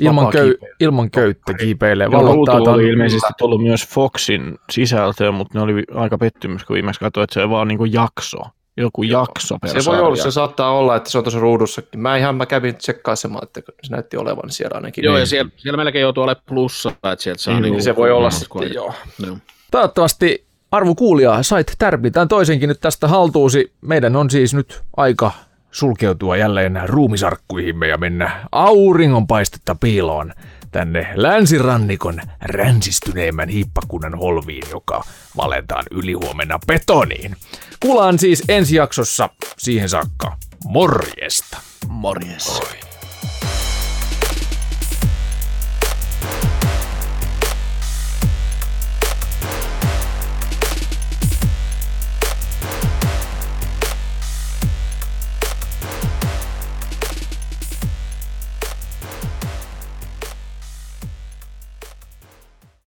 Ilman, 0.00 0.30
köy, 0.30 0.54
ilman 0.80 1.10
köyttä 1.10 1.54
kiipeilee. 1.54 2.04
Ja 2.04 2.10
Valottaa 2.10 2.58
ton- 2.58 2.68
oli 2.68 2.88
ilmeisesti 2.88 3.32
tullut 3.38 3.62
myös 3.62 3.86
Foxin 3.88 4.58
sisältöön, 4.70 5.34
mutta 5.34 5.58
ne 5.58 5.62
oli 5.64 5.82
aika 5.94 6.18
pettymys, 6.18 6.64
kun 6.64 6.74
viimeksi 6.74 7.00
katsoin, 7.00 7.24
että 7.24 7.34
se 7.34 7.42
on 7.42 7.50
vaan 7.50 7.68
niinku 7.68 7.84
jakso. 7.84 8.38
Joku 8.76 9.02
jakso 9.02 9.58
per 9.58 9.82
Se 9.82 9.90
voi 9.90 10.00
olla, 10.00 10.16
se 10.16 10.30
saattaa 10.30 10.70
olla, 10.72 10.96
että 10.96 11.10
se 11.10 11.18
on 11.18 11.24
tuossa 11.24 11.40
ruudussakin. 11.40 12.00
Mä 12.00 12.16
ihan 12.16 12.34
mä 12.34 12.46
kävin 12.46 12.74
tsekkaisemaan, 12.76 13.44
että 13.44 13.60
se 13.82 13.92
näytti 13.92 14.16
olevan 14.16 14.50
siellä 14.50 14.74
ainakin. 14.74 15.04
Joo, 15.04 15.14
Niin. 15.14 15.20
ja 15.20 15.26
siellä, 15.26 15.50
siellä 15.56 15.76
melkein 15.76 16.02
joutuu 16.02 16.22
olemaan 16.22 16.42
plussa, 16.48 16.90
että 16.90 17.16
sieltä 17.18 17.42
saa 17.42 17.60
Niin, 17.60 17.72
niin, 17.72 17.82
se 17.82 17.96
voi 17.96 18.10
olla 18.10 18.30
sitten, 18.30 18.74
joo. 18.74 18.94
Joo. 19.26 19.36
Toivottavasti 19.70 20.44
arvo 20.72 20.94
kuulija 20.94 21.42
sait 21.42 21.72
tärpitään 21.78 22.28
toisenkin 22.28 22.68
nyt 22.68 22.80
tästä 22.80 23.08
haltuusi. 23.08 23.72
Meidän 23.80 24.16
on 24.16 24.30
siis 24.30 24.54
nyt 24.54 24.82
aika 24.96 25.30
sulkeutua 25.70 26.36
jälleen 26.36 26.80
ruumisarkkuihimme 26.86 27.88
ja 27.88 27.96
mennä 27.96 28.48
auringonpaistetta 28.52 29.74
piiloon 29.74 30.32
tänne 30.70 31.08
länsirannikon 31.14 32.20
ränsistyneimmän 32.40 33.48
hiippakunnan 33.48 34.18
holviin, 34.18 34.70
joka 34.70 35.04
valetaan 35.36 35.84
ylihuomenna 35.90 36.58
betoniin. 36.66 37.36
Kuulaan 37.80 38.18
siis 38.18 38.44
ensi 38.48 38.76
jaksossa 38.76 39.28
siihen 39.58 39.88
saakka. 39.88 40.36
Morjesta! 40.64 41.58
Morjes. 41.88 42.87